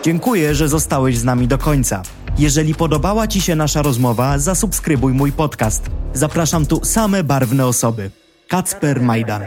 Dziękuję, 0.04 0.56
że 0.56 0.68
zostałeś 0.68 1.18
z 1.18 1.24
nami 1.24 1.48
do 1.48 1.58
końca. 1.58 2.04
Jeżeli 2.38 2.76
podobała 2.76 3.28
Ci 3.28 3.42
się 3.42 3.56
nasza 3.56 3.82
rozmowa, 3.82 4.38
zasubskrybuj 4.38 5.14
mój 5.14 5.32
podcast. 5.32 5.90
Zapraszam 6.14 6.66
tu 6.66 6.86
same 6.86 7.24
barwne 7.24 7.66
osoby. 7.66 8.12
Kacper 8.48 9.02
Majdan. 9.02 9.42